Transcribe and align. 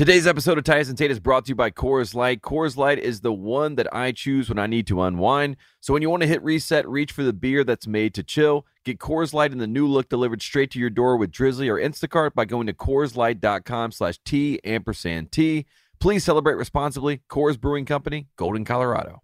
Today's 0.00 0.26
episode 0.26 0.56
of 0.56 0.66
and 0.66 0.96
Tate 0.96 1.10
is 1.10 1.20
brought 1.20 1.44
to 1.44 1.50
you 1.50 1.54
by 1.54 1.70
Coors 1.70 2.14
Light. 2.14 2.40
Coors 2.40 2.78
Light 2.78 2.98
is 2.98 3.20
the 3.20 3.34
one 3.34 3.74
that 3.74 3.94
I 3.94 4.12
choose 4.12 4.48
when 4.48 4.58
I 4.58 4.66
need 4.66 4.86
to 4.86 5.02
unwind. 5.02 5.58
So 5.80 5.92
when 5.92 6.00
you 6.00 6.08
want 6.08 6.22
to 6.22 6.26
hit 6.26 6.42
reset, 6.42 6.88
reach 6.88 7.12
for 7.12 7.22
the 7.22 7.34
beer 7.34 7.64
that's 7.64 7.86
made 7.86 8.14
to 8.14 8.22
chill. 8.22 8.64
Get 8.82 8.98
Coors 8.98 9.34
Light 9.34 9.52
in 9.52 9.58
the 9.58 9.66
new 9.66 9.86
look 9.86 10.08
delivered 10.08 10.40
straight 10.40 10.70
to 10.70 10.78
your 10.78 10.88
door 10.88 11.18
with 11.18 11.30
Drizzly 11.30 11.68
or 11.68 11.78
Instacart 11.78 12.32
by 12.32 12.46
going 12.46 12.66
to 12.66 12.72
CoorsLight.com 12.72 13.92
slash 13.92 14.18
T 14.24 14.58
ampersand 14.64 15.32
T. 15.32 15.66
Please 15.98 16.24
celebrate 16.24 16.54
responsibly. 16.54 17.20
Coors 17.28 17.60
Brewing 17.60 17.84
Company, 17.84 18.28
Golden, 18.36 18.64
Colorado. 18.64 19.20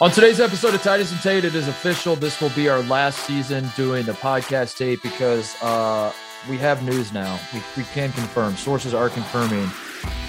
On 0.00 0.10
today's 0.10 0.40
episode 0.40 0.74
of 0.74 0.82
Titus 0.82 1.12
and 1.12 1.20
Tate, 1.20 1.44
it 1.44 1.54
is 1.54 1.68
official. 1.68 2.16
This 2.16 2.40
will 2.40 2.48
be 2.50 2.70
our 2.70 2.82
last 2.84 3.18
season 3.26 3.68
doing 3.76 4.06
the 4.06 4.12
podcast 4.12 4.78
tape 4.78 5.02
because 5.02 5.54
uh, 5.62 6.10
we 6.48 6.56
have 6.56 6.82
news 6.82 7.12
now. 7.12 7.38
We, 7.52 7.60
we 7.76 7.82
can 7.92 8.10
confirm, 8.12 8.56
sources 8.56 8.94
are 8.94 9.10
confirming 9.10 9.68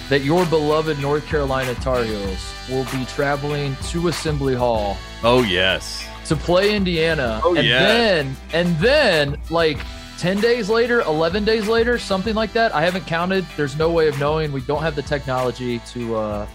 that 0.09 0.23
your 0.25 0.45
beloved 0.47 0.99
North 0.99 1.25
Carolina 1.25 1.73
Tar 1.75 2.03
Heels 2.03 2.53
will 2.69 2.83
be 2.91 3.05
traveling 3.05 3.77
to 3.83 4.09
Assembly 4.09 4.55
Hall 4.55 4.97
Oh, 5.23 5.41
yes. 5.43 6.05
to 6.25 6.35
play 6.35 6.75
Indiana. 6.75 7.39
Oh, 7.41 7.55
and 7.55 7.65
yeah. 7.65 7.79
then, 7.79 8.35
and 8.51 8.77
then, 8.79 9.37
like 9.49 9.77
10 10.17 10.41
days 10.41 10.69
later, 10.69 10.99
11 11.01 11.45
days 11.45 11.69
later, 11.69 11.97
something 11.97 12.35
like 12.35 12.51
that. 12.51 12.75
I 12.75 12.81
haven't 12.81 13.07
counted. 13.07 13.45
There's 13.55 13.77
no 13.77 13.89
way 13.89 14.09
of 14.09 14.19
knowing. 14.19 14.51
We 14.51 14.61
don't 14.61 14.81
have 14.81 14.97
the 14.97 15.01
technology 15.01 15.79
to, 15.93 16.15
uh, 16.17 16.47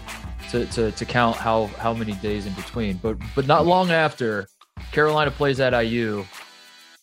to, 0.51 0.65
to, 0.67 0.91
to 0.91 1.05
count 1.05 1.35
how, 1.37 1.65
how 1.77 1.93
many 1.93 2.13
days 2.13 2.45
in 2.45 2.53
between. 2.53 2.97
But, 2.97 3.17
but 3.35 3.47
not 3.47 3.65
long 3.65 3.91
after 3.91 4.47
Carolina 4.91 5.31
plays 5.31 5.59
at 5.59 5.73
IU, 5.73 6.25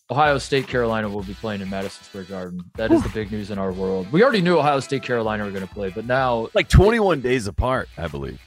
Ohio 0.09 0.37
State 0.37 0.67
Carolina 0.67 1.09
will 1.09 1.23
be 1.23 1.33
playing 1.33 1.61
in 1.61 1.69
Madison 1.69 2.03
Square 2.03 2.25
Garden. 2.25 2.61
That 2.75 2.91
is 2.91 3.01
the 3.01 3.09
big 3.09 3.31
news 3.31 3.49
in 3.49 3.57
our 3.57 3.71
world. 3.71 4.11
We 4.11 4.21
already 4.23 4.41
knew 4.41 4.57
Ohio 4.57 4.79
State 4.79 5.01
Carolina 5.03 5.43
were 5.43 5.51
going 5.51 5.67
to 5.67 5.73
play, 5.73 5.89
but 5.89 6.05
now 6.05 6.49
Like 6.53 6.69
21 6.69 7.21
days 7.21 7.47
apart, 7.47 7.89
I 7.97 8.07
believe. 8.07 8.39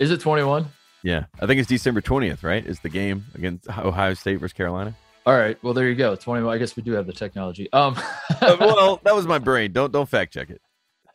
is 0.00 0.10
it 0.10 0.20
21? 0.20 0.66
Yeah. 1.04 1.26
I 1.40 1.46
think 1.46 1.60
it's 1.60 1.68
December 1.68 2.00
20th, 2.00 2.42
right? 2.42 2.66
Is 2.66 2.80
the 2.80 2.88
game 2.88 3.26
against 3.34 3.68
Ohio 3.68 4.14
State 4.14 4.36
versus 4.40 4.54
Carolina? 4.54 4.96
All 5.26 5.34
right. 5.36 5.56
Well, 5.62 5.72
there 5.72 5.88
you 5.88 5.94
go. 5.94 6.16
21. 6.16 6.52
I 6.52 6.58
guess 6.58 6.76
we 6.76 6.82
do 6.82 6.92
have 6.92 7.06
the 7.06 7.12
technology. 7.12 7.72
Um, 7.72 7.96
well, 8.42 9.00
that 9.04 9.14
was 9.14 9.26
my 9.26 9.38
brain. 9.38 9.72
Don't 9.72 9.90
don't 9.92 10.08
fact 10.08 10.34
check 10.34 10.50
it. 10.50 10.60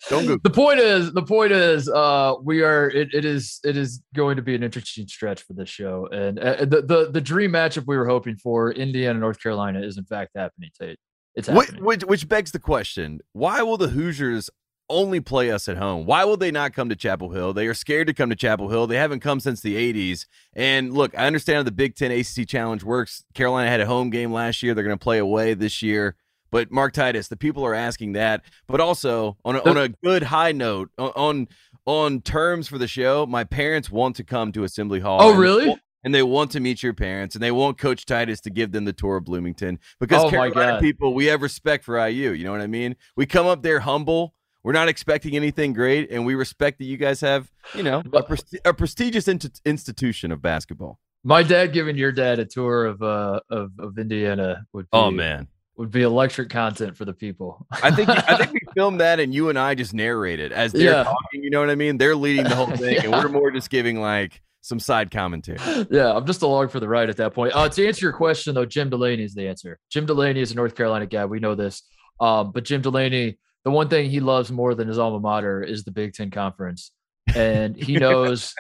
Don't 0.08 0.26
go. 0.26 0.38
the 0.42 0.50
point 0.50 0.80
is 0.80 1.12
the 1.12 1.22
point 1.22 1.52
is 1.52 1.90
uh 1.90 2.36
we 2.42 2.64
are 2.64 2.90
it, 2.90 3.14
it 3.14 3.26
is 3.26 3.60
it 3.66 3.76
is 3.76 4.02
going 4.16 4.38
to 4.38 4.42
be 4.42 4.56
an 4.56 4.64
interesting 4.64 5.08
stretch 5.08 5.44
for 5.44 5.54
this 5.54 5.68
show 5.68 6.08
and 6.12 6.40
uh, 6.40 6.64
the, 6.64 6.82
the 6.82 7.10
the 7.12 7.20
dream 7.20 7.52
matchup 7.52 7.84
we 7.86 7.98
were 7.98 8.08
hoping 8.08 8.38
for 8.38 8.72
indiana 8.72 9.20
north 9.20 9.44
carolina 9.44 9.82
is 9.82 9.98
in 9.98 10.06
fact 10.06 10.32
happening 10.36 10.70
tate 10.80 10.98
it's 11.36 11.48
Which, 11.48 11.68
happening 11.68 11.86
which, 11.86 12.04
which 12.04 12.28
begs 12.28 12.52
the 12.52 12.60
question: 12.60 13.22
Why 13.34 13.62
will 13.62 13.78
the 13.78 13.90
Hoosiers 13.90 14.50
only 14.90 15.20
play 15.20 15.52
us 15.52 15.70
at 15.70 15.78
home? 15.78 16.06
Why 16.06 16.26
will 16.26 16.38
they 16.38 16.52
not 16.52 16.74
come 16.74 16.90
to 16.90 16.96
Chapel 16.96 17.30
Hill? 17.30 17.54
They 17.54 17.68
are 17.68 17.74
scared 17.74 18.08
to 18.08 18.14
come 18.14 18.30
to 18.30 18.36
Chapel 18.36 18.70
Hill. 18.70 18.88
They 18.88 18.98
haven't 18.98 19.22
come 19.22 19.40
since 19.40 19.62
the 19.62 19.76
'80s. 19.76 20.26
And 20.54 20.94
look, 20.94 21.18
I 21.18 21.28
understand 21.28 21.58
how 21.58 21.64
the 21.64 21.72
Big 21.72 21.96
Ten 21.96 22.12
ACC 22.12 22.48
Challenge 22.48 22.84
works. 22.84 23.24
Carolina 23.34 23.70
had 23.70 23.80
a 23.80 23.86
home 23.86 24.10
game 24.10 24.34
last 24.34 24.62
year. 24.64 24.74
They're 24.74 24.84
going 24.84 24.98
to 24.98 25.04
play 25.04 25.20
away 25.20 25.54
this 25.54 25.82
year. 25.82 26.16
But 26.52 26.72
Mark 26.72 26.94
Titus, 26.94 27.28
the 27.28 27.38
people 27.38 27.66
are 27.66 27.76
asking 27.76 28.14
that. 28.14 28.42
But 28.68 28.82
also 28.82 29.38
on 29.46 29.56
a, 29.56 29.60
on 29.70 29.78
a 29.78 29.90
good 29.90 30.24
high 30.24 30.52
note, 30.52 30.90
on, 30.98 31.48
on 31.86 32.22
terms 32.22 32.68
for 32.68 32.78
the 32.78 32.88
show, 32.88 33.26
my 33.26 33.44
parents 33.44 33.90
want 33.90 34.16
to 34.18 34.24
come 34.24 34.52
to 34.54 34.64
Assembly 34.64 35.00
Hall. 35.00 35.20
Oh, 35.22 35.30
And 35.30 35.38
they 35.38 35.42
really? 35.42 35.68
want- 35.68 35.82
And 36.04 36.16
they 36.16 36.24
want 36.24 36.52
to 36.52 36.60
meet 36.62 36.82
your 36.82 36.94
parents, 36.94 37.36
and 37.36 37.44
they 37.44 37.52
want 37.52 37.78
Coach 37.78 38.06
Titus 38.06 38.40
to 38.42 38.50
give 38.50 38.72
them 38.72 38.86
the 38.86 38.94
tour 38.94 39.18
of 39.18 39.26
Bloomington 39.26 39.80
because 40.00 40.24
Oh, 40.24 40.30
Carolina 40.30 40.80
people, 40.80 41.14
we 41.14 41.26
have 41.26 41.42
respect 41.42 41.84
for 41.84 41.98
IU. 42.08 42.32
You 42.32 42.46
know 42.46 42.52
what 42.52 42.62
I 42.62 42.68
mean? 42.68 42.96
We 43.18 43.26
come 43.26 43.48
up 43.48 43.64
there 43.64 43.82
humble. 43.82 44.34
We're 44.64 44.72
not 44.74 44.88
expecting 44.88 45.36
anything 45.36 45.74
great, 45.74 46.10
and 46.12 46.26
we 46.26 46.36
respect 46.36 46.80
that 46.80 46.86
you 46.86 46.96
guys 46.98 47.20
have, 47.22 47.52
you 47.76 47.84
know, 47.84 48.00
a, 48.00 48.24
presti- 48.24 48.60
a 48.66 48.74
prestigious 48.74 49.28
int- 49.28 49.60
institution 49.66 50.32
of 50.32 50.42
basketball. 50.42 51.00
my 51.24 51.44
dad 51.44 51.74
giving 51.74 51.98
your 51.98 52.12
dad 52.14 52.40
a 52.40 52.46
tour 52.46 52.86
of 52.86 53.02
uh 53.02 53.40
of, 53.50 53.72
of 53.78 53.98
indiana 54.00 54.66
would 54.74 54.86
be 54.86 54.90
Oh 54.94 55.12
man, 55.12 55.48
would 55.80 55.90
be 55.92 56.02
electric 56.04 56.50
content 56.50 56.96
for 56.98 57.06
the 57.06 57.14
people 57.14 57.66
I 57.72 57.90
think 57.90 58.10
I 58.10 58.36
think 58.38 58.52
we 58.54 58.60
filmed 58.76 59.00
that, 59.00 59.20
and 59.20 59.34
you 59.34 59.50
and 59.50 59.58
I 59.58 59.74
just 59.76 59.94
narrate 59.94 60.40
it 60.40 60.52
as 60.52 60.74
they're 60.74 60.84
Yeah. 60.92 61.04
talking. 61.04 61.42
You 61.42 61.50
know 61.50 61.62
what 61.62 61.70
I 61.70 61.76
mean? 61.76 61.98
They're 61.98 62.16
leading 62.16 62.44
the 62.44 62.56
whole 62.56 62.68
thing, 62.76 62.98
and 63.04 63.12
we're 63.12 63.30
more 63.30 63.50
just 63.50 63.70
giving 63.70 64.00
like 64.00 64.42
some 64.62 64.80
side 64.80 65.10
commentary. 65.10 65.58
yeah, 65.90 66.14
I'm 66.14 66.26
just 66.26 66.42
along 66.42 66.68
for 66.68 66.80
the 66.82 66.88
ride 66.88 67.10
at 67.10 67.16
that 67.18 67.34
point. 67.34 67.56
Uh, 67.56 67.70
to 67.70 67.88
answer 67.88 68.06
your 68.06 68.14
question, 68.14 68.54
though, 68.54 68.66
Jim 68.66 68.90
Delaney 68.90 69.24
is 69.24 69.34
the 69.34 69.48
answer. 69.48 69.80
Jim 69.90 70.06
Delaney 70.06 70.42
is 70.42 70.52
a 70.52 70.56
North 70.56 70.76
Carolina 70.76 71.06
guy. 71.06 71.24
We 71.26 71.40
know 71.40 71.56
this. 71.56 71.82
Um, 72.20 72.52
but 72.52 72.66
Jim 72.66 72.82
Delaney, 72.82 73.40
the 73.64 73.72
one 73.72 73.88
thing 73.88 74.10
he 74.10 74.20
loves 74.20 74.52
more 74.52 74.76
than 74.76 74.88
his 74.90 75.00
alma 75.00 75.22
mater 75.22 75.64
is 75.64 75.86
the 75.86 75.92
Big 75.92 76.14
Ten 76.14 76.30
Conference. 76.30 76.92
And 77.34 77.78
he 77.78 77.96
knows 78.06 78.54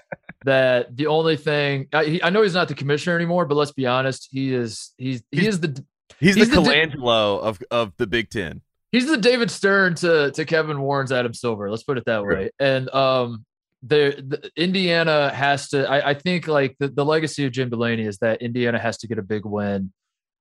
that 0.45 0.95
the 0.95 1.07
only 1.07 1.35
thing 1.35 1.87
I, 1.91 2.05
he, 2.05 2.23
I 2.23 2.29
know 2.29 2.43
he's 2.43 2.53
not 2.53 2.69
the 2.69 2.75
commissioner 2.75 3.17
anymore, 3.17 3.43
but 3.45 3.55
let's 3.55 3.73
be 3.73 3.85
honest, 3.85 4.29
he 4.31 4.53
is 4.53 4.93
he's 4.97 5.21
he 5.31 5.45
is 5.45 5.59
the 5.59 5.83
He's, 6.19 6.35
He's 6.35 6.49
the 6.49 6.61
the 6.61 6.69
Colangelo 6.69 7.39
of 7.41 7.59
of 7.71 7.93
the 7.97 8.07
Big 8.07 8.29
Ten. 8.29 8.61
he's 8.91 9.07
the 9.07 9.17
David 9.17 9.51
Stern 9.51 9.95
to 9.95 10.31
to 10.31 10.45
Kevin 10.45 10.81
Warren's 10.81 11.11
Adam 11.11 11.33
Silver. 11.33 11.69
Let's 11.69 11.83
put 11.83 11.97
it 11.97 12.05
that 12.05 12.19
Sure. 12.21 12.33
way. 12.35 12.49
And 12.59 12.89
um, 12.93 13.45
the, 13.83 14.21
the 14.27 14.51
Indiana 14.61 15.29
has 15.33 15.69
to. 15.69 15.87
I, 15.89 16.09
I 16.09 16.13
think 16.13 16.47
like 16.47 16.75
the, 16.79 16.89
the 16.89 17.05
legacy 17.05 17.45
of 17.45 17.51
Jim 17.51 17.69
Delaney 17.69 18.03
is 18.05 18.17
that 18.19 18.41
Indiana 18.41 18.77
has 18.79 18.97
to 18.99 19.07
get 19.07 19.17
a 19.19 19.21
big 19.23 19.45
win 19.45 19.93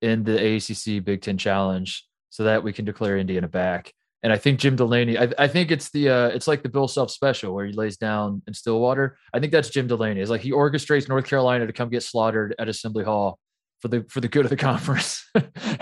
in 0.02 0.24
the 0.24 0.56
ACC 0.56 1.04
Big 1.04 1.22
Ten 1.22 1.38
Challenge 1.38 2.04
so 2.30 2.44
that 2.44 2.62
we 2.62 2.72
can 2.72 2.84
declare 2.84 3.16
Indiana 3.18 3.48
back. 3.48 3.92
And 4.24 4.32
I 4.32 4.38
think 4.38 4.58
Jim 4.58 4.74
Delaney. 4.74 5.16
I, 5.16 5.28
I 5.38 5.46
think 5.46 5.70
it's 5.70 5.90
the 5.90 6.08
uh, 6.08 6.28
it's 6.28 6.48
like 6.48 6.64
the 6.64 6.68
Bill 6.68 6.88
Self 6.88 7.12
special 7.12 7.54
where 7.54 7.66
he 7.66 7.72
lays 7.72 7.96
down 7.96 8.42
in 8.48 8.54
Stillwater. 8.54 9.16
I 9.32 9.38
think 9.38 9.52
that's 9.52 9.70
Jim 9.70 9.86
Delaney. 9.86 10.20
It's 10.20 10.30
like 10.30 10.40
he 10.40 10.50
orchestrates 10.50 11.08
North 11.08 11.26
Carolina 11.26 11.66
to 11.68 11.72
come 11.72 11.88
get 11.88 12.02
slaughtered 12.02 12.56
at 12.58 12.68
Assembly 12.68 13.04
Hall 13.04 13.38
for 13.80 13.88
the 13.88 14.04
for 14.08 14.20
the 14.20 14.28
good 14.28 14.44
of 14.44 14.50
the 14.50 14.56
conference 14.56 15.24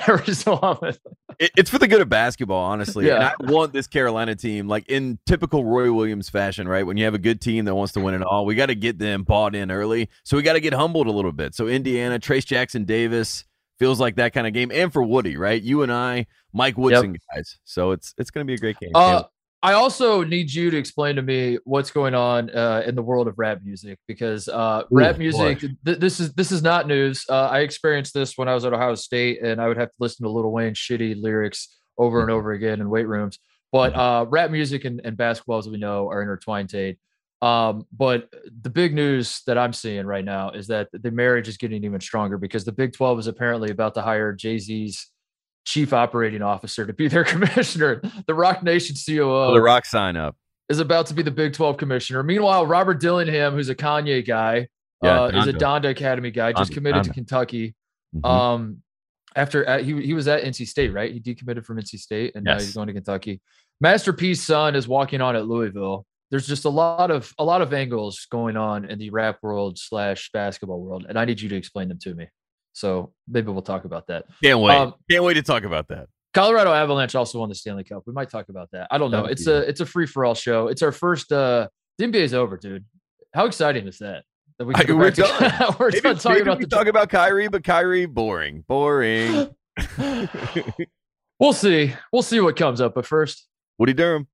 every 0.06 0.34
so 0.34 0.54
often. 0.54 0.94
It, 1.38 1.50
it's 1.56 1.70
for 1.70 1.78
the 1.78 1.88
good 1.88 2.00
of 2.00 2.08
basketball, 2.08 2.62
honestly. 2.62 3.08
And 3.10 3.22
Yeah. 3.22 3.32
I 3.40 3.50
want 3.50 3.72
this 3.72 3.86
Carolina 3.86 4.34
team, 4.34 4.68
like 4.68 4.88
in 4.88 5.18
typical 5.26 5.64
Roy 5.64 5.92
Williams 5.92 6.28
fashion, 6.28 6.68
right? 6.68 6.86
When 6.86 6.96
you 6.96 7.04
have 7.04 7.14
a 7.14 7.18
good 7.18 7.40
team 7.40 7.64
that 7.66 7.74
wants 7.74 7.92
to 7.94 8.00
win 8.00 8.14
it 8.14 8.22
all, 8.22 8.46
we 8.46 8.54
got 8.54 8.66
to 8.66 8.74
get 8.74 8.98
them 8.98 9.22
bought 9.22 9.54
in 9.54 9.70
early. 9.70 10.08
So 10.24 10.36
we 10.36 10.42
got 10.42 10.54
to 10.54 10.60
get 10.60 10.72
humbled 10.72 11.06
a 11.06 11.12
little 11.12 11.32
bit. 11.32 11.54
So 11.54 11.68
Indiana, 11.68 12.18
Trayce 12.18 12.44
Jackson 12.46 12.84
Davis 12.84 13.44
feels 13.78 14.00
like 14.00 14.16
that 14.16 14.32
kind 14.32 14.46
of 14.46 14.52
game, 14.52 14.70
and 14.72 14.92
for 14.92 15.02
Woody, 15.02 15.36
right? 15.36 15.62
You 15.62 15.82
and 15.82 15.92
I, 15.92 16.26
Mike 16.52 16.78
Woodson 16.78 17.16
guys. 17.34 17.58
So 17.64 17.92
it's 17.92 18.14
it's 18.18 18.30
going 18.30 18.46
to 18.46 18.50
be 18.50 18.54
a 18.54 18.58
great 18.58 18.78
game. 18.78 18.90
Uh, 18.94 19.24
I 19.62 19.72
also 19.72 20.22
need 20.22 20.52
you 20.52 20.70
to 20.70 20.76
explain 20.76 21.16
to 21.16 21.22
me 21.22 21.58
what's 21.64 21.90
going 21.90 22.14
on 22.14 22.50
uh, 22.50 22.82
in 22.86 22.94
the 22.94 23.02
world 23.02 23.26
of 23.26 23.38
rap 23.38 23.62
music 23.64 23.98
because 24.06 24.48
uh, 24.48 24.82
Ooh, 24.84 24.96
rap 24.96 25.18
music. 25.18 25.60
Th- 25.60 25.98
this 25.98 26.20
is 26.20 26.32
this 26.34 26.52
is 26.52 26.62
not 26.62 26.86
news. 26.86 27.24
Uh, 27.28 27.48
I 27.48 27.60
experienced 27.60 28.14
this 28.14 28.36
when 28.36 28.48
I 28.48 28.54
was 28.54 28.64
at 28.64 28.72
Ohio 28.72 28.94
State, 28.94 29.42
and 29.42 29.60
I 29.60 29.68
would 29.68 29.78
have 29.78 29.88
to 29.88 29.96
listen 29.98 30.24
to 30.24 30.30
Lil 30.30 30.50
Wayne 30.50 30.74
shitty 30.74 31.20
lyrics 31.20 31.78
over 31.98 32.20
and 32.20 32.30
over 32.30 32.52
again 32.52 32.80
in 32.80 32.90
weight 32.90 33.08
rooms. 33.08 33.38
But 33.72 33.96
uh, 33.96 34.26
rap 34.28 34.50
music 34.50 34.84
and, 34.84 35.00
and 35.04 35.16
basketball, 35.16 35.58
as 35.58 35.68
we 35.68 35.78
know, 35.78 36.08
are 36.08 36.22
intertwined. 36.22 36.70
Tate. 36.70 36.98
Um, 37.42 37.86
but 37.92 38.32
the 38.62 38.70
big 38.70 38.94
news 38.94 39.42
that 39.46 39.58
I'm 39.58 39.72
seeing 39.72 40.06
right 40.06 40.24
now 40.24 40.50
is 40.50 40.68
that 40.68 40.88
the 40.92 41.10
marriage 41.10 41.48
is 41.48 41.56
getting 41.56 41.84
even 41.84 42.00
stronger 42.00 42.38
because 42.38 42.64
the 42.64 42.72
Big 42.72 42.94
12 42.94 43.20
is 43.20 43.26
apparently 43.26 43.70
about 43.70 43.94
to 43.94 44.02
hire 44.02 44.32
Jay 44.32 44.58
Z's 44.58 45.10
chief 45.66 45.92
operating 45.92 46.40
officer 46.40 46.86
to 46.86 46.92
be 46.94 47.08
their 47.08 47.24
commissioner. 47.32 48.00
The 48.26 48.34
Roc 48.34 48.62
Nation 48.62 48.96
COO 48.96 49.52
the 49.52 49.60
Rock 49.60 49.84
sign 49.84 50.16
up. 50.16 50.34
is 50.70 50.78
about 50.78 51.06
to 51.06 51.14
be 51.14 51.22
the 51.22 51.30
Big 51.30 51.52
12 51.52 51.76
commissioner. 51.76 52.22
Meanwhile, 52.22 52.64
Robert 52.66 53.00
Dillingham, 53.00 53.52
who's 53.54 53.68
a 53.68 53.74
Kanye 53.74 54.26
guy, 54.26 54.68
Yeah, 55.02 55.24
uh, 55.24 55.26
is 55.28 55.46
a 55.48 55.52
Donda. 55.52 55.90
Academy 55.90 56.30
guy, 56.30 56.52
just 56.52 56.70
Donda, 56.70 56.74
committed 56.74 57.04
to 57.04 57.10
Donda. 57.10 57.14
Kentucky. 57.14 57.74
Mhm. 58.16 58.24
Um, 58.26 58.82
after 59.34 59.68
uh, 59.68 59.78
he 59.82 60.00
he 60.00 60.14
was 60.14 60.26
at 60.28 60.42
NC 60.44 60.66
State, 60.66 60.94
right? 60.94 61.12
He 61.12 61.20
decommitted 61.20 61.66
from 61.66 61.76
NC 61.78 61.98
State, 61.98 62.34
and 62.36 62.44
now 62.44 62.54
he's 62.54 62.72
going 62.72 62.86
to 62.86 62.94
Kentucky. 62.94 63.42
Master 63.82 64.12
P's 64.14 64.42
son 64.42 64.74
is 64.74 64.88
walking 64.88 65.20
on 65.20 65.36
at 65.36 65.46
Louisville. 65.46 66.06
There's 66.30 66.46
just 66.46 66.64
a 66.64 66.70
lot 66.70 67.10
of 67.10 67.32
a 67.38 67.44
lot 67.44 67.60
of 67.60 67.74
angles 67.74 68.26
going 68.30 68.56
on 68.56 68.86
in 68.86 68.98
the 68.98 69.10
rap 69.10 69.38
world 69.42 69.78
slash 69.78 70.30
basketball 70.32 70.80
world, 70.80 71.04
and 71.08 71.18
I 71.18 71.24
need 71.26 71.40
you 71.40 71.48
to 71.50 71.56
explain 71.56 71.88
them 71.88 71.98
to 71.98 72.14
me. 72.14 72.28
So 72.76 73.14
maybe 73.26 73.50
we'll 73.50 73.62
talk 73.62 73.86
about 73.86 74.06
that. 74.08 74.26
Can't 74.42 74.60
wait. 74.60 74.76
um, 74.76 74.92
Can't 75.10 75.24
wait 75.24 75.34
to 75.34 75.42
talk 75.42 75.64
about 75.64 75.88
that. 75.88 76.08
Colorado 76.34 76.74
Avalanche 76.74 77.14
also 77.14 77.38
won 77.40 77.48
the 77.48 77.54
Stanley 77.54 77.84
Cup. 77.84 78.02
We 78.06 78.12
might 78.12 78.28
talk 78.28 78.50
about 78.50 78.68
that. 78.72 78.86
I 78.90 78.98
don't 78.98 79.10
know. 79.10 79.24
It's 79.24 79.46
a 79.46 79.66
it's 79.66 79.80
a 79.80 79.86
free 79.86 80.04
for 80.06 80.26
all 80.26 80.34
show. 80.34 80.68
It's 80.68 80.82
our 80.82 80.92
first. 80.92 81.32
uh 81.32 81.68
The 81.96 82.04
NBA's 82.04 82.34
over, 82.34 82.58
dude. 82.58 82.84
How 83.32 83.46
exciting 83.46 83.88
is 83.88 83.98
that? 84.00 84.24
That 84.58 84.66
we 84.66 84.74
I- 84.74 84.84
can 84.84 84.88
go 84.88 84.96
we're 84.98 85.10
to- 85.10 85.22
done. 85.22 85.74
we're 85.80 85.88
Maybe, 85.90 86.00
done 86.02 86.18
talking 86.18 86.42
about 86.42 86.60
the. 86.60 86.66
talk 86.66 86.86
about 86.86 87.08
Kyrie, 87.08 87.48
but 87.48 87.64
Kyrie 87.64 88.04
boring, 88.04 88.62
boring. 88.68 89.48
we'll 91.40 91.54
see. 91.54 91.94
We'll 92.12 92.22
see 92.22 92.40
what 92.40 92.56
comes 92.56 92.82
up. 92.82 92.94
But 92.94 93.06
first, 93.06 93.48
Woody 93.78 93.94
Durham. 93.94 94.28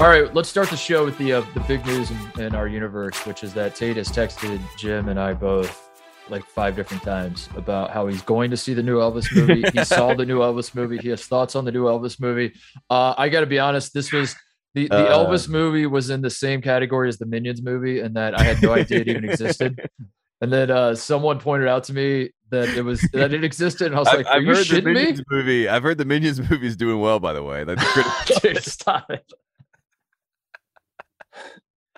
All 0.00 0.06
right, 0.06 0.32
let's 0.32 0.48
start 0.48 0.70
the 0.70 0.76
show 0.76 1.04
with 1.04 1.18
the 1.18 1.32
uh, 1.32 1.40
the 1.54 1.60
big 1.66 1.84
news 1.84 2.12
in, 2.12 2.40
in 2.40 2.54
our 2.54 2.68
universe, 2.68 3.26
which 3.26 3.42
is 3.42 3.52
that 3.54 3.74
Tate 3.74 3.96
has 3.96 4.08
texted 4.08 4.60
Jim 4.76 5.08
and 5.08 5.18
I 5.18 5.32
both 5.32 5.90
like 6.28 6.44
five 6.44 6.76
different 6.76 7.02
times 7.02 7.48
about 7.56 7.90
how 7.90 8.06
he's 8.06 8.22
going 8.22 8.48
to 8.52 8.56
see 8.56 8.74
the 8.74 8.82
new 8.82 8.98
Elvis 8.98 9.34
movie. 9.34 9.64
he 9.74 9.84
saw 9.84 10.14
the 10.14 10.24
new 10.24 10.38
Elvis 10.38 10.72
movie. 10.72 10.98
He 10.98 11.08
has 11.08 11.24
thoughts 11.24 11.56
on 11.56 11.64
the 11.64 11.72
new 11.72 11.84
Elvis 11.86 12.20
movie. 12.20 12.54
Uh, 12.88 13.14
I 13.18 13.28
got 13.28 13.40
to 13.40 13.46
be 13.46 13.58
honest, 13.58 13.92
this 13.92 14.12
was 14.12 14.36
the, 14.74 14.86
the 14.86 14.94
Uh. 15.08 15.26
Elvis 15.26 15.48
movie 15.48 15.86
was 15.86 16.10
in 16.10 16.20
the 16.20 16.30
same 16.30 16.62
category 16.62 17.08
as 17.08 17.18
the 17.18 17.26
Minions 17.26 17.60
movie, 17.60 17.98
and 17.98 18.14
that 18.14 18.38
I 18.38 18.44
had 18.44 18.62
no 18.62 18.72
idea 18.74 19.00
it 19.00 19.08
even 19.08 19.28
existed. 19.28 19.80
And 20.40 20.52
then 20.52 20.70
uh, 20.70 20.94
someone 20.94 21.40
pointed 21.40 21.66
out 21.66 21.82
to 21.84 21.92
me 21.92 22.30
that 22.50 22.68
it 22.68 22.82
was 22.84 23.00
that 23.12 23.34
it 23.34 23.42
existed, 23.42 23.86
and 23.88 23.96
I 23.96 23.98
was 23.98 24.06
I've, 24.06 24.18
like, 24.18 24.26
I've 24.28 24.42
you 24.42 24.46
heard 24.54 24.58
the 24.58 24.62
shitting 24.76 24.84
me?" 24.84 24.92
Minions 24.94 25.22
movie. 25.28 25.68
I've 25.68 25.82
heard 25.82 25.98
the 25.98 26.04
Minions 26.04 26.38
movie 26.48 26.64
is 26.68 26.76
doing 26.76 27.00
well, 27.00 27.18
by 27.18 27.32
the 27.32 27.42
way. 27.42 27.64
Critics- 27.64 28.40
Dude, 28.42 28.62
stop 28.62 29.10
it. 29.10 29.24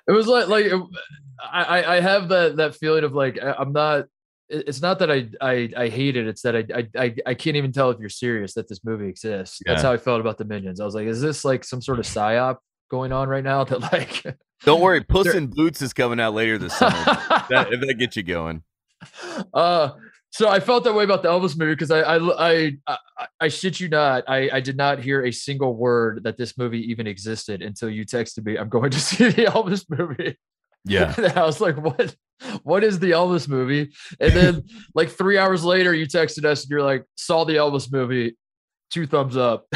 It 0.09 0.13
was 0.13 0.27
like 0.27 0.49
like 0.49 0.73
I 1.43 1.97
I- 1.97 2.01
have 2.01 2.29
that 2.29 2.57
that 2.57 2.75
feeling 2.75 3.05
of 3.05 3.13
like 3.13 3.39
I'm 3.43 3.73
not. 3.73 4.07
It's 4.49 4.83
not 4.83 4.99
that 4.99 5.11
I 5.13 5.29
I 5.41 5.71
I 5.77 5.89
hate 5.89 6.17
it. 6.17 6.27
It's 6.27 6.43
that 6.43 6.57
I 6.57 6.65
I 6.75 6.89
I, 7.05 7.15
I 7.27 7.35
can't 7.35 7.57
even 7.57 7.71
tell 7.71 7.91
if 7.91 8.01
you're 8.01 8.09
serious 8.09 8.55
that 8.55 8.69
this 8.69 8.85
movie 8.85 9.07
exists. 9.09 9.61
That's 9.65 9.83
how 9.83 9.93
I 9.93 9.97
felt 9.97 10.21
about 10.21 10.39
the 10.39 10.45
minions. 10.45 10.81
I 10.81 10.85
was 10.85 10.95
like, 10.95 11.07
is 11.07 11.21
this 11.21 11.45
like 11.45 11.63
some 11.63 11.81
sort 11.81 12.01
of 12.01 12.05
psyop 12.05 12.57
going 12.91 13.13
on 13.13 13.29
right 13.29 13.45
now? 13.45 13.65
That 13.71 13.81
like, 13.93 14.25
Don't 14.65 14.81
worry, 14.81 15.03
Puss 15.05 15.33
in 15.35 15.47
Boots 15.47 15.81
is 15.83 15.93
coming 15.93 16.19
out 16.21 16.35
later 16.35 16.59
this 16.59 16.75
summer. 16.77 16.97
that, 17.49 17.69
if 17.73 17.81
that 17.81 17.95
gets 17.95 18.17
you 18.17 18.23
going. 18.25 18.63
uh 19.55 19.91
so 20.31 20.49
I 20.49 20.61
felt 20.61 20.85
that 20.85 20.95
way 20.95 21.05
about 21.05 21.23
the 21.23 21.29
Elvis 21.29 21.59
movie 21.59 21.73
because 21.73 21.91
I, 21.91 22.01
I 22.01 22.51
I 22.51 22.79
I 22.87 23.27
I 23.41 23.49
shit 23.49 23.81
you 23.81 23.89
not 23.89 24.25
I 24.29 24.49
I 24.53 24.61
did 24.61 24.77
not 24.77 25.01
hear 25.01 25.25
a 25.25 25.33
single 25.33 25.75
word 25.75 26.23
that 26.23 26.39
this 26.39 26.57
movie 26.57 26.91
even 26.91 27.07
existed 27.07 27.63
until 27.63 27.91
you 27.91 28.07
texted 28.07 28.45
me 28.45 28.57
I'm 28.57 28.69
going 28.69 28.91
to 28.93 29.01
see 29.01 29.29
the 29.29 29.47
Elvis 29.47 29.85
movie. 29.89 30.37
Yeah. 30.85 31.15
And 31.19 31.33
I 31.39 31.45
was 31.45 31.61
like, 31.61 31.77
what? 31.77 32.15
What 32.63 32.85
is 32.85 32.99
the 32.99 33.11
Elvis 33.11 33.49
movie? 33.49 33.93
And 34.19 34.33
then 34.33 34.65
like 34.95 35.11
three 35.11 35.37
hours 35.37 35.65
later, 35.65 35.93
you 35.93 36.07
texted 36.07 36.45
us 36.45 36.63
and 36.63 36.71
you're 36.71 36.83
like, 36.83 37.05
saw 37.17 37.45
the 37.45 37.57
Elvis 37.57 37.93
movie, 37.93 38.37
two 38.91 39.07
thumbs 39.07 39.37
up. 39.37 39.67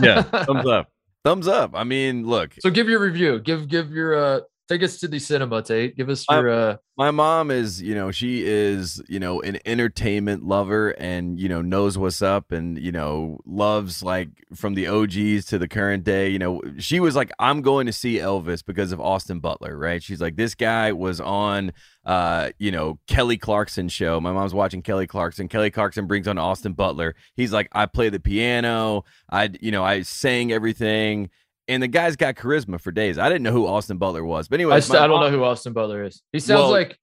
Yeah. 0.00 0.22
Thumbs 0.22 0.66
up. 0.66 0.88
Thumbs 1.24 1.48
up. 1.48 1.72
I 1.74 1.84
mean, 1.84 2.26
look, 2.26 2.54
so 2.60 2.70
give 2.70 2.88
your 2.88 3.00
review. 3.00 3.40
Give 3.40 3.68
give 3.68 3.92
your 3.92 4.14
uh 4.14 4.40
take 4.68 4.82
us 4.82 4.98
to 5.00 5.08
the 5.08 5.18
cinema, 5.18 5.62
Tate. 5.62 5.96
Give 5.96 6.08
us 6.08 6.24
your 6.30 6.48
uh 6.48 6.76
my 6.96 7.10
mom 7.10 7.50
is 7.50 7.80
you 7.80 7.94
know 7.94 8.10
she 8.10 8.44
is 8.46 9.02
you 9.08 9.18
know 9.18 9.40
an 9.40 9.58
entertainment 9.64 10.44
lover 10.44 10.90
and 10.90 11.40
you 11.40 11.48
know 11.48 11.62
knows 11.62 11.96
what's 11.96 12.20
up 12.20 12.52
and 12.52 12.78
you 12.78 12.92
know 12.92 13.38
loves 13.46 14.02
like 14.02 14.28
from 14.54 14.74
the 14.74 14.86
og's 14.86 15.46
to 15.46 15.58
the 15.58 15.66
current 15.66 16.04
day 16.04 16.28
you 16.28 16.38
know 16.38 16.60
she 16.78 17.00
was 17.00 17.16
like 17.16 17.32
i'm 17.38 17.62
going 17.62 17.86
to 17.86 17.92
see 17.92 18.18
elvis 18.18 18.62
because 18.64 18.92
of 18.92 19.00
austin 19.00 19.40
butler 19.40 19.72
right? 19.82 20.02
She's 20.02 20.20
like 20.20 20.36
this 20.36 20.54
guy 20.54 20.92
was 20.92 21.20
on 21.20 21.72
uh 22.04 22.50
you 22.58 22.70
know 22.70 22.98
kelly 23.06 23.36
clarkson 23.36 23.88
show. 23.88 24.20
My 24.20 24.32
mom's 24.32 24.54
watching 24.54 24.82
kelly 24.82 25.06
clarkson. 25.06 25.48
Kelly 25.48 25.70
clarkson 25.70 26.06
brings 26.06 26.28
on 26.28 26.38
austin 26.38 26.72
butler. 26.72 27.14
He's 27.34 27.52
like 27.52 27.68
i 27.72 27.86
play 27.86 28.08
the 28.08 28.20
piano. 28.20 29.04
I 29.30 29.50
you 29.60 29.70
know 29.70 29.84
i 29.84 30.02
sang 30.02 30.52
everything 30.52 31.30
and 31.68 31.82
the 31.82 31.88
guy's 31.88 32.16
got 32.16 32.34
charisma 32.34 32.80
for 32.80 32.90
days. 32.92 33.18
I 33.18 33.28
didn't 33.28 33.42
know 33.42 33.52
who 33.52 33.66
Austin 33.66 33.98
Butler 33.98 34.24
was, 34.24 34.48
but 34.48 34.56
anyway, 34.56 34.76
I, 34.76 34.80
st- 34.80 35.00
I 35.00 35.06
don't 35.06 35.20
know 35.20 35.30
who 35.30 35.44
Austin 35.44 35.72
Butler 35.72 36.04
is. 36.04 36.22
He 36.32 36.40
sounds 36.40 36.60
Well- 36.60 36.70
like 36.70 36.98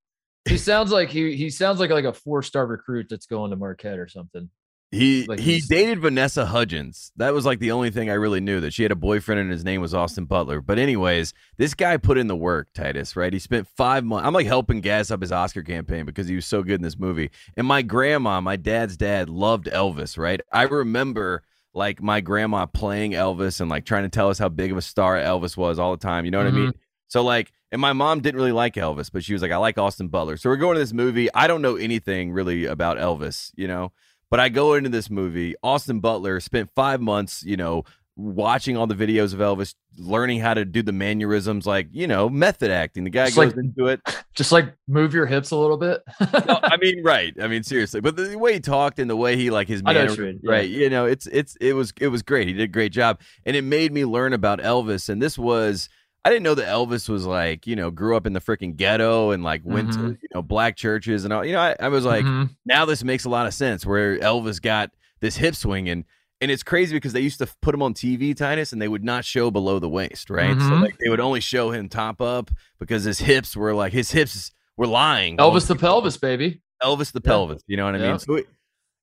he 0.47 0.57
sounds 0.57 0.91
like 0.91 1.09
he 1.09 1.35
he 1.35 1.49
sounds 1.49 1.79
like 1.79 1.89
like 1.91 2.05
a 2.05 2.13
four 2.13 2.41
star 2.41 2.65
recruit 2.65 3.07
that's 3.09 3.25
going 3.25 3.51
to 3.51 3.57
Marquette 3.57 3.99
or 3.99 4.07
something. 4.07 4.49
He 4.91 5.27
Like 5.27 5.39
he 5.39 5.59
dated 5.59 5.99
Vanessa 5.99 6.47
Hudgens. 6.47 7.11
That 7.17 7.31
was 7.31 7.45
like 7.45 7.59
the 7.59 7.71
only 7.73 7.91
thing 7.91 8.09
I 8.09 8.15
really 8.15 8.39
knew 8.39 8.59
that 8.61 8.73
she 8.73 8.81
had 8.81 8.91
a 8.91 8.95
boyfriend 8.95 9.39
and 9.39 9.51
his 9.51 9.63
name 9.63 9.81
was 9.81 9.93
Austin 9.93 10.25
Butler. 10.25 10.61
But 10.61 10.79
anyways, 10.79 11.33
this 11.57 11.75
guy 11.75 11.97
put 11.97 12.17
in 12.17 12.25
the 12.25 12.35
work, 12.35 12.69
Titus. 12.73 13.15
Right? 13.15 13.31
He 13.31 13.37
spent 13.37 13.67
five 13.77 14.03
months. 14.03 14.25
I'm 14.25 14.33
like 14.33 14.47
helping 14.47 14.81
gas 14.81 15.11
up 15.11 15.21
his 15.21 15.31
Oscar 15.31 15.61
campaign 15.61 16.05
because 16.05 16.27
he 16.27 16.33
was 16.33 16.47
so 16.47 16.63
good 16.63 16.75
in 16.75 16.81
this 16.81 16.97
movie. 16.97 17.29
And 17.55 17.67
my 17.67 17.83
grandma, 17.83 18.41
my 18.41 18.55
dad's 18.55 18.97
dad, 18.97 19.29
loved 19.29 19.67
Elvis. 19.67 20.17
Right? 20.17 20.41
I 20.51 20.63
remember 20.63 21.43
like 21.79 22.01
my 22.01 22.19
grandma 22.19 22.65
playing 22.65 23.13
Elvis 23.13 23.61
and 23.61 23.69
like 23.69 23.85
trying 23.85 24.03
to 24.03 24.09
tell 24.09 24.29
us 24.29 24.37
how 24.37 24.49
big 24.49 24.69
of 24.71 24.77
a 24.77 24.81
star 24.81 25.15
Elvis 25.15 25.55
was 25.55 25.79
all 25.79 25.91
the 25.91 25.97
time. 25.97 26.25
You 26.25 26.31
know 26.31 26.37
what 26.37 26.47
I 26.47 26.51
mean? 26.51 26.67
Mm-hmm. 26.67 26.79
So 27.07 27.23
like, 27.23 27.51
and 27.71 27.79
my 27.79 27.93
mom 27.93 28.19
didn't 28.19 28.35
really 28.35 28.51
like 28.51 28.75
Elvis, 28.75 29.09
but 29.11 29.23
she 29.23 29.33
was 29.33 29.41
like, 29.41 29.51
I 29.51 29.57
like 29.57 29.77
Austin 29.77 30.09
Butler. 30.09 30.35
So 30.37 30.49
we're 30.49 30.57
going 30.57 30.75
to 30.75 30.81
this 30.81 30.93
movie. 30.93 31.33
I 31.33 31.47
don't 31.47 31.61
know 31.61 31.77
anything 31.77 32.31
really 32.31 32.65
about 32.65 32.97
Elvis, 32.97 33.51
you 33.55 33.67
know, 33.67 33.93
but 34.29 34.41
I 34.41 34.49
go 34.49 34.73
into 34.73 34.89
this 34.89 35.09
movie. 35.09 35.55
Austin 35.63 36.01
Butler 36.01 36.41
spent 36.41 36.69
five 36.75 36.99
months, 36.99 37.43
you 37.43 37.55
know, 37.55 37.83
watching 38.19 38.75
all 38.77 38.85
the 38.87 38.95
videos 38.95 39.33
of 39.33 39.39
Elvis, 39.39 39.73
learning 39.97 40.39
how 40.39 40.53
to 40.53 40.65
do 40.65 40.81
the 40.83 40.91
mannerisms, 40.91 41.65
like 41.65 41.87
you 41.91 42.07
know, 42.07 42.29
method 42.29 42.69
acting. 42.71 43.03
The 43.05 43.09
guy 43.09 43.25
Just 43.25 43.37
goes 43.37 43.55
like- 43.55 43.63
into 43.65 43.87
it. 43.87 44.01
Just 44.35 44.51
like 44.53 44.73
move 44.87 45.13
your 45.13 45.25
hips 45.25 45.51
a 45.51 45.57
little 45.57 45.75
bit. 45.77 46.01
No, 46.21 46.59
I 46.63 46.77
mean, 46.81 47.03
right. 47.03 47.33
I 47.41 47.47
mean, 47.47 47.63
seriously. 47.63 47.99
But 47.99 48.15
the 48.15 48.37
way 48.37 48.53
he 48.53 48.59
talked 48.61 48.97
and 48.99 49.09
the 49.09 49.15
way 49.17 49.35
he 49.35 49.49
like 49.49 49.67
his 49.67 49.81
I 49.85 49.91
know 49.93 50.01
you 50.03 50.07
mannerisms, 50.07 50.19
mean, 50.35 50.39
yeah. 50.43 50.51
right? 50.51 50.69
You 50.69 50.89
know, 50.89 51.05
it's 51.05 51.27
it's 51.27 51.55
it 51.59 51.73
was 51.73 51.91
it 51.99 52.07
was 52.07 52.21
great. 52.21 52.47
He 52.47 52.53
did 52.53 52.63
a 52.63 52.67
great 52.67 52.91
job, 52.93 53.19
and 53.45 53.55
it 53.55 53.63
made 53.63 53.91
me 53.91 54.05
learn 54.05 54.31
about 54.33 54.59
Elvis. 54.59 55.09
And 55.09 55.21
this 55.21 55.37
was 55.37 55.89
I 56.23 56.29
didn't 56.29 56.43
know 56.43 56.55
that 56.55 56.67
Elvis 56.67 57.09
was 57.09 57.25
like 57.25 57.67
you 57.67 57.75
know 57.75 57.91
grew 57.91 58.15
up 58.15 58.25
in 58.25 58.33
the 58.33 58.39
freaking 58.39 58.75
ghetto 58.77 59.31
and 59.31 59.43
like 59.43 59.61
went 59.65 59.91
to 59.93 59.99
Mhm. 59.99 60.17
you 60.21 60.29
know 60.33 60.41
black 60.41 60.77
churches 60.77 61.25
and 61.25 61.33
all. 61.33 61.43
You 61.45 61.53
know, 61.53 61.59
I, 61.61 61.75
I 61.79 61.89
was 61.89 62.05
like, 62.05 62.23
Mhm. 62.23 62.49
now 62.65 62.85
this 62.85 63.03
makes 63.03 63.25
a 63.25 63.29
lot 63.29 63.45
of 63.47 63.53
sense 63.53 63.85
where 63.85 64.17
Elvis 64.19 64.61
got 64.61 64.91
this 65.19 65.35
hip 65.35 65.55
swing 65.55 65.89
and 65.89 66.05
and 66.41 66.49
it's 66.51 66.63
crazy 66.63 66.95
because 66.95 67.13
they 67.13 67.19
used 67.21 67.39
to 67.39 67.47
put 67.61 67.73
him 67.75 67.81
on 67.81 67.93
TV, 67.93 68.35
Titus, 68.35 68.71
and 68.73 68.81
they 68.81 68.87
would 68.87 69.03
not 69.03 69.25
show 69.25 69.51
below 69.51 69.79
the 69.79 69.89
waist, 69.89 70.29
right? 70.29 70.59
So 70.61 70.69
Mhm. 70.71 70.81
like 70.81 70.97
they 70.99 71.09
would 71.09 71.19
only 71.19 71.39
show 71.41 71.71
him 71.71 71.89
top 71.89 72.21
up 72.21 72.49
because 72.79 73.03
his 73.03 73.19
hips 73.19 73.55
were 73.55 73.73
like 73.73 73.93
his 73.93 74.11
hips 74.11 74.51
were 74.77 74.87
lying. 74.87 75.37
Elvis 75.37 75.67
the 75.67 75.75
pelvis, 75.75 76.17
baby. 76.17 76.61
Elvis 76.81 77.11
the 77.11 77.21
Yeah. 77.23 77.29
pelvis. 77.31 77.61
You 77.67 77.77
know 77.77 77.85
what 77.85 77.95
I 77.95 77.99
Yeah. 77.99 78.09
mean? 78.11 78.19
So 78.19 78.35
it, 78.35 78.47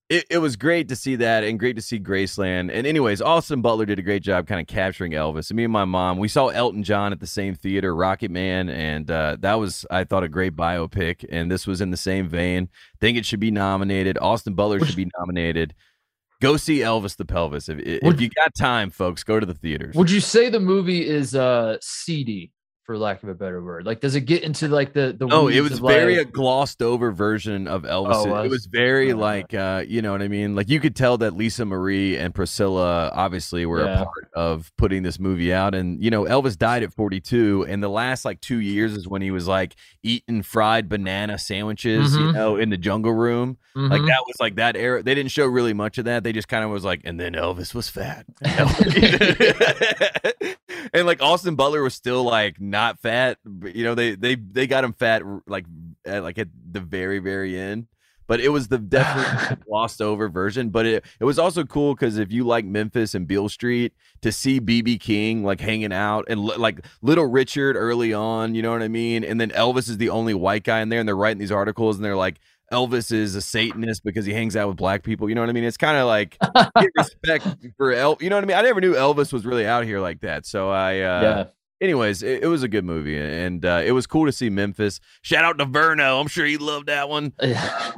it, 0.08 0.24
it 0.30 0.38
was 0.38 0.54
great 0.56 0.88
to 0.88 0.96
see 0.96 1.16
that 1.16 1.42
and 1.42 1.58
great 1.58 1.74
to 1.76 1.82
see 1.82 1.98
Graceland. 1.98 2.70
And 2.72 2.86
anyways, 2.86 3.20
Austin 3.20 3.60
Butler 3.60 3.86
did 3.86 3.98
a 3.98 4.02
great 4.02 4.22
job 4.22 4.46
kind 4.46 4.60
of 4.60 4.68
capturing 4.68 5.12
Elvis. 5.12 5.50
And 5.50 5.56
me 5.56 5.64
and 5.64 5.72
my 5.72 5.84
mom, 5.84 6.16
we 6.18 6.28
saw 6.28 6.46
Elton 6.46 6.84
John 6.84 7.12
at 7.12 7.18
the 7.18 7.26
same 7.26 7.54
theater, 7.56 7.94
Rocket 7.94 8.30
Man, 8.30 8.68
and 8.68 9.10
uh, 9.10 9.36
that 9.40 9.54
was 9.54 9.84
I 9.90 10.04
thought 10.04 10.22
a 10.22 10.28
great 10.28 10.54
biopic. 10.54 11.24
And 11.28 11.50
this 11.50 11.66
was 11.66 11.80
in 11.80 11.90
the 11.90 11.96
same 11.96 12.28
vein. 12.28 12.68
Think 13.00 13.18
it 13.18 13.26
should 13.26 13.40
be 13.40 13.50
nominated. 13.50 14.16
Austin 14.18 14.54
Butler 14.54 14.78
should 14.86 14.94
be 14.96 15.10
nominated. 15.18 15.74
Go 16.40 16.56
see 16.56 16.78
Elvis 16.80 17.16
the 17.16 17.24
Pelvis. 17.24 17.68
If, 17.68 17.78
if 17.80 18.02
Would- 18.02 18.20
you 18.20 18.28
got 18.28 18.54
time, 18.54 18.90
folks, 18.90 19.24
go 19.24 19.40
to 19.40 19.46
the 19.46 19.54
theaters. 19.54 19.94
Would 19.94 20.10
you 20.10 20.20
say 20.20 20.48
the 20.50 20.60
movie 20.60 21.06
is 21.06 21.34
uh 21.34 21.76
seedy, 21.80 22.52
for 22.86 22.96
lack 22.96 23.22
of 23.22 23.28
a 23.28 23.34
better 23.34 23.62
word? 23.62 23.84
Like, 23.84 24.00
does 24.00 24.14
it 24.14 24.22
get 24.22 24.42
into 24.42 24.68
like 24.68 24.92
the 24.92 25.14
the? 25.18 25.26
No, 25.26 25.48
it 25.48 25.60
was 25.60 25.78
very 25.80 26.18
like- 26.18 26.28
a 26.28 26.30
glossed 26.30 26.82
over 26.82 27.12
version 27.12 27.66
of 27.68 27.82
Elvis. 27.82 28.14
Oh, 28.14 28.24
it, 28.24 28.30
was? 28.30 28.44
it 28.46 28.50
was 28.50 28.66
very 28.66 29.12
Oh, 29.12 29.16
like 29.16 29.54
uh, 29.54 29.84
you 29.86 30.02
know 30.02 30.12
what 30.12 30.22
I 30.22 30.28
mean? 30.28 30.54
Like 30.54 30.68
you 30.68 30.80
could 30.80 30.96
tell 30.96 31.18
that 31.18 31.36
Lisa 31.36 31.64
Marie 31.64 32.16
and 32.16 32.34
Priscilla 32.34 33.10
obviously 33.12 33.66
were 33.66 33.84
Yeah. 33.84 34.02
a 34.02 34.04
part 34.04 34.28
of 34.34 34.72
putting 34.76 35.02
this 35.02 35.18
movie 35.18 35.52
out. 35.52 35.74
And 35.74 36.02
you 36.02 36.10
know, 36.10 36.24
Elvis 36.24 36.56
died 36.56 36.82
at 36.82 36.92
42, 36.92 37.66
and 37.68 37.82
the 37.82 37.88
last 37.88 38.24
like 38.24 38.40
two 38.40 38.58
years 38.58 38.92
is 38.96 39.08
when 39.08 39.22
he 39.22 39.30
was 39.30 39.46
like 39.48 39.74
eating 40.02 40.42
fried 40.42 40.88
banana 40.88 41.38
sandwiches, 41.38 42.14
you 42.14 42.20
Mhm. 42.22 42.34
know, 42.34 42.56
in 42.56 42.70
the 42.70 42.76
jungle 42.76 43.12
room. 43.12 43.58
Like 43.74 44.00
Mhm. 44.00 44.06
that 44.06 44.24
was 44.26 44.36
like 44.40 44.56
that 44.56 44.74
era. 44.76 45.02
They 45.02 45.14
didn't 45.14 45.32
show 45.32 45.44
really 45.46 45.74
much 45.74 45.98
of 45.98 46.06
that. 46.06 46.24
They 46.24 46.32
just 46.32 46.48
kind 46.48 46.64
of 46.64 46.70
was 46.70 46.84
like, 46.84 47.02
and 47.04 47.20
then 47.20 47.34
Elvis 47.34 47.74
was 47.74 47.88
fat. 47.90 48.24
and 50.92 51.06
like 51.06 51.22
Austin 51.22 51.54
Butler 51.56 51.82
was 51.82 51.94
still 51.94 52.22
like 52.24 52.60
not 52.76 53.00
fat. 53.00 53.38
But, 53.44 53.74
you 53.74 53.84
know, 53.84 53.94
they 53.94 54.14
they 54.14 54.34
they 54.34 54.66
got 54.66 54.84
him 54.84 54.92
fat 54.92 55.22
like 55.46 55.64
at, 56.04 56.22
like 56.22 56.38
at 56.38 56.48
the 56.70 56.80
very 56.80 57.18
very 57.18 57.58
end. 57.58 57.86
But 58.28 58.40
it 58.40 58.48
was 58.48 58.68
the 58.68 58.78
definitely 58.96 59.64
glossed 59.68 60.02
over 60.02 60.28
version. 60.28 60.70
But 60.70 60.84
it 60.84 61.04
it 61.18 61.24
was 61.24 61.38
also 61.38 61.64
cool 61.64 61.94
because 61.94 62.18
if 62.18 62.32
you 62.32 62.44
like 62.44 62.64
Memphis 62.64 63.14
and 63.14 63.26
Beale 63.26 63.48
Street, 63.48 63.94
to 64.20 64.30
see 64.30 64.60
BB 64.60 65.00
King 65.00 65.42
like 65.42 65.60
hanging 65.60 65.92
out 65.92 66.26
and 66.28 66.40
li- 66.44 66.56
like 66.56 66.84
Little 67.02 67.26
Richard 67.26 67.76
early 67.76 68.12
on, 68.12 68.54
you 68.54 68.62
know 68.62 68.72
what 68.72 68.82
I 68.82 68.88
mean? 68.88 69.24
And 69.24 69.40
then 69.40 69.50
Elvis 69.50 69.88
is 69.88 69.96
the 69.96 70.10
only 70.10 70.34
white 70.34 70.64
guy 70.64 70.80
in 70.80 70.90
there, 70.90 71.00
and 71.00 71.08
they're 71.08 71.16
writing 71.16 71.38
these 71.38 71.52
articles 71.52 71.96
and 71.96 72.04
they're 72.04 72.16
like. 72.16 72.38
Elvis 72.72 73.12
is 73.12 73.36
a 73.36 73.40
Satanist 73.40 74.02
because 74.02 74.26
he 74.26 74.32
hangs 74.32 74.56
out 74.56 74.66
with 74.66 74.76
black 74.76 75.04
people. 75.04 75.28
You 75.28 75.36
know 75.36 75.40
what 75.40 75.50
I 75.50 75.52
mean? 75.52 75.62
It's 75.62 75.76
kind 75.76 75.96
of 75.96 76.08
like 76.08 76.36
respect 76.96 77.46
for 77.76 77.92
El. 77.92 78.16
You 78.20 78.28
know 78.28 78.34
what 78.34 78.42
I 78.42 78.46
mean? 78.48 78.56
I 78.56 78.62
never 78.62 78.80
knew 78.80 78.94
Elvis 78.94 79.32
was 79.32 79.46
really 79.46 79.64
out 79.64 79.84
here 79.84 80.00
like 80.00 80.22
that. 80.22 80.46
So 80.46 80.68
I, 80.68 80.94
uh, 80.94 81.22
yeah. 81.22 81.44
Anyways, 81.80 82.22
it, 82.22 82.42
it 82.42 82.46
was 82.46 82.62
a 82.62 82.68
good 82.68 82.84
movie 82.84 83.18
and 83.18 83.64
uh, 83.64 83.82
it 83.84 83.92
was 83.92 84.06
cool 84.06 84.26
to 84.26 84.32
see 84.32 84.50
Memphis. 84.50 85.00
Shout 85.22 85.44
out 85.44 85.58
to 85.58 85.66
Verno. 85.66 86.20
I'm 86.20 86.28
sure 86.28 86.46
he 86.46 86.56
loved 86.56 86.86
that 86.86 87.08
one. 87.08 87.32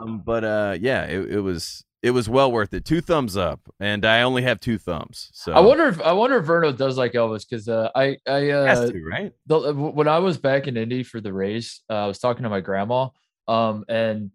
Um, 0.00 0.22
but 0.24 0.44
uh, 0.44 0.76
yeah, 0.80 1.04
it, 1.04 1.32
it 1.32 1.40
was 1.40 1.84
it 2.02 2.12
was 2.12 2.28
well 2.28 2.52
worth 2.52 2.72
it. 2.72 2.84
Two 2.84 3.00
thumbs 3.00 3.36
up, 3.36 3.60
and 3.80 4.04
I 4.04 4.22
only 4.22 4.42
have 4.42 4.60
two 4.60 4.78
thumbs. 4.78 5.30
So 5.32 5.52
I 5.52 5.60
wonder 5.60 5.88
if 5.88 6.00
I 6.00 6.12
wonder 6.12 6.38
if 6.38 6.46
Verno 6.46 6.76
does 6.76 6.96
like 6.96 7.12
Elvis 7.12 7.44
because 7.48 7.68
uh, 7.68 7.90
I 7.94 8.16
I 8.26 8.38
has 8.44 8.78
uh, 8.78 8.92
to, 8.92 9.04
right? 9.04 9.32
the, 9.46 9.72
when 9.72 10.06
I 10.06 10.20
was 10.20 10.38
back 10.38 10.68
in 10.68 10.76
Indy 10.76 11.02
for 11.02 11.20
the 11.20 11.32
race, 11.32 11.82
uh, 11.90 11.94
I 11.94 12.06
was 12.06 12.18
talking 12.18 12.44
to 12.44 12.48
my 12.48 12.60
grandma, 12.60 13.08
um, 13.48 13.84
and 13.88 14.30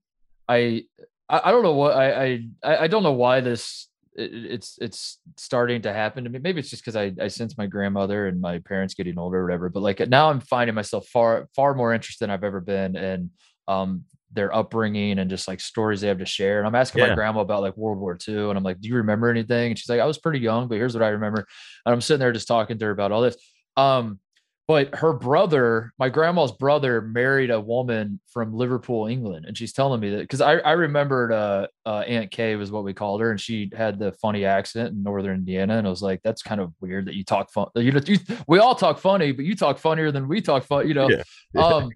I, 0.50 0.84
I 1.30 1.42
I 1.46 1.52
don't 1.52 1.64
know 1.64 1.74
what 1.74 1.96
I 1.96 2.34
I 2.64 2.84
I 2.84 2.88
don't 2.88 3.04
know 3.04 3.14
why 3.14 3.40
this 3.40 3.88
it, 4.16 4.32
it's 4.52 4.78
it's 4.82 5.20
starting 5.38 5.82
to 5.84 5.94
happen 5.94 6.24
to 6.24 6.30
me. 6.30 6.40
Maybe 6.40 6.60
it's 6.60 6.70
just 6.70 6.84
because 6.84 6.96
I 6.96 7.12
I 7.22 7.28
sense 7.28 7.58
my 7.58 7.68
grandmother 7.68 8.28
and 8.28 8.40
my 8.42 8.60
parents 8.60 8.94
getting 8.94 9.18
older 9.18 9.40
or 9.40 9.46
whatever. 9.46 9.70
But 9.70 9.82
like 9.82 10.00
now 10.10 10.30
I'm 10.30 10.40
finding 10.40 10.76
myself 10.76 11.08
far 11.08 11.50
far 11.56 11.74
more 11.76 11.94
interested 11.94 12.24
than 12.26 12.32
I've 12.32 12.44
ever 12.44 12.62
been 12.62 12.96
in 12.96 13.32
um 13.68 14.04
their 14.32 14.54
upbringing 14.56 15.20
and 15.20 15.30
just 15.30 15.48
like 15.48 15.60
stories 15.60 16.02
they 16.02 16.08
have 16.08 16.18
to 16.18 16.26
share. 16.26 16.58
And 16.58 16.68
I'm 16.68 16.74
asking 16.76 16.98
Yeah. 16.98 17.02
my 17.02 17.12
grandma 17.12 17.42
about 17.42 17.62
like 17.62 17.78
World 17.78 18.00
War 18.00 18.18
II, 18.18 18.50
and 18.50 18.58
I'm 18.58 18.64
like, 18.64 18.80
"Do 18.82 18.90
you 18.90 18.96
remember 18.96 19.30
anything?" 19.30 19.72
And 19.72 19.78
she's 19.80 19.90
like, 19.90 20.00
"I 20.00 20.06
was 20.06 20.18
pretty 20.18 20.40
young, 20.40 20.68
but 20.68 20.76
here's 20.78 20.96
what 20.96 21.04
I 21.04 21.10
remember." 21.10 21.46
And 21.86 21.94
I'm 21.94 22.02
sitting 22.02 22.20
there 22.20 22.32
just 22.32 22.48
talking 22.48 22.80
to 22.80 22.86
her 22.86 22.92
about 22.92 23.12
all 23.12 23.22
this. 23.22 23.38
Um, 23.78 24.20
but 24.68 24.96
her 24.96 25.12
brother, 25.12 25.92
my 26.00 26.08
grandma's 26.08 26.54
brother, 26.54 27.02
married 27.02 27.52
a 27.52 27.60
woman 27.60 28.20
from 28.32 28.54
Liverpool, 28.54 29.08
England, 29.08 29.46
and 29.46 29.58
she's 29.58 29.74
telling 29.74 30.00
me 30.00 30.10
that 30.12 30.22
because 30.22 30.40
I 30.40 30.54
I 30.60 30.72
remembered 30.72 31.34
uh, 31.34 31.68
uh, 31.86 32.00
Aunt 32.08 32.32
Kay 32.32 32.56
was 32.56 32.72
what 32.72 32.84
we 32.86 32.94
called 32.94 33.20
her, 33.22 33.32
and 33.32 33.40
she 33.40 33.70
had 33.76 34.00
the 34.00 34.14
funny 34.14 34.46
accent 34.46 34.94
in 34.94 35.04
Northern 35.04 35.36
Indiana, 35.36 35.78
and 35.78 35.86
I 35.86 35.90
was 35.90 36.02
like, 36.02 36.22
that's 36.24 36.42
kind 36.42 36.62
of 36.62 36.72
weird 36.80 37.06
that 37.08 37.16
you 37.16 37.26
talk 37.26 37.52
fun. 37.52 37.68
You 37.76 37.92
know, 37.92 38.02
you, 38.06 38.18
we 38.48 38.60
all 38.60 38.76
talk 38.76 39.00
funny, 39.00 39.34
but 39.34 39.44
you 39.44 39.56
talk 39.56 39.78
funnier 39.80 40.12
than 40.12 40.28
we 40.28 40.40
talk 40.42 40.64
fun. 40.64 40.88
You 40.88 40.94
know, 40.94 41.10
Yeah. 41.10 41.62
um, 41.62 41.90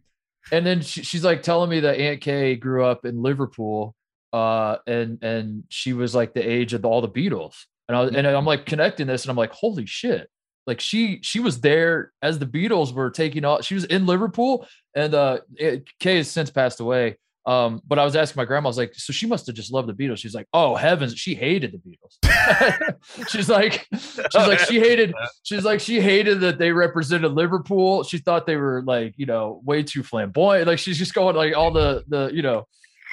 and 0.51 0.65
then 0.65 0.81
she, 0.81 1.03
she's 1.03 1.23
like 1.23 1.43
telling 1.43 1.69
me 1.69 1.79
that 1.81 1.97
Aunt 1.97 2.21
Kay 2.21 2.55
grew 2.57 2.83
up 2.83 3.05
in 3.05 3.21
Liverpool, 3.21 3.95
uh, 4.33 4.77
and 4.85 5.23
and 5.23 5.63
she 5.69 5.93
was 5.93 6.13
like 6.13 6.33
the 6.33 6.41
age 6.47 6.73
of 6.73 6.83
all 6.83 6.99
the 6.99 7.09
Beatles, 7.09 7.63
and 7.87 7.95
I 7.95 8.01
was, 8.01 8.13
and 8.13 8.27
I'm 8.27 8.45
like 8.45 8.65
connecting 8.65 9.07
this, 9.07 9.23
and 9.23 9.29
I'm 9.29 9.37
like, 9.37 9.53
holy 9.53 9.85
shit, 9.85 10.29
like 10.67 10.81
she 10.81 11.19
she 11.23 11.39
was 11.39 11.61
there 11.61 12.11
as 12.21 12.37
the 12.37 12.45
Beatles 12.45 12.93
were 12.93 13.09
taking 13.09 13.45
off. 13.45 13.63
She 13.63 13.73
was 13.73 13.85
in 13.85 14.05
Liverpool, 14.05 14.67
and 14.93 15.15
uh, 15.15 15.39
it, 15.55 15.87
Kay 15.99 16.17
has 16.17 16.29
since 16.29 16.51
passed 16.51 16.81
away. 16.81 17.17
Um, 17.47 17.81
but 17.87 17.97
I 17.97 18.03
was 18.03 18.17
asking 18.17 18.41
my 18.41 18.45
grandma, 18.45 18.67
I 18.67 18.71
was 18.71 18.77
like, 18.77 18.93
so 18.93 19.13
she 19.13 19.25
must 19.25 19.47
have 19.47 19.55
just 19.55 19.71
loved 19.71 19.87
the 19.87 19.93
Beatles. 19.93 20.17
She's 20.17 20.35
like, 20.35 20.47
oh 20.51 20.75
heavens, 20.75 21.17
she 21.17 21.33
hated 21.33 21.71
the 21.71 21.77
Beatles. 21.77 22.97
she's 23.29 23.47
like, 23.47 23.87
she's 23.93 24.35
like, 24.35 24.59
she 24.59 24.81
hated, 24.81 25.13
she's 25.43 25.63
like, 25.63 25.79
she 25.79 26.01
hated 26.01 26.41
that 26.41 26.59
they 26.59 26.73
represented 26.73 27.31
Liverpool. 27.31 28.03
She 28.03 28.17
thought 28.17 28.47
they 28.47 28.57
were 28.57 28.83
like, 28.85 29.13
you 29.15 29.25
know, 29.25 29.61
way 29.63 29.81
too 29.81 30.03
flamboyant. 30.03 30.67
Like 30.67 30.79
she's 30.79 30.97
just 30.97 31.13
going 31.13 31.37
like 31.37 31.55
all 31.55 31.71
the 31.71 32.03
the 32.09 32.29
you 32.33 32.41
know 32.41 32.67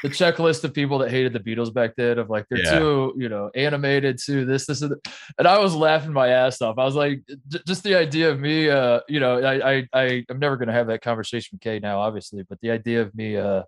the 0.04 0.10
checklist 0.10 0.62
of 0.64 0.74
people 0.74 0.98
that 0.98 1.10
hated 1.10 1.32
the 1.32 1.40
Beatles 1.40 1.72
back 1.72 1.96
then 1.96 2.18
of 2.18 2.28
like 2.28 2.44
they're 2.50 2.62
Yeah. 2.62 2.78
too 2.78 3.14
you 3.16 3.28
know 3.30 3.50
animated 3.54 4.18
too 4.22 4.44
this 4.44 4.66
this 4.66 4.82
and, 4.82 4.94
and 5.38 5.48
I 5.48 5.58
was 5.58 5.74
laughing 5.74 6.12
my 6.12 6.28
ass 6.28 6.60
off. 6.60 6.78
I 6.78 6.84
was 6.84 6.94
like, 6.94 7.22
just 7.66 7.82
the 7.82 7.94
idea 7.94 8.30
of 8.30 8.38
me, 8.38 8.68
uh, 8.68 9.00
you 9.08 9.18
know, 9.18 9.42
I 9.42 9.72
I, 9.76 9.88
I 9.94 10.24
I'm 10.28 10.38
never 10.38 10.56
gonna 10.58 10.72
have 10.72 10.88
that 10.88 11.00
conversation 11.00 11.50
with 11.52 11.62
Kay 11.62 11.78
now, 11.78 12.00
obviously, 12.00 12.42
but 12.48 12.60
the 12.60 12.70
idea 12.70 13.00
of 13.00 13.14
me 13.14 13.36
uh 13.36 13.62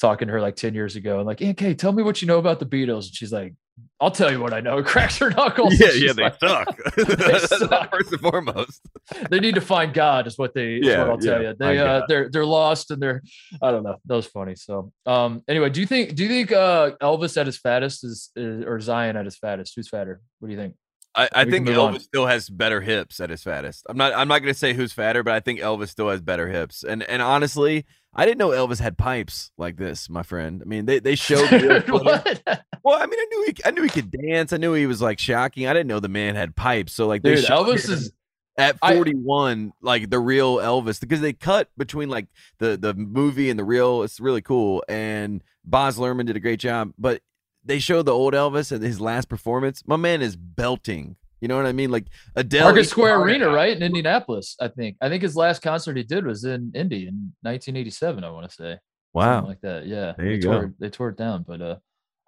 talking 0.00 0.28
to 0.28 0.32
her 0.32 0.40
like 0.40 0.56
10 0.56 0.74
years 0.74 0.96
ago 0.96 1.18
and 1.18 1.26
like, 1.26 1.40
Aunt 1.42 1.56
Kay, 1.58 1.74
tell 1.74 1.92
me 1.92 2.02
what 2.02 2.20
you 2.20 2.28
know 2.28 2.38
about 2.38 2.58
the 2.58 2.66
Beatles. 2.66 3.06
And 3.06 3.14
she's 3.14 3.32
like, 3.32 3.54
I'll 3.98 4.10
tell 4.10 4.30
you 4.30 4.40
what 4.40 4.52
I 4.52 4.60
know. 4.60 4.82
Cracks 4.84 5.16
her 5.18 5.30
knuckles. 5.30 5.78
Yeah, 5.80 5.92
yeah, 5.92 6.12
they 6.12 6.22
like, 6.24 6.38
suck. 6.38 6.76
That's 6.96 7.58
suck. 7.58 7.90
First 7.90 8.12
and 8.12 8.20
foremost. 8.20 8.80
they 9.30 9.40
need 9.40 9.54
to 9.54 9.60
find 9.60 9.94
God, 9.94 10.26
is 10.26 10.36
what 10.36 10.54
they. 10.54 10.80
Yeah, 10.82 11.00
what 11.00 11.10
I'll 11.10 11.18
tell 11.18 11.42
yeah, 11.42 11.50
you. 11.50 11.56
They 11.58 11.78
uh, 11.78 12.02
they're 12.08 12.28
they're 12.28 12.46
lost 12.46 12.90
and 12.90 13.02
they're. 13.02 13.22
I 13.62 13.70
don't 13.70 13.82
know. 13.82 13.96
That 14.04 14.14
was 14.14 14.26
funny. 14.26 14.54
So, 14.54 14.92
um, 15.06 15.42
anyway, 15.48 15.70
do 15.70 15.80
you 15.80 15.86
think 15.86 16.14
do 16.14 16.22
you 16.24 16.28
think 16.28 16.52
uh 16.52 16.92
Elvis 17.00 17.38
at 17.38 17.46
his 17.46 17.56
fattest 17.56 18.04
is, 18.04 18.30
is 18.36 18.64
or 18.64 18.80
Zion 18.80 19.16
at 19.16 19.24
his 19.24 19.36
fattest? 19.36 19.74
Who's 19.76 19.88
fatter? 19.88 20.20
What 20.40 20.48
do 20.48 20.54
you 20.54 20.60
think? 20.60 20.74
I, 21.14 21.28
I 21.32 21.44
think 21.46 21.66
move 21.66 21.78
on. 21.78 21.94
Elvis 21.94 22.02
still 22.02 22.26
has 22.26 22.50
better 22.50 22.82
hips 22.82 23.20
at 23.20 23.30
his 23.30 23.42
fattest. 23.42 23.86
I'm 23.88 23.96
not. 23.96 24.12
I'm 24.12 24.28
not 24.28 24.40
going 24.40 24.52
to 24.52 24.58
say 24.58 24.74
who's 24.74 24.92
fatter, 24.92 25.22
but 25.22 25.32
I 25.32 25.40
think 25.40 25.60
Elvis 25.60 25.88
still 25.88 26.10
has 26.10 26.20
better 26.20 26.48
hips. 26.48 26.84
And 26.84 27.02
and 27.04 27.22
honestly, 27.22 27.86
I 28.16 28.24
didn't 28.24 28.38
know 28.38 28.48
Elvis 28.48 28.80
had 28.80 28.96
pipes 28.96 29.50
like 29.58 29.76
this, 29.76 30.08
my 30.08 30.22
friend. 30.22 30.62
I 30.62 30.64
mean, 30.68 30.86
they 30.86 30.98
they 31.00 31.14
showed. 31.26 31.48
footage. 31.48 31.86
what? 31.88 32.42
Well, 32.82 32.96
I 33.00 33.06
mean, 33.06 33.20
I 33.20 33.26
knew 33.30 33.44
he, 33.46 33.54
I 33.64 33.70
knew 33.72 33.82
he 33.82 33.88
could 33.90 34.10
dance. 34.10 34.52
I 34.52 34.56
knew 34.56 34.72
he 34.72 34.86
was 34.86 35.02
like 35.02 35.18
shocking. 35.18 35.66
I 35.66 35.72
didn't 35.72 35.88
know 35.88 36.00
the 36.00 36.08
man 36.08 36.34
had 36.34 36.56
pipes. 36.56 36.92
So 36.92 37.06
like, 37.06 37.22
they 37.22 37.34
Dude, 37.36 37.44
Elvis 37.44 37.88
is 37.90 38.12
at 38.56 38.76
I- 38.82 38.94
41, 38.94 39.72
like 39.82 40.08
the 40.08 40.18
real 40.18 40.56
Elvis, 40.56 40.98
because 41.00 41.20
they 41.20 41.32
cut 41.34 41.68
between 41.76 42.08
like 42.08 42.26
the 42.58 42.76
the 42.76 42.94
movie 42.94 43.50
and 43.50 43.58
the 43.58 43.64
real. 43.64 44.02
It's 44.02 44.18
really 44.18 44.42
cool. 44.42 44.82
And 44.88 45.42
Baz 45.64 45.98
Luhrmann 45.98 46.26
did 46.26 46.36
a 46.36 46.40
great 46.40 46.60
job, 46.60 46.92
but 46.98 47.20
they 47.64 47.78
showed 47.80 48.06
the 48.06 48.12
old 48.14 48.32
Elvis 48.32 48.72
and 48.72 48.82
his 48.82 49.00
last 49.00 49.28
performance. 49.28 49.82
My 49.86 49.96
man 49.96 50.22
is 50.22 50.36
belting. 50.36 51.16
You 51.40 51.48
know 51.48 51.56
what 51.56 51.66
I 51.66 51.72
mean? 51.72 51.90
Like 51.90 52.06
Adele. 52.34 52.64
Market 52.64 52.84
Square 52.84 53.16
hard 53.16 53.28
Arena, 53.30 53.50
right 53.50 53.76
in 53.76 53.82
Indianapolis. 53.82 54.56
I 54.60 54.68
think. 54.68 54.96
I 55.00 55.08
think 55.08 55.22
his 55.22 55.36
last 55.36 55.60
concert 55.62 55.96
he 55.96 56.02
did 56.02 56.24
was 56.24 56.44
in 56.44 56.72
Indy 56.74 57.06
in 57.08 57.32
1987. 57.42 58.24
I 58.24 58.30
want 58.30 58.48
to 58.48 58.54
say. 58.54 58.62
Something 58.64 58.78
Wow. 59.12 59.46
like 59.46 59.60
that. 59.62 59.86
Yeah, 59.86 60.12
There 60.16 60.26
they 60.26 60.34
you 60.34 60.42
tore 60.42 60.60
go. 60.60 60.66
it- 60.66 60.80
they 60.80 60.90
tore 60.90 61.08
it 61.10 61.16
down, 61.16 61.44
but 61.48 61.60
uh, 61.62 61.76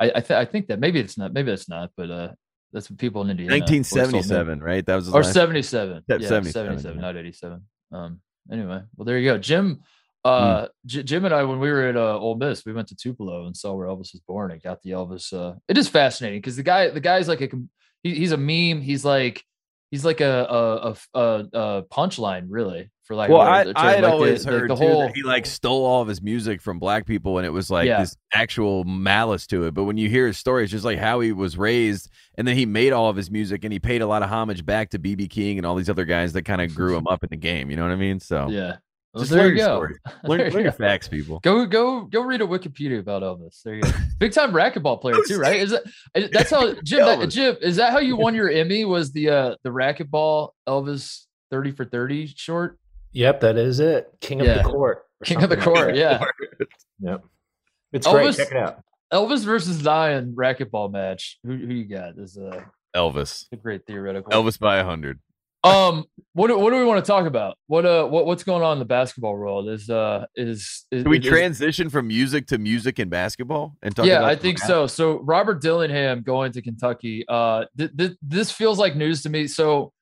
I 0.00 0.06
I, 0.16 0.20
th- 0.20 0.30
I 0.38 0.44
think 0.44 0.68
that 0.68 0.78
maybe 0.80 0.98
it's 1.00 1.18
not. 1.18 1.32
Maybe 1.32 1.50
it's 1.52 1.68
not, 1.68 1.90
but 1.96 2.10
uh, 2.10 2.28
that's 2.72 2.88
what 2.90 2.98
people 2.98 3.22
in 3.22 3.30
Indiana. 3.30 3.52
always 3.54 3.62
told 3.68 3.70
me. 3.72 4.18
1977, 4.18 4.60
right? 4.62 4.84
That 4.86 4.96
was 4.96 5.06
his 5.06 5.14
or 5.14 5.22
last- 5.22 5.32
77 5.34 6.02
yeah 6.08 6.18
77, 6.28 6.52
77 6.52 6.96
yeah. 6.96 7.00
not 7.00 7.16
87 7.16 7.62
um 7.92 8.20
anyway 8.52 8.80
well 8.96 9.04
there 9.06 9.18
you 9.18 9.30
go 9.30 9.38
jim 9.38 9.80
uh 10.24 10.66
J- 10.84 11.02
jim 11.02 11.24
and 11.24 11.32
i 11.34 11.42
when 11.42 11.58
we 11.58 11.70
were 11.70 11.84
at 11.86 11.96
uh 11.96 12.18
Ole 12.18 12.36
miss 12.36 12.64
we 12.66 12.72
went 12.74 12.88
to 12.88 12.94
tupelo 12.96 13.46
and 13.46 13.56
saw 13.56 13.72
where 13.74 13.86
elvis 13.88 14.12
was 14.12 14.20
born 14.28 14.50
and 14.50 14.62
got 14.62 14.82
the 14.82 14.90
elvis 14.90 15.32
uh 15.32 15.54
it 15.68 15.78
is 15.78 15.88
fascinating 15.88 16.38
because 16.40 16.56
the 16.56 16.62
guy 16.62 16.88
the 16.90 17.00
guy's 17.00 17.28
like 17.28 17.40
a 17.40 17.48
com- 17.48 17.70
he, 18.02 18.14
he's 18.14 18.32
a 18.32 18.36
meme 18.36 18.80
he's 18.80 19.04
like 19.04 19.44
he's 19.90 20.04
like 20.04 20.20
a 20.20 20.46
a 20.50 21.18
a, 21.18 21.44
a, 21.52 21.82
punchline 21.84 22.46
really 22.48 22.90
for 23.04 23.14
like 23.16 23.30
Well, 23.30 23.40
I, 23.40 23.60
I 23.74 23.92
had 23.92 24.02
like 24.02 24.02
the- 24.02 24.10
always 24.10 24.44
like 24.44 24.54
heard 24.54 24.70
the 24.70 24.76
too, 24.76 24.86
whole 24.86 25.00
that 25.06 25.16
he 25.16 25.22
like 25.22 25.46
stole 25.46 25.86
all 25.86 26.02
of 26.02 26.08
his 26.08 26.20
music 26.20 26.60
from 26.60 26.78
black 26.78 27.06
people, 27.06 27.38
and 27.38 27.46
it 27.46 27.50
was 27.50 27.70
like 27.70 27.86
Yeah. 27.86 28.00
this 28.00 28.14
actual 28.34 28.84
malice 28.84 29.46
to 29.46 29.64
it. 29.64 29.72
But 29.72 29.84
when 29.84 29.96
you 29.96 30.10
hear 30.10 30.26
his 30.26 30.36
story, 30.36 30.64
it's 30.64 30.72
just 30.72 30.84
like 30.84 30.98
how 30.98 31.20
he 31.20 31.32
was 31.32 31.56
raised, 31.56 32.10
and 32.36 32.46
then 32.46 32.54
he 32.54 32.66
made 32.66 32.92
all 32.92 33.08
of 33.08 33.16
his 33.16 33.30
music, 33.30 33.64
and 33.64 33.72
he 33.72 33.78
paid 33.78 34.02
a 34.02 34.06
lot 34.06 34.22
of 34.22 34.28
homage 34.28 34.66
back 34.66 34.90
to 34.90 34.98
BB 34.98 35.30
King 35.30 35.56
and 35.56 35.64
all 35.64 35.74
these 35.74 35.88
other 35.88 36.04
guys 36.04 36.34
that 36.34 36.42
kind 36.42 36.60
of 36.60 36.74
grew 36.74 36.96
him 36.98 37.06
up 37.06 37.24
in 37.24 37.30
the 37.30 37.36
game. 37.38 37.70
You 37.70 37.76
know 37.76 37.84
what 37.84 37.92
I 37.92 37.96
mean? 37.96 38.20
So 38.20 38.48
yeah 38.50 38.76
just 39.18 39.30
there 39.30 39.42
learn 39.44 39.50
you 39.52 39.56
your 39.58 39.66
go 39.66 39.74
story. 39.76 39.94
There 40.04 40.14
Learn, 40.24 40.40
you 40.52 40.58
your 40.60 40.70
go. 40.70 40.76
facts, 40.76 41.08
people. 41.08 41.40
Go 41.40 41.66
go 41.66 42.02
go 42.02 42.22
read 42.22 42.40
a 42.40 42.46
Wikipedia 42.46 42.98
about 42.98 43.22
Elvis. 43.22 43.62
There 43.62 43.74
you 43.74 43.82
go. 43.82 43.90
Big 44.18 44.32
time 44.32 44.52
racquetball 44.52 45.00
player 45.00 45.16
too, 45.26 45.38
right? 45.38 45.60
Is 45.60 45.70
that 45.70 45.82
is- 46.14 46.30
that's 46.30 46.50
how 46.50 46.72
Jim? 46.84 47.00
That, 47.06 47.26
Jim, 47.28 47.56
is 47.60 47.76
that 47.76 47.92
how 47.92 47.98
you 47.98 48.16
won 48.16 48.34
your 48.34 48.50
Emmy? 48.50 48.84
Was 48.84 49.12
the 49.12 49.30
uh 49.30 49.54
the 49.62 49.70
racquetball 49.70 50.50
Elvis 50.68 51.24
thirty 51.50 51.70
for 51.72 51.84
thirty 51.84 52.26
short? 52.26 52.78
Yep, 53.12 53.40
that 53.40 53.56
is 53.56 53.80
it. 53.80 54.08
King 54.20 54.40
of 54.42 54.46
the 54.46 54.62
court. 54.62 55.04
King 55.24 55.42
of 55.42 55.50
the 55.50 55.56
court, 55.56 55.94
yeah. 55.96 56.22
Yep. 57.00 57.24
It's 57.92 58.06
great. 58.06 58.26
Elvis- 58.28 58.36
Check 58.36 58.50
it 58.50 58.56
out. 58.56 58.82
Elvis 59.12 59.44
versus 59.44 59.76
Zion 59.78 60.34
racquetball 60.36 60.92
match. 60.92 61.38
Who 61.42 61.56
who 61.56 61.72
you 61.72 61.84
got? 61.86 62.18
Is 62.18 62.36
uh, 62.36 62.62
Elvis, 62.94 63.46
a 63.52 63.56
great 63.56 63.86
theoretical. 63.86 64.30
Elvis 64.32 64.58
by 64.58 64.76
a 64.76 64.84
hundred. 64.84 65.18
Um, 65.68 66.04
what 66.34 66.48
do- 66.48 66.58
what 66.58 66.70
do 66.70 66.76
we 66.78 66.84
want 66.84 67.04
to 67.04 67.06
talk 67.08 67.26
about? 67.26 67.56
What 67.66 67.84
uh 67.84 68.06
what 68.06 68.26
what's 68.26 68.44
going 68.44 68.62
on 68.62 68.74
in 68.74 68.78
the 68.78 68.84
basketball 68.84 69.34
world? 69.36 69.68
Is 69.68 69.90
uh 69.90 70.26
is, 70.36 70.86
is 70.92 71.02
Can 71.02 71.10
we 71.10 71.18
is- 71.18 71.24
transition 71.24 71.88
from 71.90 72.06
music 72.08 72.46
to 72.48 72.58
music 72.58 72.98
and 72.98 73.10
basketball 73.10 73.76
and 73.82 73.94
talk? 73.96 74.06
yeah, 74.06 74.24
I 74.24 74.36
think 74.36 74.58
so. 74.58 74.86
So 74.86 75.18
Robert 75.20 75.60
Dillingham 75.60 76.22
going 76.22 76.52
to 76.52 76.62
Kentucky. 76.62 77.24
Uh, 77.28 77.64
th- 77.76 77.90
th- 77.96 78.16
this 78.22 78.52
feels 78.52 78.78
like 78.78 78.94
news 78.94 79.22
to 79.22 79.30
me. 79.30 79.46
So, 79.48 79.92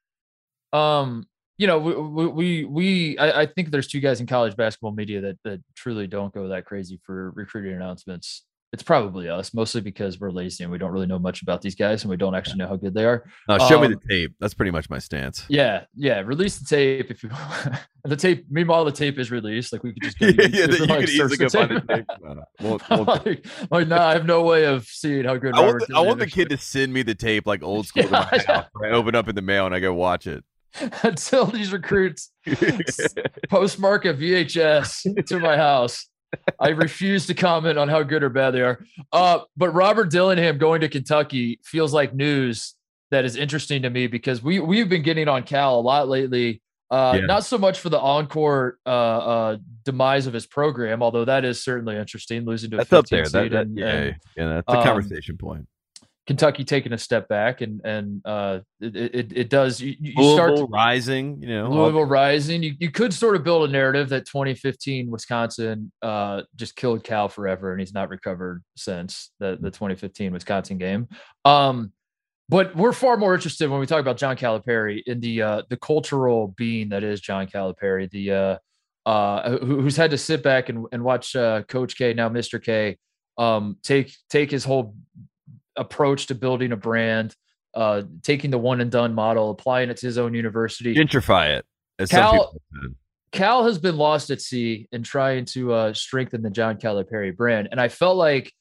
um, 0.72 1.26
you 1.58 1.66
know, 1.66 1.78
we 1.78 1.94
we 1.94 2.26
we, 2.26 2.64
we 2.64 3.18
I, 3.18 3.42
I 3.42 3.46
think 3.46 3.70
there's 3.70 3.86
two 3.88 4.00
guys 4.00 4.20
in 4.20 4.26
college 4.26 4.56
basketball 4.56 4.92
media 4.92 5.20
that 5.22 5.38
that 5.44 5.62
truly 5.74 6.06
don't 6.06 6.34
go 6.34 6.48
that 6.48 6.66
crazy 6.66 7.00
for 7.04 7.30
recruiting 7.30 7.74
announcements. 7.74 8.44
It's 8.76 8.82
probably 8.82 9.26
us, 9.30 9.54
mostly 9.54 9.80
because 9.80 10.20
we're 10.20 10.30
lazy 10.30 10.62
and 10.62 10.70
we 10.70 10.76
don't 10.76 10.90
really 10.92 11.06
know 11.06 11.18
much 11.18 11.40
about 11.40 11.62
these 11.62 11.74
guys 11.74 12.02
and 12.02 12.10
we 12.10 12.18
don't 12.18 12.34
actually 12.34 12.58
know 12.58 12.68
how 12.68 12.76
good 12.76 12.92
they 12.92 13.06
are. 13.06 13.24
No, 13.48 13.56
show 13.56 13.80
me 13.80 13.86
um, 13.86 13.92
the 13.94 14.00
tape. 14.06 14.34
That's 14.38 14.52
pretty 14.52 14.70
much 14.70 14.90
my 14.90 14.98
stance. 14.98 15.46
Yeah, 15.48 15.84
yeah. 15.94 16.20
Release 16.20 16.58
the 16.58 16.66
tape 16.66 17.10
if 17.10 17.22
you. 17.22 17.30
the 18.04 18.16
tape. 18.16 18.44
Meanwhile, 18.50 18.84
the 18.84 18.92
tape 18.92 19.18
is 19.18 19.30
released. 19.30 19.72
Like 19.72 19.82
we 19.82 19.94
could 19.94 20.02
just 20.02 20.18
go 20.18 20.26
yeah, 20.26 20.32
yeah, 20.42 20.46
YouTube 20.46 20.50
that 20.50 20.68
and, 20.68 20.78
you 20.78 20.86
like, 20.86 21.00
could 21.00 21.08
easily 21.08 21.36
go 21.38 21.48
the 21.48 21.50
find 21.58 21.70
the 21.70 21.80
tape. 21.80 22.06
tape. 22.06 22.18
No, 22.22 22.34
no. 22.34 22.44
We'll- 22.60 22.80
we'll- 22.90 23.04
like, 23.24 23.46
like, 23.70 23.88
nah, 23.88 24.08
I 24.08 24.12
have 24.12 24.26
no 24.26 24.42
way 24.42 24.66
of 24.66 24.84
seeing 24.84 25.24
how 25.24 25.36
good. 25.38 25.54
I 25.54 25.60
want, 25.60 25.72
Robert 25.72 25.88
the, 25.88 25.96
I 25.96 26.00
want 26.00 26.18
the 26.18 26.26
kid 26.26 26.50
to 26.50 26.58
send 26.58 26.92
me 26.92 27.02
the 27.02 27.14
tape 27.14 27.46
like 27.46 27.62
old 27.62 27.86
school 27.86 28.02
to 28.02 28.10
Yeah, 28.10 28.42
yeah. 28.46 28.64
I 28.84 28.90
open 28.90 29.14
up 29.14 29.26
in 29.26 29.36
the 29.36 29.40
mail 29.42 29.64
and 29.64 29.74
I 29.74 29.80
go 29.80 29.94
watch 29.94 30.26
it 30.26 30.44
until 31.02 31.46
these 31.46 31.72
recruits 31.72 32.30
postmark 33.48 34.04
a 34.04 34.12
VHS 34.12 35.26
to 35.28 35.38
my 35.38 35.56
house. 35.56 36.06
I 36.60 36.68
refuse 36.70 37.26
to 37.26 37.34
comment 37.34 37.78
on 37.78 37.88
how 37.88 38.02
good 38.02 38.22
or 38.22 38.28
bad 38.28 38.52
they 38.52 38.60
are. 38.62 38.84
Uh, 39.12 39.40
but 39.56 39.70
Robert 39.70 40.10
Dillingham 40.10 40.58
going 40.58 40.80
to 40.80 40.88
Kentucky 40.88 41.60
feels 41.64 41.92
like 41.92 42.14
news 42.14 42.74
that 43.10 43.24
is 43.24 43.36
interesting 43.36 43.82
to 43.82 43.90
me 43.90 44.06
because 44.06 44.42
we 44.42 44.58
we've 44.60 44.88
been 44.88 45.02
getting 45.02 45.28
on 45.28 45.42
Cal 45.44 45.78
a 45.78 45.80
lot 45.80 46.08
lately. 46.08 46.60
Uh, 46.90 47.18
Yeah. 47.20 47.26
Not 47.26 47.44
so 47.44 47.58
much 47.58 47.80
for 47.80 47.88
the 47.88 47.98
encore 47.98 48.78
uh, 48.86 48.88
uh, 48.88 49.56
demise 49.84 50.26
of 50.26 50.32
his 50.34 50.46
program, 50.46 51.02
although 51.02 51.24
that 51.24 51.44
is 51.44 51.62
certainly 51.62 51.96
interesting. 51.96 52.44
Losing 52.44 52.70
to 52.70 52.76
a 52.76 52.78
That's 52.78 52.92
up 52.92 53.06
there. 53.06 53.24
That, 53.24 53.50
that, 53.50 53.66
and- 53.66 53.78
yeah, 53.78 53.86
and 53.88 54.16
yeah, 54.36 54.48
that's 54.48 54.68
a 54.68 54.78
um, 54.78 54.84
conversation 54.84 55.36
point. 55.36 55.66
Kentucky 56.26 56.64
taking 56.64 56.92
a 56.92 56.98
step 56.98 57.28
back, 57.28 57.60
and 57.60 57.80
and 57.84 58.20
uh, 58.24 58.60
it, 58.80 58.96
it 58.96 59.32
it 59.32 59.50
does. 59.50 59.80
You, 59.80 59.94
you 59.98 60.32
start 60.34 60.56
to, 60.56 60.64
rising, 60.64 61.40
you 61.40 61.48
know. 61.48 61.70
Louisville 61.70 62.04
rising. 62.04 62.62
You, 62.64 62.74
you 62.80 62.90
could 62.90 63.14
sort 63.14 63.36
of 63.36 63.44
build 63.44 63.68
a 63.68 63.72
narrative 63.72 64.08
that 64.08 64.26
2015 64.26 65.08
Wisconsin 65.08 65.92
uh, 66.02 66.42
just 66.56 66.74
killed 66.74 67.04
Cal 67.04 67.28
forever, 67.28 67.70
and 67.70 67.80
he's 67.80 67.94
not 67.94 68.08
recovered 68.08 68.64
since 68.76 69.30
the, 69.38 69.56
the 69.60 69.70
2015 69.70 70.32
Wisconsin 70.32 70.78
game. 70.78 71.08
Um, 71.44 71.92
but 72.48 72.74
we're 72.74 72.92
far 72.92 73.16
more 73.16 73.34
interested 73.34 73.70
when 73.70 73.78
we 73.78 73.86
talk 73.86 74.00
about 74.00 74.16
John 74.16 74.36
Calipari 74.36 75.02
in 75.06 75.20
the 75.20 75.42
uh, 75.42 75.62
the 75.68 75.76
cultural 75.76 76.48
being 76.56 76.88
that 76.88 77.04
is 77.04 77.20
John 77.20 77.46
Calipari, 77.46 78.10
the 78.10 78.32
uh, 78.32 79.08
uh, 79.08 79.58
who, 79.58 79.80
who's 79.80 79.96
had 79.96 80.10
to 80.10 80.18
sit 80.18 80.42
back 80.42 80.68
and, 80.68 80.86
and 80.90 81.04
watch 81.04 81.36
uh, 81.36 81.62
Coach 81.62 81.96
K 81.96 82.14
now 82.14 82.28
Mr. 82.28 82.62
K 82.62 82.96
um, 83.38 83.76
take 83.82 84.12
take 84.28 84.50
his 84.50 84.64
whole 84.64 84.96
approach 85.76 86.26
to 86.26 86.34
building 86.34 86.72
a 86.72 86.76
brand, 86.76 87.34
uh, 87.74 88.02
taking 88.22 88.50
the 88.50 88.58
one 88.58 88.80
and 88.80 88.90
done 88.90 89.14
model, 89.14 89.50
applying 89.50 89.90
it 89.90 89.96
to 89.98 90.06
his 90.06 90.18
own 90.18 90.34
university, 90.34 90.94
gentrify 90.94 91.56
it. 91.56 91.64
As 91.98 92.10
Cal-. 92.10 92.54
Cal 93.32 93.64
has 93.64 93.78
been 93.78 93.96
lost 93.96 94.30
at 94.30 94.40
sea 94.40 94.88
in 94.92 95.02
trying 95.02 95.44
to 95.46 95.72
uh, 95.72 95.92
strengthen 95.92 96.42
the 96.42 96.50
John 96.50 96.76
Calipari 96.76 97.36
brand, 97.36 97.68
and 97.70 97.80
I 97.80 97.88
felt 97.88 98.16
like 98.16 98.52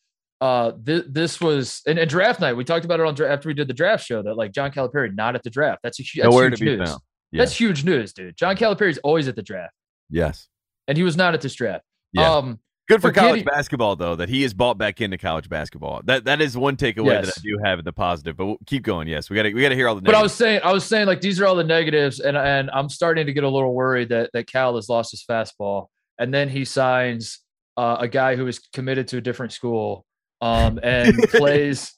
uh, 0.42 0.74
th- 0.86 1.06
this 1.10 1.40
was 1.40 1.82
and, 1.88 1.98
and 1.98 2.10
draft 2.10 2.40
night. 2.42 2.54
We 2.54 2.64
talked 2.66 2.84
about 2.84 3.00
it 3.00 3.06
on 3.06 3.14
dra- 3.16 3.32
after 3.32 3.48
we 3.48 3.54
did 3.54 3.68
the 3.70 3.74
draft 3.74 4.06
show 4.06 4.22
that 4.24 4.36
like 4.36 4.52
John 4.52 4.72
Calipari 4.72 5.16
not 5.16 5.36
at 5.36 5.44
the 5.44 5.50
draft. 5.50 5.80
That's 5.84 6.00
a 6.00 6.04
hu- 6.04 6.22
that's 6.22 6.32
Nowhere 6.32 6.50
huge 6.50 6.62
news. 6.62 6.90
found. 6.90 7.02
That's 7.32 7.58
huge 7.58 7.84
news, 7.84 8.14
dude. 8.14 8.38
John 8.38 8.56
Calipari's 8.56 8.98
always 9.00 9.28
at 9.28 9.36
the 9.36 9.42
draft, 9.44 9.74
Yes. 10.10 10.48
and 10.88 10.98
he 10.98 11.04
was 11.04 11.18
not 11.18 11.34
at 11.34 11.42
this 11.42 11.54
draft. 11.54 11.84
Yeah. 12.14 12.32
Um, 12.34 12.60
Good 12.88 13.02
for 13.02 13.08
But 13.12 13.16
college 13.16 13.36
Giddy- 13.38 13.46
basketball, 13.46 13.96
though, 13.96 14.16
that 14.16 14.30
he 14.30 14.44
is 14.44 14.54
bought 14.54 14.78
back 14.78 15.02
into 15.02 15.18
college 15.18 15.50
basketball. 15.50 16.02
That 16.06 16.26
that 16.26 16.40
is 16.40 16.56
one 16.56 16.78
takeaway 16.78 17.20
that 17.24 17.30
I 17.36 17.42
do 17.42 17.58
have 17.64 17.80
in 17.80 17.86
the 17.86 17.92
positive. 17.94 18.38
But 18.38 18.46
we'll 18.46 18.58
keep 18.68 18.84
going. 18.84 19.08
Yes, 19.08 19.28
we 19.30 19.36
got 19.36 19.44
to 19.44 19.54
we 19.54 19.62
got 19.62 19.70
to 19.70 19.76
hear 19.76 19.88
all 19.88 19.96
the. 19.96 20.02
but 20.02 20.10
I 20.14 20.20
negatives. 20.20 20.24
was 20.24 20.38
saying, 20.38 20.62
I 20.64 20.72
was 20.72 20.86
saying, 20.86 21.08
like 21.08 21.22
these 21.22 21.42
are 21.42 21.48
all 21.48 21.56
the 21.56 21.64
negatives, 21.64 22.20
and 22.20 22.38
and 22.38 22.70
I'm 22.72 22.90
starting 22.90 23.26
to 23.26 23.34
get 23.34 23.44
a 23.44 23.50
little 23.50 23.74
worried 23.74 24.10
that 24.10 24.30
that 24.34 24.46
Cal 24.46 24.76
has 24.76 24.88
lost 24.88 25.12
his 25.12 25.24
fastball, 25.28 25.88
and 26.20 26.32
then 26.32 26.48
he 26.48 26.64
signs 26.64 27.40
uh, 27.76 27.98
a 28.00 28.08
guy 28.08 28.36
who 28.36 28.46
is 28.46 28.60
committed 28.60 29.08
to 29.10 29.18
a 29.18 29.22
different 29.22 29.52
school, 29.52 30.06
um, 30.42 30.80
and 30.84 31.18
plays 31.30 31.92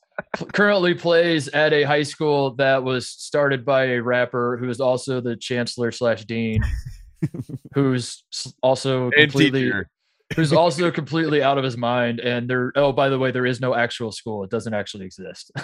currently 0.54 0.94
plays 0.94 1.50
at 1.50 1.74
a 1.74 1.84
high 1.84 2.04
school 2.04 2.56
that 2.56 2.82
was 2.84 3.10
started 3.10 3.66
by 3.66 3.86
a 3.90 4.00
rapper 4.02 4.58
who 4.58 4.70
is 4.70 4.80
also 4.80 5.20
the 5.20 5.36
chancellor 5.36 5.92
slash 5.92 6.24
dean, 6.24 6.64
who's 7.76 8.24
also 8.64 9.06
And 9.12 9.30
completely 9.32 9.64
teacher. 9.66 9.90
Who's 10.36 10.54
also 10.54 10.92
completely 10.92 11.42
out 11.42 11.58
of 11.58 11.64
his 11.64 11.78
mind. 11.78 12.20
And 12.20 12.50
there, 12.50 12.72
oh, 12.76 12.92
by 12.92 13.10
the 13.10 13.20
way, 13.20 13.32
there 13.32 13.46
is 13.46 13.60
no 13.60 13.76
actual 13.76 14.12
school; 14.12 14.44
it 14.44 14.50
doesn't 14.50 14.74
actually 14.74 15.06
exist. 15.06 15.52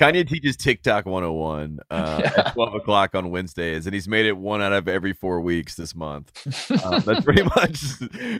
Kanye 0.00 0.26
teaches 0.26 0.56
TikTok 0.56 1.04
101 1.04 1.78
uh, 1.90 2.20
Yeah. 2.24 2.32
at 2.46 2.54
12 2.54 2.74
o'clock 2.76 3.14
on 3.14 3.30
Wednesdays, 3.30 3.86
and 3.86 3.92
he's 3.92 4.08
made 4.08 4.24
it 4.24 4.32
one 4.36 4.62
out 4.62 4.72
of 4.72 4.88
every 4.88 5.12
four 5.12 5.40
weeks 5.42 5.74
this 5.74 5.94
month. 5.94 6.32
Um, 6.82 7.02
that's 7.04 7.24
pretty 7.24 7.42
much 7.42 7.82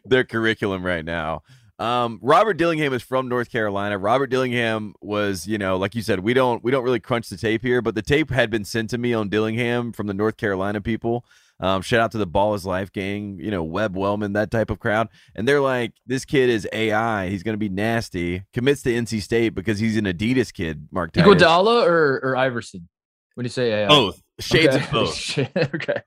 their 0.05 0.25
curriculum 0.25 0.85
right 0.85 1.05
now. 1.05 1.43
Um, 1.79 2.19
Robert 2.23 2.55
Dillingham 2.55 2.93
is 2.95 3.03
from 3.03 3.29
North 3.29 3.51
Carolina. 3.51 3.99
Robert 3.99 4.29
Dillingham 4.29 4.95
was, 5.03 5.47
you 5.47 5.59
know, 5.59 5.77
like 5.77 5.95
you 5.95 6.03
said, 6.03 6.21
we 6.21 6.33
don't 6.33 6.63
we 6.65 6.71
don't 6.71 6.85
really 6.85 7.01
crunch 7.01 7.29
the 7.29 7.37
tape 7.37 7.63
here, 7.63 7.83
but 7.83 7.95
the 7.95 8.03
tape 8.03 8.31
had 8.31 8.51
been 8.51 8.65
sent 8.65 8.91
to 8.91 8.99
me 8.99 9.13
on 9.13 9.29
Dillingham 9.29 9.93
from 9.93 10.07
the 10.07 10.15
North 10.15 10.37
Carolina 10.37 10.81
people. 10.81 11.25
Um, 11.61 11.83
shout 11.83 12.01
out 12.01 12.13
to 12.13 12.19
the 12.19 12.27
Ball 12.27 12.55
is 12.55 12.65
Life 12.65 12.91
gang, 12.93 13.39
you 13.41 13.51
know, 13.51 13.63
Webb 13.63 13.97
Wellman, 13.97 14.33
that 14.33 14.51
type 14.51 14.71
of 14.71 14.79
crowd. 14.79 15.09
And 15.35 15.47
they're 15.47 15.61
like, 15.61 15.93
this 16.07 16.25
kid 16.25 16.49
is 16.49 16.67
AI. 16.73 17.29
He's 17.29 17.43
going 17.43 17.53
to 17.55 17.59
be 17.59 17.69
nasty. 17.69 18.45
Commits 18.55 18.83
to 18.83 18.91
NC 18.93 19.21
State 19.23 19.55
because 19.55 19.79
he's 19.79 19.97
an 19.97 20.07
Adidas 20.07 20.53
kid, 20.53 20.89
Mark. 20.91 21.13
Iguodala 21.13 21.87
or 21.87 22.21
or 22.23 22.37
Iverson? 22.37 22.89
When 23.35 23.45
you 23.45 23.51
say 23.51 23.73
AI, 23.85 23.89
Both. 23.89 24.23
Shades 24.41 24.75
Okay. 24.75 24.85
of 24.85 24.91
both. 24.91 25.39
Okay, 25.75 26.03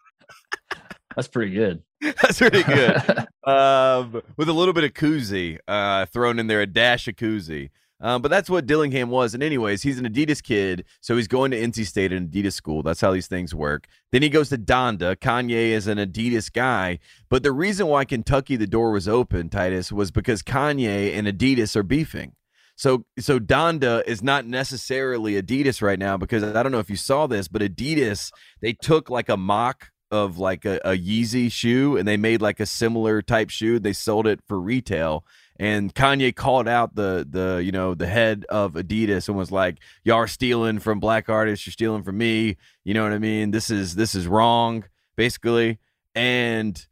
that's 1.16 1.28
pretty 1.28 1.52
good. 1.54 1.84
That's 2.02 2.40
pretty 2.40 2.64
good. 2.64 2.96
um, 3.48 4.22
with 4.36 4.50
a 4.50 4.54
little 4.54 4.74
bit 4.74 4.84
of 4.84 4.94
koozie 4.94 5.58
uh, 5.70 6.06
thrown 6.08 6.38
in 6.40 6.48
there, 6.48 6.60
a 6.60 6.66
dash 6.68 7.08
of 7.08 7.16
koozie. 7.16 7.70
Um, 8.04 8.22
but 8.22 8.30
that's 8.30 8.50
what 8.50 8.66
Dillingham 8.66 9.10
was. 9.10 9.34
And 9.34 9.42
anyways, 9.42 9.82
he's 9.82 9.98
an 9.98 10.06
Adidas 10.06 10.44
kid, 10.44 10.84
so 11.00 11.16
he's 11.16 11.30
going 11.30 11.52
to 11.52 11.60
NC 11.60 11.88
State, 11.88 12.12
an 12.12 12.28
Adidas 12.28 12.52
school. 12.52 12.84
That's 12.84 13.00
how 13.00 13.14
these 13.14 13.28
things 13.28 13.56
work. 13.56 13.88
Then 14.12 14.22
he 14.22 14.28
goes 14.28 14.50
to 14.50 14.58
Donda. 14.58 15.16
Kanye 15.16 15.70
is 15.70 15.88
an 15.88 15.98
Adidas 15.98 16.52
guy. 16.52 17.00
But 17.30 17.44
the 17.44 17.54
reason 17.54 17.88
why 17.88 18.04
Kentucky 18.04 18.58
the 18.58 18.68
door 18.68 18.92
was 18.92 19.08
open, 19.08 19.50
Titus, 19.50 19.90
was 19.90 20.12
because 20.12 20.44
Kanye 20.44 21.18
and 21.18 21.28
Adidas 21.28 21.78
are 21.78 21.84
beefing. 21.84 22.34
So 22.76 23.06
so 23.20 23.40
Donda 23.40 24.04
is 24.06 24.22
not 24.22 24.46
necessarily 24.46 25.42
Adidas 25.42 25.82
right 25.82 26.00
now 26.00 26.18
because 26.18 26.44
I 26.44 26.62
don't 26.62 26.72
know 26.72 26.80
if 26.80 26.90
you 26.90 26.96
saw 26.98 27.28
this, 27.28 27.48
but 27.48 27.62
Adidas 27.62 28.32
they 28.62 28.74
took 28.74 29.10
like 29.10 29.30
a 29.30 29.38
mock 29.38 29.92
of 30.12 30.38
like 30.38 30.66
a, 30.66 30.78
a 30.84 30.98
Yeezy 30.98 31.52
shoe 31.52 31.98
and 31.98 32.08
they 32.08 32.18
made 32.18 32.42
like 32.42 32.60
a 32.60 32.66
similar 32.66 33.22
type 33.22 33.50
shoe. 33.50 33.80
They 33.80 33.94
sold 33.94 34.28
it 34.28 34.42
for 34.48 34.60
retail. 34.60 35.26
And 35.64 35.96
Kanye 35.96 36.36
called 36.36 36.68
out 36.68 36.94
the 36.94 37.26
the 37.30 37.64
you 37.64 37.72
know 37.72 37.96
the 37.96 38.06
head 38.06 38.46
of 38.50 38.74
Adidas 38.74 39.30
and 39.30 39.38
was 39.38 39.50
like, 39.50 39.78
"Y'all 40.04 40.18
are 40.18 40.28
stealing 40.28 40.78
from 40.80 41.00
black 41.00 41.30
artists. 41.30 41.66
You're 41.66 41.72
stealing 41.72 42.04
from 42.04 42.18
me. 42.18 42.58
You 42.84 42.94
know 42.94 43.02
what 43.04 43.14
I 43.14 43.18
mean? 43.18 43.52
This 43.52 43.70
is 43.70 43.96
this 43.96 44.14
is 44.14 44.28
wrong, 44.28 44.84
basically." 45.16 45.80
And 46.16 46.86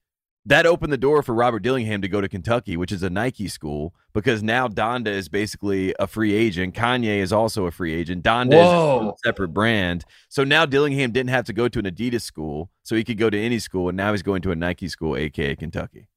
that 0.46 0.66
opened 0.66 0.94
the 0.94 0.98
door 0.98 1.22
for 1.22 1.36
Robert 1.36 1.64
Dillingham 1.64 2.02
to 2.02 2.08
go 2.08 2.22
to 2.22 2.30
Kentucky, 2.30 2.78
which 2.78 2.94
is 2.94 3.04
a 3.04 3.10
Nike 3.10 3.50
school, 3.50 3.94
because 4.14 4.42
now 4.42 4.70
Donda 4.70 5.08
is 5.08 5.28
basically 5.28 5.94
a 6.00 6.08
free 6.08 6.34
agent. 6.34 6.74
Kanye 6.74 7.18
is 7.18 7.34
also 7.34 7.66
a 7.66 7.72
free 7.72 7.94
agent. 7.94 8.24
Donda 8.24 8.54
is 8.54 9.10
a 9.10 9.14
separate 9.26 9.50
brand. 9.50 10.06
So 10.30 10.46
now 10.46 10.66
Dillingham 10.66 11.12
didn't 11.12 11.32
have 11.32 11.44
to 11.48 11.54
go 11.54 11.68
to 11.68 11.80
an 11.80 11.86
Adidas 11.86 12.22
school, 12.22 12.70
so 12.84 12.96
he 12.96 13.04
could 13.04 13.18
go 13.18 13.30
to 13.30 13.38
any 13.38 13.60
school, 13.60 13.90
and 13.90 13.98
now 13.98 14.12
he's 14.14 14.24
going 14.24 14.42
to 14.44 14.52
a 14.52 14.56
Nike 14.56 14.88
school, 14.88 15.18
aka 15.18 15.58
Kentucky. 15.58 16.08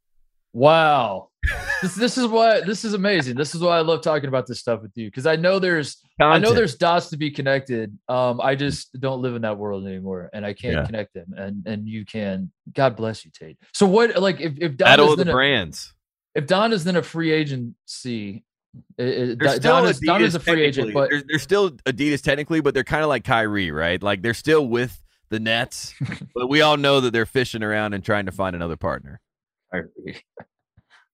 Wow, 0.53 1.31
this 1.83 1.95
this 1.95 2.19
is 2.19 2.27
why 2.27 2.61
this 2.61 2.85
is 2.85 2.95
amazing. 2.95 3.37
This 3.37 3.55
is 3.55 3.61
why 3.61 3.77
I 3.79 3.81
love 3.81 4.03
talking 4.03 4.29
about 4.29 4.47
this 4.47 4.61
stuff 4.61 4.83
with 4.83 4.93
you 4.95 5.09
because 5.09 5.27
I 5.27 5.37
know 5.37 5.59
there's 5.59 5.99
I 6.21 6.39
know 6.39 6.53
there's 6.53 6.77
dots 6.77 7.11
to 7.11 7.17
be 7.17 7.31
connected. 7.31 7.97
Um, 8.09 8.41
I 8.41 8.55
just 8.55 8.99
don't 9.01 9.21
live 9.21 9.35
in 9.35 9.43
that 9.43 9.59
world 9.59 9.87
anymore, 9.87 10.31
and 10.33 10.47
I 10.47 10.53
can't 10.53 10.75
Yeah. 10.75 10.85
connect 10.87 11.15
them. 11.15 11.35
And 11.37 11.67
and 11.67 11.89
you 11.89 12.05
can. 12.05 12.51
God 12.73 12.97
bless 12.97 13.25
you, 13.25 13.31
Tate. 13.33 13.59
So 13.73 13.87
what? 13.87 14.17
Like 14.21 14.41
if 14.41 14.55
if 14.59 14.77
battle 14.77 15.11
is 15.11 15.17
the 15.17 15.25
then 15.25 15.29
a, 15.29 15.33
brands. 15.33 15.93
if 16.35 16.47
Donda's 16.47 16.85
then 16.85 16.97
a 16.97 17.03
free 17.03 17.31
agency, 17.33 18.45
it, 18.99 19.05
it, 19.07 19.39
Don- 19.39 19.59
Donda's, 19.59 20.01
Adidas 20.01 20.07
Donda's 20.07 20.35
a 20.35 20.41
free 20.41 20.63
agent, 20.63 20.95
but 20.95 21.11
they're, 21.11 21.23
they're 21.29 21.39
still 21.39 21.71
Adidas 21.71 22.23
technically, 22.23 22.61
but 22.61 22.75
they're 22.75 22.85
kind 22.85 23.03
of 23.03 23.09
like 23.09 23.25
Kyrie, 23.25 23.71
right? 23.71 24.03
Like 24.03 24.23
they're 24.23 24.35
still 24.35 24.67
with 24.67 25.01
the 25.31 25.41
Nets, 25.41 25.95
but 26.35 26.49
we 26.49 26.61
all 26.61 26.77
know 26.77 27.01
that 27.01 27.13
they're 27.13 27.27
fishing 27.27 27.63
around 27.63 27.93
and 27.95 28.05
trying 28.05 28.27
to 28.27 28.33
find 28.33 28.55
another 28.57 28.77
partner. 28.77 29.21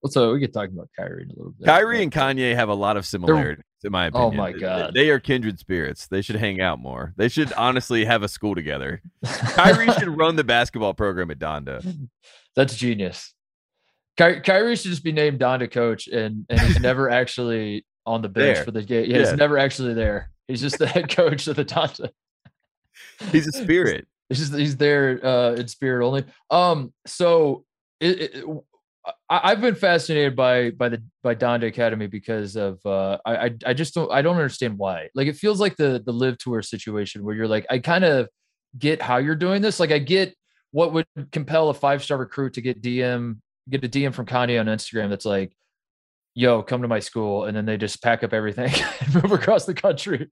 So 0.07 0.33
we 0.33 0.41
could 0.41 0.53
talk 0.55 0.71
about 0.71 0.89
Kyrie 0.97 1.25
in 1.25 1.31
a 1.31 1.35
little 1.35 1.53
bit. 1.59 1.67
Kyrie 1.67 2.03
and 2.03 2.11
Kanye 2.11 2.55
have 2.55 2.71
a 2.71 2.75
lot 2.75 2.97
of 2.97 3.05
similarities, 3.05 3.65
in 3.85 3.93
my 3.93 4.07
opinion. 4.07 4.33
Oh 4.33 4.37
my 4.37 4.53
God. 4.53 4.95
they 4.95 5.11
are 5.11 5.21
kindred 5.21 5.59
spirits. 5.59 6.07
They 6.07 6.23
should 6.23 6.37
hang 6.37 6.61
out 6.61 6.79
more. 6.79 7.13
They 7.17 7.29
should 7.29 7.53
honestly 7.53 8.07
have 8.07 8.23
a 8.23 8.29
school 8.29 8.55
together. 8.55 9.03
Kyrie 9.25 9.93
should 9.93 10.09
run 10.17 10.37
the 10.37 10.45
basketball 10.45 10.95
program 10.95 11.31
at 11.31 11.39
Donda. 11.39 12.09
That's 12.57 12.75
genius. 12.77 13.35
Ky- 14.17 14.41
Kyrie 14.41 14.77
should 14.77 14.91
just 14.91 15.05
be 15.05 15.13
named 15.13 15.39
Donda 15.39 15.71
coach, 15.71 16.09
and 16.09 16.47
and 16.49 16.61
he's 16.61 16.81
never 16.81 17.11
actually 17.21 17.85
on 18.07 18.23
the 18.23 18.29
bench 18.31 18.57
There. 18.57 18.65
for 18.65 18.71
the 18.71 18.83
game. 18.83 19.11
Yeah, 19.11 19.19
he's 19.19 19.35
never 19.35 19.59
actually 19.59 19.93
there. 19.95 20.31
He's 20.49 20.63
just 20.63 20.79
the 20.79 20.87
head 20.87 21.09
coach 21.15 21.47
of 21.47 21.57
the 21.57 21.65
Donda. 21.65 22.09
He's 23.31 23.47
a 23.47 23.53
spirit. 23.53 24.07
He's 24.31 24.39
just 24.39 24.55
he's 24.55 24.77
there 24.77 25.21
uh, 25.25 25.53
in 25.55 25.69
spirit 25.69 26.05
only. 26.07 26.25
Um, 26.51 26.93
so 27.07 27.65
it, 28.01 28.21
it, 28.21 28.45
I, 29.07 29.13
I've 29.29 29.61
been 29.61 29.75
fascinated 29.75 30.37
by 30.37 30.71
by 30.71 30.89
the 30.91 31.03
by 31.23 31.35
Donda 31.35 31.67
Academy 31.67 32.07
because 32.07 32.57
of 32.57 32.85
uh, 32.85 33.19
I, 33.25 33.55
I 33.65 33.75
just 33.75 33.95
don't 33.95 34.11
I 34.13 34.23
don't 34.23 34.37
understand 34.37 34.79
why. 34.79 35.09
Like 35.15 35.27
it 35.27 35.37
feels 35.37 35.61
like 35.61 35.77
the 35.77 36.03
the 36.05 36.13
live 36.13 36.39
tour 36.39 36.63
situation 36.63 37.25
where 37.25 37.35
you're 37.35 37.49
like 37.49 37.67
I 37.71 37.79
kind 37.79 38.05
of 38.05 38.29
get 38.79 39.01
how 39.01 39.17
you're 39.17 39.37
doing 39.37 39.63
this. 39.63 39.81
Like 39.81 39.93
I 39.93 39.99
get 39.99 40.35
what 40.73 40.93
would 40.93 41.07
compel 41.33 41.71
a 41.71 41.75
five 41.75 42.03
star 42.05 42.19
recruit 42.19 42.55
to 42.55 42.61
get 42.61 42.83
DM 42.83 43.39
get 43.69 43.85
a 43.85 43.89
DM 43.89 44.13
from 44.13 44.27
Kanye 44.27 44.61
on 44.61 44.67
Instagram 44.67 45.09
that's 45.09 45.25
like, 45.25 45.53
"Yo, 46.35 46.63
come 46.63 46.83
to 46.83 46.89
my 46.89 47.01
school," 47.01 47.45
and 47.45 47.57
then 47.57 47.65
they 47.65 47.77
just 47.77 48.03
pack 48.03 48.23
up 48.23 48.33
everything 48.33 48.73
and 49.01 49.15
move 49.15 49.33
across 49.33 49.65
the 49.65 49.75
country. 49.75 50.31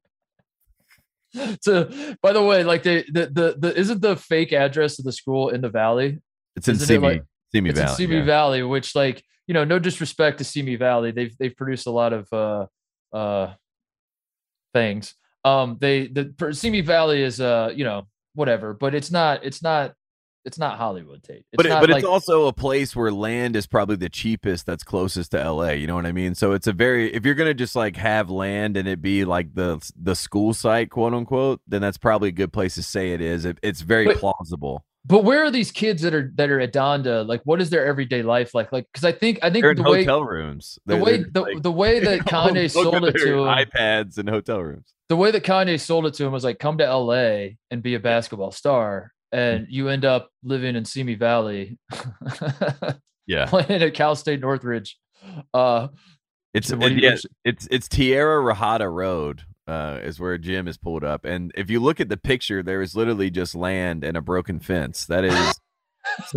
to 1.62 2.16
by 2.22 2.33
the 2.33 2.42
way, 2.42 2.64
like 2.64 2.83
they 2.83 3.02
the 3.04 3.26
the, 3.26 3.57
the 3.59 3.78
isn't 3.78 4.02
the 4.02 4.16
fake 4.16 4.52
address 4.52 4.98
of 4.98 5.04
the 5.04 5.12
school 5.12 5.48
in 5.48 5.61
the 5.61 5.70
valley? 5.70 6.20
It's 6.57 6.68
in 6.68 6.74
it 6.74 7.24
Simi, 7.52 7.70
Valley. 7.72 7.94
Simi 7.94 8.16
yeah. 8.16 8.24
Valley, 8.24 8.62
which 8.62 8.94
like 8.94 9.22
you 9.46 9.54
know, 9.54 9.64
no 9.64 9.78
disrespect 9.78 10.38
to 10.38 10.44
Simi 10.44 10.76
Valley, 10.76 11.11
they've 11.11 11.37
they've 11.38 11.56
produced 11.56 11.87
a 11.87 11.90
lot 11.90 12.12
of 12.12 12.32
uh 12.32 12.66
uh 13.16 13.54
things. 14.74 15.14
Um, 15.44 15.78
they 15.80 16.08
the 16.08 16.52
Simi 16.52 16.82
Valley 16.82 17.22
is 17.22 17.40
uh 17.40 17.72
you 17.74 17.84
know 17.84 18.06
whatever, 18.34 18.74
but 18.74 18.94
it's 18.94 19.11
not 19.11 19.44
it's 19.44 19.62
not 19.62 19.94
it's 20.44 20.58
not 20.58 20.78
Hollywood, 20.78 21.22
Tate. 21.22 21.44
It's 21.52 21.56
but 21.56 21.66
it, 21.66 21.68
not 21.68 21.80
but 21.80 21.90
like, 21.90 21.98
it's 21.98 22.08
also 22.08 22.46
a 22.46 22.52
place 22.52 22.96
where 22.96 23.12
land 23.12 23.54
is 23.56 23.66
probably 23.66 23.96
the 23.96 24.08
cheapest 24.08 24.64
that's 24.66 24.82
closest 24.82 25.32
to 25.32 25.50
LA. 25.50 25.70
You 25.70 25.87
know 25.87 25.94
what 25.94 26.06
I 26.06 26.12
mean? 26.12 26.34
So 26.34 26.52
it's 26.52 26.66
a 26.66 26.72
very 26.72 27.12
if 27.12 27.26
you're 27.26 27.34
gonna 27.34 27.54
just 27.54 27.76
like 27.76 27.96
have 27.96 28.30
land 28.30 28.76
and 28.76 28.88
it 28.88 29.02
be 29.02 29.24
like 29.24 29.54
the 29.54 29.78
the 30.00 30.14
school 30.14 30.54
site, 30.54 30.90
quote 30.90 31.14
unquote, 31.14 31.61
then 31.66 31.82
that's 31.82 31.98
probably 31.98 32.30
a 32.30 32.32
good 32.32 32.52
place 32.52 32.76
to 32.76 32.82
say 32.82 33.12
it 33.12 33.20
is. 33.20 33.44
It, 33.44 33.58
it's 33.62 33.80
very 33.80 34.06
But- 34.06 34.18
plausible. 34.18 34.84
But 35.09 35.25
where 35.25 35.42
are 35.44 35.51
these 35.51 35.73
kids 35.73 36.03
that 36.03 36.12
are 36.14 36.31
that 36.37 36.51
are 36.51 36.61
at 36.61 36.73
Donda? 36.73 37.27
Like, 37.27 37.40
what 37.44 37.61
is 37.62 37.71
their 37.71 37.87
everyday 37.87 38.23
life 38.23 38.55
like? 38.55 38.71
Like, 38.73 38.87
because 38.92 39.05
I 39.05 39.12
think 39.12 39.38
I 39.42 39.49
think 39.51 39.62
They're 39.62 39.71
in 39.73 39.79
the 39.83 39.90
way 39.90 40.01
hotel 40.05 40.23
rooms. 40.23 40.79
the 40.85 40.94
They're- 40.94 41.03
way 41.05 41.25
the, 41.25 41.40
like- 41.40 41.62
the 41.62 41.73
way 41.73 41.99
that 42.05 42.21
Kanye 42.21 42.71
sold 42.71 43.03
it 43.05 43.16
to 43.16 43.33
him, 43.33 43.38
iPads 43.44 44.18
and 44.18 44.29
hotel 44.29 44.61
rooms. 44.62 44.92
the 45.09 45.16
way 45.16 45.31
that 45.31 45.42
Kanye 45.44 45.81
sold 45.81 46.05
it 46.07 46.14
to 46.14 46.25
him 46.27 46.33
was 46.33 46.44
like, 46.44 46.59
come 46.59 46.77
to 46.79 46.85
LA 46.85 47.55
and 47.71 47.83
be 47.83 47.94
a 47.94 48.01
basketball 48.01 48.51
star, 48.53 49.12
and 49.33 49.66
you 49.71 49.88
end 49.88 50.05
up 50.05 50.29
living 50.44 50.77
in 50.77 50.85
Simi 50.85 51.14
Valley, 51.14 51.79
Yeah, 53.27 53.47
playing 53.47 53.83
at 53.83 53.94
Cal 53.94 54.14
State 54.16 54.40
Northridge. 54.40 54.97
Uh, 55.53 55.88
it's 56.59 56.68
do 56.68 56.77
you- 56.97 57.03
yeah, 57.03 57.11
it's 57.44 57.68
it's 57.71 57.88
Tierra 57.88 58.42
Rajada 58.55 58.92
Road. 58.92 59.42
Uh, 59.66 60.01
is 60.03 60.18
where 60.18 60.38
Jim 60.38 60.66
is 60.66 60.79
pulled 60.79 61.05
up, 61.05 61.27
and 61.27 61.53
if 61.55 61.68
you 61.68 61.79
look 61.79 62.01
at 62.01 62.09
the 62.09 62.16
picture, 62.16 62.62
there 62.62 62.81
is 62.81 62.97
literally 62.97 63.29
just 63.31 63.55
land 63.55 64.03
and 64.03 64.16
a 64.16 64.23
broken 64.23 64.61
fence. 64.61 65.05
That 65.05 65.25
is. 65.25 65.61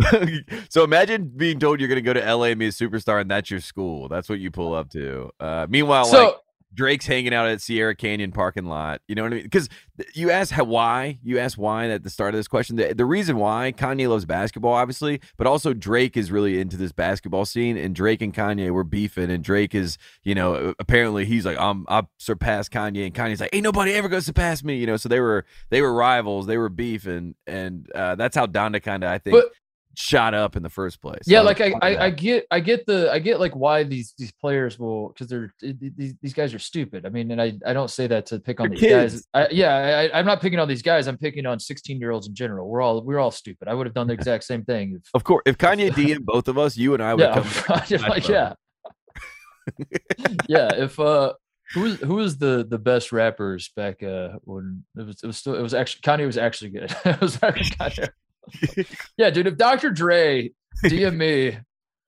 so 0.68 0.84
imagine 0.84 1.32
being 1.34 1.58
told 1.58 1.80
you're 1.80 1.88
going 1.88 1.96
to 1.96 2.02
go 2.02 2.12
to 2.12 2.20
LA 2.34 2.46
and 2.46 2.58
be 2.58 2.66
a 2.66 2.70
superstar, 2.70 3.20
and 3.22 3.30
that's 3.30 3.50
your 3.50 3.60
school. 3.60 4.08
That's 4.08 4.28
what 4.28 4.38
you 4.38 4.50
pull 4.50 4.74
up 4.74 4.90
to. 4.90 5.30
Uh, 5.40 5.66
meanwhile, 5.68 6.04
so 6.04 6.24
like 6.24 6.34
Drake's 6.74 7.06
hanging 7.06 7.34
out 7.34 7.46
at 7.48 7.60
Sierra 7.60 7.94
Canyon 7.94 8.32
parking 8.32 8.64
lot. 8.64 9.00
You 9.08 9.14
know 9.14 9.22
what 9.22 9.32
I 9.32 9.36
mean? 9.36 9.44
Because 9.44 9.68
you 10.14 10.30
asked 10.30 10.52
how 10.52 10.64
why 10.64 11.18
you 11.22 11.38
asked 11.38 11.58
why 11.58 11.88
at 11.88 12.02
the 12.02 12.10
start 12.10 12.34
of 12.34 12.38
this 12.38 12.48
question. 12.48 12.76
The, 12.76 12.94
the 12.94 13.04
reason 13.04 13.36
why 13.36 13.72
Kanye 13.76 14.08
loves 14.08 14.24
basketball, 14.24 14.72
obviously, 14.72 15.20
but 15.36 15.46
also 15.46 15.74
Drake 15.74 16.16
is 16.16 16.30
really 16.32 16.60
into 16.60 16.76
this 16.76 16.92
basketball 16.92 17.44
scene, 17.44 17.76
and 17.76 17.94
Drake 17.94 18.22
and 18.22 18.32
Kanye 18.32 18.70
were 18.70 18.84
beefing, 18.84 19.30
and 19.30 19.44
Drake 19.44 19.74
is, 19.74 19.98
you 20.22 20.34
know, 20.34 20.74
apparently 20.78 21.24
he's 21.24 21.44
like, 21.44 21.58
I'm 21.58 21.84
I 21.88 22.04
surpassed 22.18 22.70
Kanye, 22.70 23.04
and 23.06 23.14
Kanye's 23.14 23.40
like, 23.40 23.50
ain't 23.52 23.64
nobody 23.64 23.92
ever 23.92 24.08
gonna 24.08 24.22
surpass 24.22 24.64
me, 24.64 24.76
you 24.76 24.86
know. 24.86 24.96
So 24.96 25.08
they 25.08 25.20
were 25.20 25.44
they 25.70 25.82
were 25.82 25.92
rivals, 25.92 26.46
they 26.46 26.56
were 26.58 26.68
beefing, 26.70 27.34
and 27.46 27.90
uh, 27.94 28.14
that's 28.14 28.36
how 28.36 28.46
Donda 28.46 28.82
kind 28.82 29.04
of 29.04 29.10
I 29.10 29.18
think 29.18 29.36
But- 29.36 29.52
shot 29.96 30.34
up 30.34 30.56
in 30.56 30.62
the 30.62 30.68
first 30.68 31.00
place. 31.00 31.22
yeah, 31.26 31.40
So 31.40 31.44
like 31.44 31.60
I, 31.60 31.72
I. 31.82 32.04
I 32.04 32.10
get, 32.10 32.46
I 32.50 32.60
get 32.60 32.86
the, 32.86 33.10
I 33.12 33.18
get 33.18 33.40
like 33.40 33.54
why 33.54 33.82
these 33.84 34.14
these 34.18 34.32
players 34.32 34.78
will 34.78 35.08
because 35.08 35.28
they're 35.28 35.52
these, 35.60 36.14
these 36.20 36.34
guys 36.34 36.54
are 36.54 36.58
stupid. 36.58 37.06
I 37.06 37.08
mean, 37.08 37.30
and 37.30 37.40
I, 37.40 37.52
I 37.66 37.72
don't 37.72 37.90
say 37.90 38.06
that 38.06 38.26
to 38.26 38.38
pick 38.38 38.60
on 38.60 38.70
They're 38.70 39.08
these 39.08 39.22
guys. 39.22 39.28
I, 39.34 39.48
yeah, 39.50 40.08
I, 40.12 40.18
I'm 40.18 40.26
not 40.26 40.40
picking 40.40 40.58
on 40.58 40.68
these 40.68 40.82
guys. 40.82 41.06
I'm 41.06 41.18
picking 41.18 41.46
on 41.46 41.58
16 41.58 41.98
year 41.98 42.10
olds 42.10 42.26
in 42.26 42.34
general. 42.34 42.68
We're 42.68 42.82
all, 42.82 43.02
we're 43.02 43.18
all 43.18 43.30
stupid. 43.30 43.68
I 43.68 43.74
would 43.74 43.86
have 43.86 43.94
done 43.94 44.06
the 44.06 44.12
exact 44.20 44.44
same 44.44 44.64
thing. 44.64 44.94
If, 44.96 45.10
Of 45.14 45.24
course, 45.24 45.42
if 45.46 45.58
Kanye 45.58 45.94
D 45.94 46.12
and 46.12 46.24
both 46.24 46.48
of 46.48 46.58
us, 46.58 46.76
you 46.76 46.94
and 46.94 47.02
I 47.02 47.14
would 47.14 47.22
yeah, 47.22 47.42
come. 47.42 47.82
Like, 48.08 48.28
yeah, 48.28 48.54
yeah. 50.48 50.74
If 50.74 50.98
uh, 50.98 51.34
who 51.72 51.82
was 51.82 51.96
who 52.00 52.14
was 52.14 52.38
the 52.38 52.66
the 52.68 52.78
best 52.78 53.12
rappers 53.12 53.70
back 53.74 54.02
uh 54.02 54.30
when 54.42 54.84
it 54.96 55.06
was 55.06 55.22
it 55.22 55.26
was 55.26 55.38
still 55.38 55.54
it 55.54 55.62
was 55.62 55.74
actually 55.74 56.02
Kanye 56.02 56.26
was 56.26 56.38
actually 56.38 56.70
good. 56.70 56.94
it 57.04 57.20
was 57.20 57.42
actually 57.42 57.70
Kanye. 57.76 58.08
yeah, 59.16 59.30
dude. 59.30 59.46
If 59.46 59.56
Dr. 59.56 59.90
Dre 59.90 60.50
DM 60.84 61.16
me 61.16 61.58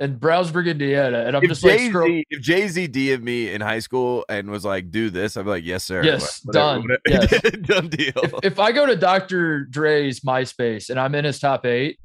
in 0.01 0.19
Brownsburg, 0.19 0.67
Indiana, 0.67 1.21
and 1.21 1.37
I'm 1.37 1.43
if 1.45 1.51
just 1.51 1.65
like 1.65 1.79
Jay 1.79 1.89
scroll. 1.89 2.23
If 2.31 2.41
Jay 2.41 2.69
Z 2.69 2.89
DM'd 2.89 3.23
me 3.23 3.53
in 3.53 3.61
high 3.61 3.79
school 3.79 4.25
and 4.29 4.51
was 4.51 4.65
like, 4.65 4.91
"Do 4.91 5.11
this," 5.11 5.37
I'd 5.37 5.45
be 5.45 5.51
like, 5.51 5.65
"Yes, 5.65 5.85
sir." 5.85 6.03
Yes, 6.03 6.41
Whatever, 6.45 6.81
done. 6.81 6.99
Yes. 7.07 7.41
done 7.63 7.89
deal. 7.89 8.13
If, 8.17 8.33
if 8.43 8.59
I 8.59 8.73
go 8.73 8.87
to 8.87 8.97
Dr. 8.97 9.65
Dre's 9.67 10.21
MySpace 10.21 10.91
and 10.91 10.99
I'm 10.99 11.15
in 11.15 11.25
his 11.25 11.39
top 11.39 11.65
eight, 11.65 11.99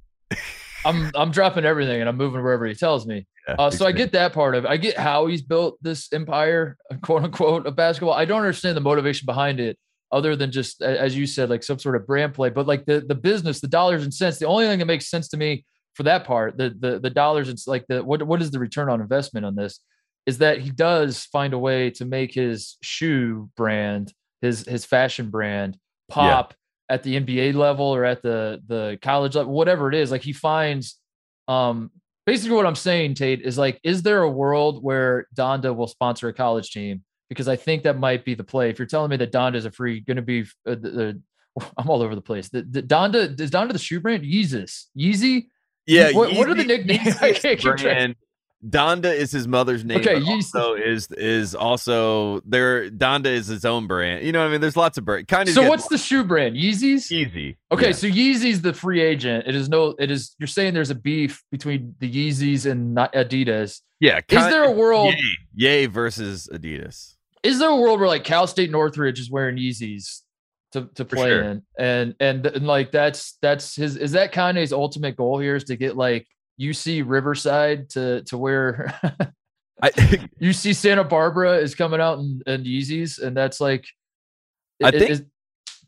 I'm 0.85 1.11
I'm 1.15 1.31
dropping 1.31 1.65
everything 1.65 1.99
and 1.99 2.07
I'm 2.09 2.17
moving 2.17 2.41
wherever 2.43 2.65
he 2.65 2.75
tells 2.75 3.05
me. 3.05 3.25
Yeah, 3.47 3.55
Uh, 3.57 3.71
so 3.71 3.85
I 3.85 3.91
get 3.91 4.11
that 4.11 4.33
part 4.33 4.55
of 4.55 4.65
it. 4.65 4.67
I 4.67 4.77
get 4.77 4.97
how 4.97 5.25
he's 5.27 5.41
built 5.41 5.77
this 5.81 6.11
empire, 6.13 6.77
quote 7.01 7.23
unquote, 7.23 7.65
of 7.65 7.75
basketball. 7.75 8.13
I 8.13 8.25
don't 8.25 8.39
understand 8.41 8.77
the 8.77 8.81
motivation 8.81 9.25
behind 9.25 9.59
it, 9.59 9.77
other 10.11 10.35
than 10.35 10.51
just 10.51 10.81
as 10.81 11.15
you 11.15 11.25
said, 11.25 11.49
like 11.49 11.63
some 11.63 11.79
sort 11.79 11.95
of 11.95 12.07
brand 12.07 12.33
play. 12.33 12.49
But 12.49 12.67
like 12.67 12.85
the 12.85 13.01
the 13.01 13.15
business, 13.15 13.59
the 13.59 13.67
dollars 13.67 14.03
and 14.03 14.13
cents. 14.13 14.39
The 14.39 14.47
only 14.47 14.65
thing 14.65 14.79
that 14.79 14.85
makes 14.85 15.09
sense 15.09 15.27
to 15.29 15.37
me 15.37 15.65
for 15.95 16.03
that 16.03 16.25
part, 16.25 16.57
the 16.57 16.75
the 16.77 16.99
the 16.99 17.09
dollars, 17.09 17.49
it's 17.49 17.67
like 17.67 17.85
the 17.87 18.03
what 18.03 18.23
what 18.23 18.41
is 18.41 18.51
the 18.51 18.59
return 18.59 18.89
on 18.89 19.01
investment 19.01 19.45
on 19.45 19.55
this? 19.55 19.79
Is 20.25 20.39
that 20.39 20.59
he 20.59 20.69
does 20.69 21.25
find 21.25 21.53
a 21.53 21.59
way 21.59 21.89
to 21.91 22.05
make 22.05 22.33
his 22.33 22.77
shoe 22.81 23.49
brand, 23.55 24.13
his 24.41 24.65
his 24.65 24.85
fashion 24.85 25.29
brand, 25.29 25.77
pop 26.09 26.53
at 26.89 27.03
the 27.03 27.19
NBA 27.19 27.53
level 27.53 27.85
or 27.85 28.03
at 28.03 28.21
the 28.21 28.61
the 28.67 28.97
college 29.01 29.35
level, 29.35 29.53
whatever 29.53 29.89
it 29.89 29.95
is. 29.95 30.11
Like 30.11 30.23
he 30.23 30.33
finds 30.33 30.97
um 31.47 31.91
basically 32.25 32.55
what 32.55 32.65
I'm 32.65 32.75
saying, 32.75 33.15
Tate, 33.15 33.41
is 33.41 33.57
like, 33.57 33.79
is 33.83 34.03
there 34.03 34.21
a 34.21 34.29
world 34.29 34.83
where 34.83 35.27
Donda 35.35 35.75
will 35.75 35.87
sponsor 35.87 36.27
a 36.27 36.33
college 36.33 36.69
team? 36.71 37.03
Because 37.29 37.47
I 37.47 37.55
think 37.55 37.83
that 37.83 37.97
might 37.97 38.25
be 38.25 38.33
the 38.33 38.43
play. 38.43 38.69
If 38.69 38.79
you're 38.79 38.87
telling 38.87 39.11
me 39.11 39.17
that 39.17 39.31
Donda 39.31 39.55
is 39.55 39.65
a 39.65 39.71
free, 39.71 39.99
going 40.01 40.17
to 40.17 40.23
be, 40.23 40.41
uh, 40.65 40.71
the, 40.75 40.75
the, 40.77 41.21
I'm 41.77 41.89
all 41.89 42.01
over 42.01 42.15
the 42.15 42.21
place. 42.21 42.49
The, 42.49 42.63
the 42.63 42.81
Donda 42.83 43.39
is 43.39 43.51
Donda 43.51 43.71
the 43.73 43.79
shoe 43.79 43.99
brand? 43.99 44.23
Yeezus, 44.23 44.85
Yeezy. 44.97 45.47
yeah. 45.85 46.11
what- 46.11 46.33
what 46.35 46.49
are 46.49 46.55
the 46.55 46.63
nicknames? 46.63 47.17
I 47.21 47.31
Yeezy's 47.31 47.39
can't 47.41 47.59
keep 47.59 47.59
track. 47.59 47.77
brand- 47.81 48.15
Donda 48.67 49.15
is 49.15 49.31
his 49.31 49.47
mother's 49.47 49.85
name. 49.85 49.99
Okay, 50.01 50.15
Yeezy. 50.19 50.27
also 50.27 50.73
is 50.73 51.07
is 51.11 51.55
also 51.55 52.41
there. 52.41 52.89
Donda 52.89 53.27
is 53.27 53.47
his 53.47 53.63
own 53.63 53.87
brand. 53.87 54.25
You 54.25 54.33
know 54.33 54.39
what 54.41 54.49
I 54.49 54.51
mean? 54.51 54.59
There's 54.59 54.75
lots 54.75 54.97
of 54.97 55.05
brand. 55.05 55.29
Kind 55.29 55.47
of. 55.47 55.55
So 55.55 55.69
what's 55.69 55.87
the 55.87 55.97
shoe 55.97 56.25
brand? 56.25 56.57
Yeezys. 56.57 57.09
easy? 57.09 57.57
Okay, 57.71 57.85
Yeah. 57.85 57.91
so 57.93 58.07
Yeezy's 58.07 58.61
the 58.61 58.73
free 58.73 58.99
agent. 58.99 59.45
It 59.47 59.55
is 59.55 59.69
no. 59.69 59.95
It 59.97 60.11
is. 60.11 60.35
You're 60.39 60.47
saying 60.47 60.73
there's 60.73 60.89
a 60.89 60.95
beef 60.95 61.41
between 61.53 61.95
the 61.99 62.11
Yeezys 62.11 62.69
and 62.69 62.93
not 62.93 63.13
Adidas. 63.13 63.79
yeah. 64.01 64.19
Is 64.29 64.43
there 64.49 64.65
a 64.65 64.71
world? 64.71 65.13
Yay, 65.13 65.23
yay 65.55 65.85
versus 65.85 66.49
Adidas. 66.51 67.15
Is 67.43 67.59
there 67.59 67.69
a 67.69 67.75
world 67.75 67.99
where 67.99 68.07
like 68.09 68.23
Cal 68.23 68.47
State 68.47 68.71
Northridge 68.71 69.19
is 69.19 69.29
wearing 69.31 69.57
Yeezys 69.57 70.21
to, 70.73 70.89
to 70.95 71.05
play 71.05 71.29
sure. 71.29 71.41
in, 71.41 71.63
and, 71.77 72.15
and 72.19 72.45
and 72.45 72.67
like 72.67 72.91
that's 72.91 73.37
that's 73.41 73.75
his 73.75 73.95
is 73.95 74.11
that 74.11 74.33
Kanye's 74.33 74.73
ultimate 74.73 75.15
goal 75.15 75.39
here 75.39 75.55
is 75.55 75.63
to 75.65 75.75
get 75.75 75.97
like 75.97 76.27
UC 76.61 77.03
Riverside 77.05 77.89
to 77.91 78.21
to 78.23 78.37
where 78.37 78.93
I, 79.81 79.89
UC 80.41 80.75
Santa 80.75 81.03
Barbara 81.03 81.57
is 81.57 81.73
coming 81.75 82.01
out 82.01 82.19
in, 82.19 82.41
in 82.45 82.63
Yeezys, 82.63 83.21
and 83.21 83.35
that's 83.35 83.61
like, 83.61 83.85
I 84.83 84.91
think- 84.91 85.09
is- 85.09 85.23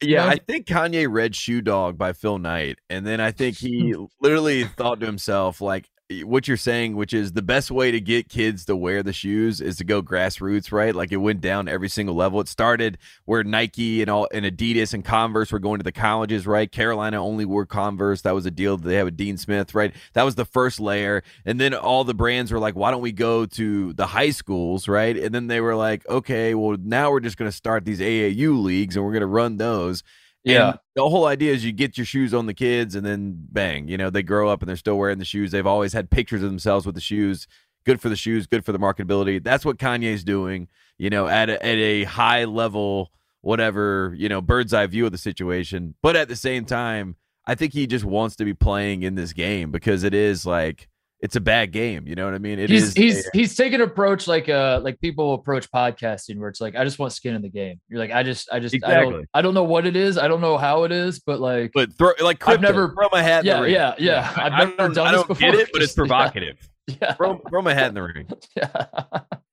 Yeah. 0.02 0.26
I 0.26 0.38
think 0.38 0.66
Kanye 0.66 1.08
read 1.12 1.36
Shoe 1.36 1.62
Dog 1.62 1.98
by 1.98 2.14
Phil 2.14 2.40
Knight. 2.40 2.80
And 2.90 3.06
then 3.06 3.20
I 3.20 3.32
think 3.32 3.58
he 3.58 3.94
literally 4.22 4.64
thought 4.64 5.00
to 5.02 5.06
himself, 5.06 5.62
like, 5.62 5.90
what 6.24 6.47
you're 6.47 6.58
saying, 6.58 6.95
which 6.95 7.13
is 7.13 7.34
the 7.34 7.41
best 7.41 7.71
way 7.71 7.91
to 7.91 8.00
get 8.00 8.30
kids 8.30 8.65
to 8.65 8.76
wear 8.76 9.04
the 9.04 9.13
shoes 9.13 9.62
is 9.62 9.78
to 9.78 9.84
go 9.84 10.02
grassroots, 10.02 10.71
right? 10.71 10.93
Like 10.95 11.12
it 11.12 11.17
went 11.17 11.41
down 11.41 11.67
every 11.67 11.89
single 11.89 12.15
level. 12.15 12.39
It 12.41 12.47
started 12.47 12.97
where 13.26 13.43
Nike 13.43 14.02
and 14.02 14.10
all 14.10 14.28
and 14.34 14.45
Adidas 14.45 14.93
and 14.93 15.04
Converse 15.04 15.52
were 15.52 15.60
going 15.60 15.80
to 15.80 15.84
the 15.84 15.91
colleges, 15.91 16.45
right? 16.45 16.71
Carolina 16.71 17.24
only 17.24 17.45
wore 17.45 17.65
Converse. 17.65 18.21
That 18.21 18.36
was 18.36 18.45
a 18.45 18.52
deal 18.52 18.78
that 18.78 18.88
they 18.88 18.95
have 18.95 19.06
with 19.06 19.17
Dean 19.17 19.38
Smith, 19.38 19.74
right? 19.74 19.93
That 20.13 20.24
was 20.24 20.36
the 20.36 20.45
first 20.45 20.80
layer. 20.80 21.24
And 21.45 21.60
then 21.60 21.74
all 21.74 22.04
the 22.04 22.13
brands 22.13 22.52
were 22.52 22.60
like, 22.60 22.76
why 22.76 22.91
don't 22.91 23.02
we 23.02 23.12
go 23.12 23.45
to 23.45 23.93
the 23.93 24.08
high 24.08 24.32
schools, 24.32 24.88
right? 24.88 25.17
And 25.17 25.34
then 25.34 25.47
they 25.47 25.62
were 25.62 25.76
like, 25.76 26.08
okay, 26.08 26.54
well, 26.56 26.78
now 26.80 27.12
we're 27.12 27.19
just 27.19 27.38
going 27.38 27.50
to 27.50 27.56
start 27.56 27.86
these 27.86 28.00
AAU 28.00 28.62
leagues 28.62 28.95
and 28.95 29.06
we're 29.06 29.13
going 29.13 29.21
to 29.21 29.28
run 29.28 29.58
those. 29.58 30.04
Yeah, 30.43 30.69
And 30.69 30.80
the 30.95 31.10
whole 31.10 31.25
idea 31.25 31.54
is 31.54 31.63
you 31.63 31.71
get 31.71 31.97
your 31.97 32.06
shoes 32.06 32.34
on 32.34 32.45
the 32.45 32.54
kids 32.54 32.95
and 32.95 33.06
then 33.06 33.45
bang, 33.51 33.88
you 33.88 33.97
know, 33.97 34.10
they 34.10 34.23
grow 34.23 34.49
up 34.49 34.62
and 34.62 34.69
they're 34.69 34.75
still 34.75 34.97
wearing 34.97 35.19
the 35.19 35.25
shoes. 35.25 35.51
They've 35.51 35.67
always 35.67 35.93
had 35.93 36.10
pictures 36.10 36.41
of 36.41 36.49
themselves 36.49 36.86
with 36.86 36.95
the 36.95 37.01
shoes. 37.01 37.47
Good 37.84 38.01
for 38.01 38.10
the 38.10 38.15
shoes, 38.15 38.47
good 38.47 38.63
for 38.63 38.71
the 38.71 38.80
marketability. 38.80 39.43
That's 39.43 39.65
what 39.65 39.77
Kanye's 39.77 40.23
doing, 40.23 40.67
you 40.97 41.10
know, 41.10 41.27
at 41.27 41.49
a, 41.49 41.63
at 41.65 41.77
a 41.77 42.04
high 42.04 42.45
level, 42.45 43.12
whatever, 43.41 44.13
you 44.17 44.30
know, 44.30 44.41
bird's 44.41 44.73
eye 44.73 44.86
view 44.86 45.06
of 45.06 45.12
the 45.12 45.17
situation. 45.17 45.95
But 46.01 46.15
at 46.15 46.27
the 46.27 46.36
same 46.36 46.65
time, 46.65 47.15
I 47.45 47.56
think 47.56 47.73
he 47.73 47.88
just 47.88 48.06
wants 48.06 48.36
to 48.36 48.45
be 48.45 48.54
playing 48.54 49.01
in 49.01 49.15
this 49.15 49.34
game 49.34 49.71
because 49.71 50.04
it 50.04 50.13
is 50.13 50.45
like, 50.45 50.88
it's 51.22 51.36
a 51.36 51.40
bad 51.40 51.72
game. 51.72 52.08
You 52.08 52.16
know 52.16 52.26
what 52.26 52.34
I 52.34 52.40
mean? 52.40 52.58
It 52.60 52.70
he's 52.70 52.84
is 52.90 52.94
he's 52.94 53.26
a- 53.28 53.30
he's 53.34 53.56
taking 53.56 53.76
an 53.82 53.88
approach 53.88 54.28
like 54.28 54.50
uh 54.50 54.80
like 54.84 55.00
people 55.00 55.34
approach 55.36 55.70
podcasting 55.72 56.38
where 56.40 56.50
it's 56.50 56.60
like 56.62 56.76
I 56.76 56.84
just 56.84 56.98
want 57.00 57.14
skin 57.14 57.36
in 57.36 57.42
the 57.42 57.50
game. 57.50 57.80
You're 57.90 58.00
like 58.00 58.12
I 58.12 58.24
just 58.24 58.50
I 58.52 58.60
just 58.60 58.76
I 58.84 59.00
don't 59.02 59.26
I 59.34 59.42
don't 59.42 59.54
know 59.54 59.64
what 59.64 59.86
it 59.86 59.96
is. 59.96 60.18
I 60.18 60.28
don't 60.28 60.42
know 60.42 60.58
how 60.58 60.84
it 60.84 60.92
is, 60.92 61.20
but 61.20 61.40
like 61.40 61.72
but 61.74 61.94
throw 61.94 62.12
like 62.22 62.40
crypto, 62.40 62.54
I've 62.56 62.62
never- 62.62 62.94
throw 62.94 63.08
my 63.12 63.22
hat 63.22 63.42
in 63.42 63.48
yeah 63.48 63.56
the 63.58 63.62
ring. 63.64 63.74
yeah 63.74 63.96
yeah. 64.00 64.34
I've 64.36 64.54
I 64.54 64.58
never 64.66 64.76
don't, 64.78 64.94
done 64.96 65.08
I 65.08 65.12
this 65.12 65.20
don't 65.20 65.28
before. 65.28 65.52
get 65.52 65.60
it, 65.60 65.70
but 65.72 65.82
it's 65.82 65.94
Just- 65.94 65.98
yeah, 65.98 66.02
provocative. 66.08 66.70
Yeah. 66.88 67.14
Throw, 67.14 67.38
throw 67.50 67.62
my 67.62 67.74
hat 67.76 67.90
in 67.90 67.94
the 67.94 68.02
ring. 68.02 68.28
yeah. 68.58 68.86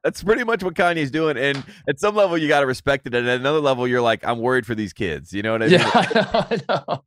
That's 0.02 0.22
pretty 0.24 0.44
much 0.44 0.64
what 0.64 0.74
Kanye's 0.74 1.10
doing. 1.10 1.36
And 1.36 1.62
at 1.88 2.00
some 2.00 2.16
level, 2.16 2.38
you 2.38 2.48
got 2.48 2.60
to 2.60 2.66
respect 2.66 3.06
it. 3.06 3.14
And 3.14 3.28
at 3.28 3.38
another 3.38 3.60
level, 3.60 3.86
you're 3.86 4.00
like, 4.00 4.24
I'm 4.24 4.38
worried 4.38 4.64
for 4.64 4.74
these 4.74 4.92
kids. 4.94 5.32
You 5.32 5.42
know 5.42 5.52
what 5.52 5.62
I 5.62 5.66
mean? 5.66 5.78
Yeah, 5.78 5.90
I 5.94 6.10
know, 6.14 6.46
I 6.68 6.84
know. 6.88 7.04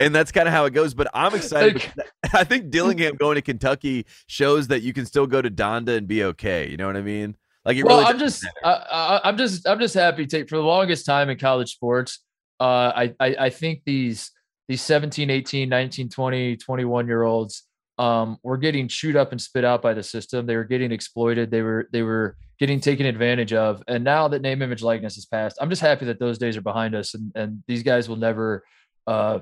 And 0.00 0.14
that's 0.14 0.32
kind 0.32 0.48
of 0.48 0.54
how 0.54 0.64
it 0.64 0.70
goes. 0.70 0.94
But 0.94 1.08
I'm 1.12 1.34
excited. 1.34 1.84
I 2.32 2.42
think 2.42 2.70
Dillingham 2.70 3.16
going 3.16 3.34
to 3.34 3.42
Kentucky 3.42 4.06
shows 4.26 4.68
that 4.68 4.82
you 4.82 4.92
can 4.92 5.04
still 5.04 5.26
go 5.26 5.42
to 5.42 5.50
Donda 5.50 5.96
and 5.96 6.08
be 6.08 6.24
okay. 6.24 6.68
You 6.68 6.78
know 6.78 6.86
what 6.86 6.96
I 6.96 7.02
mean? 7.02 7.36
Like 7.64 7.76
it 7.76 7.84
well, 7.84 7.98
really 7.98 8.10
I'm 8.10 8.18
just, 8.18 8.46
I, 8.64 9.20
I'm 9.22 9.36
just, 9.36 9.68
I'm 9.68 9.78
just 9.78 9.94
happy. 9.94 10.26
Take 10.26 10.48
for 10.48 10.56
the 10.56 10.62
longest 10.62 11.04
time 11.04 11.28
in 11.28 11.38
college 11.38 11.70
sports, 11.70 12.20
uh, 12.58 12.64
I, 12.94 13.14
I, 13.20 13.36
I 13.38 13.50
think 13.50 13.82
these, 13.84 14.30
these 14.68 14.80
17, 14.82 15.28
18, 15.28 15.68
19, 15.68 16.08
20, 16.08 16.56
21 16.56 17.06
year 17.06 17.22
olds, 17.22 17.64
um, 17.98 18.38
were 18.42 18.56
getting 18.56 18.88
chewed 18.88 19.16
up 19.16 19.32
and 19.32 19.40
spit 19.40 19.62
out 19.62 19.82
by 19.82 19.92
the 19.92 20.02
system. 20.02 20.46
They 20.46 20.56
were 20.56 20.64
getting 20.64 20.90
exploited. 20.90 21.50
They 21.50 21.60
were, 21.60 21.86
they 21.92 22.02
were 22.02 22.38
getting 22.58 22.80
taken 22.80 23.04
advantage 23.04 23.52
of. 23.52 23.82
And 23.88 24.04
now 24.04 24.28
that 24.28 24.40
name, 24.40 24.62
image, 24.62 24.82
likeness 24.82 25.18
is 25.18 25.26
passed, 25.26 25.58
I'm 25.60 25.68
just 25.68 25.82
happy 25.82 26.06
that 26.06 26.18
those 26.18 26.38
days 26.38 26.56
are 26.56 26.62
behind 26.62 26.94
us. 26.94 27.12
And, 27.12 27.30
and 27.34 27.62
these 27.68 27.82
guys 27.82 28.08
will 28.08 28.16
never, 28.16 28.64
uh, 29.06 29.40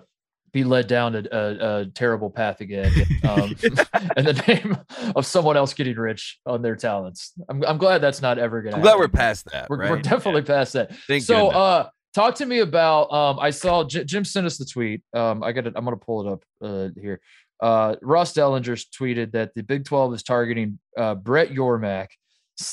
be 0.53 0.65
led 0.65 0.87
down 0.87 1.15
a, 1.15 1.23
a, 1.31 1.81
a 1.81 1.87
terrible 1.87 2.31
path 2.31 2.61
again 2.61 2.93
um, 3.29 3.41
in 4.17 4.25
the 4.25 4.45
name 4.47 4.79
of 5.15 5.27
someone 5.27 5.57
else 5.57 5.75
getting 5.75 5.97
rich 5.97 6.39
on 6.47 6.63
their 6.63 6.77
talents. 6.77 7.33
I'm, 7.49 7.63
I'm 7.65 7.79
glad 7.79 8.01
that's 8.01 8.23
not 8.23 8.39
ever 8.39 8.63
going 8.63 8.73
to 8.73 8.77
I'm 8.77 8.83
glad 8.83 8.99
we're 8.99 9.09
past 9.09 9.47
that. 9.53 9.69
We're, 9.69 9.79
right? 9.79 9.91
we're 9.91 10.03
definitely 10.03 10.43
past 10.43 10.73
that. 10.75 10.95
Thank 11.07 11.23
so, 11.23 11.49
uh, 11.49 11.89
talk 12.15 12.35
to 12.37 12.47
me 12.47 12.61
about. 12.61 13.13
Um, 13.13 13.39
I 13.39 13.51
saw 13.51 13.85
J- 13.85 14.05
Jim 14.05 14.25
sent 14.25 14.47
us 14.47 14.59
the 14.59 14.65
tweet. 14.65 15.03
Um, 15.15 15.43
I 15.43 15.53
got 15.53 15.67
it. 15.67 15.75
I'm 15.77 15.85
going 15.85 15.99
to 15.99 16.05
pull 16.05 16.27
it 16.27 16.33
up 16.33 16.45
uh, 16.63 16.89
here. 17.01 17.21
Uh, 17.61 17.97
Ross 18.03 18.33
Dellinger 18.35 18.85
tweeted 18.99 19.33
that 19.33 19.55
the 19.55 19.63
Big 19.63 19.85
12 19.85 20.15
is 20.15 20.23
targeting 20.23 20.79
uh, 20.97 21.15
Brett 21.15 21.51
Yormack, 21.51 22.09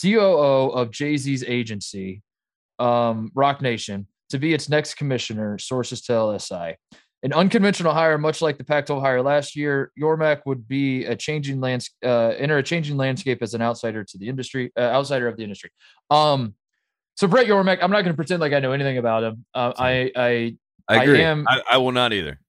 COO 0.01 0.69
of 0.69 0.91
Jay 0.91 1.17
Z's 1.17 1.43
agency, 1.43 2.21
um, 2.79 3.31
Roc 3.33 3.61
Nation, 3.61 4.07
to 4.29 4.37
be 4.37 4.53
its 4.53 4.69
next 4.69 4.95
commissioner. 4.95 5.57
Sources 5.57 6.01
tell 6.01 6.37
SI. 6.37 6.75
An 7.25 7.33
unconventional 7.33 7.91
hire, 7.91 8.17
much 8.19 8.39
like 8.41 8.57
the 8.59 8.63
Pac-12 8.63 9.01
hire 9.01 9.19
last 9.21 9.55
year, 9.55 9.91
Yormack 9.99 10.41
would 10.45 10.67
be 10.67 11.05
a 11.05 11.15
changing 11.15 11.59
lands 11.59 11.89
uh, 12.05 12.33
enter 12.37 12.57
a 12.59 12.63
changing 12.63 12.97
landscape 12.97 13.41
as 13.41 13.55
an 13.55 13.61
outsider 13.63 14.03
to 14.03 14.17
the 14.19 14.27
industry, 14.29 14.71
uh, 14.77 14.81
outsider 14.81 15.27
of 15.27 15.35
the 15.35 15.41
industry. 15.43 15.71
Um, 16.11 16.53
so 17.15 17.27
Brett 17.27 17.47
Yormack, 17.47 17.79
I'm 17.81 17.89
not 17.89 18.03
going 18.03 18.13
to 18.13 18.15
pretend 18.15 18.41
like 18.41 18.53
I 18.53 18.59
know 18.59 18.73
anything 18.73 18.99
about 18.99 19.23
him. 19.23 19.43
Uh, 19.55 19.73
I, 19.75 20.11
I, 20.15 20.55
I 20.87 20.99
I 20.99 21.03
am- 21.05 21.45
I, 21.49 21.61
I 21.71 21.77
will 21.77 21.91
not 21.93 22.13
either. 22.13 22.39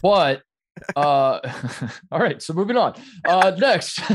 but, 0.00 0.42
uh, 0.94 1.40
all 2.12 2.20
right. 2.20 2.40
So 2.40 2.52
moving 2.54 2.76
on. 2.76 2.94
Uh, 3.24 3.50
next. 3.58 3.98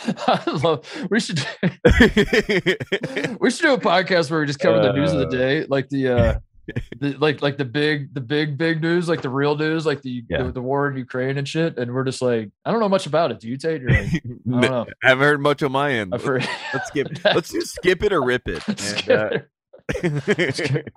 I 0.00 0.42
love. 0.62 0.86
We 1.10 1.20
should 1.20 1.38
we 3.40 3.50
should 3.50 3.62
do 3.62 3.72
a 3.72 3.78
podcast 3.80 4.30
where 4.30 4.40
we 4.40 4.46
just 4.46 4.58
cover 4.60 4.82
the 4.82 4.92
news 4.92 5.12
of 5.12 5.20
the 5.20 5.26
Uh. 5.26 5.30
day, 5.30 5.64
like 5.70 5.88
the 5.88 6.08
uh, 6.08 6.38
the, 6.98 7.16
like 7.18 7.42
like 7.42 7.56
the 7.58 7.64
big 7.64 8.12
the 8.14 8.20
big 8.20 8.58
big 8.58 8.80
news, 8.82 9.08
like 9.08 9.22
the 9.22 9.28
real 9.28 9.56
news, 9.56 9.86
like 9.86 10.02
the, 10.02 10.24
Yeah. 10.28 10.44
the 10.44 10.52
the 10.52 10.62
war 10.62 10.88
in 10.88 10.96
Ukraine 10.96 11.38
and 11.38 11.46
shit. 11.48 11.78
And 11.78 11.92
we're 11.94 12.04
just 12.04 12.22
like, 12.22 12.50
I 12.64 12.70
don't 12.70 12.80
know 12.80 12.88
much 12.88 13.06
about 13.06 13.30
it. 13.30 13.40
Do 13.40 13.48
you, 13.48 13.56
Tate? 13.56 13.80
You're 13.82 13.90
like, 13.90 14.06
I 14.14 14.20
don't 14.48 14.60
know. 14.60 14.86
Haven't 15.02 15.24
heard 15.24 15.40
much 15.40 15.62
on 15.62 15.72
my 15.72 15.92
end. 15.92 16.14
I've 16.14 16.24
heard. 16.24 16.48
Let's 16.72 16.88
skip. 16.88 17.08
Let's 17.24 17.50
just 17.52 17.74
skip 17.74 18.02
it 18.02 18.12
or 18.12 18.22
rip 18.22 18.42
it. 18.48 18.66
And, 18.68 19.10
uh, 19.10 19.38
it. 19.88 20.92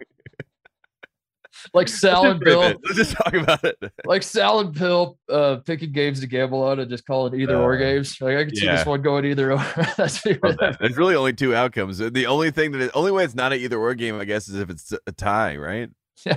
Like 1.73 1.87
Sal 2.01 2.25
and 2.25 2.39
Bill. 2.39 2.59
Let's 2.61 2.95
just 2.95 3.11
talk 3.13 3.33
about 3.33 3.63
it. 3.63 3.77
like 4.05 4.23
Sal 4.23 4.59
and 4.59 4.73
Bill, 4.73 5.17
uh, 5.29 5.57
picking 5.65 5.91
games 5.91 6.19
to 6.21 6.27
gamble 6.27 6.61
on 6.63 6.79
and 6.79 6.89
just 6.89 7.05
calling 7.05 7.39
either 7.39 7.57
or 7.57 7.75
Uh, 7.75 7.77
games. 7.77 8.17
Like 8.21 8.37
I 8.37 8.45
can 8.45 8.55
see 8.55 8.67
this 8.67 8.85
one 8.85 9.01
going 9.01 9.25
either 9.25 9.51
or. 9.51 9.57
That's 9.97 10.21
that. 10.23 10.77
There's 10.79 10.97
really 10.97 11.15
only 11.15 11.33
two 11.33 11.55
outcomes. 11.55 11.97
The 11.97 12.25
only 12.27 12.51
thing 12.51 12.71
that 12.71 12.77
the 12.79 12.93
only 12.93 13.11
way 13.11 13.23
it's 13.23 13.35
not 13.35 13.53
an 13.53 13.59
either 13.59 13.79
or 13.79 13.93
game, 13.95 14.19
I 14.19 14.25
guess, 14.25 14.47
is 14.47 14.55
if 14.55 14.69
it's 14.69 14.91
a 15.05 15.11
tie, 15.11 15.57
right? 15.57 15.89
yeah 16.25 16.35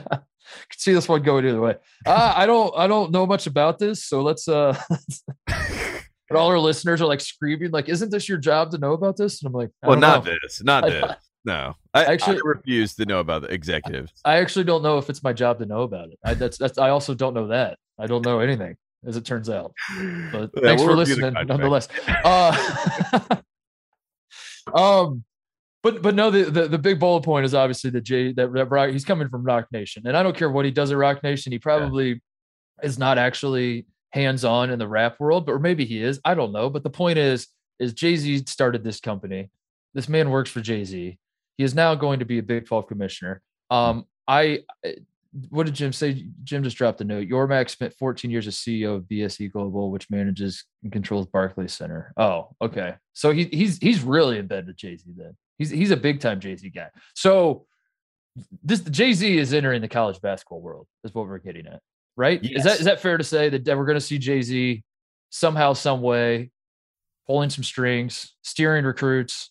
could 0.69 0.79
see 0.79 0.93
this 0.93 1.09
one 1.09 1.23
going 1.23 1.45
either 1.47 1.61
way 1.61 1.75
uh, 2.07 2.33
i 2.37 2.47
don't 2.47 2.73
i 2.77 2.87
don't 2.87 3.11
know 3.11 3.27
much 3.27 3.47
about 3.49 3.79
this 3.81 4.05
so 4.05 4.23
let's 4.23 4.47
uh 4.49 4.77
and 5.49 6.37
all 6.39 6.49
our 6.49 6.59
listeners 6.59 7.01
are 7.01 7.07
like 7.07 7.21
screaming 7.21 7.71
like 7.73 7.89
isn't 7.89 8.11
this 8.11 8.29
your 8.29 8.39
job 8.39 8.71
to 8.71 8.79
know 8.79 8.93
about 8.93 9.17
this 9.17 9.43
and 9.43 9.49
i'm 9.49 9.53
like 9.53 9.71
I 9.83 9.89
well, 9.89 9.99
not 9.99 10.25
know. 10.25 10.33
this, 10.43 10.63
not 10.63 10.85
I- 10.85 10.91
this. 10.91 11.13
No, 11.45 11.75
I 11.93 12.05
Actually- 12.05 12.37
I 12.37 12.41
refuse 12.45 12.95
to 12.97 13.05
know 13.05 13.19
about 13.21 13.43
the 13.43 13.49
executives. 13.53 14.13
i 14.25 14.37
actually 14.39 14.65
don't 14.65 14.83
know 14.83 14.99
if 14.99 15.11
it's 15.11 15.23
my 15.25 15.33
job 15.33 15.59
to 15.59 15.67
know 15.67 15.83
about 15.83 16.09
it. 16.11 16.19
I, 16.25 16.35
that's 16.35 16.57
that's 16.57 16.79
i 16.79 16.91
also 16.91 17.15
don't 17.15 17.35
know 17.35 17.49
that. 17.49 17.79
I 17.99 18.07
don't 18.07 18.25
know 18.25 18.39
anything 18.41 18.77
as 19.05 19.17
it 19.17 19.25
turns 19.25 19.51
out. 19.51 19.73
But 20.31 20.51
Yeah, 20.55 20.63
thanks 20.63 20.83
we'll 20.83 20.91
for 20.93 20.97
listening 20.97 21.35
nonetheless. 21.47 21.89
Uh 22.25 23.19
um 24.75 25.25
but 25.83 26.01
but 26.03 26.15
no 26.15 26.31
the, 26.31 26.45
the 26.45 26.69
the 26.69 26.79
big 26.79 27.01
bullet 27.01 27.23
point 27.25 27.45
is 27.45 27.55
obviously 27.55 27.91
that 27.91 28.03
jay 28.03 28.33
that, 28.33 28.53
that 28.53 28.67
rock, 28.67 28.91
he's 28.91 29.05
coming 29.05 29.29
from 29.29 29.43
roc 29.43 29.67
nation. 29.73 30.05
And 30.07 30.17
i 30.17 30.23
don't 30.23 30.37
care 30.37 30.51
what 30.51 30.65
he 30.65 30.71
does 30.71 30.93
at 30.93 30.97
roc 30.97 31.23
nation 31.25 31.51
he 31.53 31.59
probably 31.59 32.23
is 32.83 32.99
not 32.99 33.19
actually 33.19 33.87
hands-on 34.13 34.71
in 34.71 34.79
the 34.79 34.87
rap 34.87 35.19
world 35.19 35.47
but 35.47 35.53
or 35.53 35.59
maybe 35.59 35.85
he 35.85 36.03
is 36.03 36.21
i 36.25 36.35
don't 36.35 36.53
know. 36.53 36.71
But 36.71 36.85
the 36.85 36.91
point 36.91 37.19
is 37.19 37.49
is 37.81 37.93
jay-z 37.95 38.45
started 38.47 38.85
this 38.85 39.01
company. 39.01 39.51
This 39.95 40.09
man 40.09 40.31
works 40.31 40.51
for 40.51 40.61
jay-z 40.61 41.19
he 41.59 41.65
is 41.65 41.75
now 41.75 41.95
going 41.95 42.19
to 42.19 42.25
be 42.25 42.39
a 42.39 42.43
big 42.43 42.67
12 42.67 42.87
commissioner 42.87 43.41
um 43.71 44.05
i 44.29 44.59
what 45.49 45.65
did 45.65 45.75
Jim 45.75 45.93
say? 45.95 46.27
Jim 46.45 46.63
just 46.63 46.77
dropped 46.77 47.01
a 47.01 47.05
note. 47.05 47.27
Yormack 47.27 47.71
spent 47.71 47.95
14 47.95 48.31
years 48.31 48.47
as 48.47 48.57
CEO 48.57 48.97
of 48.97 49.05
BSE 49.05 49.51
Global, 49.51 49.91
which 49.91 50.11
manages 50.11 50.65
and 50.83 50.93
controls 50.93 51.27
Barclays 51.27 51.73
Center. 51.73 52.13
Oh, 52.19 52.49
okay. 52.61 52.97
So 53.15 53.31
he, 53.31 53.45
he's 53.45 53.79
he's 53.79 54.03
really 54.03 54.39
in 54.39 54.47
bed 54.47 54.67
with 54.67 54.77
Jay 54.77 54.95
Z. 54.97 55.05
Then 55.17 55.35
he's 55.57 55.71
he's 55.71 55.91
a 55.91 55.97
big 55.97 56.21
time 56.21 56.39
Jay 56.39 56.55
Z 56.55 56.69
guy. 56.69 56.89
So 57.15 57.65
this 58.63 58.81
Jay 58.81 59.15
Z 59.15 59.39
is 59.39 59.55
entering 59.55 59.81
the 59.81 59.89
college 59.89 60.21
basketball 60.21 60.61
world. 60.61 60.87
Is 61.03 61.15
what 61.15 61.27
we're 61.27 61.39
getting 61.39 61.67
at, 61.67 61.81
right? 62.15 62.39
Is 62.45 62.65
that 62.65 62.71
Yes. 62.73 62.81
is 62.81 62.85
that 62.85 63.01
fair 63.01 63.17
to 63.17 63.25
say 63.25 63.49
that 63.49 63.67
we're 63.79 63.87
going 63.87 63.97
to 63.97 64.03
see 64.03 64.19
Jay 64.19 64.43
Z 64.43 64.83
somehow, 65.31 65.73
some 65.73 66.03
way, 66.03 66.51
pulling 67.27 67.49
some 67.49 67.65
strings, 67.65 68.35
steering 68.43 68.85
recruits, 68.85 69.51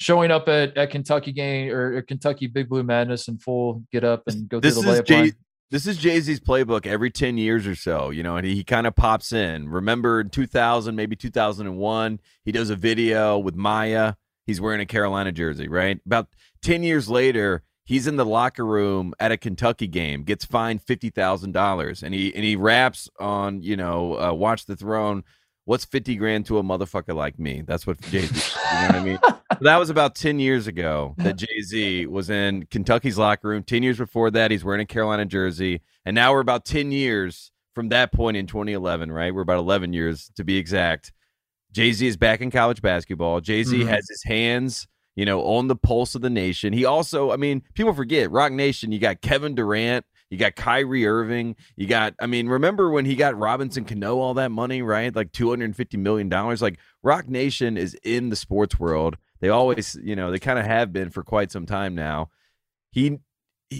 showing 0.00 0.30
up 0.30 0.48
at, 0.48 0.76
at 0.76 0.90
Kentucky 0.90 1.30
game 1.30 1.70
or 1.70 2.02
Kentucky 2.02 2.46
Big 2.46 2.68
Blue 2.68 2.82
Madness 2.82 3.28
in 3.28 3.38
full 3.38 3.84
get 3.92 4.02
up 4.02 4.24
and 4.26 4.48
go 4.48 4.58
This 4.58 4.74
through 4.74 4.84
the 4.84 5.00
layup 5.00 5.06
Jay. 5.06 5.20
line. 5.20 5.32
This 5.70 5.86
is 5.86 5.98
Jay 5.98 6.18
Z's 6.18 6.40
playbook 6.40 6.84
every 6.84 7.12
10 7.12 7.38
years 7.38 7.64
or 7.64 7.76
so, 7.76 8.10
you 8.10 8.24
know, 8.24 8.36
and 8.36 8.44
he, 8.44 8.64
kind 8.64 8.88
of 8.88 8.96
pops 8.96 9.32
in. 9.32 9.68
Remember 9.68 10.20
in 10.20 10.28
2000, 10.28 10.96
maybe 10.96 11.14
2001, 11.14 12.18
he 12.44 12.50
does 12.50 12.70
a 12.70 12.76
video 12.76 13.38
with 13.38 13.54
Maya. 13.54 14.14
He's 14.46 14.60
wearing 14.60 14.80
a 14.80 14.86
Carolina 14.86 15.30
jersey, 15.30 15.68
right? 15.68 16.00
About 16.04 16.26
10 16.62 16.82
years 16.82 17.08
later, 17.08 17.62
he's 17.84 18.08
in 18.08 18.16
the 18.16 18.24
locker 18.24 18.66
room 18.66 19.14
at 19.20 19.30
a 19.30 19.36
Kentucky 19.36 19.86
game, 19.86 20.24
gets 20.24 20.44
fined 20.44 20.84
$50,000 20.84 22.02
and 22.02 22.14
he 22.14 22.34
and 22.34 22.42
he 22.42 22.56
raps 22.56 23.08
on, 23.20 23.62
you 23.62 23.76
know, 23.76 24.18
uh, 24.18 24.32
Watch 24.32 24.66
the 24.66 24.74
Throne, 24.74 25.22
what's 25.64 25.84
50 25.84 26.16
grand 26.16 26.46
to 26.46 26.58
a 26.58 26.62
motherfucker 26.62 27.14
like 27.14 27.38
me? 27.38 27.62
That's 27.66 27.86
what 27.86 28.00
Jay 28.02 28.22
Z, 28.22 28.58
you 28.72 28.80
know 28.80 28.86
what 28.86 28.94
I 28.96 29.04
mean? 29.04 29.18
that 29.60 29.76
was 29.76 29.90
about 29.90 30.14
10 30.14 30.38
years 30.40 30.66
ago 30.66 31.14
that 31.18 31.36
Jay 31.36 31.60
Z 31.62 32.06
was 32.06 32.30
in 32.30 32.66
Kentucky's 32.66 33.18
locker 33.18 33.48
room. 33.48 33.62
10 33.62 33.82
years 33.82 33.98
before 33.98 34.30
that, 34.32 34.50
he's 34.50 34.64
wearing 34.64 34.80
a 34.80 34.86
Carolina 34.86 35.24
jersey. 35.26 35.82
And 36.04 36.14
now 36.14 36.32
we're 36.32 36.40
about 36.40 36.64
10 36.64 36.92
years 36.92 37.52
from 37.74 37.90
that 37.90 38.12
point 38.12 38.36
in 38.36 38.46
2011, 38.46 39.12
right? 39.12 39.34
We're 39.34 39.42
about 39.42 39.58
11 39.58 39.92
years 39.92 40.30
to 40.36 40.44
be 40.44 40.56
exact. 40.56 41.12
Jay 41.72 41.92
Z 41.92 42.04
is 42.06 42.16
back 42.16 42.40
in 42.40 42.50
college 42.50 42.82
basketball. 42.82 43.40
Jay 43.40 43.62
Z 43.62 43.76
Mhm. 43.78 43.86
has 43.86 44.08
his 44.08 44.24
hands, 44.24 44.88
you 45.14 45.24
know, 45.24 45.42
on 45.44 45.68
the 45.68 45.76
pulse 45.76 46.14
of 46.16 46.22
the 46.22 46.30
nation. 46.30 46.72
He 46.72 46.84
also, 46.84 47.30
I 47.30 47.36
mean, 47.36 47.62
people 47.74 47.92
forget 47.92 48.30
Roc 48.30 48.50
Nation, 48.50 48.90
you 48.90 48.98
got 48.98 49.20
Kevin 49.20 49.54
Durant. 49.54 50.04
You 50.30 50.38
got 50.38 50.54
Kyrie 50.56 51.06
Irving. 51.06 51.56
You 51.76 51.86
got, 51.86 52.14
I 52.20 52.26
mean, 52.26 52.48
remember 52.48 52.90
when 52.90 53.04
he 53.04 53.16
got 53.16 53.36
Robinson 53.36 53.84
Cano 53.84 54.18
all 54.18 54.34
that 54.34 54.50
money, 54.50 54.80
right? 54.80 55.14
Like 55.14 55.32
$250 55.32 55.98
million. 55.98 56.28
Like 56.28 56.78
Roc 57.02 57.28
Nation 57.28 57.76
is 57.76 57.94
in 58.04 58.28
the 58.28 58.36
sports 58.36 58.78
world. 58.78 59.16
They 59.40 59.48
always, 59.48 59.98
you 60.02 60.14
know, 60.14 60.30
they 60.30 60.38
kind 60.38 60.58
of 60.58 60.64
have 60.66 60.92
been 60.92 61.10
for 61.10 61.22
quite 61.24 61.50
some 61.50 61.66
time 61.66 61.94
now. 61.94 62.30
He, 62.92 63.18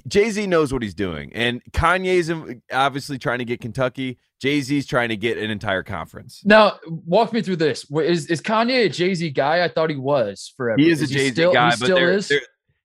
Jay 0.07 0.31
Z 0.31 0.47
knows 0.47 0.73
what 0.73 0.83
he's 0.83 0.95
doing, 0.95 1.33
and 1.35 1.61
Kanye's 1.73 2.31
obviously 2.73 3.19
trying 3.19 3.41
to 3.41 3.45
get 3.45 3.61
Kentucky. 3.61 4.19
Jay 4.41 4.61
Z's 4.61 4.87
trying 4.87 5.09
to 5.09 5.17
get 5.17 5.37
an 5.37 5.51
entire 5.51 5.83
conference. 5.83 6.43
Now, 6.45 6.79
walk 6.87 7.33
me 7.33 7.43
through 7.43 7.57
this. 7.57 7.85
Is 7.91 8.27
is 8.27 8.41
Kanye 8.41 8.87
a 8.87 8.89
Jay 8.89 9.15
Z 9.15 9.31
guy? 9.31 9.65
I 9.65 9.69
thought 9.69 9.91
he 9.91 9.97
was 9.97 10.55
forever. 10.57 10.81
He 10.81 10.91
is 10.91 11.03
a 11.03 11.09
Jay 11.09 11.31
Z 11.33 11.53
guy, 11.53 11.71
He 11.73 11.77
but 11.81 11.87
still 11.87 11.97
is, 11.97 12.31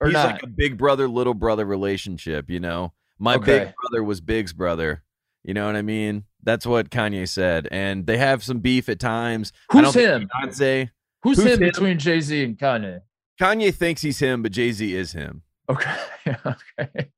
or 0.01 0.08
he's 0.08 0.13
not? 0.13 0.32
like 0.32 0.43
a 0.43 0.47
big 0.47 0.80
brother 0.80 1.08
little 1.08 1.36
brother 1.36 1.63
relationship. 1.63 2.49
You 2.49 2.60
know, 2.60 2.91
my 3.19 3.36
Okay. 3.36 3.60
big 3.65 3.73
brother 3.82 4.04
was 4.04 4.21
Big's 4.21 4.54
brother. 4.54 5.04
You 5.43 5.54
know 5.54 5.65
what 5.67 5.75
I 5.75 5.82
mean? 5.84 6.23
That's 6.43 6.65
what 6.65 6.89
Kanye 6.89 7.28
said, 7.28 7.67
and 7.71 8.06
they 8.08 8.17
have 8.17 8.43
some 8.43 8.60
beef 8.60 8.89
at 8.89 8.99
times. 8.99 9.51
Who's 9.71 9.93
him? 9.93 10.28
Beyonce. 10.28 10.89
Who's, 11.23 11.38
who's 11.38 11.45
him, 11.45 11.54
him? 11.54 11.60
between 11.69 11.99
Jay 11.99 12.19
Z 12.19 12.43
and 12.43 12.58
Kanye? 12.58 13.01
Kanye 13.39 13.73
thinks 13.73 14.01
he's 14.01 14.19
him, 14.19 14.41
but 14.43 14.51
Jay 14.51 14.71
Z 14.71 14.95
is 14.95 15.12
him. 15.12 15.43
Okay. 15.69 15.95
okay. 16.45 17.10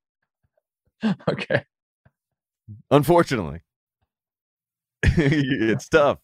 okay. 1.30 1.64
Unfortunately, 2.92 3.62
it's 5.04 5.88
tough. 5.90 6.20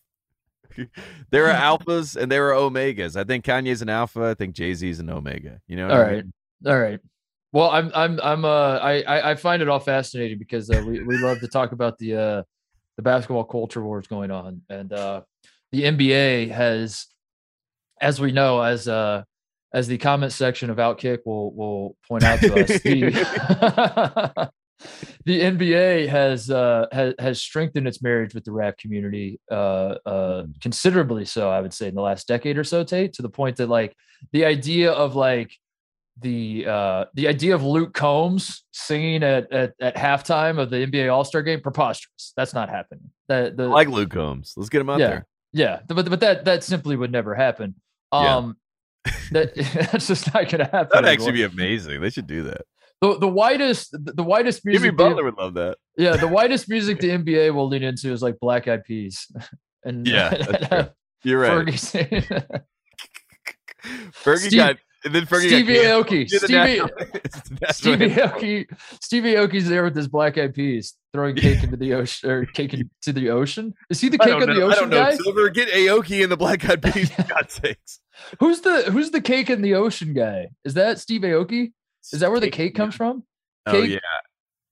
There 1.29 1.47
are 1.49 1.53
alphas 1.77 2.15
and 2.15 2.31
there 2.31 2.49
are 2.53 2.53
omegas. 2.59 3.15
I 3.15 3.23
think 3.23 3.45
Kanye's 3.45 3.81
an 3.81 3.89
alpha. 3.89 4.23
I 4.23 4.33
think 4.33 4.55
Jay 4.55 4.73
Z's 4.73 4.99
an 4.99 5.09
omega. 5.09 5.61
You 5.67 5.75
know? 5.75 5.87
what 5.87 5.95
All 5.95 6.01
I 6.01 6.11
mean? 6.11 6.33
right. 6.63 6.71
All 6.73 6.79
right. 6.79 6.99
Well, 7.53 7.69
I'm 7.69 7.91
I'm 7.93 8.19
I'm 8.21 8.45
uh 8.45 8.79
I 8.79 9.31
I, 9.31 9.35
find 9.35 9.61
it 9.61 9.69
all 9.69 9.79
fascinating 9.79 10.39
because 10.39 10.71
uh, 10.71 10.81
we 10.81 11.03
we 11.03 11.17
love 11.17 11.39
to 11.41 11.47
talk 11.47 11.71
about 11.71 11.99
the 11.99 12.15
uh 12.15 12.43
the 12.97 13.03
basketball 13.03 13.43
culture 13.43 13.83
wars 13.83 14.07
going 14.07 14.31
on. 14.31 14.61
And 14.69 14.91
uh 14.91 15.21
the 15.71 15.83
NBA 15.83 16.49
has 16.49 17.05
as 18.01 18.19
we 18.19 18.31
know 18.31 18.59
as 18.59 18.87
uh 18.87 19.23
as 19.71 19.87
the 19.87 19.99
comment 19.99 20.31
section 20.31 20.71
of 20.71 20.77
Outkick 20.77 21.19
will 21.25 21.53
will 21.53 21.95
point 22.07 22.23
out 22.23 22.41
to 22.41 22.55
us 22.55 22.69
the 22.81 23.11
the 25.25 25.41
NBA 25.41 26.07
has 26.07 26.49
uh 26.49 26.87
has 26.91 27.13
has 27.19 27.39
strengthened 27.39 27.87
its 27.87 28.01
marriage 28.01 28.33
with 28.33 28.45
the 28.45 28.51
rap 28.51 28.79
community 28.79 29.39
uh 29.51 29.95
uh 30.07 30.45
considerably 30.59 31.25
so 31.25 31.51
I 31.51 31.61
would 31.61 31.73
say 31.73 31.87
in 31.87 31.93
the 31.93 32.01
last 32.01 32.27
decade 32.27 32.57
or 32.57 32.63
so 32.63 32.83
Tate 32.83 33.13
to 33.13 33.21
the 33.21 33.29
point 33.29 33.57
that 33.57 33.69
like 33.69 33.95
the 34.31 34.45
idea 34.45 34.91
of 34.91 35.15
like 35.15 35.55
the 36.21 36.65
uh 36.67 37.05
the 37.15 37.27
idea 37.27 37.55
of 37.55 37.63
Luke 37.63 37.93
Combs 37.93 38.63
singing 38.71 39.23
at 39.23 39.51
at, 39.51 39.73
at 39.81 39.95
halftime 39.95 40.59
of 40.59 40.69
the 40.69 40.77
NBA 40.85 41.11
All 41.11 41.23
Star 41.23 41.41
game 41.41 41.59
preposterous. 41.61 42.33
That's 42.37 42.53
not 42.53 42.69
happening. 42.69 43.09
That 43.29 43.57
the 43.57 43.63
I 43.63 43.67
like 43.67 43.87
Luke 43.89 44.11
Combs. 44.11 44.53
Let's 44.55 44.69
get 44.69 44.81
him 44.81 44.89
out 44.89 44.99
Yeah. 44.99 45.07
there. 45.07 45.27
yeah, 45.53 45.79
but 45.87 46.09
but 46.09 46.19
that 46.19 46.45
that 46.45 46.63
simply 46.63 46.95
would 46.95 47.11
never 47.11 47.33
happen. 47.35 47.75
Yeah. 48.13 48.35
Um, 48.37 48.57
that 49.31 49.55
that's 49.91 50.07
just 50.07 50.27
not 50.33 50.43
going 50.49 50.59
to 50.59 50.65
happen. 50.65 50.89
That'd 50.91 50.97
anymore. 51.05 51.11
actually 51.11 51.31
be 51.31 51.43
amazing. 51.43 51.99
They 52.01 52.09
should 52.11 52.27
do 52.27 52.43
that. 52.43 52.61
the 53.01 53.17
the 53.17 53.27
widest 53.27 53.91
the, 53.91 54.13
the 54.13 54.23
widest 54.23 54.61
Jimmy 54.63 54.73
music. 54.73 54.91
the- 54.91 55.03
Butler 55.03 55.23
would 55.23 55.37
love 55.37 55.55
that. 55.55 55.77
yeah, 55.97 56.15
the 56.15 56.27
widest 56.27 56.69
music 56.69 56.99
the 56.99 57.09
NBA 57.09 57.53
will 57.55 57.67
lean 57.67 57.81
into 57.83 58.11
is 58.11 58.21
like 58.21 58.39
Black 58.39 58.67
Eyed 58.67 58.83
Peas. 58.83 59.27
And 59.85 60.07
Yeah. 60.07 60.87
You're 61.23 61.39
right. 61.41 61.65
Fergie, 61.67 62.63
Fergie 64.13 64.37
Steve- 64.37 64.57
got 64.57 64.77
and 65.05 65.13
then 65.15 65.25
Fergie 65.25 65.47
Stevie 65.47 65.75
Aoki. 65.75 66.29
Stevie, 66.29 66.53
national- 66.53 66.89
it's 67.13 67.41
the 67.49 67.57
national 67.61 67.73
Stevie. 67.73 68.09
Aoki, 68.09 68.65
Stevie 69.01 69.33
Aoki's 69.33 69.69
there 69.69 69.83
with 69.83 69.95
his 69.95 70.07
Black 70.07 70.37
Eyed 70.37 70.53
Peas, 70.53 70.95
throwing 71.13 71.35
cake 71.35 71.63
into 71.63 71.77
the 71.77 71.93
ocean 71.93 72.29
or 72.29 72.45
cake 72.45 72.73
into 72.73 73.13
the 73.13 73.29
ocean. 73.29 73.73
Is 73.89 73.99
he 74.01 74.09
the 74.09 74.17
cake 74.19 74.33
in 74.41 74.49
the 74.49 74.53
know. 74.55 74.61
I 74.69 74.71
ocean 74.73 74.81
don't 74.81 74.89
know. 74.91 75.03
guy? 75.03 75.15
Silver, 75.15 75.49
get 75.49 75.69
Aoki 75.69 76.23
and 76.23 76.31
the 76.31 76.37
Black 76.37 76.67
Eyed 76.69 76.81
Peas. 76.93 77.09
For 77.11 77.23
God's 77.23 77.53
sakes. 77.53 77.99
Who's 78.39 78.61
the 78.61 78.83
Who's 78.91 79.11
the 79.11 79.21
cake 79.21 79.49
in 79.49 79.61
the 79.61 79.73
ocean 79.75 80.13
guy? 80.13 80.47
Is 80.63 80.75
that 80.75 80.99
Steve 80.99 81.21
Aoki? 81.21 81.71
Is 82.11 82.19
that 82.19 82.31
where 82.31 82.39
the 82.39 82.49
cake 82.49 82.75
comes 82.75 82.95
from? 82.95 83.23
Oh 83.65 83.77
yeah. 83.81 83.99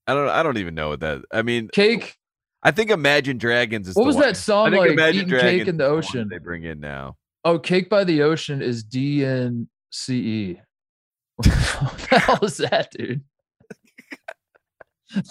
I 0.08 0.14
don't. 0.14 0.30
I 0.30 0.44
don't 0.44 0.58
even 0.58 0.76
know 0.76 0.90
what 0.90 1.00
that. 1.02 1.22
I 1.32 1.42
mean, 1.44 1.70
Cake. 1.72 2.18
I 2.64 2.72
think 2.72 2.90
Imagine 2.92 3.38
Dragons 3.38 3.88
is. 3.88 3.96
What 3.96 4.04
the 4.04 4.08
was 4.08 4.16
one. 4.16 4.26
that 4.26 4.36
song 4.38 4.68
I 4.68 4.70
think 4.72 4.82
like? 4.82 4.92
Imagine 4.92 5.16
Eating 5.22 5.30
Dragons 5.30 5.60
cake 5.62 5.68
in 5.68 5.78
the 5.78 5.86
ocean. 5.86 6.28
They 6.30 6.38
bring 6.40 6.64
in 6.64 6.80
now. 6.80 7.16
Oh, 7.46 7.58
Cake 7.58 7.90
by 7.90 8.04
the 8.04 8.22
Ocean 8.24 8.62
is 8.62 8.84
D 8.84 9.24
N 9.26 9.68
C 9.92 10.16
E. 10.18 10.62
What 11.82 11.98
the 12.10 12.20
hell 12.20 12.40
is 12.44 12.58
that, 12.58 12.92
dude? 12.92 13.24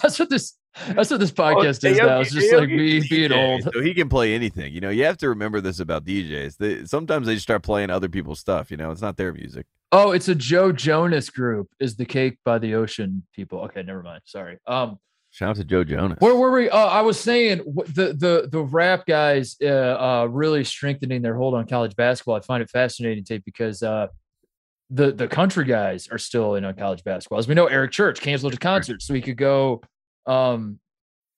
That's 0.01 0.19
what 0.19 0.29
this. 0.29 0.57
That's 0.87 1.11
what 1.11 1.19
this 1.19 1.31
podcast 1.31 1.83
is 1.83 1.97
now. 1.97 2.21
It's 2.21 2.31
just 2.31 2.53
like 2.53 2.69
me 2.69 3.01
being 3.09 3.33
old. 3.33 3.63
So 3.63 3.81
he 3.81 3.93
can 3.93 4.07
play 4.07 4.33
anything. 4.33 4.73
You 4.73 4.79
know, 4.79 4.89
you 4.89 5.03
have 5.03 5.17
to 5.17 5.27
remember 5.27 5.59
this 5.59 5.81
about 5.81 6.05
DJs. 6.05 6.57
They, 6.57 6.85
sometimes 6.85 7.27
they 7.27 7.33
just 7.33 7.43
start 7.43 7.61
playing 7.61 7.89
other 7.89 8.07
people's 8.07 8.39
stuff. 8.39 8.71
You 8.71 8.77
know, 8.77 8.89
it's 8.91 9.01
not 9.01 9.17
their 9.17 9.33
music. 9.33 9.65
Oh, 9.91 10.11
it's 10.11 10.29
a 10.29 10.35
Joe 10.35 10.71
Jonas 10.71 11.29
group. 11.29 11.67
Is 11.81 11.97
the 11.97 12.05
Cake 12.05 12.37
by 12.45 12.57
the 12.57 12.75
Ocean 12.75 13.23
people? 13.35 13.59
Okay, 13.61 13.83
never 13.83 14.01
mind. 14.01 14.21
Sorry. 14.25 14.59
Um, 14.65 14.97
Shout 15.31 15.49
out 15.49 15.55
to 15.57 15.65
Joe 15.65 15.83
Jonas. 15.83 16.17
where 16.19 16.35
were 16.35 16.51
we? 16.51 16.69
Uh, 16.69 16.77
I 16.77 17.01
was 17.01 17.19
saying 17.19 17.59
the 17.87 18.13
the 18.13 18.49
the 18.51 18.61
rap 18.61 19.05
guys 19.05 19.57
uh, 19.61 19.65
uh 19.65 20.27
really 20.29 20.63
strengthening 20.63 21.21
their 21.21 21.35
hold 21.35 21.53
on 21.53 21.67
college 21.67 21.95
basketball. 21.95 22.35
I 22.35 22.41
find 22.41 22.61
it 22.63 22.69
fascinating, 22.69 23.23
Tate, 23.23 23.43
because 23.43 23.83
uh 23.83 24.07
the 24.91 25.11
the 25.11 25.27
country 25.27 25.65
guys 25.65 26.07
are 26.09 26.17
still 26.17 26.55
in 26.55 26.65
on 26.65 26.75
college 26.75 27.03
basketball. 27.03 27.39
As 27.39 27.47
we 27.47 27.55
know, 27.55 27.67
Eric 27.67 27.91
Church 27.91 28.19
canceled 28.19 28.53
a 28.53 28.57
concert 28.57 29.01
so 29.01 29.13
he 29.13 29.21
could 29.21 29.37
go 29.37 29.81
um 30.27 30.79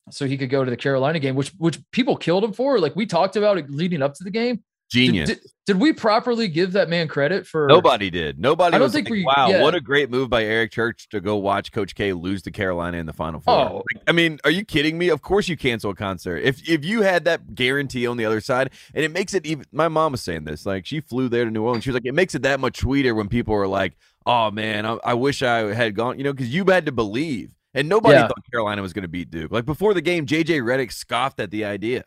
so 0.10 0.26
he 0.26 0.38
could 0.38 0.50
go 0.50 0.66
to 0.66 0.72
the 0.72 0.78
Carolina 0.78 1.20
game, 1.20 1.36
which 1.36 1.50
which 1.58 1.80
people 1.92 2.18
killed 2.18 2.44
him 2.44 2.52
for. 2.52 2.80
Like 2.80 2.96
we 2.96 3.06
talked 3.06 3.36
about 3.36 3.58
it 3.58 3.70
leading 3.70 4.02
up 4.02 4.16
to 4.16 4.24
the 4.24 4.32
game. 4.32 4.64
Did- 4.94 5.06
Genius. 5.08 5.30
Did, 5.30 5.40
did 5.66 5.80
we 5.80 5.94
properly 5.94 6.50
give 6.50 6.74
that 6.74 6.90
man 6.90 7.08
credit 7.08 7.48
for 7.48 7.68
Nobody 7.68 8.10
did. 8.10 8.38
Nobody 8.38 8.76
I 8.76 8.80
don't 8.80 8.92
think 8.92 9.06
like, 9.08 9.12
we- 9.12 9.26
wow, 9.26 9.48
yeah. 9.50 9.62
what 9.62 9.74
a 9.76 9.80
great 9.82 10.10
move 10.10 10.30
by 10.30 10.44
Eric 10.44 10.72
Church 10.72 11.08
to 11.10 11.22
go 11.22 11.38
watch 11.38 11.72
Coach 11.72 11.96
K 11.96 12.12
lose 12.12 12.42
to 12.44 12.52
Carolina 12.52 12.98
in 12.98 13.06
the 13.06 13.14
Final 13.14 13.40
Four. 13.40 13.54
Oh. 13.54 13.76
Like, 13.76 14.04
I 14.08 14.12
mean, 14.12 14.40
are 14.44 14.52
you 14.52 14.66
kidding 14.66 14.98
me? 14.98 15.08
Of 15.10 15.22
course 15.22 15.48
you 15.48 15.56
cancel 15.56 15.92
a 15.92 15.96
concert. 15.96 16.38
If 16.38 16.68
if 16.68 16.84
you 16.84 17.02
had 17.02 17.24
that 17.26 17.56
guarantee 17.56 18.06
on 18.08 18.18
the 18.18 18.26
other 18.26 18.42
side, 18.42 18.72
and 18.94 19.06
it 19.06 19.12
makes 19.12 19.34
it 19.34 19.46
even 19.46 19.66
my 19.72 19.88
mom 19.88 20.12
was 20.12 20.22
saying 20.22 20.44
this, 20.44 20.66
like 20.66 20.86
she 20.86 21.00
flew 21.00 21.30
there 21.30 21.46
to 21.46 21.52
New 21.52 21.64
Orleans. 21.64 21.84
She 21.86 21.90
was 21.92 21.96
like, 21.96 22.06
it 22.06 22.14
makes 22.14 22.36
it 22.36 22.42
that 22.42 22.60
much 22.60 22.80
sweeter 22.82 23.16
when 23.16 23.30
people 23.30 23.56
are 23.56 23.68
like, 23.68 23.94
Oh 24.26 24.52
man, 24.52 24.86
I, 24.86 24.98
I 25.06 25.14
wish 25.14 25.42
I 25.44 25.74
had 25.74 25.96
gone, 25.96 26.18
you 26.18 26.24
know, 26.26 26.34
because 26.34 26.54
you 26.54 26.66
had 26.66 26.86
to 26.88 26.92
believe. 26.92 27.56
And 27.74 27.88
nobody 27.90 28.16
Yeah. 28.16 28.28
thought 28.28 28.44
Carolina 28.52 28.82
was 28.82 28.92
going 28.94 29.02
to 29.04 29.08
beat 29.10 29.32
Duke. 29.32 29.52
Like 29.52 29.66
before 29.66 29.94
the 29.94 30.02
game, 30.02 30.26
JJ 30.26 30.62
Redick 30.62 30.92
scoffed 30.92 31.40
at 31.40 31.52
the 31.52 31.64
idea. 31.66 32.04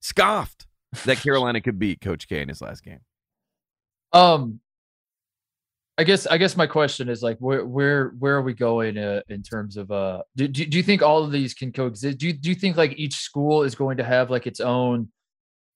Scoffed 0.00 0.66
that 1.04 1.18
Carolina 1.18 1.60
could 1.60 1.78
beat 1.78 2.00
Coach 2.00 2.28
K 2.28 2.40
in 2.40 2.48
his 2.48 2.60
last 2.60 2.82
game. 2.84 3.00
Um, 4.12 4.60
I 5.98 6.04
guess 6.04 6.26
I 6.26 6.36
guess 6.36 6.56
my 6.56 6.66
question 6.66 7.08
is 7.08 7.22
like 7.22 7.38
where 7.38 7.64
where 7.64 8.08
where 8.18 8.36
are 8.36 8.42
we 8.42 8.52
going 8.52 8.98
uh, 8.98 9.22
in 9.28 9.42
terms 9.42 9.76
of 9.78 9.90
uh 9.90 10.22
do, 10.36 10.46
do 10.46 10.66
do 10.66 10.76
you 10.76 10.82
think 10.82 11.02
all 11.02 11.24
of 11.24 11.32
these 11.32 11.54
can 11.54 11.72
coexist? 11.72 12.18
Do 12.18 12.26
you 12.26 12.34
do 12.34 12.50
you 12.50 12.54
think 12.54 12.76
like 12.76 12.92
each 12.98 13.14
school 13.14 13.62
is 13.62 13.74
going 13.74 13.96
to 13.96 14.04
have 14.04 14.30
like 14.30 14.46
its 14.46 14.60
own 14.60 15.08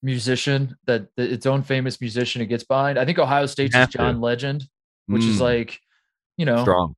musician 0.03 0.77
that, 0.87 1.07
that 1.17 1.31
its 1.33 1.47
own 1.47 1.63
famous 1.63 2.01
musician 2.03 2.43
it 2.43 2.47
gets 2.47 2.65
behind? 2.65 2.99
I 2.99 3.05
think 3.07 3.19
Ohio 3.19 3.47
State's 3.47 3.75
is. 3.75 3.89
John 3.89 4.21
Legend, 4.21 4.65
which 5.07 5.25
is 5.25 5.39
Mm, 5.39 5.41
like 5.41 5.81
you 6.37 6.45
know 6.45 6.63
strong. 6.63 6.95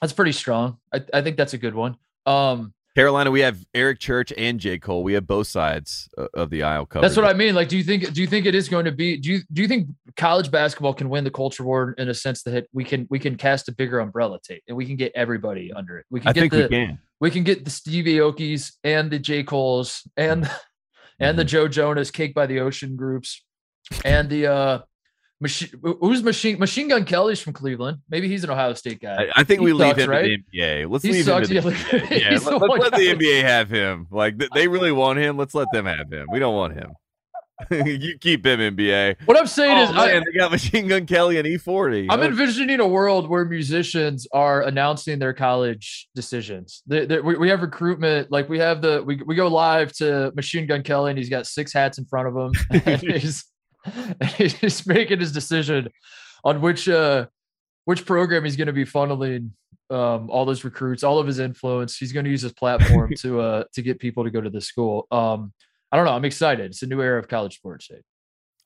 that's 0.00 0.12
pretty 0.12 0.32
strong. 0.32 0.78
I 0.92 1.00
I 1.12 1.22
think 1.22 1.36
that's 1.36 1.54
a 1.54 1.58
good 1.58 1.76
one. 1.76 1.96
Um, 2.26 2.73
Carolina, 2.94 3.30
we 3.30 3.40
have 3.40 3.58
Eric 3.74 3.98
Church 3.98 4.32
and 4.38 4.60
J. 4.60 4.78
Cole. 4.78 5.02
We 5.02 5.14
have 5.14 5.26
both 5.26 5.48
sides 5.48 6.08
uh, 6.16 6.28
of 6.34 6.50
the 6.50 6.62
aisle 6.62 6.86
covered. 6.86 7.04
That's 7.04 7.16
what 7.16 7.26
I 7.26 7.32
mean. 7.32 7.54
Like, 7.54 7.68
do 7.68 7.76
you 7.76 7.82
think 7.82 8.12
do 8.12 8.20
you 8.20 8.26
think 8.28 8.46
it 8.46 8.54
is 8.54 8.68
going 8.68 8.84
to 8.84 8.92
be? 8.92 9.16
Do 9.16 9.30
you 9.32 9.40
do 9.52 9.62
you 9.62 9.68
think 9.68 9.88
college 10.16 10.50
basketball 10.50 10.94
can 10.94 11.08
win 11.08 11.24
the 11.24 11.30
culture 11.30 11.64
war 11.64 11.94
in 11.98 12.08
a 12.08 12.14
sense 12.14 12.42
that 12.44 12.66
we 12.72 12.84
can 12.84 13.06
we 13.10 13.18
can 13.18 13.36
cast 13.36 13.68
a 13.68 13.72
bigger 13.72 13.98
umbrella 13.98 14.38
Tate 14.46 14.62
and 14.68 14.76
we 14.76 14.86
can 14.86 14.94
get 14.96 15.10
everybody 15.16 15.72
under 15.72 15.98
it. 15.98 16.06
We 16.10 16.20
can 16.20 16.28
I 16.28 16.32
get 16.32 16.40
think 16.40 16.52
the 16.52 16.62
we 16.62 16.68
can. 16.68 16.98
we 17.20 17.30
can 17.32 17.42
get 17.42 17.64
the 17.64 17.70
Steve 17.70 18.04
Aoki's 18.04 18.78
and 18.84 19.10
the 19.10 19.18
J 19.18 19.42
Cole's 19.42 20.02
and 20.16 20.44
and 20.44 21.30
Mm-hmm. 21.30 21.36
the 21.36 21.44
Joe 21.44 21.68
Jonas 21.68 22.10
Cake 22.10 22.34
by 22.34 22.46
the 22.46 22.60
Ocean 22.60 22.96
groups 22.96 23.42
and 24.04 24.28
the 24.28 24.46
uh 24.46 24.78
machine 25.40 25.68
who's 26.00 26.22
machine 26.22 26.58
machine 26.58 26.88
gun 26.88 27.04
Kelly's 27.04 27.40
from 27.40 27.52
Cleveland. 27.52 27.98
Maybe 28.08 28.28
he's 28.28 28.44
an 28.44 28.50
Ohio 28.50 28.72
State 28.74 29.00
guy. 29.00 29.24
I, 29.24 29.40
I 29.40 29.44
think 29.44 29.60
He 29.60 29.64
we 29.66 29.72
leave 29.72 29.96
him 29.96 30.08
right? 30.10 30.40
the 30.52 30.58
NBA. 30.58 30.90
Let's 30.90 31.04
He 31.04 31.12
leave 31.12 31.24
sucks, 31.24 31.48
him 31.48 31.62
to 31.62 31.70
the 31.70 31.70
yeah, 31.72 31.98
NBA. 32.00 32.10
Yeah, 32.20 32.38
let, 32.58 32.70
us 32.70 32.78
let 32.80 32.92
the 32.92 33.14
NBA 33.14 33.42
have 33.42 33.68
him. 33.68 34.06
Like 34.10 34.34
they 34.54 34.68
really 34.68 34.92
want 34.92 35.18
him. 35.18 35.36
Let's 35.36 35.54
let 35.54 35.68
them 35.72 35.86
have 35.86 36.12
him. 36.12 36.28
We 36.32 36.38
don't 36.38 36.54
want 36.54 36.74
him. 36.74 36.92
you 37.70 38.18
keep 38.18 38.44
him 38.44 38.58
NBA. 38.58 39.14
what 39.26 39.38
I'm 39.38 39.46
saying 39.46 39.78
Oh, 39.78 39.82
is 39.84 39.90
I, 39.90 40.06
man, 40.08 40.24
they 40.26 40.36
got 40.36 40.50
Machine 40.50 40.88
Gun 40.88 41.06
Kelly 41.06 41.38
and 41.38 41.46
E40. 41.46 42.08
I'm 42.10 42.20
envisioning 42.20 42.80
a 42.80 42.86
world 42.86 43.28
where 43.30 43.44
musicians 43.44 44.26
are 44.32 44.62
announcing 44.62 45.20
their 45.20 45.32
college 45.32 46.08
decisions. 46.16 46.82
They, 46.88 47.06
they- 47.06 47.20
we, 47.20 47.36
we 47.36 47.48
have 47.50 47.62
recruitment, 47.62 48.32
like 48.32 48.48
we 48.48 48.58
have 48.58 48.82
the 48.82 49.04
we, 49.04 49.22
we 49.24 49.36
go 49.36 49.46
live 49.46 49.92
to 49.98 50.32
Machine 50.34 50.66
Gun 50.66 50.82
Kelly, 50.82 51.10
and 51.12 51.18
he's 51.18 51.28
got 51.28 51.46
six 51.46 51.72
hats 51.72 51.98
in 51.98 52.06
front 52.06 52.26
of 52.26 52.36
him. 52.36 52.52
and 52.86 53.00
he's, 53.00 53.44
and 53.84 54.32
he's 54.38 54.86
making 54.86 55.20
his 55.20 55.32
decision 55.32 55.88
on 56.44 56.60
which 56.60 56.88
uh 56.88 57.26
which 57.84 58.06
program 58.06 58.44
he's 58.44 58.56
going 58.56 58.66
to 58.66 58.72
be 58.72 58.84
funneling 58.84 59.50
um 59.90 60.30
all 60.30 60.44
those 60.44 60.64
recruits, 60.64 61.02
all 61.02 61.18
of 61.18 61.26
his 61.26 61.38
influence. 61.38 61.96
He's 61.96 62.12
going 62.12 62.24
to 62.24 62.30
use 62.30 62.42
his 62.42 62.52
platform 62.52 63.12
to 63.18 63.40
uh 63.40 63.64
to 63.74 63.82
get 63.82 63.98
people 63.98 64.24
to 64.24 64.30
go 64.30 64.40
to 64.40 64.50
the 64.50 64.60
school. 64.60 65.06
Um, 65.10 65.52
I 65.92 65.96
don't 65.96 66.06
know. 66.06 66.12
I'm 66.12 66.24
excited. 66.24 66.66
It's 66.66 66.82
a 66.82 66.86
new 66.86 67.00
era 67.00 67.18
of 67.18 67.28
college 67.28 67.56
sports. 67.56 67.88
Dave. 67.88 68.02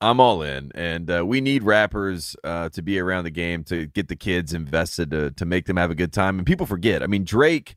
I'm 0.01 0.21
all 0.21 0.41
in, 0.41 0.71
and 0.75 1.11
uh, 1.11 1.25
we 1.25 1.41
need 1.41 1.63
rappers 1.63 2.33
uh, 2.45 2.69
to 2.69 2.81
be 2.81 2.99
around 2.99 3.25
the 3.25 3.31
game 3.31 3.65
to 3.65 3.85
get 3.85 4.07
the 4.07 4.15
kids 4.15 4.53
invested 4.53 5.11
to 5.11 5.31
to 5.31 5.45
make 5.45 5.65
them 5.65 5.77
have 5.77 5.91
a 5.91 5.95
good 5.95 6.13
time. 6.13 6.37
And 6.39 6.47
people 6.47 6.65
forget. 6.65 7.03
I 7.03 7.07
mean, 7.07 7.23
Drake. 7.23 7.75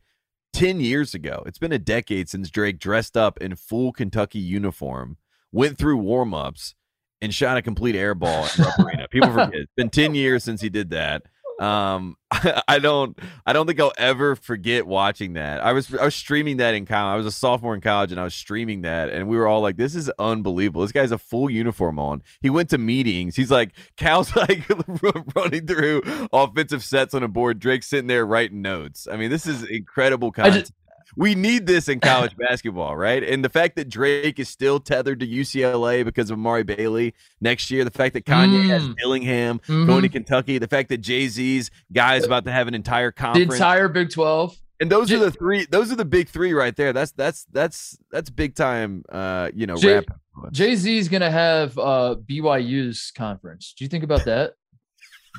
10 0.54 0.80
years 0.80 1.14
ago, 1.14 1.42
it's 1.46 1.58
been 1.58 1.72
a 1.72 1.78
decade 1.78 2.28
since 2.28 2.50
Drake 2.50 2.78
dressed 2.78 3.16
up 3.16 3.38
in 3.38 3.56
full 3.56 3.90
Kentucky 3.90 4.38
uniform, 4.38 5.16
went 5.50 5.78
through 5.78 5.96
warm 5.96 6.34
ups, 6.34 6.74
and 7.22 7.32
shot 7.32 7.56
a 7.56 7.62
complete 7.62 7.96
air 7.96 8.14
ball 8.14 8.44
at 8.44 8.58
Rupp 8.58 8.78
Arena. 8.80 9.06
People 9.08 9.30
forget. 9.30 9.54
It's 9.54 9.72
been 9.76 9.88
10 9.88 10.14
years 10.14 10.44
since 10.44 10.60
he 10.60 10.68
did 10.68 10.90
that. 10.90 11.22
Um, 11.60 12.16
I 12.66 12.80
don't, 12.80 13.16
I 13.46 13.52
don't 13.52 13.66
think 13.66 13.78
I'll 13.78 13.92
ever 13.96 14.34
forget 14.34 14.84
watching 14.84 15.34
that. 15.34 15.62
I 15.62 15.72
was, 15.72 15.94
I 15.94 16.04
was 16.04 16.14
streaming 16.14 16.56
that 16.56 16.74
in 16.74 16.86
college. 16.86 17.14
I 17.14 17.16
was 17.16 17.26
a 17.26 17.30
sophomore 17.30 17.74
in 17.74 17.80
college, 17.80 18.10
and 18.10 18.20
I 18.20 18.24
was 18.24 18.34
streaming 18.34 18.82
that, 18.82 19.10
and 19.10 19.28
we 19.28 19.36
were 19.36 19.46
all 19.46 19.60
like, 19.60 19.76
"This 19.76 19.94
is 19.94 20.10
unbelievable. 20.18 20.82
This 20.82 20.92
guy's 20.92 21.12
a 21.12 21.18
full 21.18 21.48
uniform 21.48 22.00
on. 22.00 22.22
He 22.40 22.50
went 22.50 22.70
to 22.70 22.78
meetings. 22.78 23.36
He's 23.36 23.50
like, 23.50 23.72
Cal's 23.96 24.34
like 24.36 24.64
running 25.36 25.66
through 25.66 26.02
offensive 26.32 26.82
sets 26.82 27.14
on 27.14 27.22
a 27.22 27.28
board. 27.28 27.60
Drake's 27.60 27.86
sitting 27.86 28.08
there 28.08 28.26
writing 28.26 28.62
notes. 28.62 29.06
I 29.10 29.16
mean, 29.16 29.30
this 29.30 29.46
is 29.46 29.62
incredible 29.62 30.32
content. 30.32 30.72
We 31.16 31.34
need 31.34 31.66
this 31.66 31.88
in 31.88 32.00
college 32.00 32.36
basketball, 32.36 32.96
right? 32.96 33.22
And 33.22 33.44
the 33.44 33.48
fact 33.48 33.76
that 33.76 33.88
Drake 33.88 34.38
is 34.38 34.48
still 34.48 34.80
tethered 34.80 35.20
to 35.20 35.26
UCLA 35.26 36.04
because 36.04 36.30
of 36.30 36.38
Amari 36.38 36.62
Bailey 36.62 37.14
next 37.40 37.70
year, 37.70 37.84
the 37.84 37.90
fact 37.90 38.14
that 38.14 38.24
Kanye 38.24 38.68
has 38.68 38.82
mm-hmm. 38.82 39.86
going 39.86 40.02
to 40.02 40.08
Kentucky, 40.08 40.58
the 40.58 40.68
fact 40.68 40.88
that 40.90 40.98
Jay 40.98 41.28
Z's 41.28 41.70
guy 41.92 42.16
is 42.16 42.24
about 42.24 42.44
to 42.44 42.52
have 42.52 42.68
an 42.68 42.74
entire 42.74 43.10
the 43.10 43.14
conference, 43.14 43.54
entire 43.54 43.88
Big 43.88 44.10
Twelve. 44.10 44.56
and 44.80 44.90
those 44.90 45.08
J- 45.08 45.16
are 45.16 45.18
the 45.18 45.30
three. 45.30 45.66
Those 45.66 45.92
are 45.92 45.96
the 45.96 46.04
big 46.04 46.28
three 46.28 46.52
right 46.52 46.74
there. 46.74 46.92
That's 46.92 47.12
that's 47.12 47.44
that's 47.52 47.98
that's 48.10 48.30
big 48.30 48.54
time. 48.54 49.04
Uh, 49.08 49.50
you 49.54 49.66
know, 49.66 49.76
rap. 49.82 50.04
Jay 50.50 50.74
Z 50.76 50.96
is 50.98 51.08
gonna 51.08 51.30
have 51.30 51.76
uh 51.78 52.16
BYU's 52.28 53.12
conference. 53.14 53.74
Do 53.76 53.84
you 53.84 53.88
think 53.88 54.04
about 54.04 54.24
that? 54.24 54.54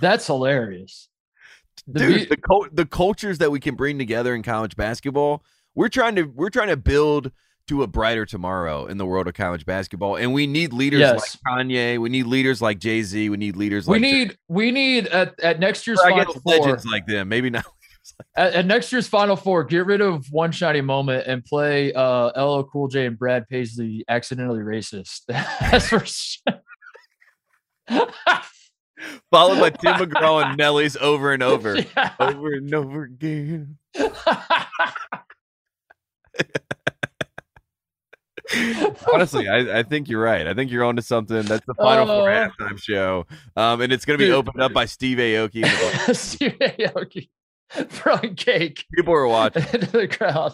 That's 0.01 0.27
hilarious. 0.27 1.09
The 1.87 1.99
dude 1.99 2.29
B- 2.29 2.35
the 2.35 2.69
the 2.71 2.85
cultures 2.85 3.39
that 3.39 3.51
we 3.51 3.59
can 3.59 3.75
bring 3.75 3.97
together 3.97 4.35
in 4.35 4.43
college 4.43 4.75
basketball 4.75 5.43
we're 5.75 5.89
trying 5.89 6.15
to 6.15 6.23
we're 6.23 6.49
trying 6.49 6.69
to 6.69 6.77
build 6.77 7.31
to 7.69 7.81
a 7.83 7.87
brighter 7.87 8.25
tomorrow 8.25 8.87
in 8.87 8.97
the 8.97 9.05
world 9.05 9.25
of 9.27 9.33
college 9.33 9.65
basketball. 9.65 10.17
And 10.17 10.33
we 10.33 10.47
need 10.47 10.73
leaders 10.73 10.99
Yes. 10.99 11.37
like 11.45 11.57
Kanye. 11.67 11.97
We 11.97 12.09
need 12.09 12.25
leaders 12.25 12.61
like 12.61 12.77
Jay 12.79 13.01
Z. 13.03 13.29
We 13.29 13.37
need 13.37 13.55
leaders 13.55 13.87
we 13.87 13.93
like 13.95 14.01
need 14.01 14.37
we 14.49 14.71
need 14.71 15.07
at, 15.07 15.39
at 15.41 15.59
next 15.59 15.87
year's 15.87 16.01
final 16.01 16.33
four. 16.33 16.41
legends 16.57 16.85
like 16.85 17.05
them. 17.07 17.29
Maybe 17.29 17.49
not. 17.49 17.65
At, 18.35 18.53
at 18.53 18.65
next 18.65 18.91
year's 18.91 19.07
final 19.07 19.37
four, 19.37 19.63
get 19.63 19.85
rid 19.85 20.01
of 20.01 20.25
one 20.29 20.51
shiny 20.51 20.81
moment 20.81 21.25
and 21.25 21.43
play 21.43 21.93
uh 21.93 22.31
LL 22.39 22.63
Cool 22.63 22.89
J 22.89 23.05
and 23.05 23.17
Brad 23.17 23.47
Paisley 23.47 24.03
accidentally 24.09 24.59
racist. 24.59 25.21
That's 25.27 25.87
for 25.87 26.03
sure. 26.05 26.59
Followed 29.31 29.59
by 29.59 29.69
Tim 29.69 29.93
McGraw 30.09 30.43
and 30.45 30.57
Nelly's 30.57 30.97
over 30.97 31.31
and 31.31 31.41
over, 31.43 31.77
Yeah. 31.77 32.11
over 32.19 32.51
and 32.53 32.73
over 32.73 33.03
again. 33.03 33.77
Honestly, 39.13 39.47
I, 39.47 39.79
I 39.79 39.83
think 39.83 40.09
you're 40.09 40.21
right. 40.21 40.45
I 40.45 40.53
think 40.53 40.69
you're 40.69 40.83
onto 40.83 41.01
something. 41.01 41.41
That's 41.43 41.65
the 41.65 41.73
final 41.75 42.05
four 42.05 42.29
Oh. 42.29 42.49
halftime 42.49 42.77
show, 42.81 43.25
um, 43.55 43.81
and 43.81 43.91
it's 43.93 44.05
going 44.05 44.17
to 44.19 44.21
be 44.23 44.27
Dude. 44.27 44.35
opened 44.35 44.61
up 44.61 44.73
by 44.73 44.85
Steve 44.85 45.17
Aoki. 45.17 45.65
Steve 46.15 46.57
Aoki 46.59 47.29
throwing 47.71 48.35
cake 48.35 48.85
People 48.93 49.13
are 49.13 49.27
watching. 49.27 49.63
into 49.73 49.87
the 49.87 50.07
crowd. 50.07 50.53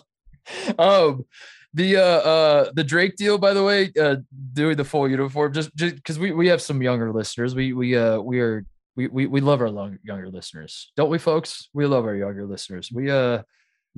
Um, 0.78 1.26
the 1.74 1.98
uh 1.98 2.02
uh 2.02 2.72
the 2.74 2.84
Drake 2.84 3.16
deal, 3.18 3.38
by 3.38 3.54
the 3.54 3.64
way, 3.64 3.92
uh 4.00 4.18
doing 4.54 4.78
the 4.78 4.86
full 4.86 5.10
uniform, 5.10 5.52
just 5.54 5.76
just 5.76 5.96
because 5.96 6.18
we 6.18 6.32
we 6.32 6.48
have 6.48 6.62
some 6.62 6.82
younger 6.82 7.12
listeners. 7.12 7.54
We 7.56 7.74
we 7.74 7.98
uh 7.98 8.20
we 8.20 8.40
are 8.40 8.66
we 8.96 9.08
we, 9.08 9.26
we 9.28 9.42
love 9.42 9.62
our 9.62 9.70
long, 9.70 9.98
younger 10.04 10.30
listeners, 10.30 10.92
don't 10.96 11.10
we, 11.10 11.18
folks? 11.18 11.70
We 11.74 11.86
love 11.86 12.06
our 12.06 12.16
younger 12.16 12.46
listeners. 12.46 12.90
We 12.94 13.12
uh 13.12 13.42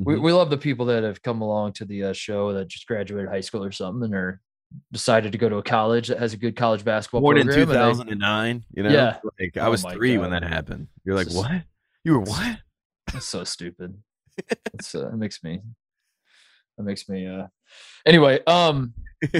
we, 0.04 0.16
Mhm. 0.16 0.22
we 0.22 0.32
love 0.34 0.49
the 0.49 0.58
people 0.58 0.86
that 0.88 1.04
have 1.04 1.22
come 1.22 1.41
along 1.41 1.74
to 1.74 1.86
the 1.86 2.04
uh, 2.06 2.14
show 2.14 2.54
that 2.54 2.68
just 2.68 2.88
graduated 2.88 3.30
high 3.30 3.41
school 3.41 3.64
or 3.64 3.72
something 3.72 4.04
and 4.06 4.16
are 4.16 4.41
decided 4.91 5.32
to 5.34 5.38
go 5.38 5.49
to 5.49 5.58
a 5.58 5.64
college 5.64 6.08
that 6.08 6.18
has 6.20 6.34
a 6.34 6.38
good 6.38 6.56
college 6.56 6.84
basketball 6.86 7.22
Born 7.22 7.38
in 7.38 7.47
program. 7.47 7.62
and 7.64 7.70
they- 7.72 7.76
2009. 7.76 8.64
You 8.74 8.84
know, 8.84 8.89
Yeah. 8.89 9.18
like 9.39 9.58
I 9.58 9.66
Oh 9.68 9.72
was 9.72 9.84
three 9.84 10.16
God. 10.16 10.22
when 10.22 10.32
that 10.32 10.43
happened. 10.43 10.88
You're 11.04 11.16
like, 11.16 11.28
just- 11.28 11.38
what? 11.38 11.64
You 12.04 12.14
were 12.14 12.22
what? 12.22 12.60
That's 13.12 13.26
so 13.26 13.43
stupid. 13.43 14.02
It's 14.74 14.95
uh, 14.95 15.10
it 15.10 15.18
makes 15.18 15.43
me 15.43 15.62
that 16.78 16.84
makes 16.84 17.08
me 17.10 17.28
uh 17.28 17.47
anyway, 18.06 18.39
um 18.45 18.93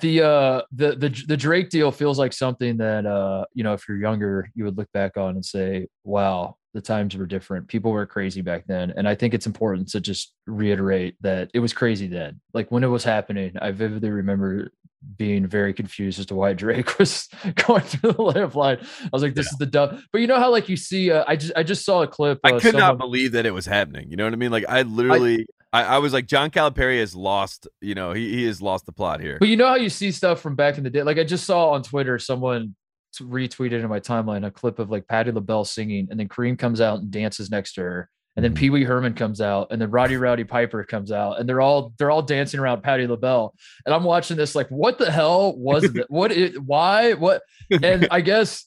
the 0.00 0.22
uh 0.22 0.62
the 0.72 0.96
the 0.96 1.24
the 1.28 1.36
Drake 1.36 1.68
deal 1.68 1.90
feels 1.90 2.18
like 2.18 2.32
something 2.32 2.78
that 2.78 3.04
uh 3.04 3.44
you 3.52 3.62
know 3.62 3.74
if 3.74 3.86
you're 3.88 3.98
younger 3.98 4.48
you 4.54 4.64
would 4.64 4.78
look 4.78 4.90
back 4.92 5.16
on 5.16 5.34
and 5.34 5.44
say, 5.44 5.88
wow, 6.04 6.56
the 6.74 6.80
times 6.80 7.16
were 7.16 7.26
different. 7.26 7.68
People 7.68 7.92
were 7.92 8.06
crazy 8.06 8.40
back 8.40 8.64
then. 8.66 8.92
And 8.96 9.06
I 9.06 9.14
think 9.14 9.34
it's 9.34 9.46
important 9.46 9.88
to 9.90 10.00
just 10.00 10.32
reiterate 10.46 11.16
that 11.20 11.50
it 11.52 11.58
was 11.58 11.72
crazy 11.72 12.06
then. 12.06 12.40
Like 12.54 12.70
when 12.70 12.84
it 12.84 12.88
was 12.88 13.04
happening, 13.04 13.52
I 13.60 13.72
vividly 13.72 14.10
remember 14.10 14.70
being 15.16 15.46
very 15.46 15.74
confused 15.74 16.20
as 16.20 16.26
to 16.26 16.34
why 16.34 16.52
Drake 16.54 16.98
was 16.98 17.28
going 17.66 17.82
through 17.82 18.12
the 18.12 18.18
layup 18.18 18.54
line. 18.54 18.78
I 18.80 19.08
was 19.12 19.22
like, 19.22 19.34
this 19.34 19.50
is 19.50 19.58
the 19.58 19.66
dumb. 19.66 20.02
But 20.12 20.22
you 20.22 20.26
know 20.26 20.38
how 20.38 20.50
like 20.50 20.68
you 20.68 20.76
see, 20.76 21.10
uh, 21.10 21.24
I 21.26 21.36
just 21.36 21.52
I 21.54 21.62
just 21.62 21.84
saw 21.84 22.02
a 22.02 22.06
clip. 22.06 22.40
I 22.44 22.52
uh, 22.52 22.60
could 22.60 22.74
not 22.74 22.98
believe 22.98 23.32
that 23.32 23.44
it 23.44 23.52
was 23.52 23.66
happening. 23.66 24.10
You 24.10 24.16
know 24.16 24.24
what 24.24 24.32
I 24.32 24.36
mean? 24.36 24.52
Like 24.52 24.64
I 24.68 24.82
literally, 24.82 25.46
I, 25.72 25.84
I 25.84 25.98
was 25.98 26.12
like, 26.12 26.26
John 26.26 26.50
Calipari 26.50 26.98
has 27.00 27.14
lost. 27.14 27.66
You 27.80 27.94
know, 27.94 28.12
he 28.12 28.30
he 28.34 28.44
has 28.44 28.60
lost 28.60 28.86
the 28.86 28.92
plot 28.92 29.20
here. 29.20 29.38
But 29.38 29.48
you 29.48 29.56
know 29.56 29.68
how 29.68 29.76
you 29.76 29.88
see 29.88 30.10
stuff 30.12 30.40
from 30.40 30.54
back 30.54 30.78
in 30.78 30.84
the 30.84 30.90
day. 30.90 31.02
Like 31.02 31.18
I 31.18 31.24
just 31.24 31.44
saw 31.44 31.70
on 31.70 31.82
Twitter, 31.82 32.18
someone 32.18 32.74
retweeted 33.20 33.82
in 33.82 33.88
my 33.88 34.00
timeline 34.00 34.46
a 34.46 34.50
clip 34.50 34.78
of 34.78 34.90
like 34.90 35.06
Patti 35.06 35.30
LaBelle 35.32 35.64
singing, 35.64 36.08
and 36.10 36.18
then 36.18 36.28
Kareem 36.28 36.58
comes 36.58 36.80
out 36.80 37.00
and 37.00 37.10
dances 37.10 37.50
next 37.50 37.74
to 37.74 37.82
her, 37.82 38.10
and 38.36 38.44
then 38.44 38.52
Mhm. 38.52 38.56
Pee 38.56 38.70
Wee 38.70 38.84
Herman 38.84 39.14
comes 39.14 39.40
out, 39.40 39.68
and 39.70 39.80
then 39.80 39.90
Roddy 39.90 40.16
Rowdy 40.16 40.44
Piper 40.44 40.82
comes 40.84 41.12
out, 41.12 41.38
and 41.38 41.48
they're 41.48 41.60
all 41.60 41.92
they're 41.98 42.10
all 42.10 42.22
dancing 42.22 42.58
around 42.60 42.82
Patti 42.82 43.06
LaBelle, 43.06 43.54
and 43.86 43.94
I'm 43.94 44.04
watching 44.04 44.36
this 44.36 44.54
like, 44.54 44.68
what 44.68 44.98
the 44.98 45.10
hell 45.10 45.54
was 45.56 45.84
it? 45.94 46.06
What 46.10 46.32
it? 46.32 46.62
Why? 46.62 47.12
What? 47.14 47.42
And 47.70 48.08
I 48.10 48.20
guess. 48.20 48.66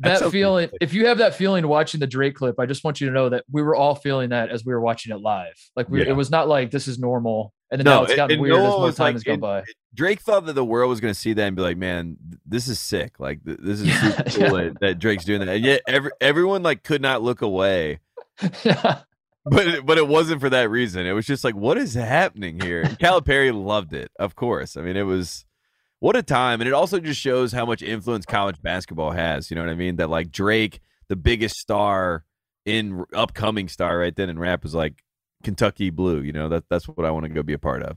That's 0.00 0.20
That 0.20 0.26
okay. 0.26 0.38
feeling, 0.38 0.70
if 0.80 0.94
you 0.94 1.06
have 1.08 1.18
that 1.18 1.34
feeling 1.34 1.66
watching 1.66 1.98
the 2.00 2.06
Drake 2.06 2.36
clip, 2.36 2.60
I 2.60 2.66
just 2.66 2.84
want 2.84 3.00
you 3.00 3.08
to 3.08 3.12
know 3.12 3.28
that 3.30 3.44
we 3.50 3.62
were 3.62 3.74
all 3.74 3.94
feeling 3.96 4.28
that 4.30 4.48
as 4.50 4.64
we 4.64 4.72
were 4.72 4.80
watching 4.80 5.12
it 5.14 5.20
live. 5.20 5.54
Like 5.74 5.88
we, 5.88 6.02
Yeah. 6.02 6.10
it 6.10 6.16
was 6.16 6.30
not 6.30 6.46
like 6.48 6.70
this 6.70 6.86
is 6.86 6.98
normal, 7.00 7.52
and 7.72 7.80
then 7.80 7.84
No, 7.84 7.98
now 7.98 8.02
it's 8.04 8.14
gotten 8.14 8.34
and 8.34 8.42
weird 8.42 8.54
as 8.54 8.62
more 8.62 8.92
time 8.92 9.04
like 9.06 9.14
has 9.14 9.24
gone 9.24 9.40
by. 9.40 9.64
Drake 9.94 10.20
thought 10.20 10.46
that 10.46 10.52
the 10.52 10.64
world 10.64 10.88
was 10.90 11.00
going 11.00 11.12
to 11.12 11.18
see 11.18 11.32
that 11.32 11.42
and 11.44 11.56
be 11.56 11.62
like, 11.62 11.76
"Man, 11.76 12.16
this 12.46 12.68
is 12.68 12.78
sick. 12.78 13.18
Like 13.18 13.44
th- 13.44 13.58
this 13.60 13.80
is 13.80 13.86
Yeah, 13.88 14.00
super 14.00 14.22
cool 14.30 14.42
yeah. 14.62 14.64
that, 14.68 14.80
that 14.80 14.98
Drake's 15.00 15.24
doing 15.24 15.40
that." 15.40 15.48
And 15.48 15.64
yet, 15.64 15.82
every, 15.88 16.10
everyone 16.20 16.62
like 16.62 16.84
could 16.84 17.02
not 17.02 17.22
look 17.22 17.42
away. 17.42 17.98
But 19.50 19.66
it, 19.66 19.86
but 19.86 19.96
it 19.96 20.06
wasn't 20.06 20.42
for 20.42 20.50
that 20.50 20.68
reason. 20.68 21.06
It 21.06 21.12
was 21.12 21.24
just 21.24 21.42
like, 21.42 21.54
what 21.56 21.78
is 21.78 21.94
happening 21.94 22.60
here? 22.60 22.82
And 22.82 22.98
Calipari 23.00 23.50
loved 23.54 23.94
it, 23.94 24.10
of 24.18 24.36
course. 24.36 24.76
I 24.76 24.82
mean, 24.82 24.94
it 24.96 25.04
was 25.04 25.46
what 26.00 26.16
a 26.16 26.22
time, 26.22 26.60
and 26.60 26.68
it 26.68 26.74
also 26.74 27.00
just 27.00 27.20
shows 27.20 27.52
how 27.52 27.66
much 27.66 27.82
influence 27.82 28.24
college 28.24 28.60
basketball 28.62 29.10
has. 29.10 29.50
You 29.50 29.56
know 29.56 29.62
what 29.62 29.70
I 29.70 29.74
mean? 29.74 29.96
That 29.96 30.10
like 30.10 30.30
Drake, 30.30 30.80
the 31.08 31.16
biggest 31.16 31.56
star 31.56 32.24
in 32.64 33.04
upcoming 33.14 33.68
star 33.68 33.98
right 33.98 34.14
then 34.14 34.28
in 34.28 34.38
rap, 34.38 34.64
is 34.64 34.74
like 34.74 35.02
Kentucky 35.42 35.90
Blue. 35.90 36.20
You 36.20 36.32
know 36.32 36.48
that 36.48 36.64
that's 36.70 36.86
what 36.86 37.04
I 37.04 37.10
want 37.10 37.24
to 37.24 37.30
go 37.30 37.42
be 37.42 37.52
a 37.52 37.58
part 37.58 37.82
of. 37.82 37.96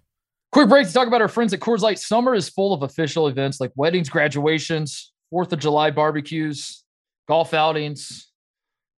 Quick 0.52 0.68
break 0.68 0.88
to 0.88 0.94
talk 0.94 1.08
about 1.08 1.22
our 1.22 1.28
friends 1.28 1.54
at 1.54 1.60
Coors 1.60 1.80
Light. 1.80 2.00
Summer 2.00 2.36
is 2.36 2.50
full 2.50 2.74
of 2.74 2.84
official 2.84 3.28
events 3.28 3.62
like 3.62 3.72
weddings, 3.76 4.10
graduations, 4.10 5.14
Fourth 5.30 5.54
of 5.54 5.60
July 5.60 5.92
barbecues, 5.92 6.84
golf 7.28 7.54
outings, 7.54 8.32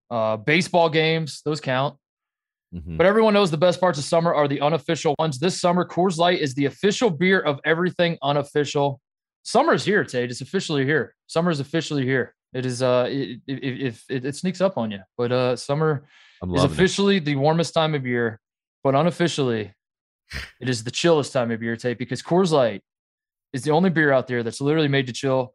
uh, 0.09 0.37
baseball 0.37 0.89
games. 0.89 1.41
Those 1.45 1.61
count. 1.61 1.95
Mhm. 2.73 2.97
But 2.97 3.05
everyone 3.05 3.33
knows 3.33 3.51
the 3.51 3.57
best 3.57 3.79
parts 3.79 3.99
of 3.99 4.03
summer 4.03 4.33
are 4.33 4.47
the 4.47 4.59
unofficial 4.61 5.15
ones. 5.19 5.39
This 5.39 5.59
summer, 5.59 5.85
Coors 5.85 6.17
Light 6.17 6.41
is 6.41 6.55
the 6.55 6.65
official 6.65 7.09
beer 7.09 7.39
of 7.39 7.59
everything 7.65 8.17
unofficial. 8.23 8.99
Summer 9.43 9.73
is 9.73 9.85
here, 9.85 10.03
Tate. 10.03 10.31
It's 10.31 10.41
officially 10.41 10.85
here. 10.85 11.13
Summer 11.27 11.51
is 11.51 11.59
officially 11.59 12.03
here. 12.03 12.33
It 12.53 12.65
is. 12.65 12.81
Uh, 12.81 13.07
it, 13.09 13.41
it, 13.47 13.95
it, 14.09 14.25
it, 14.25 14.35
sneaks 14.35 14.61
up 14.61 14.77
on 14.77 14.91
you, 14.91 14.99
but 15.17 15.31
uh, 15.31 15.55
summer 15.55 16.07
is 16.55 16.63
officially 16.63 17.19
the 17.19 17.35
warmest 17.35 17.73
time 17.73 17.95
of 17.95 18.05
year, 18.05 18.39
but 18.83 18.95
unofficially, 18.95 19.73
it 20.59 20.69
is 20.69 20.83
the 20.83 20.91
chillest 20.91 21.33
time 21.33 21.51
of 21.51 21.61
year, 21.61 21.75
Tate, 21.75 21.97
because 21.97 22.21
Coors 22.21 22.51
Light 22.51 22.81
is 23.53 23.63
the 23.63 23.71
only 23.71 23.89
beer 23.89 24.11
out 24.11 24.27
there 24.27 24.43
that's 24.43 24.61
literally 24.61 24.87
made 24.87 25.07
to 25.07 25.13
chill. 25.13 25.53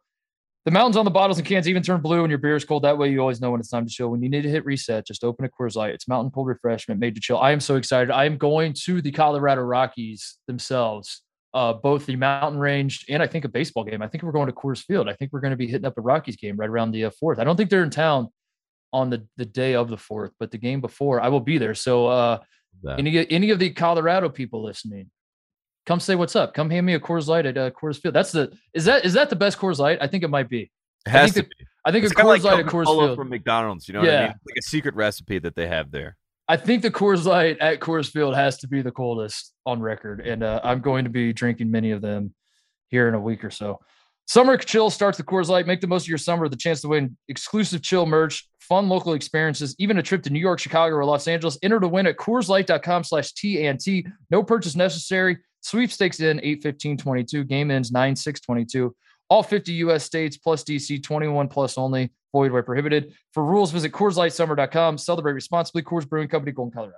The 0.68 0.72
mountains 0.72 0.98
on 0.98 1.06
the 1.06 1.10
bottles 1.10 1.38
and 1.38 1.46
cans 1.46 1.66
even 1.66 1.82
turn 1.82 2.02
blue 2.02 2.20
when 2.20 2.28
your 2.28 2.38
beer 2.38 2.54
is 2.54 2.62
cold. 2.62 2.84
That 2.84 2.98
way, 2.98 3.10
you 3.10 3.20
always 3.20 3.40
know 3.40 3.52
when 3.52 3.58
it's 3.58 3.70
time 3.70 3.86
to 3.86 3.90
chill. 3.90 4.10
When 4.10 4.22
you 4.22 4.28
need 4.28 4.42
to 4.42 4.50
hit 4.50 4.66
reset, 4.66 5.06
just 5.06 5.24
open 5.24 5.46
a 5.46 5.48
Coors 5.48 5.76
Light. 5.76 5.94
It's 5.94 6.06
mountain 6.06 6.30
cold 6.30 6.46
refreshment 6.46 7.00
made 7.00 7.14
to 7.14 7.22
chill. 7.22 7.38
I 7.38 7.52
am 7.52 7.60
so 7.60 7.76
excited. 7.76 8.10
I 8.10 8.26
am 8.26 8.36
going 8.36 8.74
to 8.84 9.00
the 9.00 9.10
Colorado 9.10 9.62
Rockies 9.62 10.36
themselves, 10.46 11.22
uh, 11.54 11.72
both 11.72 12.04
the 12.04 12.16
mountain 12.16 12.60
range 12.60 13.06
and 13.08 13.22
I 13.22 13.26
think 13.26 13.46
a 13.46 13.48
baseball 13.48 13.82
game. 13.82 14.02
I 14.02 14.08
think 14.08 14.22
we're 14.22 14.32
going 14.32 14.48
to 14.48 14.52
Coors 14.52 14.84
Field. 14.84 15.08
I 15.08 15.14
think 15.14 15.32
we're 15.32 15.40
going 15.40 15.52
to 15.52 15.56
be 15.56 15.68
hitting 15.68 15.86
up 15.86 15.96
a 15.96 16.02
Rockies 16.02 16.36
game 16.36 16.58
right 16.58 16.68
around 16.68 16.90
the 16.90 17.06
uh, 17.06 17.10
fourth. 17.18 17.38
I 17.38 17.44
don't 17.44 17.56
think 17.56 17.70
they're 17.70 17.82
in 17.82 17.88
town 17.88 18.28
on 18.92 19.08
the 19.08 19.26
the 19.38 19.46
day 19.46 19.74
of 19.74 19.88
the 19.88 19.96
fourth, 19.96 20.32
but 20.38 20.50
the 20.50 20.58
game 20.58 20.82
before, 20.82 21.18
I 21.18 21.28
will 21.28 21.40
be 21.40 21.56
there. 21.56 21.74
So, 21.74 22.08
uh, 22.08 22.40
any 22.98 23.26
any 23.32 23.48
of 23.48 23.58
the 23.58 23.70
Colorado 23.70 24.28
people 24.28 24.62
listening, 24.62 25.08
come 25.88 25.98
say 25.98 26.14
what's 26.14 26.36
up. 26.36 26.52
Come 26.52 26.68
hand 26.68 26.84
me 26.84 26.92
a 26.94 27.00
Coors 27.00 27.26
Light 27.28 27.46
at 27.46 27.56
uh, 27.56 27.70
Coors 27.70 27.98
Field. 28.00 28.14
That's 28.14 28.30
the 28.30 28.52
is 28.74 28.84
that 28.84 29.04
is 29.06 29.14
that 29.14 29.30
the 29.30 29.36
best 29.36 29.58
Coors 29.58 29.78
Light? 29.78 29.98
I 30.02 30.06
think 30.06 30.22
it 30.22 30.28
might 30.28 30.48
be. 30.50 30.70
It 31.06 31.10
has 31.10 31.32
think 31.32 31.46
to 31.46 31.48
be. 31.56 31.64
I 31.84 31.90
think 31.90 32.04
It's 32.04 32.12
a 32.12 32.16
Coors 32.16 32.26
like 32.26 32.42
Light 32.42 32.60
at 32.60 32.66
Coors 32.66 32.84
Field. 32.84 33.16
from 33.16 33.30
McDonald's. 33.30 33.88
You 33.88 33.94
know 33.94 34.00
what 34.00 34.10
I 34.10 34.12
Yeah. 34.12 34.20
mean? 34.20 34.30
It's 34.36 34.46
like 34.46 34.58
a 34.58 34.62
secret 34.62 34.94
recipe 34.94 35.38
that 35.38 35.56
they 35.56 35.66
have 35.66 35.90
there. 35.90 36.16
I 36.46 36.56
think 36.58 36.82
the 36.82 36.90
Coors 36.90 37.24
Light 37.24 37.58
at 37.60 37.80
Coors 37.80 38.10
Field 38.10 38.34
has 38.34 38.58
to 38.58 38.68
be 38.68 38.82
the 38.82 38.90
coldest 38.92 39.54
on 39.64 39.80
record, 39.80 40.20
and 40.20 40.42
uh, 40.42 40.60
I'm 40.62 40.80
going 40.80 41.04
to 41.04 41.10
be 41.10 41.32
drinking 41.32 41.70
many 41.70 41.90
of 41.92 42.02
them 42.02 42.34
here 42.88 43.08
in 43.08 43.14
a 43.14 43.20
week 43.20 43.42
or 43.44 43.50
so. 43.50 43.80
Summer 44.26 44.58
chill 44.58 44.90
starts 44.90 45.16
the 45.16 45.24
Coors 45.24 45.48
Light. 45.48 45.66
Make 45.66 45.80
the 45.80 45.86
most 45.86 46.02
of 46.04 46.08
your 46.08 46.18
summer 46.18 46.42
with 46.42 46.52
the 46.52 46.58
chance 46.58 46.82
to 46.82 46.88
win 46.88 47.16
exclusive 47.28 47.80
chill 47.80 48.04
merch, 48.04 48.46
fun 48.60 48.88
local 48.90 49.14
experiences, 49.14 49.74
even 49.78 49.96
a 49.96 50.02
trip 50.02 50.22
to 50.24 50.30
New 50.30 50.38
York, 50.38 50.58
Chicago, 50.58 50.96
or 50.96 51.04
Los 51.06 51.26
Angeles. 51.28 51.56
Enter 51.62 51.80
to 51.80 51.88
win 51.88 52.06
at 52.06 52.18
CoorsLight.com 52.18 53.04
slash 53.04 53.32
TNT. 53.32 54.06
No 54.30 54.42
purchase 54.42 54.76
necessary. 54.76 55.38
Sweepstakes 55.60 56.20
in 56.20 56.38
8-15-22. 56.38 57.46
Game 57.46 57.70
ends 57.70 57.90
9-6-22. 57.90 58.90
All 59.30 59.42
50 59.42 59.72
U.S. 59.74 60.04
states 60.04 60.36
plus 60.36 60.64
DC 60.64 61.02
21 61.02 61.48
plus 61.48 61.76
only. 61.76 62.12
Void 62.32 62.52
where 62.52 62.62
prohibited. 62.62 63.14
For 63.32 63.44
rules, 63.44 63.70
visit 63.70 63.92
CoorsLightSummer.com. 63.92 64.98
Celebrate 64.98 65.32
responsibly. 65.32 65.82
Coors 65.82 66.08
Brewing 66.08 66.28
Company, 66.28 66.52
Golden, 66.52 66.72
Colorado. 66.72 66.96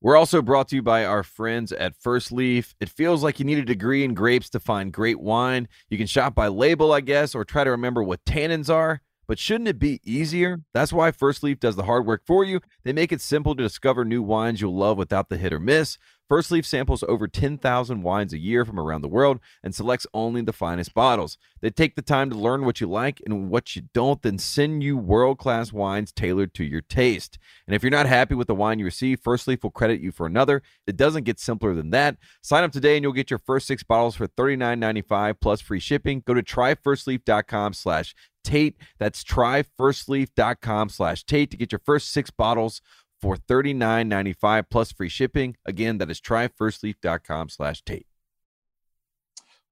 We're 0.00 0.16
also 0.16 0.42
brought 0.42 0.68
to 0.68 0.76
you 0.76 0.82
by 0.82 1.06
our 1.06 1.22
friends 1.22 1.72
at 1.72 1.96
First 1.98 2.30
Leaf. 2.30 2.74
It 2.78 2.90
feels 2.90 3.22
like 3.22 3.38
you 3.38 3.46
need 3.46 3.56
a 3.56 3.64
degree 3.64 4.04
in 4.04 4.12
grapes 4.12 4.50
to 4.50 4.60
find 4.60 4.92
great 4.92 5.18
wine. 5.18 5.66
You 5.88 5.96
can 5.96 6.06
shop 6.06 6.34
by 6.34 6.48
label, 6.48 6.92
I 6.92 7.00
guess, 7.00 7.34
or 7.34 7.42
try 7.42 7.64
to 7.64 7.70
remember 7.70 8.02
what 8.02 8.22
tannins 8.26 8.68
are. 8.68 9.00
But 9.26 9.38
shouldn't 9.38 9.68
it 9.68 9.78
be 9.78 10.00
easier? 10.04 10.60
That's 10.72 10.92
why 10.92 11.10
First 11.10 11.42
Leaf 11.42 11.60
does 11.60 11.76
the 11.76 11.84
hard 11.84 12.06
work 12.06 12.22
for 12.26 12.44
you. 12.44 12.60
They 12.84 12.92
make 12.92 13.12
it 13.12 13.20
simple 13.20 13.54
to 13.54 13.62
discover 13.62 14.04
new 14.04 14.22
wines 14.22 14.60
you'll 14.60 14.76
love 14.76 14.98
without 14.98 15.28
the 15.28 15.36
hit 15.36 15.52
or 15.52 15.60
miss. 15.60 15.98
First 16.28 16.50
Leaf 16.50 16.64
samples 16.64 17.04
over 17.06 17.28
10,000 17.28 18.02
wines 18.02 18.32
a 18.32 18.38
year 18.38 18.64
from 18.64 18.80
around 18.80 19.02
the 19.02 19.08
world 19.08 19.40
and 19.62 19.74
selects 19.74 20.06
only 20.14 20.40
the 20.40 20.54
finest 20.54 20.94
bottles. 20.94 21.36
They 21.60 21.68
take 21.70 21.96
the 21.96 22.02
time 22.02 22.30
to 22.30 22.36
learn 22.36 22.64
what 22.64 22.80
you 22.80 22.86
like 22.86 23.20
and 23.26 23.50
what 23.50 23.76
you 23.76 23.82
don't, 23.92 24.22
then 24.22 24.38
send 24.38 24.82
you 24.82 24.96
world 24.96 25.38
class 25.38 25.70
wines 25.70 26.12
tailored 26.12 26.54
to 26.54 26.64
your 26.64 26.80
taste. 26.80 27.38
And 27.66 27.74
if 27.74 27.82
you're 27.82 27.90
not 27.90 28.06
happy 28.06 28.34
with 28.34 28.46
the 28.46 28.54
wine 28.54 28.78
you 28.78 28.86
receive, 28.86 29.20
First 29.20 29.46
Leaf 29.46 29.62
will 29.62 29.70
credit 29.70 30.00
you 30.00 30.12
for 30.12 30.26
another. 30.26 30.62
It 30.86 30.96
doesn't 30.96 31.24
get 31.24 31.38
simpler 31.38 31.74
than 31.74 31.90
that. 31.90 32.16
Sign 32.42 32.64
up 32.64 32.72
today 32.72 32.96
and 32.96 33.02
you'll 33.02 33.12
get 33.12 33.30
your 33.30 33.38
first 33.38 33.66
six 33.66 33.82
bottles 33.82 34.16
for 34.16 34.26
$39.95 34.26 35.36
plus 35.40 35.60
free 35.60 35.80
shipping. 35.80 36.22
Go 36.26 36.32
to 36.32 36.42
tryfirstleaf.com 36.42 37.74
slash 37.74 38.14
Tate. 38.44 38.76
That's 38.98 39.24
tryfirstleaf.com 39.24 40.88
slash 40.90 41.24
Tate 41.24 41.50
to 41.50 41.56
get 41.56 41.72
your 41.72 41.80
first 41.84 42.12
six 42.12 42.30
bottles 42.30 42.80
for 43.20 43.36
$39.95 43.36 44.66
plus 44.70 44.92
free 44.92 45.08
shipping. 45.08 45.56
Again, 45.66 45.98
that 45.98 46.10
is 46.10 46.20
tryfirstleaf.com 46.20 47.48
slash 47.48 47.82
Tate. 47.82 48.06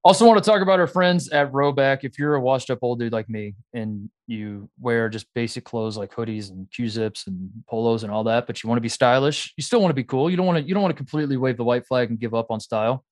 Also, 0.05 0.27
want 0.27 0.43
to 0.43 0.49
talk 0.49 0.61
about 0.61 0.81
our 0.81 0.87
friends 0.87 1.29
at 1.29 1.49
Rhoback. 1.53 1.99
If 2.03 2.19
you're 2.19 2.35
a 2.35 2.41
washed 2.41 2.69
up 2.69 2.79
old 2.81 2.99
dude 2.99 3.13
like 3.13 3.29
me 3.29 3.55
and 3.71 4.09
you 4.27 4.69
wear 4.77 5.07
just 5.07 5.27
basic 5.33 5.63
clothes 5.63 5.95
like 5.95 6.11
hoodies 6.11 6.49
and 6.49 6.69
Q 6.71 6.89
zips 6.89 7.25
and 7.27 7.49
polos 7.69 8.03
and 8.03 8.11
all 8.11 8.25
that, 8.25 8.45
but 8.45 8.61
you 8.61 8.67
want 8.67 8.77
to 8.77 8.81
be 8.81 8.89
stylish, 8.89 9.53
you 9.55 9.63
still 9.63 9.79
want 9.79 9.91
to 9.91 9.95
be 9.95 10.03
cool. 10.03 10.29
You 10.29 10.35
don't 10.35 10.45
want 10.45 10.57
to 10.57 10.67
you 10.67 10.73
don't 10.73 10.83
want 10.83 10.91
to 10.91 10.97
completely 10.97 11.37
wave 11.37 11.55
the 11.55 11.63
white 11.63 11.85
flag 11.87 12.09
and 12.09 12.19
give 12.19 12.33
up 12.33 12.51
on 12.51 12.59
style. 12.59 13.05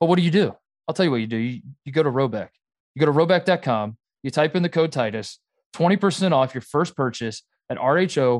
But 0.00 0.06
what 0.06 0.16
do 0.16 0.22
you 0.22 0.30
do? 0.30 0.56
I'll 0.88 0.94
tell 0.94 1.04
you 1.04 1.10
what 1.10 1.20
you 1.20 1.26
do. 1.26 1.36
You, 1.36 1.60
you 1.84 1.92
go 1.92 2.02
to 2.02 2.10
Rhoback. 2.10 2.48
You 2.94 3.00
go 3.00 3.06
to 3.06 3.12
rhoback.com, 3.12 3.98
you 4.22 4.30
type 4.30 4.56
in 4.56 4.62
the 4.62 4.68
code 4.68 4.92
Titus, 4.92 5.38
20% 5.74 6.32
off 6.32 6.54
your 6.54 6.62
first 6.62 6.96
purchase 6.96 7.42
at 7.70 7.78
rhoback.com 7.78 8.36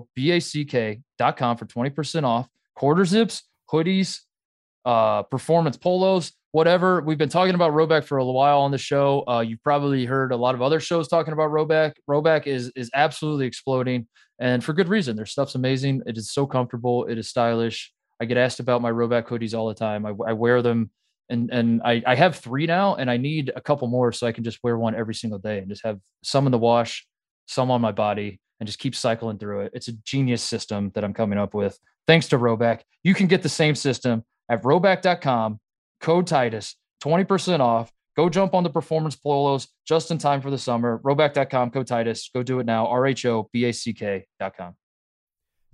for 1.57 1.67
20% 1.67 2.25
off. 2.25 2.49
Quarter 2.75 3.05
zips, 3.05 3.43
hoodies, 3.71 4.21
uh, 4.85 5.23
performance 5.25 5.77
polos, 5.77 6.33
whatever. 6.53 7.01
We've 7.01 7.19
been 7.19 7.29
talking 7.29 7.55
about 7.55 7.73
Rhoback 7.73 8.05
for 8.05 8.19
a 8.19 8.25
while 8.25 8.61
on 8.61 8.71
the 8.71 8.79
show. 8.79 9.25
Uh, 9.27 9.41
you've 9.41 9.63
probably 9.63 10.05
heard 10.05 10.33
a 10.33 10.37
lot 10.37 10.55
of 10.55 10.63
other 10.63 10.81
shows 10.81 11.09
talking 11.09 11.33
about 11.33 11.51
Rhoback. 11.51 11.95
Rhoback 12.09 12.47
is 12.47 12.71
is 12.77 12.91
absolutely 12.95 13.47
exploding, 13.47 14.07
and 14.39 14.63
for 14.63 14.73
good 14.73 14.89
reason. 14.89 15.17
Their 15.17 15.27
stuff's 15.27 15.55
amazing. 15.55 16.03
It 16.07 16.17
is 16.17 16.31
so 16.31 16.47
comfortable. 16.47 17.05
It 17.07 17.19
is 17.19 17.29
stylish. 17.29 17.93
I 18.21 18.25
get 18.25 18.37
asked 18.37 18.61
about 18.61 18.83
my 18.83 18.91
Rhoback 18.91 19.27
hoodies 19.27 19.57
all 19.57 19.69
the 19.69 19.75
time. 19.75 20.07
I, 20.07 20.13
I 20.27 20.33
wear 20.33 20.63
them, 20.63 20.91
and 21.33 21.51
and 21.51 21.83
I, 21.85 22.03
I 22.07 22.15
have 22.15 22.37
three 22.37 22.67
now, 22.67 22.95
and 22.95 23.11
I 23.11 23.17
need 23.17 23.51
a 23.57 23.61
couple 23.61 23.89
more 23.89 24.13
so 24.13 24.27
I 24.27 24.33
can 24.33 24.45
just 24.45 24.59
wear 24.63 24.79
one 24.79 24.95
every 24.95 25.15
single 25.15 25.39
day 25.39 25.59
and 25.59 25.69
just 25.69 25.85
have 25.85 25.99
some 26.23 26.47
in 26.47 26.53
the 26.53 26.59
wash, 26.59 27.07
some 27.47 27.71
on 27.71 27.81
my 27.81 27.93
body, 27.93 28.41
and 28.61 28.67
just 28.67 28.79
keep 28.79 28.95
cycling 28.95 29.39
through 29.39 29.63
it. 29.63 29.73
It's 29.75 29.89
a 29.89 29.93
genius 30.05 30.43
system 30.43 30.93
that 30.95 31.03
I'm 31.03 31.15
coming 31.15 31.39
up 31.39 31.55
with. 31.55 31.79
Thanks 32.07 32.29
to 32.29 32.39
Rhoback 32.39 32.81
You 33.03 33.15
can 33.15 33.27
get 33.27 33.43
the 33.43 33.49
same 33.49 33.75
system 33.75 34.25
at 34.49 34.63
rhoback.com 34.63 35.59
code 36.01 36.27
Titus, 36.27 36.77
20% 37.03 37.61
off. 37.61 37.91
Go 38.15 38.29
jump 38.29 38.53
on 38.53 38.63
the 38.63 38.71
performance 38.71 39.17
polos 39.17 39.69
just 39.87 40.11
in 40.11 40.19
time 40.19 40.43
for 40.43 40.51
the 40.51 40.59
summer. 40.59 41.01
rhoback.com 41.03 41.71
code 41.71 41.87
Titus. 41.87 42.31
Go 42.35 42.43
do 42.43 42.61
it 42.61 42.67
now. 42.67 42.87
R 42.87 43.07
H 43.07 43.25
O 43.25 43.49
B 43.53 43.65
A 43.65 43.73
C 43.73 43.95
K.com. 43.95 44.77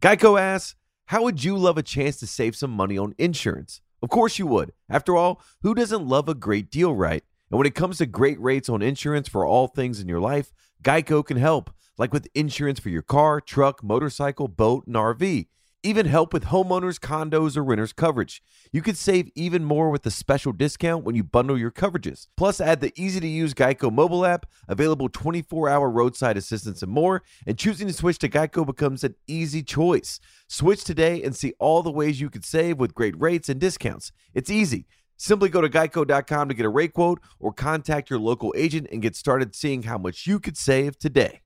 Geico 0.00 0.40
asks, 0.40 0.76
How 1.06 1.24
would 1.24 1.42
you 1.42 1.56
love 1.56 1.76
a 1.76 1.82
chance 1.82 2.16
to 2.18 2.26
save 2.26 2.54
some 2.54 2.70
money 2.70 2.96
on 2.96 3.14
insurance? 3.18 3.80
Of 4.02 4.10
course 4.10 4.38
you 4.38 4.46
would. 4.46 4.72
After 4.88 5.16
all, 5.16 5.42
who 5.62 5.74
doesn't 5.74 6.06
love 6.06 6.28
a 6.28 6.34
great 6.34 6.70
deal, 6.70 6.94
right? 6.94 7.22
And 7.50 7.58
when 7.58 7.66
it 7.66 7.74
comes 7.74 7.98
to 7.98 8.06
great 8.06 8.40
rates 8.40 8.68
on 8.68 8.82
insurance 8.82 9.28
for 9.28 9.44
all 9.44 9.66
things 9.68 10.00
in 10.00 10.08
your 10.08 10.20
life, 10.20 10.52
Geico 10.82 11.24
can 11.24 11.36
help, 11.36 11.70
like 11.96 12.12
with 12.12 12.28
insurance 12.34 12.78
for 12.78 12.90
your 12.90 13.02
car, 13.02 13.40
truck, 13.40 13.82
motorcycle, 13.82 14.48
boat, 14.48 14.86
and 14.86 14.94
RV. 14.94 15.48
Even 15.84 16.06
help 16.06 16.32
with 16.32 16.46
homeowners, 16.46 16.98
condos, 16.98 17.56
or 17.56 17.62
renters 17.62 17.92
coverage. 17.92 18.42
You 18.72 18.82
could 18.82 18.96
save 18.96 19.30
even 19.36 19.64
more 19.64 19.90
with 19.90 20.04
a 20.06 20.10
special 20.10 20.52
discount 20.52 21.04
when 21.04 21.14
you 21.14 21.22
bundle 21.22 21.56
your 21.56 21.70
coverages. 21.70 22.26
Plus, 22.36 22.60
add 22.60 22.80
the 22.80 22.92
easy 22.96 23.20
to 23.20 23.28
use 23.28 23.54
Geico 23.54 23.92
mobile 23.92 24.26
app, 24.26 24.46
available 24.66 25.08
24 25.08 25.68
hour 25.68 25.88
roadside 25.88 26.36
assistance, 26.36 26.82
and 26.82 26.90
more. 26.90 27.22
And 27.46 27.56
choosing 27.56 27.86
to 27.86 27.92
switch 27.92 28.18
to 28.18 28.28
Geico 28.28 28.66
becomes 28.66 29.04
an 29.04 29.14
easy 29.28 29.62
choice. 29.62 30.18
Switch 30.48 30.82
today 30.82 31.22
and 31.22 31.36
see 31.36 31.54
all 31.60 31.84
the 31.84 31.92
ways 31.92 32.20
you 32.20 32.28
could 32.28 32.44
save 32.44 32.78
with 32.78 32.92
great 32.92 33.14
rates 33.20 33.48
and 33.48 33.60
discounts. 33.60 34.10
It's 34.34 34.50
easy. 34.50 34.86
Simply 35.16 35.48
go 35.48 35.60
to 35.60 35.68
geico.com 35.68 36.48
to 36.48 36.54
get 36.54 36.66
a 36.66 36.70
rate 36.70 36.92
quote 36.92 37.20
or 37.38 37.52
contact 37.52 38.10
your 38.10 38.18
local 38.18 38.52
agent 38.56 38.88
and 38.90 39.00
get 39.00 39.14
started 39.14 39.54
seeing 39.54 39.84
how 39.84 39.98
much 39.98 40.26
you 40.26 40.40
could 40.40 40.56
save 40.56 40.98
today. 40.98 41.42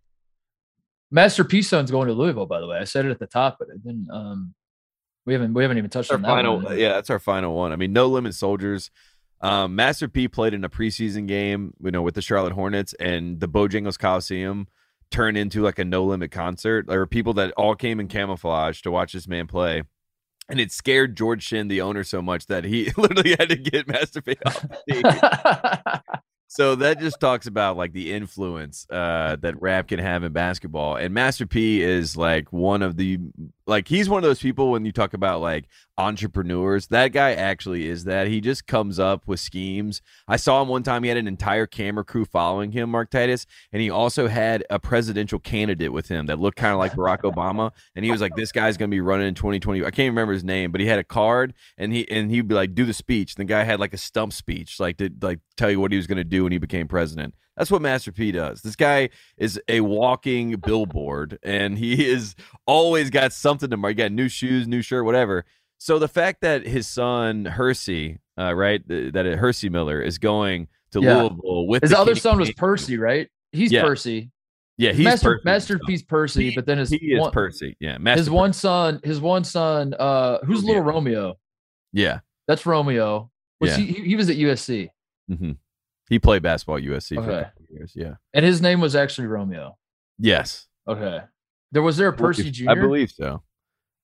Master 1.12 1.44
P 1.44 1.62
Son's 1.62 1.90
going 1.90 2.08
to 2.08 2.14
Louisville, 2.14 2.46
by 2.46 2.58
the 2.58 2.66
way. 2.66 2.78
I 2.78 2.84
said 2.84 3.04
it 3.04 3.10
at 3.10 3.18
the 3.18 3.26
top, 3.26 3.56
but 3.58 3.68
it 3.68 3.84
didn't. 3.84 4.08
Um, 4.10 4.54
we 5.26 5.34
haven't 5.34 5.54
we 5.54 5.62
haven't 5.62 5.78
even 5.78 5.90
touched 5.90 6.10
our 6.10 6.16
on 6.16 6.22
that. 6.22 6.28
final, 6.28 6.60
one. 6.60 6.78
yeah, 6.78 6.94
that's 6.94 7.10
our 7.10 7.18
final 7.18 7.54
one. 7.54 7.70
I 7.72 7.76
mean, 7.76 7.92
no 7.92 8.08
limit 8.08 8.34
soldiers. 8.34 8.90
Um, 9.42 9.76
Master 9.76 10.08
P 10.08 10.26
played 10.26 10.54
in 10.54 10.64
a 10.64 10.70
preseason 10.70 11.28
game, 11.28 11.74
you 11.82 11.90
know, 11.90 12.02
with 12.02 12.14
the 12.14 12.22
Charlotte 12.22 12.54
Hornets, 12.54 12.94
and 12.94 13.40
the 13.40 13.48
Bojangles 13.48 13.98
Coliseum 13.98 14.68
turned 15.10 15.36
into 15.36 15.62
like 15.62 15.78
a 15.78 15.84
no 15.84 16.02
limit 16.04 16.30
concert. 16.30 16.86
There 16.86 16.98
were 16.98 17.06
people 17.06 17.34
that 17.34 17.52
all 17.52 17.74
came 17.74 18.00
in 18.00 18.08
camouflage 18.08 18.80
to 18.80 18.90
watch 18.90 19.12
this 19.12 19.28
man 19.28 19.46
play. 19.46 19.82
And 20.48 20.58
it 20.58 20.72
scared 20.72 21.16
George 21.16 21.44
Shinn, 21.44 21.68
the 21.68 21.82
owner, 21.82 22.02
so 22.02 22.20
much 22.20 22.46
that 22.46 22.64
he 22.64 22.90
literally 22.96 23.36
had 23.38 23.50
to 23.50 23.56
get 23.56 23.86
Master 23.86 24.22
P 24.22 24.36
off 24.44 24.66
the 24.86 24.94
team. 24.94 26.22
so 26.55 26.74
that 26.74 27.00
just 27.00 27.18
talks 27.18 27.46
about 27.46 27.78
like 27.78 27.94
the 27.94 28.12
influence 28.12 28.86
uh, 28.90 29.36
that 29.40 29.62
rap 29.62 29.88
can 29.88 29.98
have 29.98 30.22
in 30.22 30.32
basketball. 30.32 30.96
And 30.96 31.14
Master 31.14 31.46
P 31.46 31.80
is 31.80 32.14
like 32.14 32.53
one 32.53 32.82
of 32.82 32.98
the 32.98 33.18
like 33.66 33.88
he's 33.88 34.08
one 34.08 34.18
of 34.18 34.28
those 34.28 34.40
people 34.40 34.70
when 34.70 34.84
you 34.84 34.92
talk 34.92 35.14
about 35.14 35.40
like 35.40 35.66
entrepreneurs. 35.98 36.88
That 36.88 37.08
guy 37.08 37.32
actually 37.32 37.88
is 37.88 38.04
that. 38.04 38.26
He 38.26 38.40
just 38.40 38.66
comes 38.66 38.98
up 38.98 39.26
with 39.26 39.40
schemes. 39.40 40.02
I 40.26 40.36
saw 40.36 40.62
him 40.62 40.68
one 40.68 40.82
time. 40.82 41.02
He 41.02 41.08
had 41.08 41.18
an 41.18 41.28
entire 41.28 41.66
camera 41.66 42.04
crew 42.04 42.24
following 42.24 42.72
him, 42.72 42.90
Mark 42.90 43.10
Titus, 43.10 43.46
and 43.72 43.80
he 43.80 43.90
also 43.90 44.28
had 44.28 44.64
a 44.70 44.78
presidential 44.78 45.38
candidate 45.38 45.92
with 45.92 46.08
him 46.08 46.26
that 46.26 46.38
looked 46.38 46.58
kind 46.58 46.72
of 46.72 46.78
like 46.78 46.92
Barack 46.92 47.20
Obama. 47.22 47.70
And 47.94 48.04
he 48.04 48.10
was 48.10 48.20
like, 48.20 48.34
"This 48.36 48.52
guy's 48.52 48.76
gonna 48.76 48.88
be 48.88 49.00
running 49.00 49.28
in 49.28 49.34
2020." 49.34 49.84
I 49.84 49.90
can't 49.90 50.10
remember 50.10 50.32
his 50.32 50.44
name, 50.44 50.72
but 50.72 50.80
he 50.80 50.86
had 50.86 50.98
a 50.98 51.04
card, 51.04 51.54
and 51.78 51.92
he 51.92 52.08
and 52.10 52.30
he'd 52.30 52.48
be 52.48 52.54
like, 52.54 52.74
"Do 52.74 52.84
the 52.84 52.94
speech." 52.94 53.34
And 53.36 53.48
the 53.48 53.52
guy 53.52 53.64
had 53.64 53.80
like 53.80 53.94
a 53.94 53.98
stump 53.98 54.32
speech, 54.32 54.80
like 54.80 54.96
to 54.98 55.10
like 55.20 55.40
tell 55.56 55.70
you 55.70 55.80
what 55.80 55.92
he 55.92 55.96
was 55.96 56.06
gonna 56.06 56.24
do 56.24 56.44
when 56.44 56.52
he 56.52 56.58
became 56.58 56.88
president. 56.88 57.34
That's 57.57 57.70
what 57.70 57.82
Master 57.82 58.12
P 58.12 58.32
does. 58.32 58.62
This 58.62 58.76
guy 58.76 59.11
is 59.36 59.61
a 59.68 59.80
walking 59.82 60.57
billboard, 60.57 61.38
and 61.42 61.76
he 61.76 62.09
is 62.09 62.34
always 62.66 63.11
got 63.11 63.32
something 63.32 63.68
to 63.70 63.76
mark. 63.76 63.90
He 63.92 63.94
got 63.96 64.12
new 64.12 64.28
shoes, 64.28 64.66
new 64.66 64.80
shirt, 64.82 65.05
whatever. 65.05 65.44
So 65.78 65.98
the 65.98 66.09
fact 66.09 66.40
that 66.42 66.66
his 66.66 66.86
son 66.86 67.44
Hercy, 67.44 68.20
uh, 68.38 68.55
right, 68.55 68.86
th- 68.88 69.12
that 69.12 69.26
Hercy 69.26 69.68
Miller 69.68 70.00
is 70.00 70.18
going 70.18 70.68
to 70.92 71.00
Yeah. 71.03 71.22
Louisville 71.22 71.66
with 71.66 71.82
His 71.82 71.90
the 71.90 71.98
other 71.98 72.12
Kenny 72.12 72.20
son 72.20 72.38
was 72.38 72.53
Percy, 72.53 72.96
right? 72.96 73.28
He's 73.50 73.70
Yeah. 73.72 73.82
Percy. 73.82 74.30
Yeah, 74.78 74.92
he's 74.92 75.05
Master 75.05 75.32
Percy. 75.34 75.42
Master 75.44 75.78
P's 75.86 76.03
Percy, 76.03 76.48
He- 76.50 76.55
but 76.55 76.64
then 76.66 76.78
his 76.78 76.88
He 76.90 76.96
is 77.12 77.20
one, 77.20 77.32
Percy. 77.32 77.76
Yeah, 77.80 77.98
Master 77.98 78.20
his 78.20 78.30
one 78.30 78.53
son, 78.55 79.00
his 79.05 79.20
one 79.20 79.44
son, 79.44 79.92
uh, 79.98 80.38
who's 80.44 80.61
Romeo. 80.62 80.68
little 80.68 80.82
Romeo? 80.84 81.34
Yeah, 81.92 82.20
That's 82.48 82.64
Romeo. 82.64 83.30
Was 83.61 83.70
Yeah. 83.70 83.76
he, 83.84 83.92
he? 83.92 84.16
Was 84.16 84.30
at 84.30 84.36
USC, 84.36 84.88
hmm 85.28 85.53
he 86.12 86.18
played 86.18 86.42
basketball 86.42 86.76
at 86.76 86.82
USC 86.82 87.16
for 87.24 87.30
a 87.30 87.44
couple 87.44 87.64
years. 87.70 87.92
Yeah. 87.96 88.14
and 88.34 88.44
his 88.44 88.60
name 88.60 88.80
was 88.80 88.94
actually 88.94 89.28
Romeo. 89.28 89.78
Yes. 90.18 90.66
Okay. 90.86 91.20
There 91.72 91.80
was 91.82 91.96
there 91.96 92.08
a 92.08 92.12
Percy 92.12 92.50
Jr. 92.50 92.70
I 92.70 92.74
believe 92.74 93.10
so. 93.10 93.42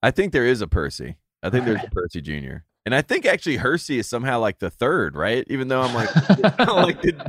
I 0.02 0.10
think 0.10 0.32
there 0.32 0.46
is 0.46 0.62
a 0.62 0.66
Percy. 0.66 1.16
I 1.42 1.50
think 1.50 1.66
there's 1.66 1.84
a 1.84 1.90
Percy 1.90 2.22
Jr. 2.22 2.64
And 2.86 2.94
I 2.94 3.02
think 3.02 3.26
actually 3.26 3.56
Hercy 3.56 3.98
is 3.98 4.06
somehow 4.08 4.40
like 4.40 4.58
the 4.58 4.70
third, 4.70 5.14
right? 5.16 5.44
Even 5.50 5.68
though 5.68 5.82
I'm 5.82 5.94
like, 5.94 6.58
like 6.68 7.02
did- 7.02 7.20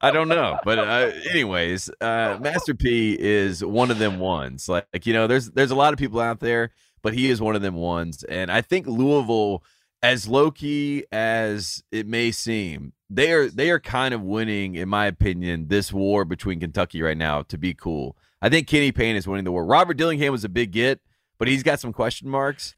I 0.00 0.12
don't 0.12 0.28
know. 0.28 0.58
But 0.64 0.78
uh, 0.78 1.10
anyways, 1.30 1.90
uh, 2.00 2.38
Master 2.40 2.74
P 2.74 3.16
is 3.18 3.64
one 3.64 3.90
of 3.90 3.98
them 3.98 4.20
ones. 4.20 4.68
Like, 4.68 4.86
like, 4.92 5.06
you 5.06 5.12
know, 5.12 5.26
there's 5.26 5.50
there's 5.50 5.72
a 5.72 5.74
lot 5.74 5.92
of 5.92 5.98
people 5.98 6.20
out 6.20 6.38
there, 6.38 6.70
but 7.02 7.14
he 7.14 7.30
is 7.30 7.40
one 7.40 7.56
of 7.56 7.62
them 7.62 7.74
ones. 7.74 8.22
And 8.22 8.50
I 8.52 8.60
think 8.60 8.86
Louisville, 8.86 9.64
as 10.04 10.28
low 10.28 10.50
key 10.50 11.06
as 11.10 11.82
it 11.90 12.06
may 12.06 12.30
seem, 12.30 12.92
they 13.08 13.32
are 13.32 13.48
they 13.48 13.70
are 13.70 13.80
kind 13.80 14.12
of 14.12 14.20
winning, 14.20 14.74
in 14.74 14.86
my 14.86 15.06
opinion, 15.06 15.68
this 15.68 15.94
war 15.94 16.26
between 16.26 16.60
Kentucky 16.60 17.00
right 17.00 17.16
now 17.16 17.40
to 17.44 17.56
be 17.56 17.72
cool. 17.72 18.14
I 18.42 18.50
think 18.50 18.68
Kenny 18.68 18.92
Payne 18.92 19.16
is 19.16 19.26
winning 19.26 19.44
the 19.44 19.52
war. 19.52 19.64
Robert 19.64 19.96
Dillingham 19.96 20.30
was 20.30 20.44
a 20.44 20.50
big 20.50 20.72
get, 20.72 21.00
but 21.38 21.48
he's 21.48 21.62
got 21.62 21.80
some 21.80 21.94
question 21.94 22.28
marks, 22.28 22.76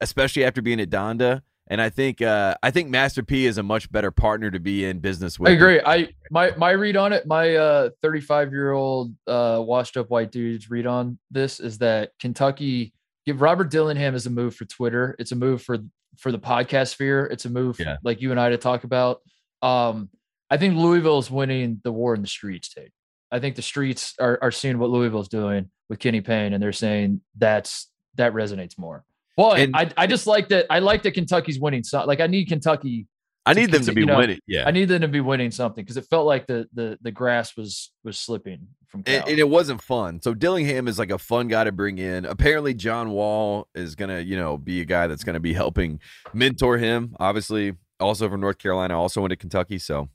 especially 0.00 0.44
after 0.44 0.62
being 0.62 0.80
at 0.80 0.88
Donda. 0.88 1.42
And 1.66 1.82
I 1.82 1.90
think 1.90 2.22
uh, 2.22 2.54
I 2.62 2.70
think 2.70 2.90
Master 2.90 3.24
P 3.24 3.46
is 3.46 3.58
a 3.58 3.64
much 3.64 3.90
better 3.90 4.12
partner 4.12 4.48
to 4.52 4.60
be 4.60 4.84
in 4.84 5.00
business 5.00 5.36
with. 5.36 5.50
I 5.50 5.54
agree. 5.54 5.80
I 5.84 6.10
my 6.30 6.52
my 6.56 6.70
read 6.70 6.96
on 6.96 7.12
it, 7.12 7.26
my 7.26 7.56
uh 7.56 7.90
35 8.02 8.52
year 8.52 8.70
old 8.70 9.12
uh 9.26 9.60
washed 9.60 9.96
up 9.96 10.10
white 10.10 10.30
dude's 10.30 10.70
read 10.70 10.86
on 10.86 11.18
this 11.28 11.58
is 11.58 11.78
that 11.78 12.12
Kentucky 12.20 12.92
give 13.26 13.42
Robert 13.42 13.68
Dillingham 13.68 14.14
is 14.14 14.26
a 14.26 14.30
move 14.30 14.54
for 14.54 14.64
Twitter. 14.64 15.16
It's 15.18 15.32
a 15.32 15.36
move 15.36 15.60
for 15.60 15.78
for 16.16 16.32
the 16.32 16.38
podcast 16.38 16.88
sphere. 16.88 17.26
It's 17.26 17.44
a 17.44 17.50
move 17.50 17.78
Yeah. 17.78 17.96
like 18.02 18.20
you 18.20 18.30
and 18.30 18.40
I 18.40 18.50
to 18.50 18.56
talk 18.58 18.84
about. 18.84 19.20
Um, 19.62 20.10
I 20.50 20.56
think 20.56 20.76
Louisville 20.76 21.18
is 21.18 21.30
winning 21.30 21.80
the 21.84 21.92
war 21.92 22.14
in 22.14 22.22
the 22.22 22.28
streets, 22.28 22.68
Tate. 22.68 22.92
I 23.30 23.38
think 23.40 23.56
the 23.56 23.62
streets 23.62 24.14
are 24.18 24.38
are 24.40 24.50
seeing 24.50 24.78
what 24.78 24.90
Louisville's 24.90 25.28
doing 25.28 25.70
with 25.88 25.98
Kenny 25.98 26.20
Payne, 26.20 26.52
and 26.54 26.62
they're 26.62 26.72
saying 26.72 27.20
that's 27.36 27.90
that 28.14 28.32
resonates 28.32 28.78
more. 28.78 29.04
Well, 29.36 29.52
And- 29.52 29.76
I 29.76 29.90
I 29.96 30.06
just 30.06 30.26
like 30.26 30.48
that. 30.48 30.66
I 30.70 30.78
like 30.78 31.02
that 31.02 31.12
Kentucky's 31.12 31.60
winning. 31.60 31.84
So, 31.84 32.04
like 32.04 32.20
I 32.20 32.26
need 32.26 32.46
Kentucky. 32.48 33.06
I 33.46 33.52
need 33.54 33.70
them 33.70 33.82
to 33.84 33.92
be 33.92 34.00
you 34.02 34.06
know, 34.06 34.18
winning. 34.18 34.40
Yeah. 34.46 34.64
I 34.66 34.72
need 34.72 34.86
them 34.86 35.00
to 35.02 35.08
be 35.08 35.20
winning 35.20 35.50
something 35.50 35.82
because 35.84 35.96
it 35.96 36.06
felt 36.10 36.26
like 36.26 36.46
the 36.46 36.66
the 36.72 36.98
the 37.02 37.10
grass 37.12 37.56
was 37.56 37.92
was 38.04 38.18
slipping 38.18 38.66
from. 38.88 39.04
and, 39.06 39.28
and 39.28 39.38
it 39.38 39.48
wasn't 39.48 39.82
fun. 39.82 40.20
So 40.20 40.34
Dillingham 40.34 40.88
is 40.88 40.98
like 40.98 41.10
a 41.10 41.18
fun 41.18 41.48
guy 41.48 41.64
to 41.64 41.72
bring 41.72 41.98
in. 41.98 42.24
Apparently, 42.24 42.74
John 42.74 43.10
Wall 43.10 43.68
is 43.74 43.94
gonna, 43.94 44.20
you 44.20 44.36
know, 44.36 44.58
be 44.58 44.80
a 44.80 44.84
guy 44.84 45.06
that's 45.06 45.24
gonna 45.24 45.40
be 45.40 45.52
helping 45.52 46.00
mentor 46.32 46.78
him. 46.78 47.14
Obviously, 47.20 47.74
also 48.00 48.28
from 48.28 48.40
North 48.40 48.58
Carolina, 48.58 48.98
also 48.98 49.20
went 49.20 49.30
to 49.30 49.36
Kentucky. 49.36 49.78
So 49.78 50.08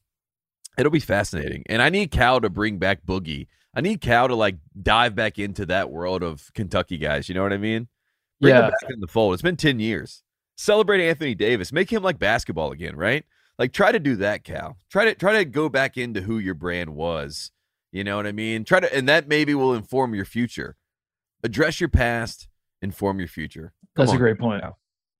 it'll 0.77 0.91
be 0.91 0.99
fascinating. 0.99 1.63
And 1.67 1.81
I 1.81 1.89
need 1.89 2.11
Cal 2.11 2.41
to 2.41 2.49
bring 2.49 2.77
back 2.77 3.05
Boogie. 3.05 3.47
I 3.75 3.81
need 3.81 4.01
Cal 4.01 4.27
to 4.27 4.35
like 4.35 4.57
dive 4.81 5.15
back 5.15 5.39
into 5.39 5.65
that 5.67 5.89
world 5.89 6.23
of 6.23 6.51
Kentucky 6.53 6.97
guys. 6.97 7.29
You 7.29 7.35
know 7.35 7.43
what 7.43 7.53
I 7.53 7.57
mean? 7.57 7.87
Bring 8.41 8.55
him 8.55 8.61
yeah, 8.63 8.69
back 8.69 8.89
in 8.89 8.99
the 8.99 9.07
fold. 9.07 9.33
It's 9.33 9.43
been 9.43 9.55
ten 9.55 9.79
years. 9.79 10.23
Celebrate 10.55 11.07
Anthony 11.07 11.33
Davis. 11.33 11.71
Make 11.71 11.91
him 11.91 12.03
like 12.03 12.19
basketball 12.19 12.71
again, 12.71 12.95
right? 12.95 13.25
Like 13.57 13.71
try 13.71 13.91
to 13.91 13.99
do 13.99 14.15
that, 14.17 14.43
Cal. 14.43 14.77
Try 14.89 15.05
to 15.05 15.15
try 15.15 15.33
to 15.33 15.45
go 15.45 15.69
back 15.69 15.97
into 15.97 16.21
who 16.21 16.39
your 16.39 16.53
brand 16.53 16.95
was. 16.95 17.51
You 17.93 18.03
know 18.03 18.17
what 18.17 18.25
I 18.25 18.31
mean? 18.31 18.65
Try 18.65 18.79
to 18.79 18.93
and 18.93 19.07
that 19.07 19.27
maybe 19.27 19.53
will 19.53 19.75
inform 19.75 20.15
your 20.15 20.25
future. 20.25 20.75
Address 21.43 21.79
your 21.79 21.89
past, 21.89 22.47
inform 22.81 23.19
your 23.19 23.27
future. 23.27 23.71
Come 23.95 24.07
that's 24.07 24.15
a 24.15 24.17
great 24.17 24.39
point. 24.39 24.63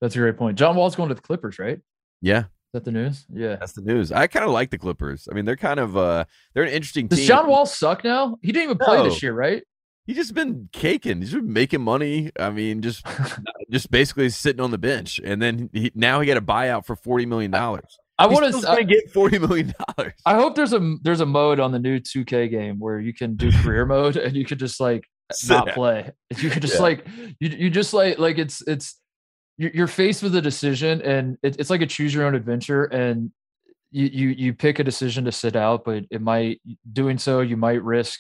That's 0.01 0.15
a 0.15 0.19
great 0.19 0.38
point. 0.38 0.57
John 0.57 0.76
Wall's 0.76 0.95
going 0.95 1.09
to 1.09 1.15
the 1.15 1.21
Clippers, 1.21 1.59
right? 1.59 1.78
Is 1.78 1.82
Yeah, 2.21 2.45
that 2.74 2.84
the 2.84 2.91
news? 2.91 3.28
Yeah. 3.32 3.57
that's 3.57 3.74
the 3.74 3.84
news. 3.84 4.11
I 4.11 4.26
kind 4.26 4.43
of 4.43 4.51
like 4.51 4.71
the 4.71 4.80
Clippers. 4.80 5.28
I 5.32 5.36
mean, 5.36 5.45
they're 5.45 5.55
kind 5.55 5.80
of 5.80 5.95
uh 5.95 6.26
they're 6.55 6.63
an 6.63 6.74
interesting 6.74 7.07
Does 7.07 7.19
team. 7.19 7.28
John 7.28 7.47
Wall 7.47 7.67
suck 7.67 8.03
now? 8.03 8.38
He 8.41 8.51
didn't 8.51 8.63
even 8.63 8.78
play 8.80 9.03
this 9.03 9.21
year, 9.21 9.34
right? 9.34 9.63
He's 10.07 10.17
just 10.17 10.34
been 10.34 10.67
caking. 10.74 11.19
He's 11.21 11.34
been 11.34 11.53
making 11.53 11.82
money. 11.82 12.32
I 12.39 12.49
mean, 12.49 12.82
just 12.82 13.05
just 13.71 13.91
basically 13.91 14.30
sitting 14.32 14.61
on 14.61 14.71
the 14.71 14.80
bench, 14.80 15.21
and 15.24 15.39
then 15.39 15.69
he, 15.71 15.91
now 15.93 16.19
he 16.21 16.28
got 16.28 16.38
a 16.38 16.41
buyout 16.41 16.86
for 16.88 16.95
forty 16.95 17.28
million 17.28 17.51
dollars. 17.51 17.99
I 18.20 18.28
want 18.28 18.45
to. 18.53 18.86
get 18.86 19.11
forty 19.11 19.39
million 19.39 19.74
dollars. 19.97 20.14
I 20.26 20.36
hope 20.36 20.55
there's 20.55 20.74
a 20.74 20.95
there's 21.01 21.22
a 21.22 21.26
mode 21.26 21.59
on 21.59 21.72
the 21.72 21.80
new 21.80 21.99
2K 21.99 22.49
game 22.49 22.80
where 22.80 22.99
you 22.99 23.14
can 23.14 23.36
do 23.36 23.51
career 23.51 23.86
mode 23.88 24.18
and 24.18 24.36
you 24.36 24.45
could 24.45 24.59
just 24.59 24.80
like 24.80 25.05
not 25.47 25.70
play. 25.74 26.11
You 26.38 26.49
could 26.49 26.61
just 26.61 26.76
Yeah. 26.76 26.82
like 26.82 27.07
you 27.39 27.49
you 27.49 27.70
just 27.70 27.93
like 27.93 28.20
like 28.20 28.38
it's 28.38 28.61
it's 28.68 28.99
you're 29.57 29.72
you're 29.74 29.88
faced 29.88 30.22
with 30.24 30.36
a 30.36 30.41
decision 30.41 31.01
and 31.01 31.38
it, 31.43 31.57
it's 31.59 31.70
like 31.70 31.82
a 31.82 31.88
choose 31.88 32.14
your 32.14 32.26
own 32.26 32.36
adventure 32.36 32.86
and 32.86 33.32
you 33.91 34.05
you 34.07 34.28
you 34.30 34.53
pick 34.53 34.80
a 34.80 34.84
decision 34.84 35.26
to 35.26 35.32
sit 35.32 35.55
out, 35.55 35.84
but 35.86 36.05
it 36.11 36.22
might 36.22 36.61
doing 36.91 37.18
so 37.18 37.41
you 37.41 37.57
might 37.57 37.84
risk 37.84 38.20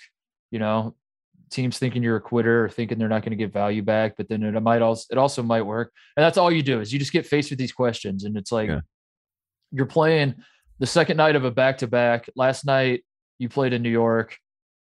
you 0.51 0.59
know 0.59 0.95
teams 1.51 1.77
thinking 1.77 2.01
you're 2.01 2.15
a 2.15 2.21
quitter 2.21 2.65
or 2.65 2.69
thinking 2.69 2.97
they're 2.97 3.07
not 3.07 3.21
going 3.21 3.29
to 3.31 3.35
get 3.35 3.53
value 3.53 3.83
back, 3.83 4.15
but 4.17 4.27
then 4.27 4.41
it 4.41 4.59
might 4.61 4.81
also 4.81 5.05
it 5.11 5.17
also 5.19 5.43
might 5.43 5.61
work. 5.61 5.91
And 6.17 6.23
that's 6.23 6.37
all 6.37 6.51
you 6.51 6.63
do 6.63 6.79
is 6.81 6.91
you 6.91 6.97
just 6.97 7.11
get 7.13 7.27
faced 7.27 7.51
with 7.51 7.59
these 7.59 7.71
questions 7.71 8.23
and 8.23 8.35
it's 8.35 8.51
like 8.51 8.69
Yeah. 8.69 8.81
You're 9.73 9.85
playing 9.85 10.35
the 10.79 10.85
second 10.85 11.17
night 11.17 11.35
of 11.35 11.43
a 11.43 11.51
back 11.51 11.79
to 11.79 11.87
back. 11.87 12.29
Last 12.35 12.65
night 12.65 13.03
you 13.39 13.49
played 13.49 13.73
in 13.73 13.81
New 13.81 13.89
York. 13.89 14.37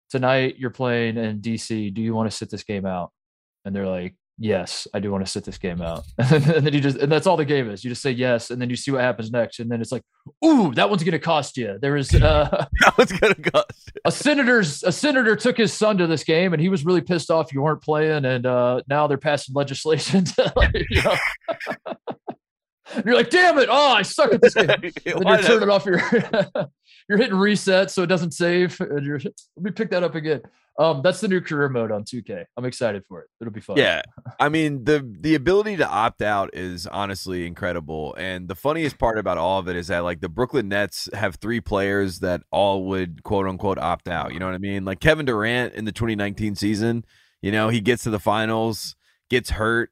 Tonight 0.10 0.56
you're 0.58 0.70
playing 0.70 1.18
in 1.18 1.42
DC. 1.42 1.94
Do 1.94 2.02
you 2.02 2.14
want 2.14 2.30
to 2.30 2.36
sit 2.36 2.50
this 2.50 2.64
game 2.64 2.86
out? 2.86 3.12
And 3.66 3.76
they're 3.76 3.88
like, 3.88 4.16
Yes, 4.40 4.88
I 4.96 5.00
do 5.00 5.12
want 5.12 5.24
to 5.24 5.32
sit 5.32 5.44
this 5.44 5.60
game 5.60 5.80
out. 5.82 6.04
and 6.18 6.44
then 6.44 6.74
you 6.74 6.80
just 6.80 6.98
and 6.98 7.12
that's 7.12 7.28
all 7.28 7.38
the 7.38 7.46
game 7.46 7.70
is. 7.70 7.84
You 7.84 7.92
just 7.92 8.02
say 8.02 8.10
yes, 8.10 8.50
and 8.50 8.60
then 8.60 8.68
you 8.70 8.76
see 8.76 8.90
what 8.90 9.02
happens 9.02 9.32
next. 9.32 9.60
And 9.60 9.72
then 9.72 9.80
it's 9.80 9.92
like, 9.92 10.02
ooh, 10.44 10.74
that 10.74 10.90
one's 10.90 11.04
gonna 11.04 11.20
cost 11.20 11.56
you. 11.56 11.78
There 11.80 11.96
is 11.96 12.14
uh 12.16 12.66
How 12.82 12.94
it's 12.98 13.12
gonna 13.12 13.36
cost? 13.36 13.92
a 14.06 14.12
senator's 14.12 14.84
a 14.84 14.92
senator 14.92 15.36
took 15.36 15.58
his 15.58 15.72
son 15.72 16.00
to 16.00 16.08
this 16.08 16.24
game 16.24 16.52
and 16.52 16.62
he 16.62 16.68
was 16.68 16.84
really 16.84 17.02
pissed 17.02 17.30
off 17.30 17.54
you 17.54 17.62
weren't 17.62 17.82
playing 17.82 18.26
and 18.26 18.46
uh 18.46 18.82
now 18.90 19.06
they're 19.06 19.18
passing 19.18 19.54
legislation 19.54 20.26
to 20.26 20.52
like, 20.56 20.74
you 20.90 21.02
know. 21.04 21.16
And 22.94 23.06
you're 23.06 23.16
like 23.16 23.30
damn 23.30 23.58
it! 23.60 23.70
Oh 23.72 23.94
i 23.94 24.02
suck 24.02 24.34
at 24.34 24.42
this 24.42 24.54
game. 24.54 24.68
Then 24.68 24.82
you're 24.82 24.92
did 25.16 25.26
I- 25.28 25.42
turning 25.42 25.70
off 25.70 25.86
your 25.86 26.02
you're 27.10 27.18
hitting 27.18 27.36
reset 27.36 27.92
so 27.92 28.04
it 28.04 28.08
doesn't 28.08 28.32
save 28.32 28.80
and 28.80 29.06
you're 29.06 29.20
let 29.56 29.64
me 29.64 29.72
pick 29.72 29.90
that 29.92 30.04
up 30.04 30.16
again. 30.16 30.42
Um 30.80 31.02
that's 31.04 31.22
the 31.22 31.28
new 31.28 31.40
career 31.40 31.70
mode 31.70 31.92
on 31.92 32.04
2k 32.04 32.46
i'm 32.58 32.66
excited 32.66 33.04
for 33.08 33.22
it. 33.22 33.28
It'll 33.40 33.54
be 33.54 33.62
fun. 33.62 33.78
Yeah, 33.78 34.02
I 34.40 34.50
mean 34.50 34.84
the 34.86 35.08
the 35.22 35.36
ability 35.36 35.78
to 35.78 35.88
opt 35.88 36.22
out 36.22 36.50
is 36.54 36.88
honestly 36.88 37.46
incredible, 37.46 38.16
and 38.18 38.48
the 38.48 38.56
funniest 38.56 38.98
part 38.98 39.18
about 39.20 39.38
all 39.38 39.60
of 39.60 39.68
it 39.70 39.76
is 39.76 39.88
that 39.88 40.00
like 40.00 40.20
the 40.22 40.30
Brooklyn 40.30 40.68
Nets 40.70 41.08
have 41.14 41.36
three 41.36 41.62
players 41.62 42.20
that 42.20 42.42
all 42.52 42.86
would 42.86 43.24
quote 43.24 43.48
unquote 43.48 43.78
opt 43.78 44.08
out. 44.08 44.34
You 44.34 44.40
know 44.40 44.48
what 44.48 44.56
I 44.56 44.60
mean? 44.60 44.84
Like 44.84 45.00
Kevin 45.00 45.26
Durant 45.26 45.74
in 45.76 45.86
the 45.86 45.92
2019 45.92 46.56
season, 46.56 47.06
you 47.42 47.52
know 47.52 47.70
he 47.70 47.80
gets 47.80 48.04
to 48.04 48.10
the 48.10 48.20
finals, 48.20 48.96
gets 49.30 49.52
hurt, 49.52 49.92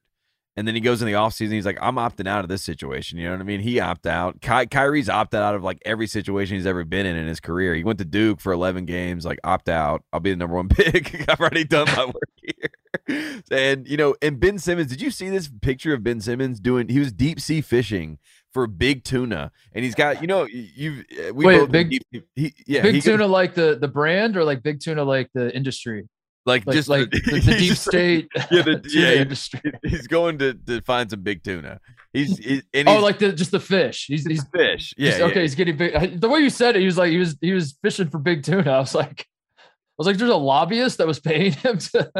and 0.57 0.67
then 0.67 0.75
he 0.75 0.81
goes 0.81 1.01
in 1.01 1.07
the 1.07 1.13
offseason. 1.13 1.51
He's 1.53 1.65
like, 1.65 1.77
I'm 1.81 1.95
opting 1.95 2.27
out 2.27 2.43
of 2.43 2.49
this 2.49 2.63
situation. 2.63 3.17
You 3.17 3.25
know 3.25 3.31
what 3.31 3.39
I 3.41 3.43
mean? 3.43 3.61
He 3.61 3.79
opt 3.79 4.05
out. 4.05 4.41
Ky- 4.41 4.65
Kyrie's 4.67 5.09
opted 5.09 5.39
out 5.39 5.55
of 5.55 5.63
like 5.63 5.79
every 5.85 6.07
situation 6.07 6.55
he's 6.57 6.65
ever 6.65 6.83
been 6.83 7.05
in 7.05 7.15
in 7.15 7.27
his 7.27 7.39
career. 7.39 7.73
He 7.75 7.83
went 7.83 7.99
to 7.99 8.05
Duke 8.05 8.41
for 8.41 8.51
11 8.51 8.85
games, 8.85 9.25
like 9.25 9.39
opt 9.43 9.69
out. 9.69 10.03
I'll 10.11 10.19
be 10.19 10.31
the 10.31 10.35
number 10.37 10.55
one 10.55 10.67
pick. 10.69 11.29
I've 11.29 11.39
already 11.39 11.63
done 11.63 11.87
my 11.95 12.05
work 12.05 12.15
here. 12.41 12.69
And 13.51 13.87
you 13.87 13.97
know, 13.97 14.15
and 14.21 14.39
Ben 14.39 14.57
Simmons, 14.59 14.87
did 14.89 15.01
you 15.01 15.11
see 15.11 15.29
this 15.29 15.49
picture 15.61 15.93
of 15.93 16.03
Ben 16.03 16.19
Simmons 16.21 16.59
doing? 16.59 16.87
He 16.89 16.99
was 16.99 17.11
deep 17.11 17.39
sea 17.39 17.61
fishing 17.61 18.19
for 18.53 18.67
big 18.67 19.03
tuna, 19.03 19.51
and 19.73 19.83
he's 19.83 19.95
got 19.95 20.21
you 20.21 20.27
know 20.27 20.45
you 20.45 21.03
uh, 21.29 21.33
we 21.33 21.45
Wait, 21.45 21.59
both 21.59 21.71
big- 21.71 22.01
he, 22.35 22.53
yeah 22.67 22.81
big 22.81 22.95
he 22.95 22.99
goes- 22.99 23.05
tuna 23.05 23.27
like 23.27 23.53
the 23.55 23.77
the 23.79 23.87
brand 23.87 24.35
or 24.37 24.43
like 24.43 24.61
big 24.61 24.79
tuna 24.81 25.03
like 25.03 25.29
the 25.33 25.53
industry 25.55 26.07
like, 26.45 26.65
like 26.65 26.75
just 26.75 26.89
like 26.89 27.09
the, 27.11 27.19
the 27.19 27.39
he's 27.39 27.57
deep 27.59 27.77
state 27.77 28.27
yeah, 28.35 28.43
the- 28.63 28.81
yeah, 28.91 29.11
industry 29.21 29.61
he's 29.83 30.07
going 30.07 30.37
to, 30.39 30.53
to 30.53 30.81
find 30.81 31.09
some 31.09 31.21
big 31.21 31.43
tuna. 31.43 31.79
He's, 32.13 32.37
he, 32.37 32.61
and 32.73 32.89
oh 32.89 32.99
like 32.99 33.19
the 33.19 33.31
just 33.31 33.51
the 33.51 33.59
fish 33.59 34.05
he's 34.07 34.25
he's 34.25 34.43
fish. 34.49 34.93
Yeah, 34.97 35.07
He's- 35.07 35.19
yeah. 35.19 35.25
okay, 35.27 35.41
he's 35.41 35.55
getting 35.55 35.77
big. 35.77 36.19
The 36.19 36.29
way 36.29 36.39
you 36.39 36.49
said 36.49 36.75
it, 36.75 36.79
he 36.79 36.85
was 36.85 36.97
like 36.97 37.11
he 37.11 37.17
was 37.17 37.37
he 37.41 37.51
was 37.53 37.77
fishing 37.81 38.09
for 38.09 38.17
big 38.17 38.43
tuna. 38.43 38.69
I 38.71 38.79
was 38.79 38.93
like, 38.95 39.27
I 39.59 39.63
was 39.97 40.07
like, 40.07 40.17
there's 40.17 40.29
a 40.31 40.35
lobbyist 40.35 40.97
that 40.97 41.07
was 41.07 41.19
paying 41.19 41.53
him 41.53 41.77
to. 41.77 42.11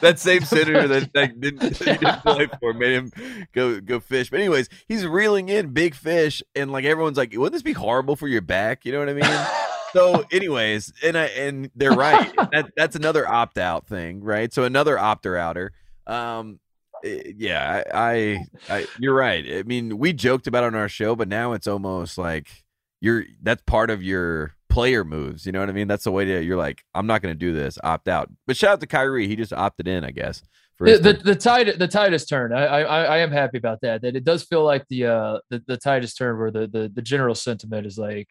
that 0.00 0.18
same 0.18 0.42
senator 0.42 0.86
that, 0.88 1.12
that 1.14 1.40
didn't, 1.40 1.76
he 1.76 1.84
didn't 1.84 2.20
play 2.22 2.48
for 2.60 2.74
made 2.74 2.92
him 2.92 3.12
go 3.52 3.80
go 3.80 4.00
fish. 4.00 4.30
But 4.30 4.40
anyways, 4.40 4.68
he's 4.88 5.06
reeling 5.06 5.48
in 5.48 5.72
big 5.72 5.94
fish, 5.94 6.42
and 6.54 6.72
like 6.72 6.84
everyone's 6.84 7.16
like, 7.16 7.32
wouldn't 7.32 7.52
this 7.52 7.62
be 7.62 7.72
horrible 7.72 8.16
for 8.16 8.26
your 8.28 8.42
back? 8.42 8.84
You 8.84 8.92
know 8.92 8.98
what 8.98 9.08
I 9.08 9.14
mean? 9.14 9.46
So 9.92 10.24
anyways 10.30 10.92
and 11.02 11.16
i 11.16 11.24
and 11.26 11.70
they're 11.74 11.92
right 11.92 12.32
that 12.52 12.70
that's 12.76 12.96
another 12.96 13.28
opt 13.28 13.58
out 13.58 13.86
thing 13.86 14.22
right? 14.22 14.52
So 14.52 14.64
another 14.64 14.96
opter 14.96 15.38
outer 15.38 15.72
um 16.06 16.58
eh, 17.04 17.32
yeah 17.36 17.82
I, 17.92 18.44
I 18.68 18.76
i 18.76 18.86
you're 18.98 19.14
right 19.14 19.44
i 19.50 19.62
mean 19.62 19.98
we 19.98 20.12
joked 20.12 20.46
about 20.46 20.64
it 20.64 20.68
on 20.68 20.74
our 20.74 20.88
show 20.88 21.14
but 21.14 21.28
now 21.28 21.52
it's 21.52 21.66
almost 21.66 22.18
like 22.18 22.48
you're 23.00 23.24
that's 23.42 23.62
part 23.66 23.90
of 23.90 24.02
your 24.02 24.54
player 24.68 25.04
moves 25.04 25.46
you 25.46 25.52
know 25.52 25.60
what 25.60 25.68
i 25.68 25.72
mean? 25.72 25.88
That's 25.88 26.04
the 26.04 26.12
way 26.12 26.24
that 26.26 26.44
you're 26.44 26.56
like 26.56 26.84
i'm 26.94 27.06
not 27.06 27.22
going 27.22 27.34
to 27.34 27.38
do 27.38 27.52
this 27.52 27.78
opt 27.82 28.08
out 28.08 28.30
but 28.46 28.56
shout 28.56 28.72
out 28.74 28.80
to 28.80 28.86
Kyrie 28.86 29.26
he 29.26 29.36
just 29.36 29.52
opted 29.52 29.88
in 29.88 30.04
i 30.04 30.10
guess 30.10 30.42
the, 30.80 30.98
the, 30.98 31.12
the 31.12 31.34
tide 31.34 31.78
the 31.78 31.88
tide 31.88 32.12
has 32.12 32.24
turned. 32.24 32.54
I, 32.54 32.64
I 32.64 33.02
I 33.02 33.18
am 33.18 33.30
happy 33.30 33.58
about 33.58 33.80
that. 33.82 34.02
That 34.02 34.16
it 34.16 34.24
does 34.24 34.42
feel 34.44 34.64
like 34.64 34.86
the 34.88 35.06
uh 35.06 35.38
the, 35.50 35.62
the 35.66 35.76
tide 35.76 36.02
has 36.02 36.14
turned 36.14 36.38
where 36.38 36.50
the, 36.50 36.66
the 36.66 36.90
the 36.92 37.02
general 37.02 37.34
sentiment 37.34 37.86
is 37.86 37.98
like 37.98 38.28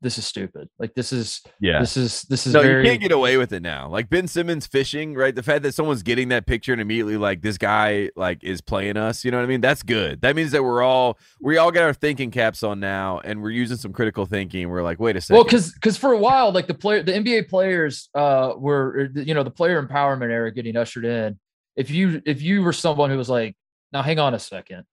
this 0.00 0.18
is 0.18 0.26
stupid. 0.26 0.68
Like 0.78 0.94
this 0.94 1.12
is 1.12 1.40
yeah 1.60 1.80
this 1.80 1.96
is 1.96 2.22
this 2.22 2.46
is 2.46 2.54
no, 2.54 2.62
very 2.62 2.82
you 2.82 2.90
can't 2.90 3.00
get 3.00 3.12
away 3.12 3.36
with 3.36 3.52
it 3.52 3.62
now. 3.62 3.88
Like 3.88 4.10
Ben 4.10 4.28
Simmons 4.28 4.66
fishing, 4.66 5.14
right? 5.14 5.34
The 5.34 5.42
fact 5.42 5.62
that 5.62 5.74
someone's 5.74 6.02
getting 6.02 6.28
that 6.28 6.46
picture 6.46 6.72
and 6.72 6.80
immediately 6.80 7.16
like 7.16 7.42
this 7.42 7.58
guy 7.58 8.10
like 8.16 8.42
is 8.42 8.60
playing 8.60 8.96
us, 8.96 9.24
you 9.24 9.30
know 9.30 9.38
what 9.38 9.44
I 9.44 9.46
mean? 9.46 9.60
That's 9.60 9.82
good. 9.82 10.20
That 10.22 10.36
means 10.36 10.50
that 10.52 10.62
we're 10.62 10.82
all 10.82 11.18
we 11.40 11.56
all 11.56 11.70
got 11.70 11.84
our 11.84 11.94
thinking 11.94 12.30
caps 12.30 12.62
on 12.62 12.80
now, 12.80 13.20
and 13.24 13.42
we're 13.42 13.50
using 13.50 13.76
some 13.76 13.92
critical 13.92 14.26
thinking. 14.26 14.68
We're 14.68 14.82
like, 14.82 15.00
wait 15.00 15.16
a 15.16 15.20
second. 15.20 15.36
well 15.36 15.44
because 15.44 15.72
because 15.72 15.96
for 15.96 16.12
a 16.12 16.18
while 16.18 16.52
like 16.52 16.66
the 16.66 16.74
player 16.74 17.02
the 17.02 17.12
NBA 17.12 17.48
players 17.48 18.08
uh 18.14 18.52
were 18.56 19.08
you 19.14 19.34
know 19.34 19.42
the 19.42 19.50
player 19.50 19.82
empowerment 19.82 20.30
era 20.30 20.52
getting 20.52 20.76
ushered 20.76 21.04
in. 21.04 21.38
If 21.76 21.90
you 21.90 22.22
if 22.26 22.42
you 22.42 22.62
were 22.62 22.72
someone 22.72 23.10
who 23.10 23.16
was 23.16 23.28
like 23.28 23.56
now 23.92 24.02
hang 24.02 24.18
on 24.18 24.34
a 24.34 24.38
second 24.38 24.84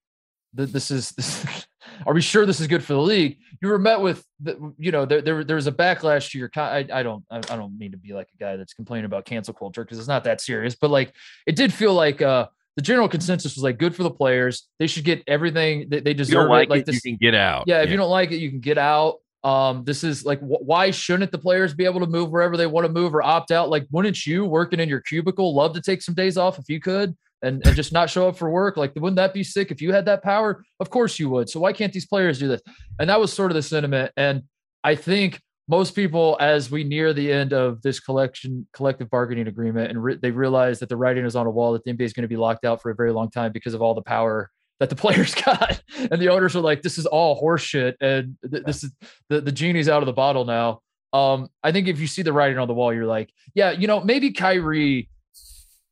this 0.54 0.92
is 0.92 1.12
this 1.18 1.66
are 2.06 2.14
we 2.14 2.22
sure 2.22 2.46
this 2.46 2.60
is 2.60 2.68
good 2.68 2.84
for 2.84 2.94
the 2.94 3.02
league 3.02 3.38
you 3.62 3.68
were 3.68 3.80
met 3.80 4.00
with 4.00 4.26
the, 4.40 4.74
you 4.78 4.92
know 4.92 5.06
there, 5.06 5.22
there 5.22 5.44
there 5.44 5.56
was 5.56 5.68
a 5.68 5.72
backlash 5.72 6.32
to 6.32 6.40
your 6.40 6.50
I, 6.56 6.86
I 6.92 7.04
don't 7.04 7.24
I, 7.30 7.40
don't 7.40 7.78
mean 7.78 7.92
to 7.92 7.98
be 7.98 8.14
like 8.14 8.30
a 8.34 8.38
guy 8.38 8.56
that's 8.56 8.74
complaining 8.74 9.06
about 9.06 9.26
cancel 9.26 9.54
culture 9.54 9.84
because 9.84 10.00
it's 10.00 10.08
not 10.08 10.24
that 10.24 10.42
serious 10.42 10.76
but 10.76 10.90
like 10.90 11.14
it 11.46 11.56
did 11.56 11.74
feel 11.74 11.94
like 11.94 12.22
uh 12.22 12.48
the 12.76 12.82
general 12.82 13.10
consensus 13.10 13.56
was 13.56 13.64
like 13.64 13.78
good 13.78 13.96
for 13.96 14.04
the 14.04 14.12
players 14.12 14.68
they 14.80 14.88
should 14.88 15.04
get 15.04 15.24
everything 15.28 15.90
that 15.90 16.04
they 16.04 16.14
deserve 16.14 16.50
like 16.50 16.68
it. 16.68 16.70
like 16.70 16.86
this 16.86 17.04
you 17.04 17.12
can 17.12 17.18
get 17.18 17.36
out. 17.36 17.66
yeah, 17.68 17.82
if 17.82 17.90
you 17.90 17.98
don't 17.98 18.10
like 18.10 18.32
it, 18.32 18.38
you 18.38 18.50
can 18.50 18.62
get 18.62 18.78
out. 18.78 19.18
Um, 19.44 19.84
this 19.86 20.04
is 20.04 20.26
like, 20.26 20.40
wh- 20.40 20.62
why 20.62 20.92
shouldn't 20.92 21.32
the 21.32 21.38
players 21.38 21.74
be 21.74 21.86
able 21.86 22.00
to 22.02 22.08
move 22.08 22.30
wherever 22.30 22.58
they 22.58 22.68
want 22.68 22.86
to 22.86 22.92
move 22.92 23.16
or 23.16 23.24
opt 23.24 23.52
out? 23.52 23.70
Like, 23.70 23.88
wouldn't 23.92 24.26
you 24.26 24.46
working 24.46 24.80
in 24.80 24.90
your 24.90 25.02
cubicle 25.02 25.56
love 25.56 25.74
to 25.74 25.82
take 25.82 26.02
some 26.02 26.16
days 26.16 26.38
off 26.38 26.60
if 26.60 26.66
you 26.68 26.80
could 26.80 27.16
and, 27.42 27.66
and 27.66 27.76
just 27.76 27.94
not 27.94 28.10
show 28.10 28.28
up 28.28 28.38
for 28.38 28.50
work? 28.50 28.76
Like, 28.76 28.94
wouldn't 28.96 29.16
that 29.16 29.34
be 29.34 29.44
sick 29.44 29.72
if 29.72 29.82
you 29.82 29.94
had 29.94 30.06
that 30.06 30.24
power? 30.24 30.64
Of 30.80 30.90
course 30.90 31.20
you 31.20 31.30
would. 31.30 31.50
So 31.50 31.60
why 31.60 31.74
can't 31.74 31.94
these 31.94 32.06
players 32.06 32.40
do 32.40 32.48
this? 32.48 32.62
And 33.00 33.10
that 33.10 33.20
was 33.20 33.32
sort 33.32 33.52
of 33.52 33.56
the 33.56 33.62
sentiment. 33.62 34.12
And 34.18 34.44
I 34.84 34.96
think 34.96 35.40
most 35.70 35.92
people, 35.92 36.36
as 36.40 36.72
we 36.72 36.84
near 36.84 37.14
the 37.14 37.32
end 37.32 37.54
of 37.54 37.82
this 37.82 38.00
collection 38.00 38.68
collective 38.74 39.10
bargaining 39.10 39.48
agreement, 39.48 39.92
and 39.92 40.04
re- 40.04 40.18
they 40.22 40.32
realize 40.32 40.80
that 40.80 40.90
the 40.90 40.98
writing 40.98 41.26
is 41.26 41.36
on 41.36 41.46
a 41.46 41.52
wall 41.52 41.74
that 41.74 41.84
the 41.84 41.94
NBA 41.94 42.02
is 42.02 42.14
going 42.14 42.24
to 42.24 42.28
be 42.28 42.36
locked 42.36 42.66
out 42.66 42.82
for 42.82 42.90
a 42.90 42.96
very 42.96 43.14
long 43.14 43.30
time 43.30 43.52
because 43.52 43.76
of 43.76 43.82
all 43.82 43.94
the 43.94 44.02
power 44.02 44.50
that 44.80 44.90
the 44.90 44.96
players 44.96 45.36
got, 45.46 45.82
and 45.98 46.22
the 46.22 46.30
owners 46.30 46.56
are 46.56 46.62
like, 46.62 46.82
"This 46.82 46.98
is 46.98 47.06
all 47.06 47.42
horseshit," 47.42 47.96
and 48.02 48.38
th- 48.50 48.64
this 48.66 48.84
is 48.84 48.92
the 49.30 49.42
the 49.42 49.52
genie's 49.52 49.90
out 49.90 50.02
of 50.02 50.08
the 50.08 50.14
bottle 50.14 50.46
now. 50.46 50.82
Um, 51.12 51.50
I 51.64 51.72
think 51.72 51.88
if 51.88 52.00
you 52.00 52.08
see 52.08 52.22
the 52.22 52.34
writing 52.34 52.60
on 52.60 52.68
the 52.68 52.74
wall, 52.74 52.94
you're 52.94 53.06
like, 53.06 53.32
yeah, 53.56 53.72
you 53.72 53.88
know, 53.88 54.00
maybe 54.00 54.32
Kyrie 54.32 55.10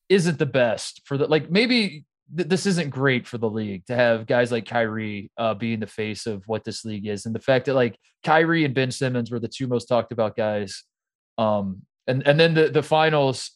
isn't 0.09 0.39
the 0.39 0.45
best 0.45 1.01
for 1.05 1.17
the 1.17 1.27
like 1.27 1.49
maybe 1.51 2.05
th- 2.35 2.47
this 2.47 2.65
isn't 2.65 2.89
great 2.89 3.27
for 3.27 3.37
the 3.37 3.49
league 3.49 3.85
to 3.87 3.95
have 3.95 4.25
guys 4.25 4.51
like 4.51 4.65
Kyrie 4.65 5.31
uh, 5.37 5.53
being 5.53 5.79
the 5.79 5.87
face 5.87 6.25
of 6.25 6.43
what 6.47 6.63
this 6.63 6.85
league 6.85 7.07
is, 7.07 7.25
and 7.25 7.35
the 7.35 7.39
fact 7.39 7.65
that 7.65 7.73
like 7.73 7.97
Kyrie 8.23 8.65
and 8.65 8.73
Ben 8.73 8.91
Simmons 8.91 9.31
were 9.31 9.39
the 9.39 9.47
two 9.47 9.67
most 9.67 9.85
talked 9.85 10.11
about 10.11 10.35
guys. 10.35 10.83
Um, 11.37 11.83
and 12.07 12.25
and 12.25 12.39
then 12.39 12.53
the 12.53 12.69
the 12.69 12.83
finals, 12.83 13.51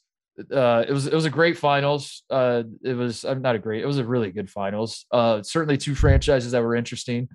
uh, 0.52 0.86
it 0.88 0.92
was 0.92 1.08
it 1.08 1.14
was 1.14 1.26
a 1.26 1.30
great 1.30 1.58
finals. 1.58 2.24
Uh, 2.30 2.64
it 2.84 2.94
was 2.94 3.24
I'm 3.24 3.42
not 3.42 3.56
a 3.56 3.60
great, 3.60 3.84
it 3.84 3.86
was 3.86 3.98
a 3.98 4.06
really 4.06 4.32
good 4.32 4.50
finals. 4.50 5.06
Uh, 5.12 5.42
certainly 5.44 5.78
two 5.78 5.96
franchises 5.96 6.52
that 6.52 6.64
were 6.64 6.76
interesting. 6.76 7.28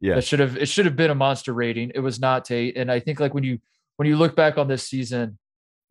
Yeah. 0.00 0.16
That 0.16 0.24
should 0.24 0.40
have 0.40 0.56
it 0.56 0.66
should 0.66 0.86
have 0.86 0.96
been 0.96 1.10
a 1.10 1.14
monster 1.14 1.52
rating. 1.52 1.92
It 1.94 2.00
was 2.00 2.20
not 2.20 2.44
Tate, 2.44 2.76
and 2.76 2.90
I 2.90 3.00
think 3.00 3.20
like 3.20 3.34
when 3.34 3.44
you 3.44 3.58
when 3.96 4.08
you 4.08 4.16
look 4.16 4.34
back 4.34 4.58
on 4.58 4.68
this 4.68 4.88
season, 4.88 5.38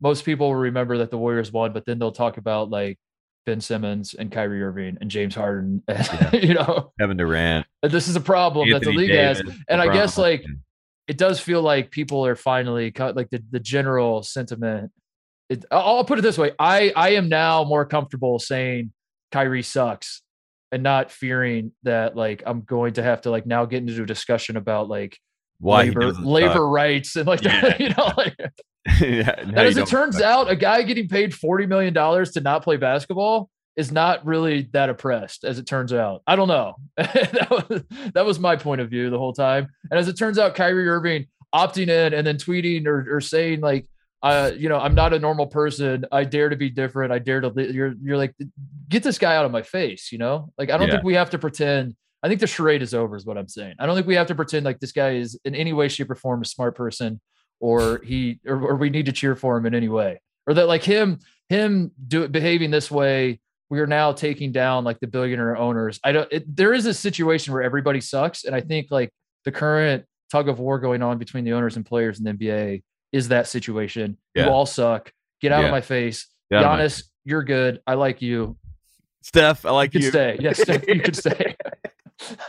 most 0.00 0.24
people 0.24 0.48
will 0.48 0.56
remember 0.56 0.98
that 0.98 1.10
the 1.10 1.18
Warriors 1.18 1.52
won, 1.52 1.72
but 1.72 1.86
then 1.86 1.98
they'll 1.98 2.12
talk 2.12 2.36
about 2.36 2.68
like 2.68 2.98
Ben 3.46 3.60
Simmons 3.60 4.14
and 4.14 4.30
Kyrie 4.30 4.62
Irving 4.62 4.98
and 5.00 5.10
James 5.10 5.34
Harden. 5.34 5.82
And, 5.88 6.08
Yeah. 6.32 6.36
you 6.36 6.54
know, 6.54 6.92
Kevin 7.00 7.16
Durant. 7.16 7.66
this 7.82 8.08
is 8.08 8.16
a 8.16 8.20
problem 8.20 8.70
that 8.70 8.82
the 8.82 8.92
league 8.92 9.10
Davis, 9.10 9.40
has. 9.40 9.58
And 9.68 9.80
I 9.80 9.92
guess 9.92 10.18
like 10.18 10.44
it 11.08 11.18
does 11.18 11.40
feel 11.40 11.62
like 11.62 11.90
people 11.90 12.24
are 12.24 12.36
finally 12.36 12.90
cut 12.90 13.16
like 13.16 13.30
the, 13.30 13.42
the 13.50 13.60
general 13.60 14.22
sentiment. 14.22 14.92
It, 15.52 15.64
I'll 15.70 16.04
put 16.04 16.18
it 16.18 16.22
this 16.22 16.38
way. 16.38 16.52
I, 16.58 16.92
I 16.96 17.10
am 17.10 17.28
now 17.28 17.64
more 17.64 17.84
comfortable 17.84 18.38
saying 18.38 18.92
Kyrie 19.30 19.62
sucks 19.62 20.22
and 20.70 20.82
not 20.82 21.10
fearing 21.10 21.72
that 21.82 22.16
like 22.16 22.42
I'm 22.46 22.62
going 22.62 22.94
to 22.94 23.02
have 23.02 23.22
to 23.22 23.30
like 23.30 23.46
now 23.46 23.64
get 23.66 23.78
into 23.78 24.02
a 24.02 24.06
discussion 24.06 24.56
about 24.56 24.88
like 24.88 25.18
why 25.58 25.84
labor 25.84 26.12
labor 26.12 26.68
rights 26.68 27.14
and 27.16 27.26
like 27.26 27.42
Yeah. 27.44 27.76
you 27.78 27.90
know 27.90 28.12
like 28.16 28.36
yeah, 29.00 29.34
and 29.38 29.56
as 29.56 29.76
it 29.76 29.86
turns 29.86 30.20
out, 30.20 30.50
a 30.50 30.56
guy 30.56 30.82
getting 30.82 31.06
paid 31.08 31.32
forty 31.32 31.66
million 31.66 31.94
dollars 31.94 32.32
to 32.32 32.40
not 32.40 32.64
play 32.64 32.76
basketball 32.76 33.48
is 33.76 33.92
not 33.92 34.26
really 34.26 34.68
that 34.72 34.90
oppressed. 34.90 35.44
As 35.44 35.58
it 35.58 35.66
turns 35.66 35.92
out, 35.92 36.22
I 36.26 36.34
don't 36.34 36.48
know. 36.48 36.74
that, 36.96 37.66
was, 37.68 37.82
that 38.12 38.26
was 38.26 38.40
my 38.40 38.56
point 38.56 38.80
of 38.80 38.90
view 38.90 39.08
the 39.08 39.18
whole 39.18 39.32
time. 39.32 39.68
And 39.90 40.00
as 40.00 40.08
it 40.08 40.18
turns 40.18 40.38
out, 40.38 40.56
Kyrie 40.56 40.88
Irving 40.88 41.26
opting 41.54 41.88
in 41.88 42.12
and 42.12 42.26
then 42.26 42.38
tweeting 42.38 42.86
or, 42.86 43.06
or 43.08 43.20
saying 43.20 43.60
like, 43.60 43.86
uh, 44.22 44.52
you 44.56 44.68
know, 44.68 44.78
I'm 44.78 44.94
not 44.94 45.12
a 45.12 45.18
normal 45.18 45.46
person. 45.46 46.04
I 46.12 46.24
dare 46.24 46.48
to 46.48 46.56
be 46.56 46.70
different. 46.70 47.12
I 47.12 47.18
dare 47.18 47.40
to. 47.40 47.48
Li-. 47.48 47.72
You're 47.72 47.94
you're 48.02 48.16
like, 48.16 48.34
get 48.88 49.02
this 49.02 49.18
guy 49.18 49.34
out 49.36 49.44
of 49.44 49.50
my 49.52 49.62
face. 49.62 50.10
You 50.12 50.18
know, 50.18 50.52
like 50.58 50.70
I 50.70 50.78
don't 50.78 50.88
Yeah. 50.88 50.94
think 50.94 51.04
we 51.04 51.14
have 51.14 51.30
to 51.30 51.38
pretend. 51.38 51.94
I 52.22 52.28
think 52.28 52.40
the 52.40 52.46
charade 52.46 52.82
is 52.82 52.94
over. 52.94 53.16
Is 53.16 53.26
what 53.26 53.36
I'm 53.36 53.48
saying. 53.48 53.74
I 53.78 53.86
don't 53.86 53.96
think 53.96 54.06
we 54.06 54.14
have 54.14 54.28
to 54.28 54.34
pretend 54.34 54.64
like 54.64 54.78
this 54.80 54.92
guy 54.92 55.14
is 55.16 55.38
in 55.44 55.54
any 55.54 55.72
way, 55.72 55.88
shape, 55.88 56.10
or 56.10 56.14
form 56.14 56.40
a 56.42 56.44
smart 56.44 56.76
person 56.76 57.20
or 57.60 58.00
he 58.04 58.40
or, 58.46 58.60
or 58.60 58.76
we 58.76 58.90
need 58.90 59.06
to 59.06 59.12
cheer 59.12 59.34
for 59.36 59.56
him 59.56 59.64
in 59.66 59.74
any 59.74 59.88
way 59.88 60.20
or 60.48 60.54
that 60.54 60.66
like 60.66 60.82
him 60.82 61.16
him 61.48 61.92
do 62.08 62.26
behaving 62.26 62.72
this 62.72 62.90
way 62.90 63.40
we 63.70 63.78
are 63.78 63.86
now 63.86 64.10
taking 64.12 64.50
down 64.50 64.82
like 64.82 64.98
the 64.98 65.06
billionaire 65.06 65.56
owners 65.56 66.00
i 66.02 66.10
don't 66.10 66.26
it, 66.32 66.56
there 66.56 66.74
is 66.74 66.86
a 66.86 66.92
situation 66.92 67.52
where 67.54 67.62
everybody 67.62 68.00
sucks 68.00 68.42
and 68.44 68.54
i 68.56 68.60
think 68.60 68.88
like 68.90 69.10
the 69.44 69.52
current 69.52 70.04
tug 70.28 70.48
of 70.48 70.58
war 70.58 70.80
going 70.80 71.02
on 71.02 71.18
between 71.18 71.44
the 71.44 71.52
owners 71.52 71.76
and 71.76 71.86
players 71.86 72.18
in 72.18 72.24
the 72.24 72.32
nba 72.32 72.82
is 73.12 73.28
that 73.28 73.46
situation 73.46 74.16
Yeah. 74.34 74.46
you 74.46 74.50
all 74.50 74.66
suck 74.66 75.12
get 75.40 75.52
out 75.52 75.60
Yeah. 75.60 75.66
of 75.66 75.70
my 75.72 75.80
face 75.80 76.26
Get 76.50 76.62
out 76.64 76.72
of 76.74 76.78
my- 76.78 76.84
Giannis, 76.86 77.04
you're 77.24 77.44
good 77.44 77.80
i 77.86 77.94
like 77.94 78.22
you 78.22 78.56
Steph, 79.22 79.64
I 79.64 79.70
like 79.70 79.94
you 79.94 80.00
can 80.00 80.04
you. 80.06 80.10
stay 80.10 80.36
yes 80.40 80.60
Steph, 80.60 80.86
you 80.88 81.00
can 81.00 81.14
stay 81.14 81.56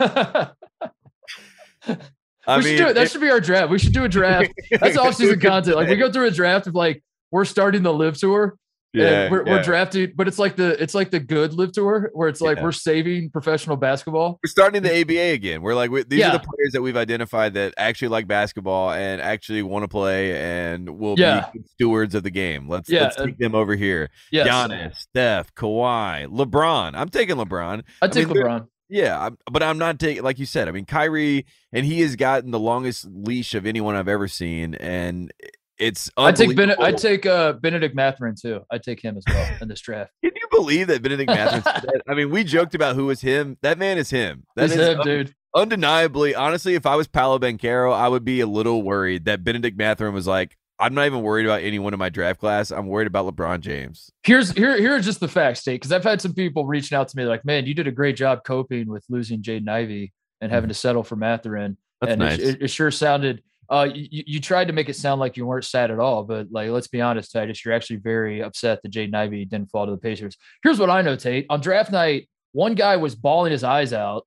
I 2.46 2.58
we 2.58 2.62
should 2.62 2.76
do 2.76 2.86
it. 2.88 2.94
That 2.94 3.10
should 3.10 3.20
be 3.22 3.30
our 3.30 3.40
draft. 3.40 3.70
We 3.70 3.78
should 3.78 3.92
do 3.94 4.04
a 4.04 4.08
draft. 4.08 4.52
That's 4.70 4.96
off-season 4.98 5.40
content. 5.40 5.76
Like 5.76 5.88
we 5.88 5.96
go 5.96 6.12
through 6.12 6.26
a 6.26 6.30
draft 6.30 6.66
of 6.66 6.74
like 6.74 7.02
we're 7.30 7.44
starting 7.46 7.82
the 7.82 7.92
live 7.92 8.18
tour. 8.18 8.56
Yeah, 9.02 9.30
we're, 9.30 9.44
yeah. 9.44 9.52
we're 9.52 9.62
drafting, 9.62 10.12
but 10.14 10.28
it's 10.28 10.38
like 10.38 10.56
the 10.56 10.80
it's 10.82 10.94
like 10.94 11.10
the 11.10 11.20
good 11.20 11.52
live 11.54 11.72
tour 11.72 12.10
where 12.12 12.28
it's 12.28 12.40
like 12.40 12.58
Yeah. 12.58 12.64
we're 12.64 12.72
saving 12.72 13.30
professional 13.30 13.76
basketball. 13.76 14.38
We're 14.42 14.48
starting 14.48 14.82
the 14.82 15.00
ABA 15.00 15.32
again. 15.32 15.62
We're 15.62 15.74
like, 15.74 15.90
we, 15.90 16.04
these 16.04 16.24
are 16.24 16.32
the 16.32 16.38
players 16.38 16.72
that 16.72 16.82
we've 16.82 16.96
identified 16.96 17.54
that 17.54 17.74
actually 17.76 18.08
like 18.08 18.26
basketball 18.26 18.92
and 18.92 19.20
actually 19.20 19.62
want 19.62 19.82
to 19.82 19.88
play 19.88 20.36
and 20.36 20.98
will 20.98 21.16
be 21.16 21.40
stewards 21.72 22.14
of 22.14 22.22
the 22.22 22.30
game. 22.30 22.68
Let's, 22.68 22.88
let's 22.88 23.16
take 23.16 23.38
them 23.38 23.54
over 23.54 23.74
here. 23.74 24.10
Yes, 24.30 24.46
Giannis, 24.46 24.96
Steph, 24.96 25.54
Kawhi, 25.54 26.26
LeBron. 26.28 26.92
I'm 26.94 27.08
taking 27.08 27.36
LeBron. 27.36 27.82
I 28.00 28.08
take 28.08 28.28
mean, 28.28 28.36
LeBron. 28.36 28.68
Yeah, 28.88 29.18
I'm, 29.18 29.38
but 29.50 29.62
I'm 29.62 29.78
not 29.78 29.98
taking 29.98 30.22
like 30.22 30.38
you 30.38 30.46
said. 30.46 30.68
I 30.68 30.70
mean, 30.72 30.84
Kyrie, 30.84 31.46
and 31.72 31.84
he 31.84 32.02
has 32.02 32.16
gotten 32.16 32.50
the 32.50 32.60
longest 32.60 33.06
leash 33.10 33.54
of 33.54 33.66
anyone 33.66 33.96
I've 33.96 34.08
ever 34.08 34.28
seen, 34.28 34.74
and 34.74 35.32
it's 35.78 36.10
I 36.16 36.32
take 36.32 36.56
Bennett. 36.56 36.78
I 36.78 36.92
take 36.92 37.26
uh 37.26 37.54
Benedict 37.54 37.94
Mathurin 37.94 38.34
too. 38.40 38.60
I 38.70 38.78
take 38.78 39.00
him 39.02 39.16
as 39.16 39.24
well 39.28 39.48
in 39.60 39.68
this 39.68 39.80
draft. 39.80 40.12
Can 40.22 40.32
you 40.34 40.46
believe 40.50 40.86
that 40.88 41.02
Benedict 41.02 41.28
that? 41.32 42.02
I 42.08 42.14
mean, 42.14 42.30
we 42.30 42.44
joked 42.44 42.74
about 42.74 42.94
who 42.96 43.06
was 43.06 43.20
him. 43.20 43.58
That 43.62 43.78
man 43.78 43.98
is 43.98 44.10
him. 44.10 44.44
That 44.56 44.68
That's 44.68 44.80
is 44.80 44.88
him, 44.88 45.00
un- 45.00 45.06
dude. 45.06 45.34
undeniably. 45.54 46.34
Honestly, 46.34 46.74
if 46.74 46.86
I 46.86 46.96
was 46.96 47.08
Paolo 47.08 47.38
Banchero, 47.38 47.92
I 47.92 48.08
would 48.08 48.24
be 48.24 48.40
a 48.40 48.46
little 48.46 48.82
worried 48.82 49.24
that 49.24 49.42
Benedict 49.42 49.76
Mathurin 49.76 50.14
was 50.14 50.26
like, 50.26 50.56
"I'm 50.78 50.94
not 50.94 51.06
even 51.06 51.22
worried 51.22 51.46
about 51.46 51.62
anyone 51.62 51.92
in 51.92 51.98
my 51.98 52.08
draft 52.08 52.38
class. 52.40 52.70
I'm 52.70 52.86
worried 52.86 53.08
about 53.08 53.26
LeBron 53.26 53.60
James." 53.60 54.10
Here's 54.22 54.52
here 54.52 54.78
here 54.78 54.94
are 54.94 55.00
just 55.00 55.20
the 55.20 55.28
facts, 55.28 55.60
State, 55.60 55.80
because 55.80 55.92
I've 55.92 56.04
had 56.04 56.20
some 56.20 56.34
people 56.34 56.66
reaching 56.66 56.96
out 56.96 57.08
to 57.08 57.16
me 57.16 57.24
like, 57.24 57.44
"Man, 57.44 57.66
you 57.66 57.74
did 57.74 57.88
a 57.88 57.92
great 57.92 58.16
job 58.16 58.44
coping 58.44 58.88
with 58.88 59.04
losing 59.08 59.42
Jaden 59.42 59.68
Ivey 59.68 60.12
and 60.40 60.52
having 60.52 60.68
to 60.68 60.74
settle 60.74 61.02
for 61.02 61.16
Mathurin." 61.16 61.76
That's 62.00 62.12
and 62.12 62.20
nice. 62.20 62.38
it, 62.38 62.62
it 62.62 62.68
sure 62.68 62.90
sounded. 62.90 63.42
Uh, 63.70 63.88
you, 63.94 64.22
you 64.26 64.40
tried 64.40 64.66
to 64.66 64.72
make 64.74 64.88
it 64.88 64.96
sound 64.96 65.20
like 65.20 65.36
you 65.36 65.46
weren't 65.46 65.64
sad 65.64 65.90
at 65.90 65.98
all, 65.98 66.22
but 66.24 66.48
like, 66.50 66.68
let's 66.70 66.86
be 66.88 67.00
honest, 67.00 67.32
Titus, 67.32 67.64
you're 67.64 67.74
actually 67.74 67.96
very 67.96 68.42
upset 68.42 68.82
that 68.82 68.92
Jaden 68.92 69.14
Ivey 69.14 69.44
didn't 69.44 69.70
fall 69.70 69.86
to 69.86 69.92
the 69.92 69.98
Pacers. 69.98 70.36
Here's 70.62 70.78
what 70.78 70.90
I 70.90 71.02
know, 71.02 71.16
Tate. 71.16 71.46
On 71.50 71.60
draft 71.60 71.90
night, 71.90 72.28
one 72.52 72.74
guy 72.74 72.96
was 72.96 73.14
bawling 73.14 73.52
his 73.52 73.64
eyes 73.64 73.92
out, 73.92 74.26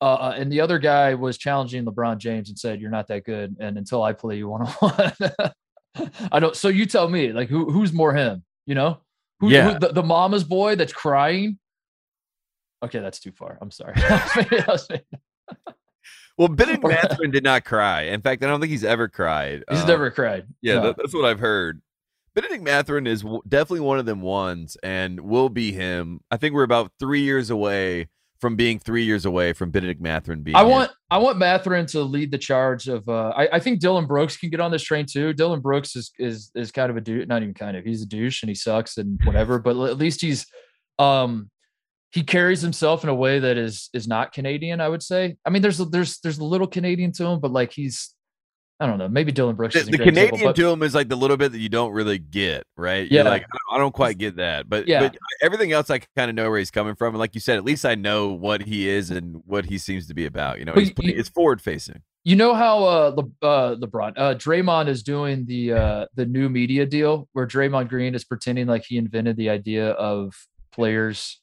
uh, 0.00 0.14
uh, 0.14 0.34
and 0.36 0.50
the 0.50 0.60
other 0.60 0.78
guy 0.78 1.14
was 1.14 1.38
challenging 1.38 1.84
LeBron 1.84 2.18
James 2.18 2.48
and 2.48 2.58
said, 2.58 2.80
"You're 2.80 2.90
not 2.90 3.06
that 3.08 3.24
good." 3.24 3.56
And 3.60 3.78
until 3.78 4.02
I 4.02 4.12
play 4.12 4.36
you 4.36 4.48
one 4.48 4.62
on 4.62 4.72
one, 4.72 5.12
I 6.32 6.40
don't. 6.40 6.56
So 6.56 6.68
you 6.68 6.86
tell 6.86 7.08
me, 7.08 7.32
like, 7.32 7.48
who 7.48 7.70
who's 7.70 7.92
more 7.92 8.12
him? 8.14 8.44
You 8.66 8.74
know, 8.74 8.98
who, 9.40 9.50
Yeah. 9.50 9.72
who- 9.74 9.78
the, 9.78 9.88
the 9.92 10.02
mama's 10.02 10.44
boy 10.44 10.74
that's 10.76 10.92
crying. 10.92 11.58
Okay, 12.84 12.98
that's 12.98 13.20
too 13.20 13.30
far. 13.32 13.58
I'm 13.60 13.70
sorry. 13.70 13.94
That 16.46 16.50
was 16.50 16.58
me. 16.58 16.64
Well, 16.66 16.78
Benedict 16.78 16.84
Or- 16.84 16.90
Mathurin 17.10 17.30
did 17.30 17.44
not 17.44 17.64
cry. 17.64 18.02
In 18.02 18.20
fact, 18.20 18.42
I 18.42 18.46
don't 18.46 18.60
think 18.60 18.70
he's 18.70 18.84
ever 18.84 19.08
cried. 19.08 19.64
He's 19.70 19.82
Um, 19.82 19.88
never 19.88 20.10
cried. 20.10 20.46
Yeah, 20.60 20.74
No. 20.76 20.82
that, 20.84 20.96
that's 20.98 21.14
what 21.14 21.24
I've 21.24 21.40
heard. 21.40 21.80
Benedict 22.34 22.62
Mathurin 22.62 23.06
is 23.06 23.22
w- 23.22 23.42
definitely 23.46 23.80
one 23.80 23.98
of 23.98 24.06
them 24.06 24.22
ones 24.22 24.76
and 24.82 25.20
will 25.20 25.48
be 25.50 25.72
him. 25.72 26.20
I 26.30 26.38
think 26.38 26.54
we're 26.54 26.62
about 26.62 26.90
three 26.98 27.20
years 27.20 27.50
away 27.50 28.08
from 28.40 28.56
being 28.56 28.78
three 28.80 29.04
years 29.04 29.24
away 29.24 29.52
from 29.52 29.70
Benedict 29.70 30.00
Mathurin 30.00 30.42
being. 30.42 30.56
I 30.56 30.62
him. 30.62 30.68
want 30.70 30.90
I 31.10 31.18
want 31.18 31.36
Mathurin 31.38 31.84
to 31.88 32.00
lead 32.02 32.30
the 32.32 32.38
charge 32.38 32.88
of. 32.88 33.06
Uh, 33.08 33.28
I, 33.36 33.48
I 33.52 33.58
think 33.60 33.78
Dillon 33.80 34.06
Brooks 34.06 34.36
can 34.38 34.48
get 34.50 34.58
on 34.60 34.70
this 34.72 34.82
train 34.82 35.06
too. 35.06 35.32
Dillon 35.34 35.60
Brooks 35.60 35.94
is 35.94 36.10
is 36.18 36.50
is 36.56 36.72
kind 36.72 36.90
of 36.90 36.96
a 36.96 37.00
douche, 37.02 37.28
not 37.28 37.42
even 37.42 37.54
kind 37.54 37.76
of. 37.76 37.84
He's 37.84 38.02
a 38.02 38.06
douche 38.06 38.42
and 38.42 38.48
he 38.48 38.54
sucks 38.56 38.96
and 38.96 39.20
whatever. 39.24 39.58
but 39.60 39.76
at 39.88 39.96
least 39.98 40.22
he's, 40.22 40.46
um, 40.98 41.50
he 42.12 42.22
carries 42.22 42.60
himself 42.60 43.02
in 43.04 43.08
a 43.08 43.14
way 43.14 43.38
that 43.38 43.56
is 43.56 43.88
is 43.94 44.06
not 44.06 44.32
Canadian. 44.32 44.80
I 44.80 44.88
would 44.88 45.02
say. 45.02 45.36
I 45.46 45.50
mean, 45.50 45.62
there's 45.62 45.78
there's 45.78 46.18
there's 46.20 46.38
a 46.38 46.44
little 46.44 46.66
Canadian 46.66 47.12
to 47.12 47.24
him, 47.26 47.40
but 47.40 47.50
like 47.52 47.72
he's, 47.72 48.14
I 48.80 48.86
don't 48.86 48.98
know. 48.98 49.08
Maybe 49.08 49.32
Dillon 49.32 49.56
Brooks. 49.56 49.74
The, 49.74 49.80
is 49.80 49.86
the 49.86 49.96
great 49.96 50.08
example, 50.08 50.38
Canadian 50.38 50.48
but- 50.50 50.56
to 50.56 50.68
him 50.68 50.82
is 50.82 50.94
like 50.94 51.08
the 51.08 51.16
little 51.16 51.36
bit 51.38 51.52
that 51.52 51.58
you 51.58 51.68
don't 51.70 51.92
really 51.92 52.18
get, 52.18 52.64
right? 52.76 53.10
You're 53.10 53.24
Yeah. 53.24 53.30
like, 53.30 53.42
I 53.42 53.46
don't- 53.46 53.76
I 53.76 53.78
don't 53.78 53.94
quite 53.94 54.18
get 54.18 54.36
that, 54.36 54.68
but 54.68 54.86
Yeah. 54.86 55.00
but 55.00 55.16
everything 55.40 55.72
else 55.72 55.88
I 55.88 56.00
kind 56.16 56.28
of 56.28 56.34
know 56.34 56.50
where 56.50 56.58
he's 56.58 56.70
coming 56.70 56.94
from, 56.96 57.14
and 57.14 57.18
like 57.18 57.34
you 57.34 57.40
said, 57.40 57.56
at 57.56 57.64
least 57.64 57.86
I 57.86 57.94
know 57.94 58.28
what 58.28 58.62
he 58.62 58.88
is 58.88 59.10
and 59.10 59.40
what 59.46 59.64
he 59.66 59.78
seems 59.78 60.06
to 60.08 60.14
be 60.14 60.26
about. 60.26 60.58
You 60.58 60.66
know, 60.66 60.74
he's 60.74 60.88
you- 60.98 61.14
it's 61.16 61.28
forward 61.30 61.60
facing. 61.62 62.02
You 62.24 62.36
know 62.36 62.52
how 62.54 62.84
uh, 62.84 63.14
Le- 63.16 63.48
uh 63.48 63.74
LeBron 63.76 64.12
uh 64.16 64.34
Draymond 64.34 64.88
is 64.88 65.02
doing 65.02 65.46
the 65.46 65.72
uh 65.72 66.06
the 66.14 66.26
new 66.26 66.48
media 66.50 66.84
deal 66.84 67.28
where 67.32 67.46
Draymond 67.46 67.88
Green 67.88 68.14
is 68.14 68.24
pretending 68.24 68.66
like 68.66 68.84
he 68.84 68.96
invented 68.98 69.36
the 69.38 69.48
idea 69.48 69.90
of 69.92 70.34
players 70.72 71.40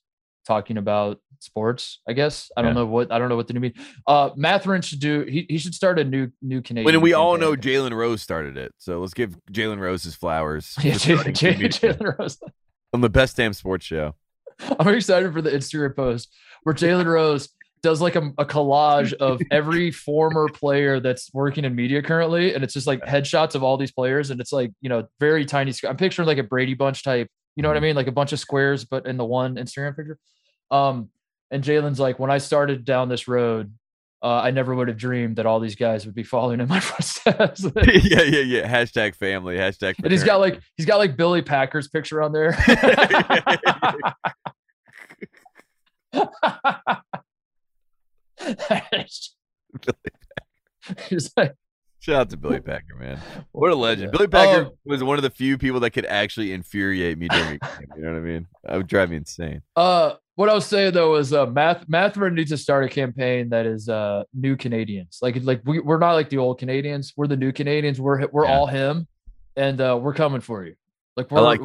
talking 0.49 0.77
about 0.77 1.19
sports. 1.39 2.01
I 2.07 2.13
guess 2.13 2.51
I 2.57 2.61
don't 2.63 2.71
Yeah. 2.75 2.81
know 2.81 2.85
what 2.87 3.11
I 3.11 3.19
don't 3.19 3.29
know 3.29 3.35
what 3.35 3.47
the 3.47 3.53
new 3.53 3.59
mean. 3.61 3.73
Uh, 4.07 4.31
Mathurin 4.35 4.81
should 4.81 4.99
do. 4.99 5.21
He, 5.23 5.45
he 5.47 5.57
should 5.59 5.75
start 5.75 5.99
a 5.99 6.03
new 6.03 6.31
new 6.41 6.61
Canadian. 6.61 6.85
When 6.85 7.01
we 7.01 7.13
all 7.13 7.37
know. 7.37 7.53
Jalen 7.55 7.93
Rose 7.93 8.21
started 8.21 8.57
it, 8.57 8.73
so 8.77 8.99
let's 8.99 9.13
give 9.13 9.37
Jalen 9.51 9.79
Rose 9.79 10.03
his 10.03 10.15
flowers 10.15 10.75
Yeah, 10.83 10.93
Jalen, 10.95 11.35
starting 11.37 11.69
Jalen, 11.69 11.97
TV 11.99 12.17
Rose. 12.19 12.37
on 12.93 13.01
the 13.01 13.09
best 13.09 13.37
damn 13.37 13.53
sports 13.53 13.85
show. 13.85 14.15
I'm 14.79 14.87
excited 14.93 15.31
for 15.31 15.41
the 15.41 15.51
Instagram 15.51 15.95
post 15.95 16.35
where 16.63 16.75
Jalen 16.75 17.05
Rose 17.05 17.47
does 17.81 18.01
like 18.01 18.17
a, 18.17 18.23
a 18.37 18.45
collage 18.45 19.13
of 19.13 19.39
every 19.51 19.89
former 20.07 20.49
player 20.49 20.99
that's 20.99 21.29
working 21.33 21.63
in 21.63 21.73
media 21.75 22.01
currently, 22.01 22.53
and 22.53 22.61
it's 22.65 22.73
just 22.73 22.87
like 22.87 22.99
headshots 23.05 23.55
of 23.55 23.63
all 23.63 23.77
these 23.77 23.93
players, 23.93 24.31
and 24.31 24.41
it's 24.41 24.51
like 24.51 24.71
you 24.81 24.89
know 24.89 25.07
very 25.21 25.45
tiny. 25.45 25.71
I'm 25.87 25.95
picturing 25.95 26.27
like 26.27 26.39
a 26.39 26.43
Brady 26.43 26.73
Bunch 26.73 27.03
type, 27.03 27.29
you 27.55 27.63
know 27.63 27.69
what 27.69 27.77
I 27.77 27.79
mean, 27.79 27.95
like 27.95 28.07
a 28.07 28.11
bunch 28.11 28.33
of 28.33 28.39
squares, 28.41 28.83
but 28.83 29.05
in 29.07 29.15
the 29.15 29.23
one 29.23 29.55
Instagram 29.55 29.95
picture. 29.95 30.17
Um, 30.72 31.09
and 31.51 31.63
Jalen's 31.63 31.99
like, 31.99 32.20
when 32.20 32.32
I 32.32 32.38
started 32.38 32.86
down 32.86 33.09
this 33.09 33.28
road, 33.28 33.74
uh, 34.22 34.41
I 34.41 34.51
never 34.51 34.76
would 34.76 34.89
have 34.89 34.97
dreamed 34.97 35.38
that 35.38 35.45
all 35.45 35.61
these 35.61 35.76
guys 35.76 36.05
would 36.05 36.13
be 36.13 36.24
following 36.24 36.59
in 36.59 36.67
my 36.67 36.80
footsteps. 36.82 37.63
yeah, 37.76 38.22
yeah, 38.22 38.41
yeah. 38.41 38.67
Hashtag 38.67 39.15
family. 39.15 39.55
Hashtag. 39.57 39.95
and 40.03 40.11
he's 40.11 40.26
got 40.26 40.41
like 40.41 40.59
he's 40.76 40.86
got 40.86 40.97
like 40.97 41.15
Billy 41.15 41.41
Packer's 41.41 41.88
picture 41.88 42.22
on 42.22 42.34
there. 42.34 42.51
He's 51.07 51.32
like, 51.38 51.53
Shout 52.01 52.15
out 52.15 52.30
to 52.30 52.38
Billy 52.38 52.61
Packer, 52.61 52.95
man. 52.97 53.20
What 53.51 53.72
a 53.72 53.76
legend. 53.76 54.11
Billy 54.13 54.28
Packer 54.28 54.67
Um, 54.67 54.72
was 54.86 55.03
one 55.03 55.17
of 55.17 55.24
the 55.24 55.30
few 55.30 55.57
people 55.57 55.82
that 55.82 55.89
could 55.91 56.05
actually 56.05 56.53
infuriate 56.53 57.17
me 57.17 57.28
during 57.28 57.55
a 57.55 57.57
game. 57.57 57.88
You 57.97 58.01
know 58.03 58.11
what 58.13 58.17
I 58.17 58.22
mean? 58.22 58.47
I 58.67 58.78
would 58.78 58.88
drive 58.88 59.09
me 59.09 59.17
insane. 59.17 59.61
uh, 59.76 60.13
what 60.39 60.47
I 60.47 60.53
was 60.53 60.65
saying 60.65 60.93
though 60.93 61.15
is 61.17 61.33
uh, 61.33 61.47
Math 61.47 61.83
Mathurin 61.89 62.33
needs 62.33 62.49
to 62.51 62.57
start 62.57 62.85
a 62.85 62.87
campaign 62.87 63.49
that 63.49 63.65
is 63.65 63.89
uh 63.89 64.23
new 64.33 64.55
Canadians. 64.55 65.19
Like 65.21 65.35
like 65.43 65.59
we 65.65 65.79
we're 65.81 65.97
not 65.97 66.13
like 66.13 66.29
the 66.29 66.37
old 66.37 66.59
Canadians. 66.59 67.11
We're 67.17 67.27
the 67.27 67.35
new 67.35 67.51
Canadians. 67.51 67.99
We're 67.99 68.25
we're 68.27 68.45
Yeah. 68.45 68.53
all 68.57 68.65
him, 68.65 69.05
and 69.57 69.81
uh, 69.81 69.99
we're 70.01 70.13
coming 70.13 70.39
for 70.39 70.63
you. 70.63 70.75
Like 71.17 71.29
we're 71.29 71.41
like 71.41 71.59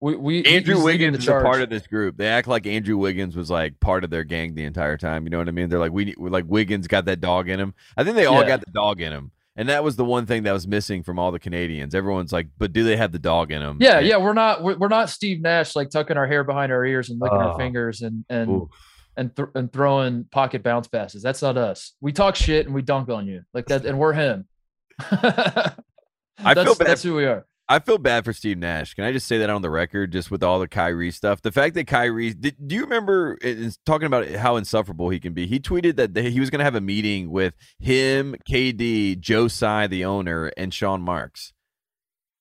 we, 0.00 0.16
we 0.16 0.44
Andrew 0.44 0.82
Wiggins 0.82 1.18
is 1.18 1.28
a 1.28 1.40
part 1.40 1.62
of 1.62 1.70
this 1.70 1.86
group. 1.86 2.16
They 2.16 2.26
act 2.26 2.48
like 2.48 2.66
Andrew 2.66 2.96
Wiggins 2.96 3.36
was 3.36 3.48
like 3.48 3.78
part 3.78 4.02
of 4.02 4.10
their 4.10 4.24
gang 4.24 4.56
the 4.56 4.64
entire 4.64 4.96
time. 4.96 5.22
You 5.22 5.30
know 5.30 5.38
what 5.38 5.46
I 5.46 5.52
mean? 5.52 5.68
They're 5.68 5.78
like, 5.78 5.92
we 5.92 6.12
like 6.18 6.46
Wiggins 6.48 6.88
got 6.88 7.04
that 7.04 7.20
dog 7.20 7.48
in 7.48 7.60
him. 7.60 7.74
I 7.96 8.02
think 8.02 8.16
they 8.16 8.26
all 8.26 8.42
Yeah. 8.42 8.48
got 8.48 8.60
the 8.66 8.72
dog 8.72 9.00
in 9.00 9.12
him. 9.12 9.30
And 9.56 9.70
that 9.70 9.82
was 9.82 9.96
the 9.96 10.04
one 10.04 10.26
thing 10.26 10.42
that 10.42 10.52
was 10.52 10.66
missing 10.68 11.02
from 11.02 11.18
all 11.18 11.32
the 11.32 11.38
Canadians. 11.38 11.94
Everyone's 11.94 12.32
like, 12.32 12.48
but 12.58 12.72
do 12.74 12.84
they 12.84 12.96
have 12.96 13.10
the 13.10 13.18
dog 13.18 13.50
in 13.50 13.60
them? 13.62 13.78
Yeah, 13.80 14.00
yeah, 14.00 14.18
we're 14.18 14.34
not 14.34 14.62
we're, 14.62 14.76
we're 14.76 14.88
not 14.88 15.08
Steve 15.08 15.40
Nash 15.40 15.74
like 15.74 15.88
tucking 15.88 16.16
our 16.16 16.26
hair 16.26 16.44
behind 16.44 16.70
our 16.72 16.84
ears 16.84 17.08
and 17.08 17.18
licking 17.20 17.38
Oh. 17.38 17.42
our 17.42 17.48
ah. 17.52 17.56
fingers 17.56 18.02
and 18.02 18.24
and 18.28 18.50
Ooh. 18.50 18.70
and 19.16 19.34
th- 19.34 19.48
and 19.54 19.72
throwing 19.72 20.24
pocket 20.24 20.62
bounce 20.62 20.88
passes. 20.88 21.22
That's 21.22 21.40
not 21.40 21.56
us. 21.56 21.94
We 22.02 22.12
talk 22.12 22.36
shit 22.36 22.66
and 22.66 22.74
we 22.74 22.82
dunk 22.82 23.08
on 23.08 23.26
you 23.26 23.42
like 23.54 23.66
that, 23.66 23.86
and 23.86 23.98
we're 23.98 24.12
him. 24.12 24.46
I 25.00 25.72
feel 26.54 26.74
bad 26.74 26.88
That's 26.88 27.02
who 27.02 27.14
we 27.14 27.24
are. 27.24 27.46
I 27.68 27.80
feel 27.80 27.98
bad 27.98 28.24
for 28.24 28.32
Steve 28.32 28.58
Nash. 28.58 28.94
Can 28.94 29.02
I 29.04 29.10
just 29.12 29.26
say 29.26 29.38
that 29.38 29.50
on 29.50 29.60
the 29.60 29.70
record, 29.70 30.12
just 30.12 30.30
with 30.30 30.42
all 30.42 30.60
the 30.60 30.68
Kyrie 30.68 31.10
stuff? 31.10 31.42
The 31.42 31.50
fact 31.50 31.74
that 31.74 31.88
Kyrie, 31.88 32.32
did, 32.32 32.54
do 32.68 32.76
you 32.76 32.82
remember 32.82 33.34
in- 33.42 33.64
in 33.64 33.72
talking 33.84 34.06
about 34.06 34.28
how 34.28 34.54
insufferable 34.54 35.08
he 35.10 35.18
can 35.18 35.32
be? 35.32 35.48
He 35.48 35.58
tweeted 35.58 35.96
that 35.96 36.16
he 36.16 36.38
was 36.38 36.48
going 36.48 36.60
to 36.60 36.64
have 36.64 36.76
a 36.76 36.80
meeting 36.80 37.28
with 37.30 37.54
him, 37.80 38.36
KD, 38.48 39.18
Joe 39.18 39.48
Tsai, 39.48 39.88
the 39.88 40.04
owner, 40.04 40.52
and 40.56 40.72
Sean 40.72 41.02
Marks. 41.02 41.52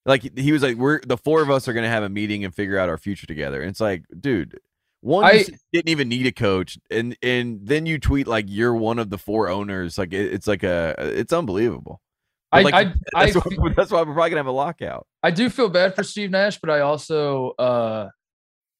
Like 0.06 0.38
he 0.38 0.52
was 0.52 0.62
like, 0.62 0.78
"We're 0.78 1.02
the 1.02 1.18
four 1.18 1.42
of 1.42 1.50
us 1.50 1.68
are 1.68 1.74
going 1.74 1.84
to 1.86 1.90
have 1.90 2.04
a 2.04 2.10
meeting 2.10 2.46
and 2.46 2.54
figure 2.54 2.78
out 2.78 2.90
our 2.90 2.98
future 3.00 3.26
together." 3.26 3.60
And 3.62 3.72
it's 3.72 3.80
like, 3.82 4.04
dude, 4.20 4.60
one 5.02 5.24
I- 5.26 5.44
didn't 5.74 5.90
even 5.90 6.10
need 6.10 6.28
a 6.28 6.32
coach, 6.32 6.78
and 6.92 7.18
and 7.24 7.62
then 7.64 7.88
you 7.88 7.98
tweet 7.98 8.28
like 8.28 8.46
you're 8.48 8.76
one 8.76 9.00
of 9.00 9.10
the 9.10 9.18
four 9.18 9.50
owners. 9.50 9.98
Like 9.98 10.14
it, 10.14 10.32
it's 10.32 10.46
like 10.46 10.62
a, 10.62 10.94
it's 11.00 11.34
unbelievable. 11.34 12.02
I, 12.60 12.62
like, 12.62 12.74
I, 12.74 12.80
I, 13.16 13.32
That's, 13.32 13.36
why, 13.58 13.70
that's 13.76 13.92
why 13.92 14.00
we're 14.02 14.14
probably 14.14 14.30
gonna 14.32 14.40
have 14.40 14.46
a 14.48 14.52
lockout. 14.52 15.08
I 15.24 15.32
do 15.32 15.50
feel 15.50 15.70
bad 15.70 15.96
for 15.96 16.04
Steve 16.04 16.32
Nash, 16.32 16.60
but 16.60 16.70
I 16.70 16.82
also, 16.82 17.52
uh, 17.60 18.10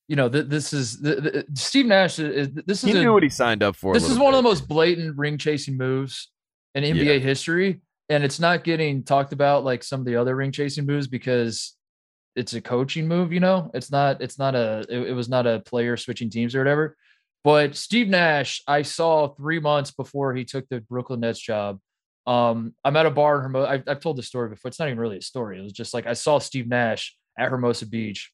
you 0.08 0.16
know, 0.16 0.30
th- 0.30 0.48
this 0.48 0.74
is 0.74 1.00
th- 1.02 1.22
th- 1.24 1.46
Steve 1.56 1.86
Nash. 1.88 2.20
Is, 2.20 2.50
this 2.66 2.82
He 2.84 2.92
is 2.92 2.98
a, 2.98 3.02
knew 3.02 3.14
what 3.14 3.24
he 3.24 3.30
signed 3.30 3.64
up 3.64 3.76
for. 3.76 3.94
this 3.94 4.10
is 4.10 4.18
one 4.20 4.34
of 4.34 4.38
the 4.38 4.48
most 4.48 4.68
blatant 4.68 5.18
ring 5.18 5.38
chasing 5.38 5.78
moves 5.78 6.32
in 6.76 6.84
NBA 6.84 7.06
Yeah. 7.06 7.18
history, 7.20 7.82
and 8.10 8.24
it's 8.24 8.40
not 8.40 8.64
getting 8.64 9.04
talked 9.04 9.34
about 9.34 9.64
like 9.64 9.84
some 9.84 10.00
of 10.02 10.06
the 10.06 10.16
other 10.18 10.36
ring 10.36 10.52
chasing 10.52 10.86
moves 10.86 11.08
because 11.08 11.76
it's 12.36 12.54
a 12.54 12.62
coaching 12.62 13.08
move. 13.08 13.32
You 13.34 13.40
know, 13.40 13.72
it's 13.74 13.92
not. 13.92 14.22
It's 14.22 14.38
not 14.38 14.54
a. 14.56 14.86
It, 14.90 15.10
it 15.10 15.14
was 15.14 15.30
not 15.30 15.48
a 15.48 15.62
player 15.62 15.98
switching 15.98 16.30
teams 16.30 16.54
or 16.54 16.60
whatever. 16.60 16.96
But 17.44 17.76
Steve 17.76 18.08
Nash, 18.10 18.62
I 18.68 18.82
saw 18.82 19.28
three 19.36 19.60
months 19.60 19.92
before 19.92 20.34
he 20.34 20.46
took 20.46 20.68
the 20.70 20.82
Brooklyn 20.82 21.20
Nets 21.20 21.40
job. 21.40 21.80
Um, 22.28 22.74
I'm 22.84 22.96
at 22.98 23.06
a 23.06 23.12
bar 23.12 23.38
in 23.38 23.44
Hermosa. 23.44 23.70
I've, 23.70 23.84
I've 23.88 24.00
told 24.00 24.18
this 24.18 24.28
story 24.28 24.50
before. 24.50 24.70
It's 24.70 24.80
not 24.80 24.88
even 24.88 25.00
really 25.00 25.18
a 25.18 25.22
story. 25.22 25.60
It 25.60 25.64
was 25.64 25.74
just 25.74 25.94
like 25.94 26.08
I 26.08 26.14
saw 26.14 26.40
Steve 26.40 26.68
Nash 26.68 27.16
at 27.38 27.50
Hermosa 27.50 27.88
Beach, 27.88 28.32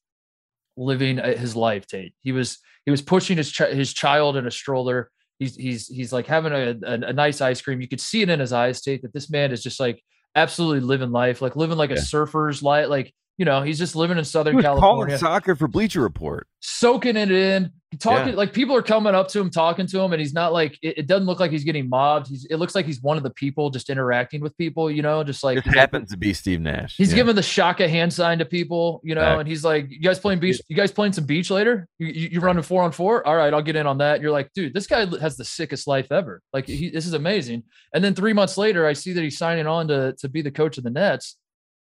living 0.76 1.18
uh, 1.18 1.36
his 1.36 1.54
life. 1.54 1.86
Tate. 1.86 2.14
He 2.22 2.32
was 2.32 2.58
he 2.84 2.90
was 2.90 3.02
pushing 3.02 3.36
his 3.36 3.54
chi- 3.54 3.74
his 3.74 3.92
child 3.92 4.36
in 4.36 4.46
a 4.46 4.50
stroller. 4.50 5.10
He's 5.38 5.56
he's 5.56 5.88
he's 5.88 6.12
like 6.12 6.26
having 6.26 6.52
a, 6.52 6.76
a, 6.82 6.92
a 7.08 7.12
nice 7.12 7.40
ice 7.40 7.60
cream. 7.60 7.80
You 7.80 7.88
could 7.88 8.00
see 8.00 8.22
it 8.22 8.30
in 8.30 8.40
his 8.40 8.52
eyes, 8.52 8.80
Tate, 8.80 9.02
that 9.02 9.12
this 9.12 9.30
man 9.30 9.52
is 9.52 9.62
just 9.62 9.78
like 9.78 10.02
absolutely 10.34 10.80
living 10.80 11.10
life, 11.10 11.42
like 11.42 11.56
living 11.56 11.76
like 11.76 11.90
a 11.90 12.00
surfer's 12.00 12.62
life. 12.62 12.88
Like 12.88 13.12
you 13.38 13.44
know, 13.44 13.62
he's 13.62 13.78
just 13.78 13.96
living 13.96 14.18
in 14.18 14.24
He 14.24 14.28
Southern 14.28 14.60
California. 14.60 15.06
calling 15.06 15.18
soccer 15.18 15.56
for 15.56 15.66
Bleacher 15.68 16.00
Report. 16.02 16.46
soaking 16.60 17.16
it 17.16 17.30
in 17.30 17.70
talking 17.98 18.28
Yeah. 18.30 18.34
like 18.36 18.52
people 18.54 18.74
are 18.76 18.82
coming 18.82 19.14
up 19.14 19.28
to 19.28 19.40
him 19.40 19.50
talking 19.50 19.86
to 19.86 20.00
him 20.00 20.12
and 20.12 20.20
he's 20.20 20.32
not 20.32 20.52
like 20.52 20.78
it, 20.80 20.98
it 20.98 21.06
doesn't 21.06 21.26
look 21.26 21.40
like 21.40 21.50
he's 21.50 21.64
getting 21.64 21.88
mobbed. 21.90 22.26
He's 22.28 22.46
it 22.48 22.56
looks 22.56 22.74
like 22.74 22.86
he's 22.86 23.02
one 23.02 23.16
of 23.18 23.22
the 23.22 23.30
people 23.30 23.68
just 23.70 23.90
interacting 23.90 24.40
with 24.40 24.56
people 24.56 24.90
you 24.90 25.02
know 25.02 25.22
just 25.24 25.42
like 25.44 25.58
It 25.58 25.66
happens 25.66 26.10
to 26.10 26.16
be 26.16 26.32
Steve 26.32 26.60
Nash. 26.60 26.94
he's 26.96 27.10
Yeah. 27.10 27.16
giving 27.16 27.34
the 27.34 27.42
shaka 27.42 27.88
hand 27.88 28.12
sign 28.12 28.38
to 28.38 28.44
people 28.46 29.00
you 29.04 29.14
know 29.14 29.38
and 29.40 29.48
he's 29.48 29.62
like 29.64 29.86
you 29.90 30.00
guys 30.00 30.18
playing 30.18 30.40
beach 30.40 30.60
you 30.68 30.76
guys 30.76 30.90
playing 30.92 31.12
some 31.12 31.24
beach 31.26 31.50
later? 31.50 31.86
You, 31.98 32.06
you, 32.08 32.28
you 32.32 32.40
running 32.40 32.62
four 32.62 32.82
on 32.82 32.92
four? 32.92 33.26
All 33.26 33.36
right 33.36 33.52
i'll 33.52 33.60
get 33.62 33.76
in 33.76 33.86
on 33.86 33.98
that. 33.98 34.20
You're 34.22 34.30
like 34.30 34.50
dude 34.54 34.72
this 34.72 34.86
guy 34.86 35.04
has 35.20 35.36
the 35.36 35.44
sickest 35.44 35.86
life 35.86 36.10
ever. 36.12 36.40
Like 36.54 36.66
he, 36.66 36.88
this 36.90 37.06
is 37.06 37.12
amazing. 37.12 37.64
And 37.94 38.02
then 38.04 38.14
three 38.14 38.32
months 38.32 38.56
later 38.56 38.86
i 38.86 38.92
see 38.94 39.12
that 39.12 39.22
he's 39.22 39.36
signing 39.36 39.66
on 39.66 39.88
to 39.88 40.14
to 40.18 40.28
be 40.28 40.40
the 40.42 40.50
coach 40.50 40.78
of 40.78 40.84
the 40.84 40.90
nets 40.90 41.36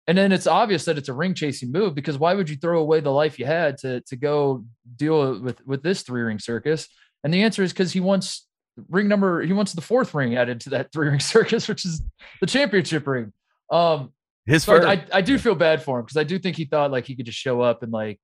and 0.09 0.17
then 0.17 0.31
it's 0.31 0.47
obvious 0.47 0.85
that 0.85 0.97
it's 0.97 1.07
a 1.07 1.13
ring 1.13 1.35
chasing 1.35 1.71
move 1.71 1.93
because 1.93 2.17
why 2.17 2.33
would 2.33 2.49
you 2.49 2.55
throw 2.55 2.79
away 2.79 2.99
the 2.99 3.11
life 3.11 3.37
you 3.37 3.45
had 3.45 3.77
to 3.77 4.01
to 4.01 4.15
go 4.15 4.65
deal 4.95 5.39
with 5.39 5.63
with 5.67 5.83
this 5.83 6.01
three 6.01 6.21
ring 6.21 6.39
circus? 6.39 6.87
And 7.23 7.31
the 7.31 7.43
answer 7.43 7.61
is 7.61 7.71
because 7.71 7.93
he 7.93 7.99
wants 7.99 8.47
ring 8.89 9.07
number 9.07 9.43
he 9.43 9.53
wants 9.53 9.73
the 9.73 9.81
fourth 9.81 10.15
ring 10.15 10.35
added 10.35 10.61
to 10.61 10.71
that 10.71 10.91
three 10.93 11.09
ring 11.09 11.19
circus, 11.19 11.67
which 11.67 11.85
is 11.85 12.01
the 12.41 12.47
championship 12.47 13.05
ring. 13.05 13.31
Um, 13.71 14.11
his 14.47 14.63
so 14.63 14.77
first. 14.77 14.87
I, 14.87 15.05
I 15.13 15.21
do 15.21 15.37
feel 15.37 15.53
bad 15.53 15.83
for 15.83 15.99
him 15.99 16.05
because 16.05 16.17
I 16.17 16.23
do 16.23 16.39
think 16.39 16.57
he 16.57 16.65
thought 16.65 16.89
like 16.89 17.05
he 17.05 17.15
could 17.15 17.27
just 17.27 17.37
show 17.37 17.61
up 17.61 17.83
and 17.83 17.91
like 17.91 18.19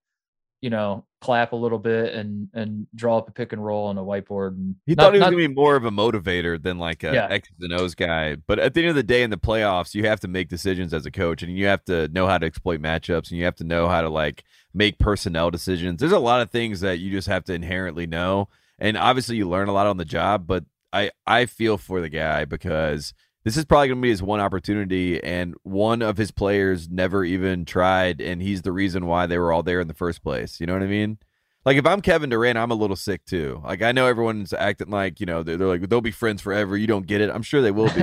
you 0.66 0.72
know 0.72 1.06
clap 1.22 1.52
a 1.54 1.56
little 1.56 1.78
bit 1.80 2.14
and 2.14 2.50
and 2.54 2.88
draw 2.96 3.18
up 3.20 3.28
a 3.28 3.32
pick 3.32 3.54
and 3.54 3.64
roll 3.64 3.86
on 3.88 3.98
a 3.98 4.04
whiteboard. 4.04 4.50
And 4.58 4.76
he 4.88 4.94
not- 4.96 5.04
thought 5.06 5.14
he 5.14 5.20
was 5.20 5.26
not- 5.26 5.32
to 5.32 5.38
be 5.38 5.48
more 5.48 5.76
of 5.76 5.86
a 5.86 5.92
motivator 5.92 6.62
than 6.62 6.78
like 6.80 7.04
a 7.04 7.14
Yeah. 7.14 7.28
X's 7.30 7.56
and 7.62 7.74
O's 7.74 7.94
guy. 7.96 8.36
But 8.36 8.58
at 8.60 8.74
the 8.74 8.82
end 8.82 8.90
of 8.90 8.96
the 8.96 9.04
day, 9.16 9.22
in 9.24 9.30
the 9.30 9.38
playoffs, 9.38 9.94
you 9.96 10.04
have 10.06 10.20
to 10.22 10.28
make 10.28 10.50
decisions 10.50 10.94
as 10.94 11.06
a 11.06 11.12
coach, 11.12 11.44
and 11.44 11.56
you 11.58 11.66
have 11.68 11.84
to 11.86 12.08
know 12.10 12.26
how 12.28 12.38
to 12.40 12.46
exploit 12.46 12.80
matchups, 12.82 13.30
and 13.30 13.38
you 13.40 13.46
have 13.46 13.56
to 13.58 13.64
know 13.64 13.88
how 13.88 14.02
to 14.02 14.10
like 14.10 14.44
make 14.74 14.98
personnel 15.00 15.50
decisions. 15.52 16.00
There's 16.00 16.12
a 16.12 16.20
lot 16.20 16.42
of 16.42 16.50
things 16.52 16.80
that 16.82 17.00
you 17.00 17.12
just 17.12 17.28
have 17.28 17.44
to 17.46 17.54
inherently 17.54 18.08
know, 18.08 18.48
and 18.80 18.98
obviously 18.98 19.36
you 19.38 19.48
learn 19.48 19.68
a 19.68 19.74
lot 19.74 19.88
on 19.88 19.98
the 19.98 20.06
job. 20.06 20.46
But 20.48 20.64
I 20.94 21.12
I 21.28 21.46
feel 21.48 21.78
for 21.78 22.02
the 22.02 22.10
guy 22.10 22.46
because 22.46 23.14
this 23.46 23.56
is 23.56 23.64
probably 23.64 23.88
going 23.88 24.00
to 24.00 24.02
be 24.02 24.10
his 24.10 24.22
one 24.24 24.42
opportunity, 24.42 25.24
and 25.24 25.56
one 25.64 26.02
of 26.02 26.18
his 26.18 26.32
players 26.32 26.90
never 26.90 27.24
even 27.24 27.64
tried, 27.64 28.20
and 28.20 28.42
he's 28.42 28.64
the 28.64 28.72
reason 28.74 29.06
why 29.06 29.28
they 29.28 29.38
were 29.38 29.54
all 29.54 29.64
there 29.64 29.80
in 29.80 29.88
the 29.88 29.94
first 29.94 30.22
place. 30.24 30.60
You 30.60 30.66
know 30.66 30.74
what 30.74 30.84
I 30.84 30.88
mean? 30.88 31.20
Like 31.64 31.78
if 31.78 31.86
I'm 31.86 32.02
Kevin 32.02 32.30
Durant, 32.30 32.58
I'm 32.58 32.72
a 32.72 32.76
little 32.76 32.96
sick 32.96 33.24
too. 33.26 33.62
Like 33.64 33.82
I 33.82 33.92
know 33.92 34.06
everyone's 34.08 34.52
acting 34.54 34.90
like 34.90 35.20
you 35.20 35.26
know 35.26 35.42
they're, 35.44 35.58
they're 35.58 35.68
like 35.68 35.88
they'll 35.90 36.02
be 36.02 36.12
friends 36.12 36.42
forever. 36.42 36.76
You 36.76 36.88
don't 36.88 37.08
get 37.08 37.22
it. 37.22 37.30
I'm 37.30 37.42
sure 37.44 37.62
they 37.62 37.72
will 37.72 37.92
be. 37.94 38.02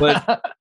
but- 0.00 0.42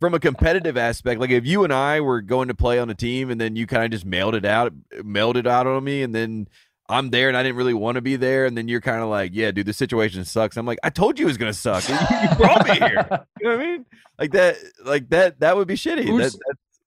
From 0.00 0.14
a 0.14 0.20
competitive 0.20 0.76
aspect, 0.76 1.20
like 1.20 1.30
if 1.30 1.44
you 1.44 1.64
and 1.64 1.72
I 1.72 2.00
were 2.00 2.20
going 2.20 2.46
to 2.46 2.54
play 2.54 2.78
on 2.78 2.88
a 2.88 2.94
team 2.94 3.30
and 3.32 3.40
then 3.40 3.56
you 3.56 3.66
kind 3.66 3.82
of 3.84 3.90
just 3.90 4.04
mailed 4.06 4.36
it 4.36 4.44
out, 4.44 4.72
mailed 5.02 5.36
it 5.36 5.44
out 5.44 5.66
on 5.66 5.82
me, 5.82 6.04
and 6.04 6.14
then 6.14 6.46
I'm 6.88 7.10
there 7.10 7.28
and 7.28 7.36
I 7.36 7.42
didn't 7.42 7.56
really 7.56 7.74
want 7.74 7.96
to 7.96 8.00
be 8.00 8.16
there, 8.16 8.46
and 8.46 8.56
then 8.56 8.66
you're 8.68 8.80
kind 8.80 9.02
of 9.02 9.08
like, 9.08 9.32
yeah, 9.34 9.50
dude, 9.50 9.66
the 9.66 9.72
situation 9.72 10.24
sucks. 10.24 10.56
I'm 10.56 10.64
like, 10.66 10.78
I 10.82 10.90
told 10.90 11.18
you 11.18 11.26
it 11.26 11.28
was 11.28 11.36
gonna 11.36 11.52
suck. 11.52 11.86
you 11.88 11.96
brought 12.36 12.66
me 12.66 12.74
here. 12.76 13.06
You 13.40 13.48
know 13.48 13.56
what 13.56 13.60
I 13.60 13.66
mean? 13.66 13.86
Like 14.18 14.32
that, 14.32 14.56
like 14.84 15.08
that, 15.10 15.40
that 15.40 15.56
would 15.56 15.68
be 15.68 15.74
shitty. 15.74 16.06
That, 16.06 16.34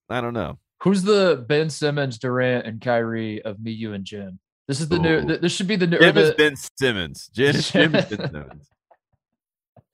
I 0.09 0.19
don't 0.21 0.33
know. 0.33 0.57
Who's 0.81 1.03
the 1.03 1.45
Ben 1.47 1.69
Simmons, 1.69 2.17
Durant, 2.17 2.65
and 2.65 2.81
Kyrie 2.81 3.41
of 3.43 3.59
me, 3.61 3.71
you, 3.71 3.93
and 3.93 4.03
Jim? 4.03 4.39
This 4.67 4.81
is 4.81 4.89
the 4.89 4.97
new. 4.99 5.17
Ooh. 5.19 5.27
th- 5.27 5.41
This 5.41 5.53
should 5.53 5.67
be 5.67 5.75
the 5.75 5.85
new. 5.87 5.99
Jim 5.99 6.17
is 6.17 6.29
the- 6.31 6.35
Ben 6.35 6.55
Simmons. 6.79 7.29
Jim, 7.33 7.53
Jim 7.59 7.95
is 7.95 8.05
Ben 8.05 8.31
Simmons. 8.31 8.67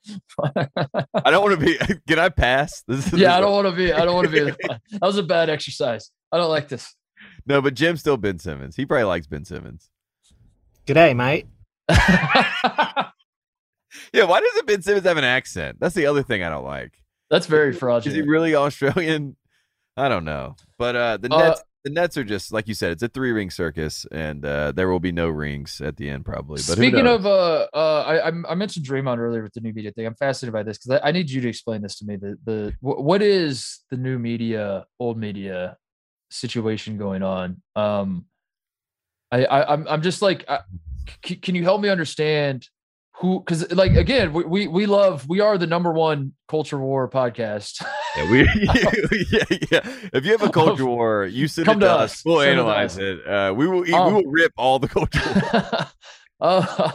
I 0.56 1.30
don't 1.32 1.44
want 1.44 1.60
to 1.60 1.66
be. 1.66 1.78
Can 2.08 2.18
I 2.20 2.30
pass? 2.30 2.82
This 2.88 3.12
is 3.12 3.20
yeah, 3.20 3.36
I 3.36 3.42
don't 3.42 3.52
want 3.52 3.68
to 3.68 3.74
be. 3.76 3.92
I 3.92 4.06
don't 4.06 4.16
want 4.16 4.32
to 4.32 4.34
be. 4.34 4.68
That 4.70 5.02
was 5.02 5.18
a 5.18 5.24
bad 5.24 5.50
exercise. 5.50 6.12
I 6.32 6.38
don't 6.38 6.50
like 6.50 6.70
this. 6.70 6.96
No, 7.46 7.62
but 7.62 7.74
Jim's 7.74 8.00
still 8.00 8.18
Ben 8.18 8.40
Simmons. 8.40 8.76
He 8.76 8.86
probably 8.86 9.04
likes 9.06 9.28
Ben 9.28 9.44
Simmons. 9.46 9.90
G'day, 10.88 11.16
mate. 11.16 11.46
Yeah, 14.14 14.24
why 14.26 14.40
doesn't 14.40 14.68
Ben 14.68 14.82
Simmons 14.82 15.06
have 15.06 15.18
an 15.18 15.24
accent? 15.24 15.80
That's 15.80 15.96
the 15.96 16.06
other 16.06 16.24
thing 16.24 16.44
I 16.44 16.50
don't 16.50 16.64
like. 16.64 16.94
That's 17.30 17.46
very 17.46 17.74
fraudulent. 17.74 18.08
Is 18.08 18.14
he 18.14 18.30
really 18.30 18.56
Australian? 18.56 19.36
I 19.96 20.08
don't 20.08 20.24
know. 20.24 20.56
But 20.78 20.96
uh 20.96 21.18
the 21.18 21.34
Uh, 21.34 21.38
Nets 21.38 21.64
the 21.84 21.90
Nets 21.92 22.18
are 22.18 22.24
just 22.24 22.54
like 22.54 22.68
you 22.68 22.74
said, 22.74 22.92
it's 22.92 23.04
a 23.04 23.08
three 23.08 23.32
ring 23.32 23.50
circus, 23.50 24.06
and 24.12 24.46
uh, 24.46 24.72
there 24.72 24.90
will 24.90 25.00
be 25.00 25.12
no 25.12 25.28
rings 25.30 25.82
at 25.82 25.98
the 25.98 26.10
end 26.10 26.26
probably. 26.26 26.56
But 26.56 26.78
Speaking 26.78 27.08
of, 27.08 27.26
uh, 27.26 27.68
uh, 27.74 28.04
I, 28.08 28.30
I 28.30 28.32
I 28.50 28.56
mentioned 28.56 28.86
Draymond 28.86 29.18
earlier 29.18 29.44
with 29.44 29.54
the 29.54 29.62
new 29.62 29.74
media 29.74 29.92
thing. 29.92 30.06
I'm 30.06 30.16
fascinated 30.16 30.54
by 30.54 30.64
this 30.64 30.78
because 30.78 31.02
I, 31.04 31.10
I 31.10 31.12
need 31.12 31.30
you 31.30 31.42
to 31.42 31.50
explain 31.50 31.82
this 31.82 31.98
to 32.00 32.06
me. 32.06 32.16
The 32.18 32.38
the 32.44 32.74
what 32.82 33.22
is 33.22 33.80
the 33.90 33.98
new 33.98 34.20
media, 34.20 34.86
old 35.00 35.18
media 35.18 35.78
situation 36.30 36.98
going 36.98 37.24
on? 37.24 37.62
Um, 37.76 38.26
I, 39.32 39.46
I 39.46 39.74
I'm 39.74 39.88
I'm 39.88 40.02
just 40.02 40.22
like, 40.22 40.46
I, 40.48 40.60
c- 41.26 41.36
can 41.36 41.56
you 41.56 41.64
help 41.64 41.82
me 41.82 41.90
understand 41.90 42.68
who? 43.16 43.40
Because 43.40 43.72
like 43.74 43.94
again, 43.96 44.32
we, 44.34 44.44
we 44.46 44.68
we 44.68 44.86
love 44.86 45.28
we 45.28 45.40
are 45.42 45.58
the 45.58 45.68
number 45.68 45.92
one 45.92 46.34
culture 46.48 46.78
war 46.80 47.10
podcast. 47.10 47.84
yeah, 48.16 48.32
we, 48.32 48.40
yeah, 49.32 49.44
yeah. 49.72 50.10
If 50.14 50.26
you 50.26 50.32
have 50.32 50.44
a 50.44 50.50
culture 50.50 50.86
war, 50.86 51.26
you 51.26 51.48
send 51.48 51.66
Come 51.66 51.78
it 51.78 51.86
to 51.86 51.92
us. 51.92 52.14
us. 52.14 52.26
We'll 52.26 52.40
Send 52.40 52.52
analyze 52.60 52.94
us. 52.98 53.00
it. 53.00 53.28
Uh, 53.28 53.54
we 53.56 53.68
will. 53.68 53.94
Um, 53.96 54.14
we 54.16 54.22
will 54.24 54.32
rip 54.32 54.54
all 54.58 54.80
the 54.80 54.88
culture. 54.88 55.20
War. 55.54 55.88
uh, 56.40 56.92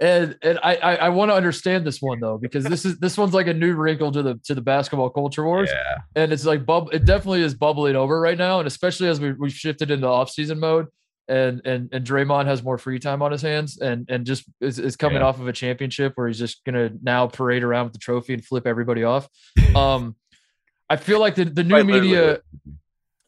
and 0.00 0.36
and 0.42 0.58
I 0.62 0.76
I, 0.76 0.94
I 0.96 1.08
want 1.10 1.30
to 1.30 1.34
understand 1.34 1.86
this 1.86 2.02
one 2.02 2.20
though 2.20 2.36
because 2.38 2.64
this 2.64 2.84
is 2.84 2.98
this 2.98 3.16
one's 3.16 3.34
like 3.34 3.46
a 3.46 3.54
new 3.54 3.74
wrinkle 3.74 4.10
to 4.12 4.22
the 4.22 4.34
to 4.44 4.54
the 4.54 4.60
basketball 4.60 5.10
culture 5.10 5.44
wars. 5.44 5.70
Yeah. 5.72 5.98
and 6.22 6.32
it's 6.32 6.44
like 6.44 6.66
bub 6.66 6.88
it 6.92 7.04
definitely 7.04 7.42
is 7.42 7.54
bubbling 7.54 7.94
over 7.96 8.20
right 8.20 8.36
now 8.38 8.58
and 8.58 8.66
especially 8.66 9.08
as 9.08 9.20
we 9.20 9.32
we've 9.32 9.52
shifted 9.52 9.90
into 9.90 10.06
off-season 10.08 10.58
mode 10.58 10.88
and 11.28 11.62
and 11.64 11.88
and 11.92 12.06
Draymond 12.06 12.46
has 12.46 12.62
more 12.62 12.78
free 12.78 12.98
time 12.98 13.22
on 13.22 13.30
his 13.32 13.42
hands 13.42 13.78
and 13.78 14.06
and 14.08 14.26
just 14.26 14.44
is, 14.60 14.78
is 14.78 14.96
coming 14.96 15.18
Yeah. 15.18 15.26
off 15.26 15.40
of 15.40 15.46
a 15.48 15.52
championship 15.52 16.12
where 16.16 16.26
he's 16.28 16.38
just 16.38 16.64
gonna 16.64 16.90
now 17.02 17.26
parade 17.28 17.62
around 17.62 17.84
with 17.86 17.92
the 17.92 17.98
trophy 18.00 18.34
and 18.34 18.44
flip 18.44 18.66
everybody 18.66 19.04
off 19.04 19.28
um 19.76 20.16
I 20.90 20.96
feel 20.96 21.20
like 21.20 21.34
the 21.36 21.44
the 21.44 21.62
new 21.64 21.74
Quite 21.74 21.86
literally. 21.86 22.08
media 22.08 22.40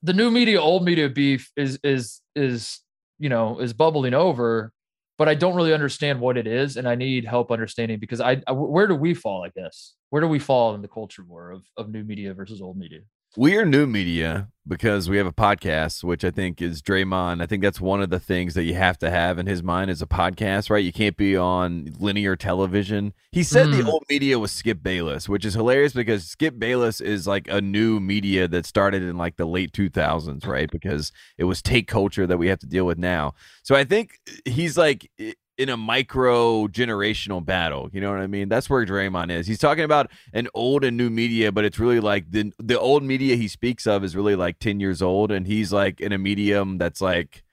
the 0.03 0.13
new 0.13 0.31
media 0.31 0.61
old 0.61 0.85
media 0.85 1.09
beef 1.09 1.51
is 1.57 1.79
is 1.85 2.21
is 2.35 2.81
you 3.19 3.29
know 3.29 3.61
is 3.61 3.73
bubbling 3.73 4.13
over 4.15 4.73
but 5.17 5.29
I 5.29 5.35
don't 5.37 5.55
really 5.55 5.73
understand 5.73 6.21
what 6.21 6.37
it 6.37 6.47
is 6.49 6.77
and 6.77 6.89
I 6.89 6.97
need 6.97 7.25
help 7.25 7.53
understanding 7.53 8.01
because 8.01 8.21
I, 8.21 8.43
I 8.47 8.53
where 8.53 8.89
do 8.89 8.97
we 8.97 9.15
fall 9.15 9.45
I 9.45 9.51
guess 9.51 9.95
where 10.11 10.21
do 10.21 10.27
we 10.29 10.41
fall 10.41 10.75
in 10.75 10.83
the 10.83 10.89
culture 10.89 11.23
war 11.25 11.53
of 11.53 11.65
of 11.77 11.91
new 11.91 12.03
media 12.05 12.35
versus 12.35 12.61
old 12.61 12.77
media 12.77 13.01
We 13.37 13.57
are 13.57 13.65
new 13.65 13.87
media 13.87 14.49
because 14.67 15.11
we 15.11 15.17
have 15.19 15.27
a 15.27 15.33
podcast, 15.33 16.05
which 16.05 16.25
I 16.25 16.31
think 16.31 16.63
is 16.63 16.81
Draymond. 16.81 17.43
I 17.43 17.47
think 17.47 17.63
that's 17.63 17.81
one 17.81 18.01
of 18.01 18.09
the 18.09 18.21
things 18.21 18.55
that 18.55 18.63
you 18.63 18.75
have 18.75 18.97
to 18.99 19.11
have 19.11 19.39
in 19.39 19.47
his 19.47 19.61
mind 19.63 19.91
is 19.91 20.01
a 20.01 20.07
podcast, 20.07 20.71
right? 20.71 20.85
You 20.85 20.93
can't 20.93 21.17
be 21.17 21.37
on 21.37 21.93
linear 21.99 22.37
television. 22.37 23.13
He 23.33 23.43
said 23.43 23.73
the 23.73 23.83
Mm. 23.83 23.89
old 23.89 24.05
media 24.09 24.39
was 24.39 24.53
Skip 24.53 24.83
Bayless, 24.85 25.29
which 25.29 25.45
is 25.45 25.55
hilarious 25.55 25.93
because 25.93 26.25
Skip 26.25 26.59
Bayless 26.61 27.01
is 27.01 27.27
like 27.27 27.49
a 27.49 27.61
new 27.61 27.99
media 27.99 28.47
that 28.49 28.67
started 28.67 29.03
in 29.03 29.19
like 29.19 29.37
the 29.37 29.47
late 29.47 29.73
2000s, 29.73 30.47
right? 30.47 30.71
Because 30.71 31.11
it 31.37 31.45
was 31.45 31.61
take 31.61 31.89
culture 31.89 32.27
that 32.29 32.39
we 32.39 32.47
have 32.47 32.61
to 32.61 32.67
deal 32.67 32.87
with 32.87 32.99
now. 32.99 33.35
So 33.65 33.75
I 33.75 33.83
think 33.85 34.21
he's 34.45 34.79
like 34.79 35.11
in 35.57 35.69
a 35.69 35.77
micro 35.77 36.67
generational 36.67 37.45
battle. 37.45 37.89
You 37.93 38.01
know 38.01 38.11
what 38.11 38.21
I 38.21 38.27
mean? 38.27 38.49
That's 38.49 38.69
where 38.69 38.85
Draymond 38.85 39.31
is. 39.31 39.47
He's 39.47 39.59
talking 39.59 39.85
about 39.85 40.11
an 40.33 40.49
old 40.55 40.85
and 40.85 40.97
new 40.97 41.11
media, 41.11 41.53
but 41.53 41.65
it's 41.65 41.79
really 41.79 42.01
like 42.01 42.31
the 42.31 42.53
the 42.59 42.79
old 42.79 43.03
media 43.03 43.37
he 43.37 43.49
speaks 43.49 43.87
of 43.87 44.05
is 44.05 44.17
really 44.17 44.37
like 44.37 44.59
10 44.59 44.81
years 44.81 45.03
old, 45.03 45.31
and 45.31 45.47
he's 45.47 45.73
like 45.73 46.01
in 46.01 46.13
a 46.13 46.19
medium 46.19 46.79
that's 46.79 47.01
like 47.01 47.45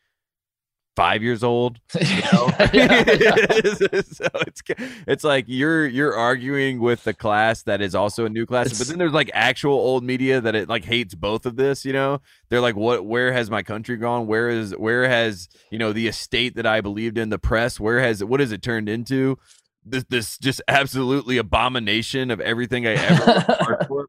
five 0.96 1.24
years 1.24 1.44
old. 1.44 1.80
You 2.02 2.22
know? 2.34 2.52
Yeah, 2.74 3.04
yeah. 3.20 3.36
so 4.02 4.28
it's 4.48 4.62
it's 5.08 5.24
like 5.24 5.46
you're 5.48 5.86
you're 5.88 6.16
arguing 6.16 6.80
with 6.80 7.04
the 7.04 7.14
class 7.14 7.64
that 7.64 7.82
is 7.82 7.96
also 7.96 8.26
a 8.26 8.30
new 8.30 8.46
class, 8.46 8.78
but 8.78 8.88
then 8.88 8.98
there's 8.98 9.12
like 9.12 9.30
actual 9.34 9.74
old 9.74 10.04
media 10.04 10.40
that 10.42 10.56
it 10.56 10.70
like 10.70 10.86
hates 10.86 11.16
both 11.16 11.46
of 11.46 11.56
this. 11.56 11.84
You 11.84 11.94
know, 11.94 12.22
they're 12.50 12.62
like, 12.62 12.76
what? 12.76 13.06
Where 13.06 13.34
has 13.34 13.50
my 13.50 13.64
country 13.64 13.98
gone? 13.98 14.28
Where 14.28 14.50
is 14.50 14.72
where 14.78 15.08
has 15.08 15.50
you 15.70 15.80
know 15.80 15.92
the 15.92 16.08
estate 16.08 16.56
that 16.56 16.66
I 16.66 16.82
believed 16.82 17.18
in 17.18 17.30
the 17.30 17.40
press? 17.40 17.80
Where 17.80 18.00
has 18.00 18.24
what 18.24 18.40
has 18.40 18.52
it 18.52 18.62
turned 18.62 18.88
into? 18.88 19.38
This 19.84 20.06
this 20.10 20.38
just 20.38 20.62
absolutely 20.68 21.38
abomination 21.38 22.32
of 22.32 22.40
everything 22.40 22.88
I 22.88 22.94
ever 22.94 23.46
worked 23.68 23.88
for. 23.88 24.08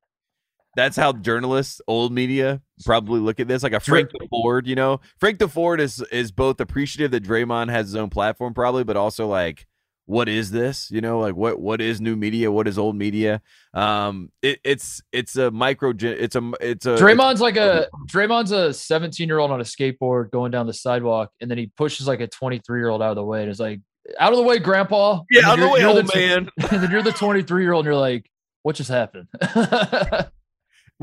That's 0.75 0.97
how 0.97 1.13
journalists, 1.13 1.81
old 1.87 2.13
media, 2.13 2.63
probably 2.83 3.21
look 3.21 3.41
at 3.41 3.49
this. 3.49 3.63
Like 3.63 3.73
a 3.73 3.81
Frank 3.81 4.11
Deford, 4.21 4.67
you 4.67 4.75
know, 4.75 5.01
Frank 5.21 5.39
Deford 5.39 5.81
is 5.81 6.01
is 6.13 6.31
both 6.33 6.61
appreciative 6.61 7.11
that 7.13 7.25
Draymond 7.25 7.71
has 7.71 7.87
his 7.87 7.97
own 7.97 8.11
platform, 8.11 8.55
probably, 8.55 8.85
but 8.85 8.97
also 8.97 9.27
like, 9.27 9.67
what 10.07 10.29
is 10.29 10.51
this? 10.51 10.91
You 10.91 11.01
know, 11.01 11.21
like 11.21 11.37
what 11.37 11.61
what 11.61 11.81
is 11.81 12.01
new 12.01 12.17
media? 12.17 12.51
What 12.51 12.67
is 12.69 12.77
old 12.79 12.97
media? 12.97 13.41
Um, 13.73 14.31
it, 14.43 14.59
it's 14.65 15.01
it's 15.13 15.37
a 15.37 15.51
micro. 15.51 15.93
It's 15.97 16.35
a 16.37 16.53
it's 16.61 16.87
a 16.87 16.97
Draymond's 16.97 17.41
like 17.41 17.57
a 17.57 17.87
Draymond's 18.11 18.51
a 18.51 18.73
17 18.75 19.29
year 19.29 19.39
old 19.39 19.51
on 19.53 19.61
a 19.61 19.65
skateboard 19.65 20.31
going 20.33 20.51
down 20.51 20.67
the 20.67 20.75
sidewalk, 20.75 21.31
and 21.41 21.51
then 21.51 21.57
he 21.57 21.69
pushes 21.77 22.07
like 22.09 22.21
a 22.21 22.27
23 22.27 22.81
year 22.81 22.89
old 22.89 23.01
out 23.01 23.11
of 23.11 23.17
the 23.17 23.25
way, 23.25 23.43
and 23.43 23.51
is 23.51 23.61
like, 23.61 23.81
"Out 24.19 24.33
of 24.33 24.39
the 24.39 24.43
way, 24.45 24.59
Grandpa!" 24.59 25.23
yeah, 25.31 25.47
out 25.49 25.55
of 25.59 25.61
the 25.61 25.67
way, 25.69 25.81
you're- 25.81 25.93
you're 25.93 25.99
old 26.03 26.07
the 26.13 26.19
man. 26.19 26.49
and 26.71 26.83
then 26.83 26.91
you're 26.91 27.03
the 27.03 27.13
23 27.13 27.63
year 27.63 27.73
old, 27.73 27.87
and 27.87 27.93
you're 27.93 28.01
like, 28.01 28.29
"What 28.65 28.75
just 28.77 28.91
happened?" 28.91 29.29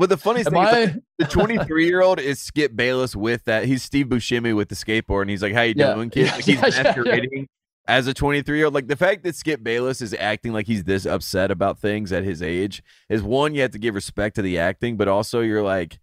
Well, 0.00 0.06
the 0.08 0.16
funniest 0.16 0.46
Am 0.46 0.54
thing 0.54 0.62
is 0.62 0.94
like, 0.94 1.02
the 1.18 1.24
23 1.28 1.86
year 1.86 2.00
old 2.00 2.18
is 2.20 2.40
Skip 2.40 2.74
Bayless 2.74 3.14
with 3.14 3.44
that. 3.44 3.66
He's 3.66 3.82
Steve 3.82 4.06
Buscemi 4.06 4.56
with 4.56 4.70
the 4.70 4.74
skateboard, 4.74 5.20
and 5.20 5.30
he's 5.30 5.42
like, 5.42 5.52
"How 5.52 5.60
you 5.60 5.74
Yeah. 5.76 5.92
doing, 5.92 6.08
kid?" 6.08 6.28
Like, 6.32 6.42
he's 6.46 6.58
masquerading 6.62 7.46
as 7.86 8.06
a 8.06 8.14
23 8.14 8.56
year 8.56 8.64
old. 8.64 8.72
Like 8.74 8.86
the 8.86 8.96
fact 8.96 9.24
that 9.24 9.36
Skip 9.36 9.62
Bayless 9.62 10.00
is 10.00 10.14
acting 10.18 10.54
like 10.54 10.66
he's 10.66 10.84
this 10.84 11.04
upset 11.04 11.50
about 11.50 11.78
things 11.80 12.12
at 12.12 12.24
his 12.24 12.40
age 12.40 12.82
is 13.10 13.22
one. 13.22 13.54
You 13.54 13.60
have 13.60 13.72
to 13.72 13.78
give 13.78 13.94
respect 13.94 14.36
to 14.36 14.42
the 14.42 14.58
acting, 14.58 14.96
but 14.96 15.06
also 15.06 15.40
you're 15.40 15.62
like, 15.62 15.98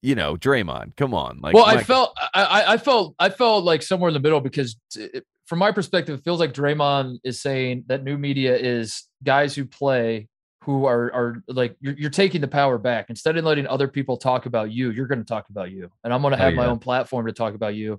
you 0.00 0.14
know, 0.14 0.36
Draymond, 0.36 0.96
come 0.96 1.12
on. 1.12 1.40
Like, 1.42 1.52
well, 1.54 1.66
I 1.66 1.82
felt 1.82 2.16
I, 2.32 2.42
I- 2.44 2.72
I 2.72 2.76
felt 2.78 3.14
I 3.18 3.28
felt 3.28 3.62
like 3.62 3.82
somewhere 3.82 4.08
in 4.08 4.14
the 4.14 4.20
middle 4.20 4.40
because 4.40 4.74
it- 4.96 5.26
from 5.44 5.58
my 5.58 5.70
perspective, 5.72 6.18
it 6.18 6.24
feels 6.24 6.40
like 6.40 6.54
Draymond 6.54 7.18
is 7.24 7.42
saying 7.42 7.84
that 7.88 8.04
new 8.04 8.16
media 8.16 8.56
is 8.56 9.06
guys 9.22 9.54
who 9.54 9.66
play 9.66 10.28
who 10.68 10.84
are 10.84 11.10
are 11.14 11.42
like 11.48 11.74
you're, 11.80 11.94
you're 11.94 12.10
taking 12.10 12.42
the 12.42 12.46
power 12.48 12.76
back. 12.76 13.06
Instead 13.08 13.38
of 13.38 13.44
letting 13.44 13.66
other 13.66 13.88
people 13.88 14.18
talk 14.18 14.44
about 14.44 14.70
you 14.70 14.90
you're 14.90 15.06
going 15.06 15.18
to 15.18 15.24
talk 15.24 15.48
about 15.48 15.70
you. 15.70 15.90
And 16.04 16.12
i'm 16.12 16.20
going 16.20 16.32
to 16.32 16.38
Oh, 16.38 16.44
have 16.44 16.52
my 16.52 16.66
own 16.66 16.78
platform 16.78 17.24
to 17.26 17.32
talk 17.32 17.54
about 17.54 17.74
you. 17.74 17.98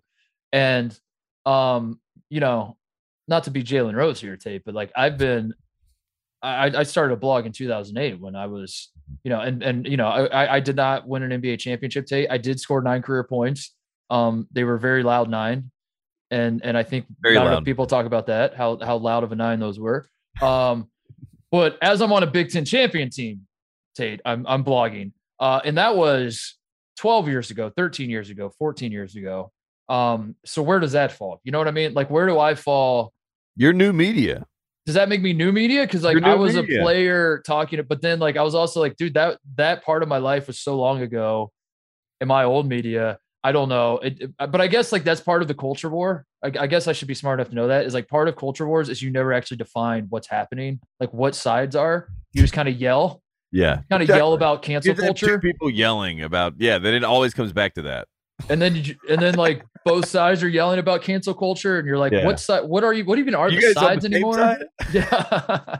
And 0.53 0.95
um 1.47 1.99
you 2.29 2.39
know 2.39 2.77
not 3.27 3.45
to 3.45 3.51
be 3.51 3.63
jalen 3.63 3.95
rose 3.95 4.21
here 4.21 4.37
tate 4.37 4.63
but 4.65 4.75
like 4.75 4.91
i've 4.95 5.17
been 5.17 5.53
i 6.43 6.65
i 6.81 6.83
started 6.83 7.13
a 7.13 7.17
blog 7.17 7.45
in 7.47 7.51
2008 7.51 8.19
when 8.19 8.35
i 8.35 8.45
was 8.45 8.91
you 9.23 9.29
know 9.31 9.39
and 9.39 9.63
and 9.63 9.87
you 9.87 9.97
know 9.97 10.07
i 10.07 10.25
I- 10.25 10.53
i 10.57 10.59
did 10.59 10.75
not 10.75 11.07
win 11.07 11.23
an 11.23 11.41
nba 11.41 11.57
championship 11.57 12.05
tate. 12.05 12.27
I 12.29 12.37
did 12.37 12.59
score 12.59 12.81
nine 12.83 13.01
career 13.01 13.23
points. 13.23 13.73
Um 14.11 14.47
they 14.51 14.63
were 14.63 14.77
very 14.77 15.01
loud 15.01 15.27
nine. 15.29 15.71
And 16.29 16.61
and 16.63 16.77
i 16.77 16.83
think 16.83 17.05
Very 17.21 17.33
not 17.35 17.45
loud. 17.45 17.53
enough 17.53 17.65
people 17.65 17.87
talk 17.87 18.05
about 18.05 18.27
that 18.27 18.53
how 18.55 18.77
how 18.89 18.97
loud 18.97 19.23
of 19.23 19.31
a 19.31 19.35
nine 19.35 19.59
those 19.59 19.79
were. 19.79 20.07
Um 20.41 20.87
but 21.51 21.77
as 21.81 22.01
I'm 22.01 22.13
on 22.13 22.23
a 22.23 22.27
Big 22.27 22.51
Ten 22.51 22.65
champion 22.65 23.09
team, 23.09 23.47
Tate, 23.95 24.21
I'm 24.25 24.45
I'm 24.47 24.63
blogging, 24.63 25.11
uh, 25.39 25.61
and 25.63 25.77
that 25.77 25.95
was 25.95 26.57
12 26.97 27.27
years 27.27 27.51
ago, 27.51 27.71
13 27.75 28.09
years 28.09 28.29
ago, 28.29 28.51
14 28.59 28.91
years 28.91 29.15
ago. 29.15 29.51
Um, 29.87 30.35
so 30.45 30.61
where 30.61 30.79
does 30.79 30.91
that 30.91 31.11
fall? 31.11 31.39
You 31.43 31.51
know 31.51 31.57
what 31.57 31.67
I 31.67 31.71
mean? 31.71 31.93
Like, 31.93 32.09
where 32.09 32.27
do 32.27 32.37
I 32.37 32.55
fall? 32.55 33.13
you're 33.59 33.73
new 33.73 33.91
media. 33.91 34.45
Does 34.85 34.95
that 34.95 35.09
make 35.09 35.21
me 35.21 35.33
new 35.33 35.51
media? 35.51 35.83
Because 35.83 36.01
like 36.01 36.23
I 36.23 36.33
was 36.33 36.55
media. 36.55 36.79
a 36.79 36.81
player 36.81 37.43
talking, 37.45 37.79
but 37.87 38.01
then 38.01 38.19
like 38.19 38.37
I 38.37 38.41
was 38.41 38.55
also 38.55 38.79
like, 38.79 38.95
dude, 38.95 39.13
that 39.15 39.37
that 39.55 39.83
part 39.83 40.01
of 40.01 40.07
my 40.07 40.17
life 40.17 40.47
was 40.47 40.57
so 40.59 40.77
long 40.77 41.01
ago. 41.01 41.51
In 42.21 42.27
my 42.27 42.45
old 42.45 42.67
media, 42.67 43.17
I 43.43 43.51
don't 43.51 43.69
know. 43.69 43.97
It, 43.99 44.21
it- 44.21 44.31
but 44.37 44.59
I 44.61 44.67
guess 44.67 44.91
like 44.91 45.03
that's 45.03 45.21
part 45.21 45.41
of 45.41 45.47
the 45.47 45.53
culture 45.55 45.89
war. 45.89 46.25
I, 46.43 46.51
I 46.59 46.67
guess 46.67 46.87
I 46.87 46.93
should 46.93 47.07
be 47.07 47.13
smart 47.15 47.39
enough 47.39 47.49
to 47.49 47.55
know 47.55 47.67
that 47.67 47.85
is 47.85 47.93
like 47.93 48.07
part 48.07 48.27
of 48.27 48.35
culture 48.35 48.67
wars 48.67 48.89
is 48.89 49.01
you 49.01 49.11
never 49.11 49.31
actually 49.33 49.57
define 49.57 50.07
what's 50.09 50.27
happening, 50.27 50.79
like 50.99 51.13
what 51.13 51.35
sides 51.35 51.75
are. 51.75 52.07
You 52.33 52.41
just 52.41 52.53
kind 52.53 52.67
of 52.69 52.75
yell, 52.75 53.21
Yeah, 53.51 53.75
kind 53.89 53.93
of 53.93 54.01
Exactly. 54.01 54.17
yell 54.19 54.33
about 54.33 54.61
cancel 54.61 54.93
culture, 54.95 55.39
people 55.39 55.69
yelling 55.69 56.21
about 56.23 56.53
yeah. 56.57 56.77
Then 56.79 56.93
it 56.93 57.03
always 57.03 57.33
comes 57.33 57.51
back 57.53 57.73
to 57.75 57.81
that. 57.83 58.07
and 58.49 58.61
then 58.61 58.75
you, 58.75 58.95
and 59.09 59.21
then 59.21 59.35
like 59.35 59.65
both 59.85 60.05
sides 60.07 60.43
are 60.43 60.47
yelling 60.49 60.79
about 60.79 61.01
cancel 61.01 61.33
culture, 61.33 61.79
and 61.79 61.87
you're 61.87 61.97
like, 61.97 62.11
Yeah. 62.13 62.25
what 62.25 62.39
side? 62.39 62.63
What 62.63 62.83
are 62.83 62.93
you? 62.93 63.03
What 63.05 63.19
even 63.19 63.35
are 63.35 63.49
you 63.49 63.59
the 63.61 63.73
sides 63.73 64.03
the 64.03 64.11
anymore? 64.15 64.33
side? 64.35 64.63
Yeah. 64.93 65.77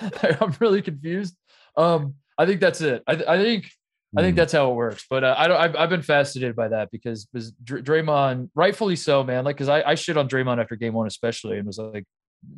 I'm 0.40 0.54
really 0.60 0.82
confused. 0.82 1.36
Um, 1.76 2.14
I 2.38 2.46
think 2.46 2.60
that's 2.60 2.80
it. 2.80 3.02
I, 3.06 3.12
I 3.12 3.38
think 3.38 3.70
I 4.16 4.22
think 4.22 4.34
Hmm. 4.34 4.36
that's 4.38 4.52
how 4.52 4.70
it 4.70 4.74
works. 4.74 5.04
But 5.10 5.24
uh, 5.24 5.34
I 5.36 5.46
don't. 5.48 5.56
I've, 5.60 5.76
I've 5.76 5.90
been 5.90 6.02
fascinated 6.02 6.56
by 6.56 6.68
that 6.68 6.90
because 6.90 7.28
was 7.32 7.52
Dr- 7.52 7.84
Draymond, 7.84 8.50
rightfully 8.54 8.96
so, 8.96 9.22
man. 9.24 9.44
Like, 9.44 9.56
because 9.56 9.68
I, 9.68 9.82
I 9.82 9.94
shit 9.94 10.16
on 10.16 10.28
Draymond 10.28 10.60
after 10.60 10.76
game 10.76 10.94
one, 10.94 11.06
especially, 11.06 11.58
and 11.58 11.66
was 11.66 11.78
like, 11.78 12.04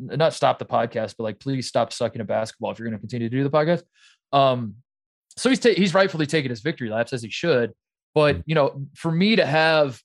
not 0.01 0.35
stop 0.35 0.59
the 0.59 0.65
podcast, 0.67 1.15
but 1.17 1.25
like, 1.25 1.41
please 1.41 1.67
stop 1.67 1.93
sucking 1.93 2.21
at 2.21 2.27
basketball 2.27 2.71
if 2.71 2.79
you're 2.79 2.87
going 2.89 2.97
to 2.99 3.01
continue 3.01 3.29
to 3.29 3.37
do 3.37 3.43
the 3.45 3.51
podcast. 3.51 3.83
Um, 4.33 4.77
so 5.37 5.49
he's 5.49 5.61
ta- 5.61 5.75
he's 5.77 5.95
rightfully 5.95 6.27
taking 6.27 6.51
his 6.51 6.61
victory 6.61 6.91
laps 6.91 7.13
as 7.13 7.23
he 7.23 7.31
should. 7.31 7.73
But 8.15 8.43
you 8.47 8.55
know, 8.55 8.87
for 8.97 9.11
me 9.13 9.37
to 9.37 9.47
have 9.47 10.01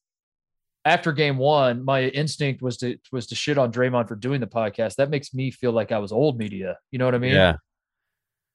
after 0.86 1.12
game 1.14 1.38
one, 1.38 1.84
my 1.86 2.04
instinct 2.04 2.62
was 2.62 2.78
to 2.78 2.97
was 3.12 3.28
to 3.28 3.36
shit 3.36 3.58
on 3.58 3.72
Draymond 3.72 4.08
for 4.08 4.16
doing 4.16 4.41
the 4.41 4.47
podcast. 4.47 4.95
That 4.95 5.10
makes 5.10 5.34
me 5.34 5.49
feel 5.51 5.72
like 5.72 5.91
I 5.91 5.99
was 5.99 6.12
old 6.12 6.38
media. 6.38 6.78
You 6.91 6.99
know 6.99 7.06
what 7.06 7.16
I 7.16 7.20
mean? 7.20 7.34
yeah. 7.34 7.56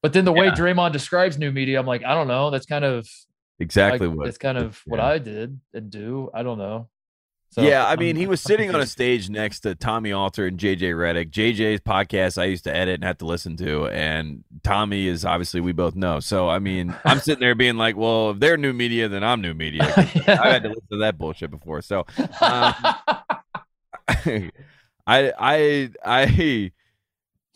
But 0.03 0.13
then 0.13 0.25
the 0.25 0.33
way 0.33 0.47
Yeah. 0.47 0.55
Draymond 0.55 0.93
describes 0.93 1.39
new 1.39 1.51
media, 1.51 1.79
I'm 1.81 1.87
like, 1.87 2.05
I 2.05 2.15
don't 2.15 2.29
know. 2.29 2.51
That's 2.51 2.67
kind 2.67 2.85
of 2.85 3.09
exactly 3.59 4.07
Like, 4.07 4.17
what. 4.17 4.29
It's 4.29 4.39
kind 4.39 4.57
of 4.59 4.81
what 4.87 4.99
yeah. 4.99 5.07
I 5.07 5.19
did 5.19 5.61
and 5.75 5.91
do. 5.91 6.31
I 6.33 6.43
don't 6.43 6.59
know. 6.59 6.89
So, 7.51 7.63
yeah, 7.63 7.87
I 7.87 7.91
I'm- 7.91 7.99
mean, 7.99 8.15
he 8.17 8.27
was 8.27 8.45
I'm 8.45 8.49
sitting 8.51 8.75
on 8.75 8.81
a 8.83 8.87
stage 8.87 9.31
next 9.31 9.61
to 9.61 9.75
Tommy 9.75 10.13
Alter 10.13 10.47
and 10.47 10.59
JJ 10.59 10.81
Redick. 10.95 11.31
JJ's 11.31 11.81
podcast 11.81 12.37
I 12.37 12.45
used 12.45 12.65
to 12.65 12.77
edit 12.77 12.97
and 12.97 13.05
have 13.05 13.17
to 13.19 13.25
listen 13.25 13.57
to, 13.57 13.87
and 13.87 14.45
Tommy 14.63 15.07
is 15.07 15.25
obviously 15.25 15.63
we 15.63 15.73
both 15.73 15.97
know. 15.97 16.21
So 16.21 16.51
I 16.51 16.59
mean, 16.59 16.95
I'm 17.07 17.19
sitting 17.21 17.41
there 17.41 17.55
being 17.55 17.77
like, 17.79 17.97
well, 17.97 18.33
if 18.33 18.39
they're 18.39 18.59
new 18.59 18.75
media, 18.75 19.09
then 19.09 19.25
I'm 19.25 19.41
new 19.41 19.55
media. 19.55 19.91
'cause 19.91 20.29
I 20.29 20.49
had 20.53 20.63
to 20.65 20.69
listen 20.69 20.87
to 20.93 20.99
that 20.99 21.17
bullshit 21.17 21.51
before. 21.51 21.81
So 21.81 22.05
um, 22.19 22.75
I 24.09 25.33
I 25.39 25.91
I 26.05 26.73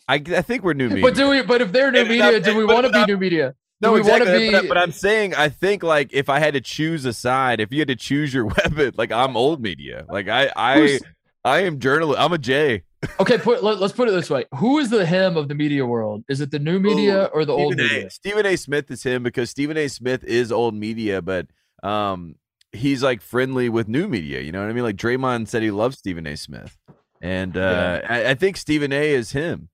I 0.07 0.15
I 0.15 0.41
think 0.41 0.63
we're 0.63 0.73
new 0.73 0.89
media. 0.89 1.03
but 1.03 1.15
do 1.15 1.29
we? 1.29 1.41
But 1.41 1.61
if 1.61 1.71
they're 1.71 1.91
new 1.91 2.05
media, 2.05 2.39
do 2.39 2.55
we 2.55 2.65
want 2.65 2.85
to 2.85 2.91
be 2.91 3.05
new 3.05 3.17
media? 3.17 3.55
no, 3.81 3.89
do 3.89 3.93
we 3.93 4.09
want 4.09 4.23
exactly. 4.23 4.45
to 4.47 4.51
but, 4.51 4.61
be? 4.63 4.67
but 4.69 4.77
I'm 4.77 4.91
saying, 4.91 5.35
I 5.35 5.49
think 5.49 5.83
like 5.83 6.13
if 6.13 6.29
I 6.29 6.39
had 6.39 6.53
to 6.53 6.61
choose 6.61 7.05
a 7.05 7.13
side, 7.13 7.59
if 7.59 7.71
you 7.71 7.79
had 7.79 7.87
to 7.89 7.95
choose 7.95 8.33
your 8.33 8.45
weapon, 8.57 8.93
like 8.97 9.11
I'm 9.11 9.35
old 9.37 9.61
media. 9.61 10.05
Like 10.09 10.27
I 10.27 10.51
I 10.55 10.79
Who's- 10.79 11.01
I 11.45 11.59
am 11.63 11.79
journalist. 11.79 12.19
I'm 12.19 12.31
a 12.31 12.37
J. 12.37 12.83
okay, 13.19 13.37
put 13.37 13.63
let, 13.63 13.81
us 13.81 13.91
put 13.91 14.07
it 14.07 14.11
this 14.11 14.29
way: 14.29 14.45
Who 14.55 14.79
is 14.79 14.89
the 14.89 15.05
him 15.05 15.35
of 15.35 15.49
the 15.49 15.55
media 15.55 15.85
world? 15.85 16.23
Is 16.29 16.39
it 16.39 16.51
the 16.51 16.59
new 16.59 16.79
media 16.79 17.25
or 17.33 17.43
the 17.43 17.51
old 17.51 17.73
Stephen 17.73 17.91
media? 17.93 18.07
A. 18.07 18.09
Stephen 18.09 18.45
A. 18.45 18.55
Smith 18.55 18.89
is 18.89 19.03
him 19.03 19.23
because 19.23 19.49
Stephen 19.49 19.75
A. 19.75 19.87
Smith 19.89 20.23
is 20.23 20.51
old 20.51 20.73
media, 20.73 21.21
but 21.21 21.47
um, 21.83 22.35
he's 22.71 23.03
like 23.03 23.21
friendly 23.21 23.67
with 23.67 23.89
new 23.89 24.07
media. 24.07 24.39
You 24.39 24.53
know 24.53 24.61
what 24.61 24.69
I 24.69 24.73
mean? 24.73 24.85
Like 24.85 24.95
Draymond 24.95 25.49
said, 25.49 25.63
he 25.63 25.71
loves 25.71 25.97
Stephen 25.97 26.25
A. 26.25 26.37
Smith, 26.37 26.77
and 27.21 27.57
uh, 27.57 28.01
I, 28.07 28.29
I 28.29 28.33
think 28.35 28.55
Stephen 28.55 28.93
A. 28.93 29.13
is 29.13 29.33
him, 29.33 29.67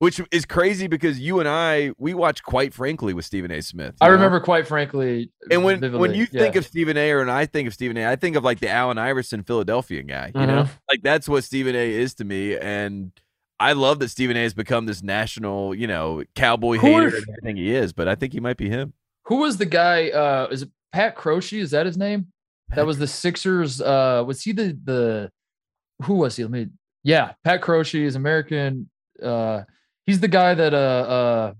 which 0.00 0.20
is 0.32 0.44
crazy 0.44 0.88
because 0.88 1.20
you 1.20 1.38
and 1.38 1.48
I 1.48 1.92
we 1.96 2.12
watch 2.12 2.42
quite 2.42 2.74
frankly 2.74 3.14
with 3.14 3.24
Stephen 3.24 3.50
A. 3.52 3.62
Smith. 3.62 3.94
I 4.00 4.06
know? 4.08 4.12
remember 4.14 4.40
quite 4.40 4.66
frankly. 4.66 5.30
And 5.50 5.62
when 5.62 5.80
when 5.80 5.92
vividly, 5.92 6.18
you 6.18 6.26
think 6.26 6.56
of 6.56 6.66
Stephen 6.66 6.96
A. 6.96 7.10
or 7.12 7.20
and 7.22 7.30
I 7.30 7.46
think 7.46 7.68
of 7.68 7.74
Stephen 7.74 7.96
A., 7.96 8.06
I 8.10 8.16
think 8.16 8.34
of 8.36 8.42
like 8.42 8.58
the 8.60 8.68
Allen 8.68 8.98
Iverson 8.98 9.44
Philadelphia 9.44 10.02
guy. 10.02 10.32
You 10.34 10.40
Mm-hmm. 10.40 10.46
know, 10.46 10.68
like 10.90 11.02
that's 11.02 11.28
what 11.28 11.44
Stephen 11.44 11.76
A. 11.76 11.92
is 11.92 12.14
to 12.14 12.24
me, 12.24 12.58
and. 12.58 13.12
I 13.62 13.74
love 13.74 13.98
that 13.98 14.08
Stephen 14.08 14.38
A. 14.38 14.42
has 14.42 14.54
become 14.54 14.86
this 14.86 15.02
national, 15.02 15.74
you 15.74 15.86
know, 15.86 16.22
cowboy 16.34 16.78
Who 16.78 16.86
hater 16.86 17.08
everything 17.08 17.56
he 17.56 17.74
is, 17.74 17.92
but 17.92 18.08
I 18.08 18.14
think 18.14 18.32
he 18.32 18.40
might 18.40 18.56
be 18.56 18.70
him. 18.70 18.94
who 19.26 19.36
was 19.36 19.58
the 19.58 19.66
guy? 19.66 20.08
Uh, 20.08 20.48
is 20.50 20.62
it 20.62 20.70
Pat 20.94 21.14
Croce? 21.14 21.58
Is 21.60 21.72
that 21.72 21.84
his 21.84 21.98
name? 21.98 22.28
That 22.74 22.86
was 22.86 22.96
the 22.96 23.06
Sixers. 23.06 23.82
Uh, 23.82 24.24
was 24.26 24.40
he 24.40 24.52
the 24.52 24.78
the? 24.82 25.30
Who 26.04 26.14
was 26.14 26.36
he? 26.36 26.44
Let 26.44 26.52
me. 26.52 26.68
Yeah, 27.04 27.32
Pat 27.44 27.60
Croce 27.60 28.02
is 28.02 28.16
American. 28.16 28.88
Uh, 29.22 29.64
he's 30.10 30.20
the 30.20 30.28
guy 30.28 30.54
that 30.54 30.74
uh 30.74 30.76
uh 30.76 31.52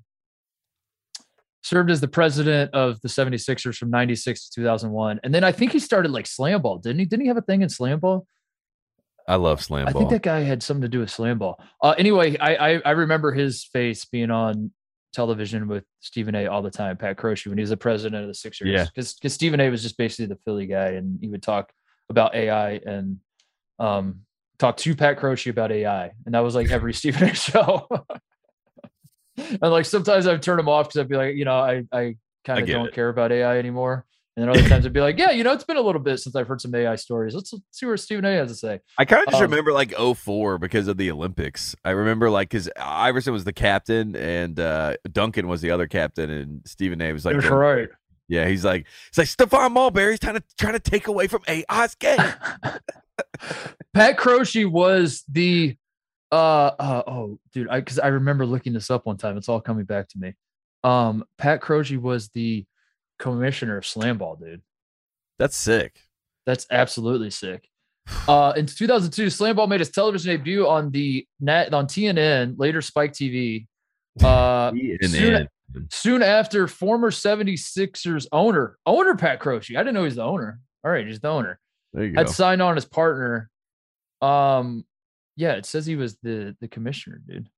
served 1.63 1.89
as 1.91 2.01
the 2.01 2.09
president 2.09 2.75
of 2.75 3.01
the 3.03 3.09
76ers 3.09 3.77
from 3.77 3.91
96 3.91 4.49
to 4.49 4.61
2001 4.63 5.21
and 5.23 5.33
then 5.33 5.45
i 5.45 5.53
think 5.53 5.71
he 5.71 5.79
started 5.79 6.11
like 6.11 6.27
slam 6.27 6.61
ball 6.63 6.79
didn't 6.79 6.99
he 6.99 7.05
didn't 7.05 7.23
he 7.23 7.29
have 7.29 7.37
a 7.37 7.43
thing 7.43 7.63
in 7.63 7.69
slam 7.69 8.01
ball 8.01 8.27
I 9.29 9.37
love 9.37 9.63
slam 9.63 9.85
ball. 9.85 9.95
I 9.95 9.99
think 9.99 10.11
that 10.11 10.23
guy 10.23 10.41
had 10.41 10.61
something 10.61 10.83
to 10.83 10.89
do 10.89 10.99
with 10.99 11.11
slam 11.11 11.39
ball. 11.39 11.63
Uh, 11.81 11.95
anyway, 11.97 12.37
I, 12.39 12.55
I 12.55 12.83
I 12.87 12.91
remember 12.93 13.31
his 13.31 13.63
face 13.63 14.05
being 14.05 14.33
on 14.33 14.73
television 15.13 15.69
with 15.69 15.85
Stephen 16.01 16.35
A. 16.35 16.49
all 16.49 16.63
the 16.63 16.71
time, 16.71 16.97
Pat 16.97 17.17
Croce, 17.17 17.49
when 17.49 17.57
he 17.57 17.63
was 17.63 17.71
the 17.71 17.77
president 17.77 18.23
of 18.23 18.29
the 18.29 18.35
Sixers. 18.35 18.69
Yeah. 18.69 18.87
because 18.87 19.15
because 19.15 19.33
Stephen 19.33 19.61
A. 19.61 19.71
was 19.71 19.85
just 19.85 19.97
basically 19.97 20.27
the 20.27 20.41
Philly 20.45 20.67
guy, 20.67 20.89
and 20.89 21.19
he 21.21 21.29
would 21.29 21.45
talk 21.45 21.71
about 22.09 22.35
AI 22.35 22.81
and 22.85 23.19
um 23.79 24.23
talk 24.59 24.77
to 24.79 24.95
Pat 24.95 25.19
Croce 25.19 25.51
about 25.51 25.73
AI, 25.73 26.13
and 26.27 26.35
that 26.35 26.41
was 26.41 26.55
like 26.55 26.71
every 26.71 26.93
Stephen 27.01 27.29
A. 27.29 27.35
show. 27.35 27.89
and 29.63 29.73
like 29.73 29.85
sometimes 29.85 30.27
I'd 30.27 30.43
turn 30.43 30.57
them 30.57 30.69
off 30.69 30.89
because 30.89 31.01
I'd 31.01 31.09
be 31.09 31.17
like, 31.17 31.35
you 31.37 31.45
know, 31.45 31.59
I 31.59 31.85
I 31.93 32.17
kind 32.45 32.61
of 32.61 32.69
don't 32.69 32.87
it. 32.89 32.95
care 32.95 33.09
about 33.09 33.33
AI 33.33 33.59
anymore. 33.59 34.07
And 34.37 34.49
then 34.49 34.57
other 34.57 34.69
times 34.69 34.87
I'd 34.87 34.93
be 34.93 35.01
like, 35.01 35.19
yeah, 35.19 35.33
you 35.33 35.43
know, 35.43 35.53
it's 35.53 35.65
been 35.65 35.77
a 35.77 35.81
little 35.83 36.01
bit 36.01 36.19
since 36.19 36.37
I've 36.37 36.47
heard 36.47 36.61
some 36.61 36.75
AI 36.75 36.95
stories. 36.97 37.35
Let's 37.35 37.53
see 37.73 37.85
what 37.85 37.99
Stephen 37.99 38.25
A. 38.25 38.37
has 38.37 38.49
to 38.49 38.55
say. 38.55 38.81
I 38.97 39.05
kind 39.05 39.23
of 39.27 39.33
just 39.33 39.43
um, 39.43 39.51
remember 39.51 39.73
like 39.73 39.93
04 39.93 40.57
because 40.59 40.87
of 40.89 40.97
the 40.97 41.11
Olympics. 41.11 41.75
I 41.85 41.91
remember 41.91 42.31
like 42.31 42.49
because 42.49 42.71
Iverson 42.79 43.33
was 43.33 43.45
the 43.45 43.53
captain 43.53 44.15
and 44.15 44.59
uh, 44.59 44.95
Duncan 45.11 45.49
was 45.49 45.61
the 45.61 45.73
other 45.73 45.89
captain, 45.89 46.31
and 46.31 46.63
Stephen 46.65 47.03
A. 47.03 47.13
was 47.13 47.25
like, 47.25 47.41
the- 47.41 47.55
right. 47.55 47.89
yeah, 48.29 48.47
he's 48.47 48.65
like, 48.65 48.87
it's 49.09 49.19
like 49.19 49.27
Stephon 49.27 49.73
Marbury's 49.73 50.21
trying 50.21 50.37
to 50.37 50.45
trying 50.59 50.75
to 50.75 50.81
take 50.81 51.09
away 51.09 51.27
from 51.27 51.43
AI's 51.49 51.97
game. 51.97 52.19
Pat 53.95 54.17
Croce 54.17 54.65
was 54.65 55.25
the 55.29 55.77
uh, 56.33 56.71
uh 56.79 57.03
oh 57.07 57.39
dude 57.53 57.69
I 57.69 57.81
because 57.81 57.99
I 57.99 58.09
remember 58.09 58.47
looking 58.47 58.73
this 58.73 58.91
up 58.91 59.07
one 59.07 59.17
time. 59.17 59.37
It's 59.37 59.49
all 59.49 59.61
coming 59.61 59.85
back 59.85 60.09
to 60.09 60.19
me. 60.19 60.35
Um 60.85 61.25
Pat 61.39 61.61
Croce 61.61 61.97
was 61.97 62.29
the 62.29 62.65
commissioner 63.19 63.77
of 63.79 63.87
slam 63.87 64.19
ball 64.19 64.37
dude. 64.37 64.63
That's 65.39 65.57
sick. 65.57 66.01
that's 66.47 66.67
absolutely 66.71 67.31
sick. 67.31 67.69
Uh 68.29 68.53
in 68.57 68.67
2002 68.67 69.31
slam 69.31 69.57
ball 69.57 69.67
made 69.67 69.81
its 69.81 69.91
television 69.91 70.37
debut 70.37 70.67
on 70.67 70.91
the 70.91 71.27
net 71.41 71.75
on 71.75 71.87
TNN 71.87 72.55
later 72.59 72.81
Spike 72.83 73.13
TV 73.13 73.67
uh 74.23 74.73
soon- 75.03 75.49
soon 75.91 76.23
after 76.23 76.67
former 76.67 77.11
76ers 77.11 78.27
owner 78.33 78.77
owner 78.87 79.15
Pat 79.17 79.41
Croce. 79.41 79.77
I 79.77 79.81
didn't 79.81 79.95
know 79.95 80.05
he's 80.05 80.17
the 80.17 80.25
owner. 80.25 80.59
All 80.85 80.91
right 80.91 81.07
he's 81.07 81.21
the 81.21 81.29
owner. 81.29 81.59
There 81.93 82.05
you 82.05 82.13
go. 82.13 82.21
had 82.21 82.29
signed 82.29 82.63
on 82.63 82.77
as 82.77 82.85
partner. 82.85 83.51
Um, 84.23 84.85
yeah, 85.41 85.53
it 85.53 85.65
says 85.65 85.87
he 85.87 85.97
was 85.97 86.19
the 86.23 86.55
the 86.61 86.69
commissioner, 86.69 87.19
dude. 87.27 87.49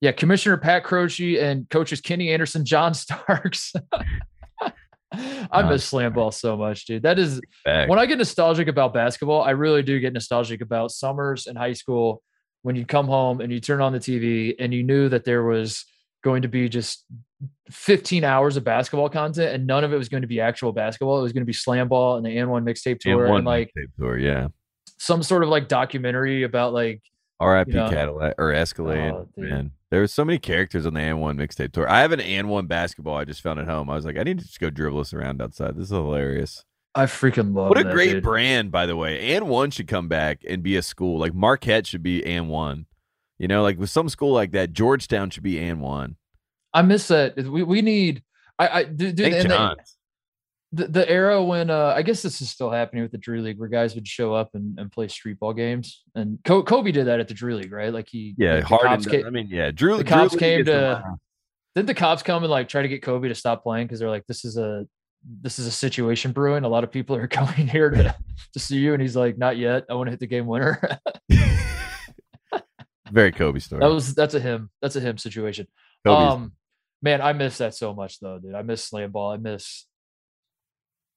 Yeah, 0.00 0.12
Commissioner 0.12 0.56
Pat 0.56 0.82
Croce 0.82 1.38
and 1.38 1.68
coaches 1.68 2.00
Kenny 2.00 2.32
Anderson, 2.32 2.64
John 2.64 2.94
Starks. 2.94 3.74
I 5.12 5.68
miss 5.68 5.84
slam 5.84 6.14
ball 6.14 6.30
so 6.30 6.56
much, 6.56 6.86
dude. 6.86 7.02
That 7.02 7.18
is 7.18 7.40
when 7.64 7.98
I 7.98 8.06
get 8.06 8.16
nostalgic 8.16 8.68
about 8.68 8.94
basketball. 8.94 9.42
I 9.42 9.50
really 9.50 9.82
do 9.82 10.00
get 10.00 10.14
nostalgic 10.14 10.62
about 10.62 10.90
summers 10.90 11.46
in 11.46 11.54
high 11.54 11.74
school 11.74 12.22
when 12.62 12.76
you 12.76 12.86
come 12.86 13.06
home 13.06 13.40
and 13.40 13.52
you 13.52 13.60
turn 13.60 13.82
on 13.82 13.92
the 13.92 13.98
TV 13.98 14.54
and 14.58 14.72
you 14.72 14.82
knew 14.82 15.10
that 15.10 15.24
there 15.24 15.42
was 15.42 15.84
going 16.22 16.42
to 16.42 16.48
be 16.48 16.68
just 16.68 17.04
15 17.70 18.24
hours 18.24 18.56
of 18.56 18.64
basketball 18.64 19.08
content 19.08 19.54
and 19.54 19.66
none 19.66 19.84
of 19.84 19.92
it 19.92 19.96
was 19.96 20.08
going 20.08 20.22
to 20.22 20.28
be 20.28 20.40
actual 20.40 20.72
basketball. 20.72 21.18
It 21.18 21.22
was 21.22 21.32
going 21.32 21.42
to 21.42 21.46
be 21.46 21.52
slam 21.52 21.88
ball 21.88 22.16
and 22.16 22.24
the 22.24 22.30
AND1 22.30 22.62
mixtape 22.62 23.00
tour 23.00 23.24
and, 23.24 23.32
one 23.32 23.44
like 23.44 23.70
mixtape 23.76 23.96
tour, 23.98 24.18
yeah. 24.18 24.48
Some 25.00 25.22
sort 25.22 25.42
of 25.42 25.48
like 25.48 25.66
documentary 25.66 26.42
about 26.42 26.74
like 26.74 27.00
R.I.P. 27.40 27.72
you 27.72 27.78
know. 27.78 27.88
Cadillac 27.88 28.34
or 28.36 28.52
Escalade. 28.52 29.12
Oh, 29.14 29.28
man, 29.34 29.72
there 29.90 30.00
were 30.00 30.06
so 30.06 30.26
many 30.26 30.38
characters 30.38 30.84
on 30.84 30.92
the 30.92 31.00
and 31.00 31.20
one 31.20 31.38
mixtape 31.38 31.72
tour. 31.72 31.88
I 31.88 32.00
have 32.00 32.12
an 32.12 32.20
and 32.20 32.50
one 32.50 32.66
basketball 32.66 33.16
I 33.16 33.24
just 33.24 33.40
found 33.40 33.58
at 33.58 33.66
home. 33.66 33.88
I 33.88 33.94
was 33.94 34.04
like, 34.04 34.18
I 34.18 34.22
need 34.24 34.38
to 34.38 34.44
just 34.44 34.60
go 34.60 34.68
dribble 34.68 34.98
this 34.98 35.14
around 35.14 35.40
outside. 35.40 35.74
This 35.74 35.84
is 35.84 35.90
hilarious. 35.90 36.64
I 36.94 37.06
freaking 37.06 37.54
love 37.54 37.70
What 37.70 37.78
a 37.80 37.84
that, 37.84 37.92
great 37.94 38.12
dude. 38.12 38.22
brand, 38.22 38.70
by 38.70 38.84
the 38.84 38.96
way. 38.96 39.34
And 39.34 39.48
one 39.48 39.70
should 39.70 39.88
come 39.88 40.08
back 40.08 40.42
and 40.46 40.62
be 40.62 40.76
a 40.76 40.82
school. 40.82 41.18
Like 41.18 41.32
Marquette 41.32 41.86
should 41.86 42.02
be 42.02 42.24
and 42.26 42.50
one. 42.50 42.84
You 43.38 43.48
know, 43.48 43.62
like 43.62 43.78
with 43.78 43.88
some 43.88 44.10
school 44.10 44.34
like 44.34 44.50
that, 44.50 44.74
Georgetown 44.74 45.30
should 45.30 45.42
be 45.42 45.58
and 45.58 45.80
one. 45.80 46.16
I 46.74 46.82
miss 46.82 47.08
that. 47.08 47.38
We 47.38 47.62
we 47.62 47.80
need 47.80 48.22
I 48.58 48.68
I 48.68 48.84
dude, 48.84 49.16
dude 49.16 49.32
St. 49.32 49.34
and 49.36 49.50
the, 49.50 49.56
John's. 49.56 49.96
The, 50.72 50.86
the 50.86 51.10
era 51.10 51.42
when 51.42 51.68
uh 51.70 51.92
I 51.96 52.02
guess 52.02 52.22
this 52.22 52.40
is 52.40 52.50
still 52.50 52.70
happening 52.70 53.02
with 53.02 53.10
the 53.12 53.18
Drew 53.18 53.40
League 53.42 53.58
where 53.58 53.68
guys 53.68 53.94
would 53.96 54.06
show 54.06 54.32
up 54.34 54.50
and, 54.54 54.78
and 54.78 54.90
play 54.92 55.08
street 55.08 55.38
ball 55.40 55.52
games. 55.52 56.02
And 56.14 56.38
Co- 56.44 56.62
Kobe 56.62 56.92
did 56.92 57.06
that 57.06 57.18
at 57.20 57.28
the 57.28 57.34
Drew 57.34 57.56
League, 57.56 57.72
right? 57.72 57.92
Like 57.92 58.08
he 58.08 58.34
Yeah, 58.38 58.56
like 58.56 58.64
cops 58.66 59.06
came, 59.06 59.26
I 59.26 59.30
mean, 59.30 59.48
yeah, 59.50 59.70
Drew. 59.72 59.96
the 59.98 60.04
Drew 60.04 60.16
cops 60.16 60.32
League 60.32 60.40
came 60.40 60.64
to- 60.66 61.02
didn't 61.74 61.86
the 61.86 61.94
cops 61.94 62.22
come 62.22 62.42
and 62.44 62.50
like 62.50 62.68
try 62.68 62.82
to 62.82 62.88
get 62.88 63.02
Kobe 63.02 63.28
to 63.28 63.34
stop 63.34 63.62
playing 63.62 63.86
because 63.86 63.98
they're 64.00 64.10
like, 64.10 64.26
this 64.26 64.44
is 64.44 64.56
a 64.56 64.86
this 65.42 65.58
is 65.58 65.66
a 65.66 65.70
situation 65.70 66.32
brewing. 66.32 66.64
A 66.64 66.68
lot 66.68 66.82
of 66.84 66.90
people 66.90 67.14
are 67.16 67.28
coming 67.40 67.66
here 67.68 67.90
to, 67.90 68.14
to 68.54 68.58
see 68.58 68.78
you. 68.78 68.92
And 68.94 69.02
he's 69.02 69.14
like, 69.16 69.36
not 69.38 69.56
yet. 69.56 69.84
I 69.90 69.94
want 69.94 70.06
to 70.06 70.10
hit 70.12 70.20
the 70.20 70.26
game 70.26 70.46
winner. 70.46 70.80
Very 73.10 73.32
Kobe 73.32 73.58
story. 73.58 73.80
that 73.80 73.90
was 73.90 74.14
that's 74.14 74.34
a 74.34 74.40
him. 74.40 74.70
That's 74.80 74.94
a 74.96 75.00
him 75.00 75.18
situation. 75.18 75.66
Kobe's- 76.06 76.32
Um, 76.32 76.52
man, 77.02 77.20
I 77.20 77.32
miss 77.32 77.58
that 77.58 77.74
so 77.74 77.92
much 77.92 78.20
though, 78.20 78.38
dude. 78.38 78.54
I 78.54 78.62
miss 78.62 78.84
slam 78.84 79.10
ball. 79.10 79.32
I 79.32 79.36
miss. 79.36 79.84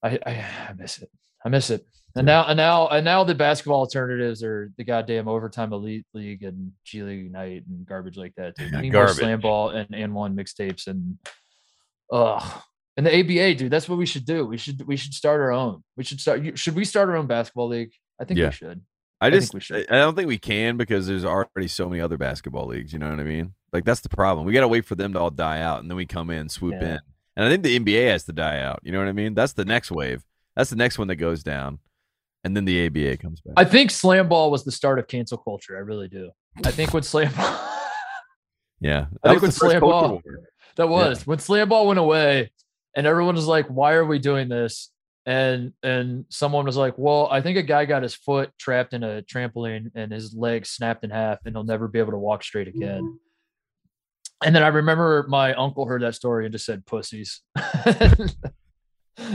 I 0.04 0.18
I, 0.26 0.46
I 0.70 0.72
miss 0.78 0.98
it. 0.98 1.10
I 1.44 1.48
miss 1.48 1.70
it. 1.70 1.84
And 2.16 2.26
now 2.26 2.44
and 2.46 2.56
now 2.56 2.86
and 2.88 3.04
now 3.04 3.24
the 3.24 3.34
basketball 3.34 3.80
alternatives 3.80 4.44
are 4.44 4.70
the 4.78 4.84
goddamn 4.84 5.26
overtime 5.26 5.72
elite 5.72 6.06
league 6.14 6.44
and 6.44 6.70
G 6.84 7.02
League 7.02 7.26
Ignite 7.26 7.64
and 7.66 7.84
garbage 7.84 8.16
like 8.16 8.34
that. 8.36 8.54
Dude. 8.56 8.72
Yeah, 8.72 8.80
need 8.82 8.92
more 8.92 9.06
garbage. 9.06 9.16
slam 9.20 9.40
ball 9.40 9.70
and 9.70 9.92
and 9.92 10.14
one 10.14 10.36
mixtapes 10.36 10.86
and 10.86 11.18
ugh. 12.12 12.42
And 12.96 13.04
the 13.04 13.10
ABA, 13.18 13.56
dude, 13.56 13.72
that's 13.72 13.88
what 13.88 13.98
we 13.98 14.06
should 14.06 14.24
do. 14.24 14.46
We 14.46 14.56
should 14.56 14.86
we 14.86 14.96
should 14.96 15.14
start 15.14 15.40
our 15.40 15.50
own. 15.50 15.82
We 15.96 16.04
should 16.04 16.20
start. 16.20 16.56
Should 16.56 16.76
we 16.76 16.84
start 16.84 17.08
our 17.08 17.16
own 17.16 17.26
basketball 17.26 17.66
league? 17.68 17.90
I 18.20 18.24
think 18.24 18.38
Yeah. 18.38 18.46
we 18.46 18.52
should. 18.52 18.82
I 19.20 19.30
think 19.30 19.42
just, 19.42 19.54
we 19.54 19.60
should. 19.60 19.90
I 19.90 19.96
don't 19.96 20.14
think 20.14 20.28
we 20.28 20.38
can 20.38 20.76
because 20.76 21.08
there's 21.08 21.24
already 21.24 21.66
so 21.66 21.88
many 21.88 22.00
other 22.00 22.16
basketball 22.18 22.66
leagues. 22.66 22.92
You 22.92 23.00
know 23.00 23.10
what 23.10 23.18
I 23.18 23.24
mean? 23.24 23.54
Like 23.72 23.84
that's 23.84 24.00
the 24.02 24.08
problem. 24.08 24.46
We 24.46 24.52
got 24.52 24.60
to 24.60 24.68
wait 24.68 24.84
for 24.84 24.94
them 24.94 25.12
to 25.14 25.18
all 25.18 25.30
die 25.30 25.60
out, 25.60 25.80
and 25.80 25.90
then 25.90 25.96
we 25.96 26.06
come 26.06 26.30
in, 26.30 26.48
swoop 26.48 26.74
Yeah. 26.80 26.94
in. 26.94 26.98
And 27.36 27.44
I 27.46 27.48
think 27.50 27.62
the 27.64 27.78
NBA 27.78 28.10
has 28.10 28.24
to 28.24 28.32
die 28.32 28.60
out. 28.60 28.80
You 28.82 28.92
know 28.92 28.98
what 28.98 29.08
I 29.08 29.12
mean? 29.12 29.34
That's 29.34 29.52
the 29.54 29.64
next 29.64 29.90
wave. 29.90 30.22
That's 30.56 30.70
the 30.70 30.76
next 30.76 30.98
one 30.98 31.08
that 31.08 31.16
goes 31.16 31.42
down, 31.42 31.80
and 32.44 32.56
then 32.56 32.64
the 32.64 32.86
ABA 32.86 33.16
comes 33.16 33.40
back. 33.40 33.54
I 33.56 33.64
think 33.64 33.90
slam 33.90 34.28
ball 34.28 34.50
was 34.52 34.64
the 34.64 34.70
start 34.72 34.98
of 35.00 35.08
cancel 35.08 35.38
culture. 35.38 35.76
I 35.76 35.80
really 35.80 36.06
do. 36.08 36.30
I 36.64 36.70
think 36.70 36.94
when 36.94 37.02
slam 37.02 37.32
ball. 37.34 37.58
yeah, 38.80 39.06
I 39.24 39.30
think 39.30 39.42
was 39.42 39.60
when 39.60 39.70
slam 39.70 39.80
ball- 39.80 40.22
That 40.76 40.88
was 40.88 41.26
when 41.26 41.38
slam 41.40 41.68
ball 41.68 41.86
went 41.88 41.98
away. 41.98 42.52
and 42.96 43.06
everyone 43.06 43.34
was 43.34 43.46
like, 43.48 43.66
"Why 43.66 43.94
are 43.94 44.04
we 44.04 44.20
doing 44.20 44.48
this?" 44.48 44.90
And 45.26 45.72
and 45.82 46.26
someone 46.28 46.66
was 46.66 46.76
like, 46.76 46.94
"Well, 46.96 47.26
I 47.32 47.40
think 47.40 47.58
a 47.58 47.62
guy 47.62 47.84
got 47.86 48.04
his 48.04 48.14
foot 48.14 48.52
trapped 48.58 48.92
in 48.92 49.02
a 49.02 49.22
trampoline 49.22 49.90
and 49.96 50.12
his 50.12 50.34
leg 50.34 50.66
snapped 50.66 51.02
in 51.02 51.10
half, 51.10 51.38
and 51.44 51.56
he'll 51.56 51.64
never 51.64 51.88
be 51.88 51.98
able 51.98 52.12
to 52.12 52.18
walk 52.18 52.44
straight 52.44 52.68
again." 52.68 53.18
And 54.42 54.54
then 54.54 54.62
I 54.62 54.68
remember 54.68 55.26
my 55.28 55.54
uncle 55.54 55.86
heard 55.86 56.02
that 56.02 56.14
story 56.14 56.44
and 56.44 56.52
just 56.52 56.66
said 56.66 56.84
pussies. 56.86 57.40
and 57.84 58.30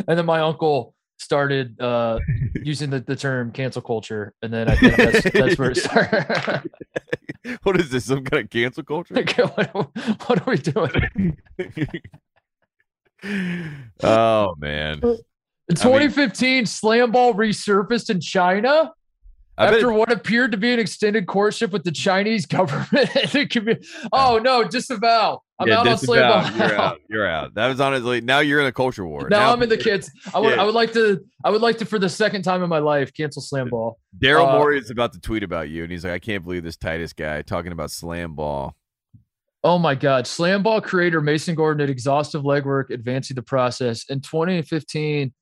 then 0.07 0.25
my 0.25 0.41
uncle 0.41 0.95
started 1.17 1.79
uh, 1.79 2.19
using 2.63 2.89
the, 2.89 2.99
the 3.01 3.15
term 3.15 3.51
cancel 3.51 3.81
culture. 3.81 4.33
And 4.41 4.53
then 4.53 4.69
I 4.69 4.75
think 4.75 4.95
that's, 4.95 5.23
that's 5.31 5.57
where 5.57 5.71
it 5.71 5.77
started. 5.83 6.71
what 7.63 7.79
is 7.79 7.89
this? 7.89 8.05
Some 8.05 8.23
kind 8.23 8.43
of 8.43 8.49
cancel 8.49 8.83
culture? 8.83 9.15
what, 9.15 9.73
what 9.73 10.47
are 10.47 10.49
we 10.49 10.57
doing? 10.57 11.37
oh 14.03 14.55
man. 14.57 15.01
In 15.69 15.75
2015, 15.75 16.65
slam 16.65 17.11
ball 17.11 17.33
resurfaced 17.33 18.09
in 18.09 18.19
China. 18.19 18.91
I 19.59 19.67
after 19.67 19.91
it- 19.91 19.93
what 19.93 20.11
appeared 20.11 20.51
to 20.53 20.57
be 20.57 20.71
an 20.73 20.79
extended 20.79 21.27
courtship 21.27 21.71
with 21.71 21.83
the 21.83 21.91
Chinese 21.91 22.45
government 22.57 23.15
and 23.15 23.29
the 23.31 23.45
commu- 23.47 23.85
Oh 24.11 24.39
no, 24.39 24.63
disavow. 24.63 25.41
I'm 25.61 25.67
yeah, 25.67 25.79
out 25.81 25.87
on 25.89 25.97
slam 25.97 26.21
ball. 26.31 26.51
You're 26.57 26.67
now. 26.77 26.81
out. 26.81 26.99
You're 27.09 27.27
out. 27.27 27.53
That 27.55 27.67
was 27.67 27.81
honestly 27.81 28.21
now 28.21 28.39
you're 28.39 28.61
in 28.61 28.65
a 28.65 28.71
culture 28.71 29.05
war. 29.05 29.27
Now 29.29 29.51
I'm 29.51 29.61
in 29.61 29.67
the 29.67 29.77
kids. 29.77 30.09
I 30.33 30.39
would 30.39 30.55
Yeah. 30.55 30.61
I 30.61 30.65
would 30.65 30.73
like 30.73 30.93
to 30.93 31.19
I 31.43 31.49
would 31.49 31.61
like 31.61 31.77
to 31.79 31.85
for 31.85 31.99
the 31.99 32.07
second 32.07 32.43
time 32.43 32.63
in 32.63 32.69
my 32.69 32.79
life 32.79 33.13
cancel 33.13 33.41
slam 33.41 33.67
ball. 33.69 33.99
Daryl 34.23 34.47
uh, 34.47 34.57
Morey 34.57 34.79
is 34.79 34.89
about 34.89 35.11
to 35.13 35.19
tweet 35.19 35.43
about 35.43 35.67
you, 35.67 35.83
and 35.83 35.91
he's 35.91 36.05
like, 36.05 36.13
I 36.13 36.19
can't 36.19 36.43
believe 36.45 36.63
this 36.63 36.77
Titus 36.77 37.11
guy 37.11 37.41
talking 37.41 37.73
about 37.73 37.91
slam 37.91 38.35
ball. 38.35 38.73
Oh 39.61 39.77
my 39.77 39.93
God. 39.95 40.25
Slam 40.27 40.63
ball 40.63 40.79
creator 40.79 41.19
Mason 41.19 41.53
Gordon 41.55 41.79
did 41.85 41.89
exhaustive 41.89 42.43
legwork 42.43 42.91
advancing 42.91 43.35
the 43.35 43.41
process. 43.41 44.05
In 44.09 44.21
2015, 44.21 45.33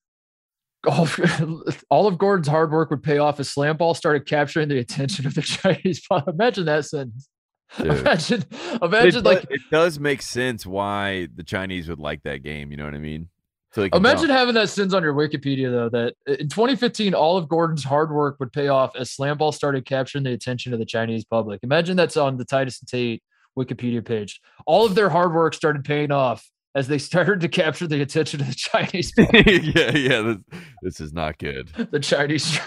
all 0.85 1.03
of, 1.03 1.83
all 1.89 2.07
of 2.07 2.17
Gordon's 2.17 2.47
hard 2.47 2.71
work 2.71 2.89
would 2.89 3.03
pay 3.03 3.17
off 3.17 3.39
as 3.39 3.49
slam 3.49 3.77
ball 3.77 3.93
started 3.93 4.25
capturing 4.25 4.69
the 4.69 4.79
attention 4.79 5.25
of 5.25 5.35
the 5.35 5.41
Chinese. 5.43 6.01
Public. 6.07 6.35
Imagine 6.35 6.65
that 6.65 6.85
sentence. 6.85 7.29
Dude. 7.77 7.87
Imagine, 7.87 8.45
It, 8.49 8.81
imagine 8.81 9.23
does, 9.23 9.23
like 9.23 9.45
it 9.49 9.61
does 9.69 9.99
make 9.99 10.21
sense 10.21 10.65
why 10.65 11.27
the 11.35 11.43
Chinese 11.43 11.89
would 11.89 11.99
like 11.99 12.23
that 12.23 12.43
game. 12.43 12.71
You 12.71 12.77
know 12.77 12.85
what 12.85 12.93
I 12.93 12.99
mean? 12.99 13.27
So 13.73 13.83
Imagine 13.93 14.29
having 14.29 14.55
that 14.55 14.69
sentence 14.69 14.93
on 14.93 15.03
your 15.03 15.13
Wikipedia 15.13 15.69
though. 15.69 15.89
That 15.89 16.39
in 16.39 16.47
2015, 16.47 17.13
all 17.13 17.37
of 17.37 17.49
Gordon's 17.49 17.83
hard 17.83 18.11
work 18.11 18.37
would 18.39 18.53
pay 18.53 18.69
off 18.69 18.95
as 18.95 19.11
slam 19.11 19.37
ball 19.37 19.51
started 19.51 19.85
capturing 19.85 20.23
the 20.23 20.31
attention 20.31 20.73
of 20.73 20.79
the 20.79 20.85
Chinese 20.85 21.25
public. 21.25 21.59
Imagine 21.63 21.97
that's 21.97 22.17
on 22.17 22.37
the 22.37 22.45
Titus 22.45 22.79
and 22.79 22.87
Tate 22.87 23.21
Wikipedia 23.57 24.03
page. 24.03 24.39
All 24.65 24.85
of 24.85 24.95
their 24.95 25.09
hard 25.09 25.33
work 25.33 25.53
started 25.53 25.83
paying 25.83 26.11
off 26.11 26.49
as 26.77 26.87
they 26.87 26.99
started 26.99 27.41
to 27.41 27.47
capture 27.47 27.87
the 27.87 28.03
attention 28.03 28.39
of 28.39 28.47
the 28.47 28.53
Chinese 28.53 29.11
yeah, 29.17 29.97
yeah. 29.97 30.21
This, 30.21 30.37
this 30.83 30.99
is 31.01 31.11
not 31.11 31.39
good. 31.39 31.69
the 31.91 31.99
Chinese. 31.99 32.59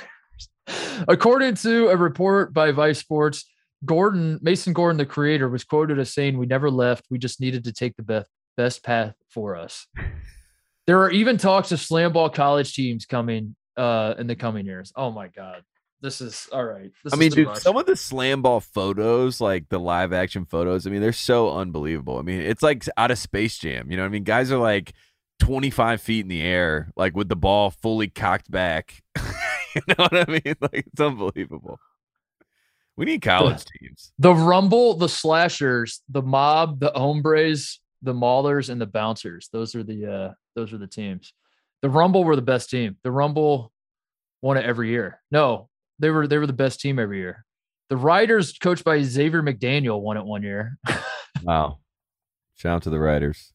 According 1.09 1.55
to 1.57 1.89
a 1.89 1.97
report 1.97 2.53
by 2.53 2.73
Vice 2.73 2.99
Sports, 2.99 3.49
Gordon, 3.85 4.41
Mason 4.43 4.73
Gordon, 4.73 4.99
the 4.99 5.07
creator, 5.07 5.49
was 5.49 5.63
quoted 5.63 6.01
as 6.01 6.13
saying, 6.13 6.37
We 6.37 6.47
never 6.47 6.73
left. 6.73 7.07
We 7.09 7.19
just 7.19 7.41
needed 7.41 7.63
to 7.65 7.73
take 7.73 7.95
the 7.97 8.03
best, 8.03 8.29
best 8.57 8.83
path 8.83 9.15
for 9.29 9.55
us. 9.55 9.87
There 10.89 11.01
are 11.03 11.11
even 11.13 11.39
talks 11.39 11.71
of 11.71 11.79
slam 11.79 12.13
ball 12.13 12.31
college 12.31 12.75
teams 12.75 13.07
coming 13.07 13.55
uh, 13.77 14.15
in 14.19 14.27
the 14.27 14.35
coming 14.35 14.67
years. 14.67 14.93
Oh 14.97 15.13
my 15.13 15.29
God. 15.29 15.63
This 16.03 16.21
is 16.21 16.49
all 16.51 16.65
right. 16.65 16.91
This 17.05 17.13
I 17.13 17.17
mean, 17.17 17.31
dude, 17.31 17.57
some 17.59 17.77
of 17.77 17.85
the 17.85 17.97
slam 17.97 18.43
ball 18.43 18.61
photos, 18.61 19.41
like 19.41 19.69
the 19.69 19.79
live 19.79 20.13
action 20.13 20.47
photos, 20.47 20.87
I 20.87 20.91
mean, 20.91 21.03
they're 21.03 21.13
so 21.13 21.55
unbelievable. 21.57 22.19
I 22.19 22.23
mean, 22.23 22.41
it's 22.41 22.63
like 22.63 22.87
out 22.97 23.11
of 23.11 23.19
Space 23.19 23.59
Jam. 23.59 23.91
You 23.91 23.97
know 23.97 24.05
what 24.05 24.09
I 24.09 24.11
mean? 24.11 24.25
Guys 24.25 24.51
are 24.51 24.59
like 24.59 24.95
25 25.41 26.01
feet 26.01 26.21
in 26.21 26.29
the 26.29 26.43
air, 26.43 26.91
like 26.97 27.17
with 27.17 27.29
the 27.29 27.37
ball 27.37 27.71
fully 27.71 28.09
cocked 28.09 28.51
back. 28.51 29.03
you 29.19 29.83
know 29.89 30.07
what 30.11 30.29
I 30.29 30.33
mean? 30.33 30.55
Like, 30.61 30.87
it's 30.87 31.01
unbelievable. 31.01 31.79
We 32.97 33.07
need 33.07 33.23
college 33.23 33.65
teams. 33.65 34.13
the 34.19 34.35
Rumble, 34.35 34.95
the 34.95 35.09
Slashers, 35.09 36.03
the 36.09 36.21
Mob, 36.21 36.81
the 36.81 36.93
Hombres, 36.95 37.81
the 38.03 38.13
Maulers, 38.13 38.69
and 38.69 38.79
the 38.79 38.87
Bouncers. 38.87 39.49
Those 39.53 39.75
are 39.75 39.83
the 39.83 40.07
uh, 40.07 40.33
those 40.55 40.75
are 40.75 40.79
the 40.79 40.87
teams. 40.87 41.33
The 41.81 41.89
Rumble 41.89 42.25
were 42.25 42.37
the 42.37 42.43
best 42.43 42.69
team. 42.69 42.99
The 43.03 43.11
Rumble 43.11 43.73
won 44.43 44.59
it 44.59 44.67
every 44.67 44.91
year. 44.91 45.23
No, 45.31 45.70
they 46.01 46.11
were 46.11 46.27
they 46.27 46.39
were 46.39 46.47
the 46.47 46.53
best 46.53 46.81
team 46.81 46.99
every 46.99 47.19
year. 47.19 47.45
The 47.89 47.97
Riders, 47.97 48.57
coached 48.59 48.85
by 48.85 49.03
Xavier 49.03 49.43
McDaniel, 49.43 50.01
won 50.01 50.17
it 50.17 50.25
one 50.25 50.43
year, 50.43 50.79
Wow. 51.43 51.79
Shout 52.57 52.77
out 52.77 52.83
to 52.83 52.91
the 52.91 52.99
Riders. 52.99 53.53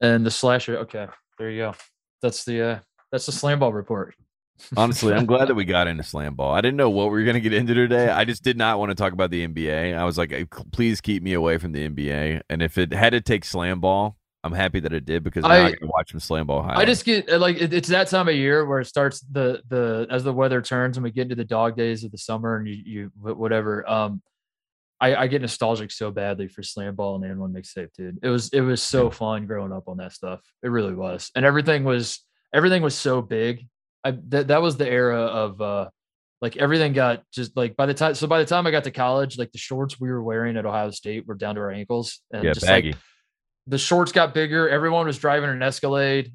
and 0.00 0.24
the 0.24 0.30
Slasher. 0.30 0.78
Okay, 0.78 1.06
there 1.38 1.50
you 1.50 1.58
go. 1.62 1.74
That's 2.22 2.44
the 2.44 2.62
uh, 2.62 2.78
that's 3.12 3.26
the 3.26 3.32
slam 3.32 3.58
ball 3.58 3.72
report. 3.72 4.14
Honestly, 4.76 5.12
I'm 5.12 5.26
glad 5.26 5.48
that 5.48 5.54
we 5.56 5.64
got 5.64 5.88
into 5.88 6.04
slam 6.04 6.34
ball. 6.36 6.54
I 6.54 6.60
didn't 6.60 6.76
know 6.76 6.88
what 6.88 7.06
we 7.06 7.18
were 7.18 7.24
going 7.24 7.34
to 7.34 7.40
get 7.40 7.52
into 7.52 7.74
today. 7.74 8.08
I 8.08 8.24
just 8.24 8.44
did 8.44 8.56
not 8.56 8.78
want 8.78 8.90
to 8.90 8.94
talk 8.94 9.12
about 9.12 9.30
the 9.30 9.46
NBA. 9.46 9.96
I 9.96 10.04
was 10.04 10.16
like, 10.16 10.32
please 10.72 11.00
keep 11.00 11.22
me 11.24 11.32
away 11.32 11.58
from 11.58 11.72
the 11.72 11.88
NBA. 11.88 12.42
And 12.48 12.62
if 12.62 12.78
it 12.78 12.92
had 12.92 13.10
to 13.10 13.20
take 13.20 13.44
slam 13.44 13.80
ball, 13.80 14.16
I'm 14.44 14.52
happy 14.52 14.78
that 14.80 14.92
it 14.92 15.06
did 15.06 15.24
because 15.24 15.42
now 15.42 15.48
I, 15.48 15.66
I- 15.68 15.72
to 15.72 15.86
watch 15.86 16.10
some 16.10 16.20
slam 16.20 16.46
ball 16.46 16.62
highlights. 16.62 16.80
I 16.80 16.84
just 16.84 17.04
get 17.06 17.30
uh, 17.32 17.38
like 17.38 17.56
it, 17.60 17.72
it's 17.72 17.88
that 17.88 18.08
time 18.08 18.28
of 18.28 18.34
year 18.34 18.66
where 18.66 18.78
it 18.80 18.84
starts 18.84 19.20
the 19.20 19.62
the 19.68 20.06
as 20.10 20.22
the 20.22 20.32
weather 20.34 20.60
turns 20.60 20.98
and 20.98 21.04
we 21.04 21.10
get 21.10 21.22
into 21.22 21.34
the 21.34 21.44
dog 21.44 21.76
days 21.76 22.04
of 22.04 22.12
the 22.12 22.18
summer 22.18 22.56
and 22.56 22.68
you 22.68 22.74
you 22.74 23.10
whatever. 23.18 23.88
Um, 23.88 24.22
I, 25.00 25.16
I 25.16 25.26
get 25.26 25.40
nostalgic 25.40 25.90
so 25.90 26.10
badly 26.10 26.46
for 26.48 26.62
slam 26.62 26.94
ball 26.94 27.16
and 27.16 27.24
and 27.24 27.40
one 27.40 27.52
mixtape, 27.52 27.88
dude. 27.96 28.18
It 28.22 28.28
was 28.28 28.50
it 28.50 28.60
was 28.60 28.82
so 28.82 29.10
fun 29.10 29.46
growing 29.46 29.72
up 29.72 29.88
on 29.88 29.96
that 29.96 30.12
stuff. 30.12 30.40
It 30.62 30.68
really 30.68 30.94
was, 30.94 31.30
and 31.34 31.44
everything 31.44 31.84
was 31.84 32.20
everything 32.52 32.82
was 32.82 32.94
so 32.94 33.22
big. 33.22 33.66
I 34.04 34.12
that 34.28 34.48
that 34.48 34.60
was 34.62 34.76
the 34.76 34.88
era 34.88 35.22
of 35.22 35.60
uh 35.62 35.88
like 36.42 36.58
everything 36.58 36.92
got 36.92 37.22
just 37.32 37.56
like 37.56 37.76
by 37.76 37.86
the 37.86 37.94
time 37.94 38.14
so 38.14 38.26
by 38.26 38.38
the 38.40 38.44
time 38.44 38.66
I 38.66 38.70
got 38.70 38.84
to 38.84 38.90
college, 38.90 39.38
like 39.38 39.52
the 39.52 39.58
shorts 39.58 39.98
we 39.98 40.10
were 40.10 40.22
wearing 40.22 40.58
at 40.58 40.66
Ohio 40.66 40.90
State 40.90 41.26
were 41.26 41.34
down 41.34 41.54
to 41.54 41.62
our 41.62 41.70
ankles 41.70 42.20
and 42.30 42.44
yeah, 42.44 42.52
just 42.52 42.66
like 42.66 42.84
baggy. 42.84 42.94
The 43.66 43.78
shorts 43.78 44.12
got 44.12 44.34
bigger. 44.34 44.68
Everyone 44.68 45.06
was 45.06 45.18
driving 45.18 45.50
an 45.50 45.62
Escalade. 45.62 46.32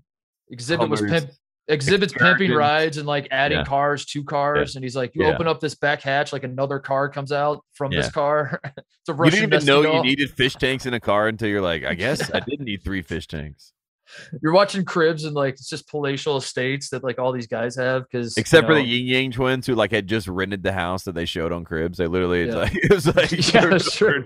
Xzibit 0.51 0.89
was 0.89 1.01
pimp. 1.01 1.29
Xzibit's 1.69 2.13
pimping 2.13 2.51
rides 2.51 2.97
and 2.97 3.05
like 3.05 3.27
adding 3.29 3.59
Yeah. 3.59 3.63
cars 3.63 4.03
to 4.07 4.23
cars, 4.23 4.75
and 4.75 4.83
he's 4.83 4.95
like, 4.95 5.11
"You 5.13 5.25
Yeah. 5.25 5.33
open 5.33 5.47
up 5.47 5.59
this 5.59 5.75
back 5.75 6.01
hatch, 6.01 6.33
like 6.33 6.43
another 6.43 6.79
car 6.79 7.09
comes 7.09 7.31
out 7.31 7.63
from 7.73 7.91
this 7.91 8.09
car." 8.09 8.59
it's 8.65 9.09
a 9.09 9.13
you 9.13 9.29
didn't 9.29 9.53
even 9.53 9.65
know 9.65 9.81
you 9.81 10.01
needed 10.01 10.31
fish 10.31 10.55
tanks 10.55 10.87
in 10.87 10.95
a 10.95 10.99
car 10.99 11.27
until 11.27 11.47
you're 11.47 11.61
like, 11.61 11.83
I 11.85 11.93
guess 11.93 12.31
I 12.33 12.39
didn't 12.39 12.65
need 12.65 12.83
three 12.83 13.03
fish 13.03 13.27
tanks. 13.27 13.73
You're 14.41 14.53
watching 14.53 14.85
cribs 14.85 15.23
and 15.23 15.35
like 15.35 15.53
it's 15.53 15.69
just 15.69 15.87
palatial 15.87 16.35
estates 16.37 16.89
that 16.89 17.03
like 17.03 17.19
all 17.19 17.31
these 17.31 17.45
guys 17.45 17.75
have 17.75 18.05
because 18.09 18.35
Except 18.37 18.65
for 18.65 18.73
the 18.73 18.81
Ying 18.81 19.05
Yang 19.05 19.31
Twins 19.33 19.67
who 19.67 19.75
like 19.75 19.91
had 19.91 20.07
just 20.07 20.27
rented 20.27 20.63
the 20.63 20.71
house 20.73 21.03
that 21.03 21.13
they 21.13 21.25
showed 21.25 21.51
on 21.51 21.63
Cribs. 21.63 21.99
They 21.99 22.07
literally 22.07 22.41
it's 22.41 22.55
like 22.55 22.71
it 22.75 22.91
was 22.91 23.05
like 23.05 23.31
Yeah, 23.53 23.67
that's 23.67 23.95
true. 23.95 24.25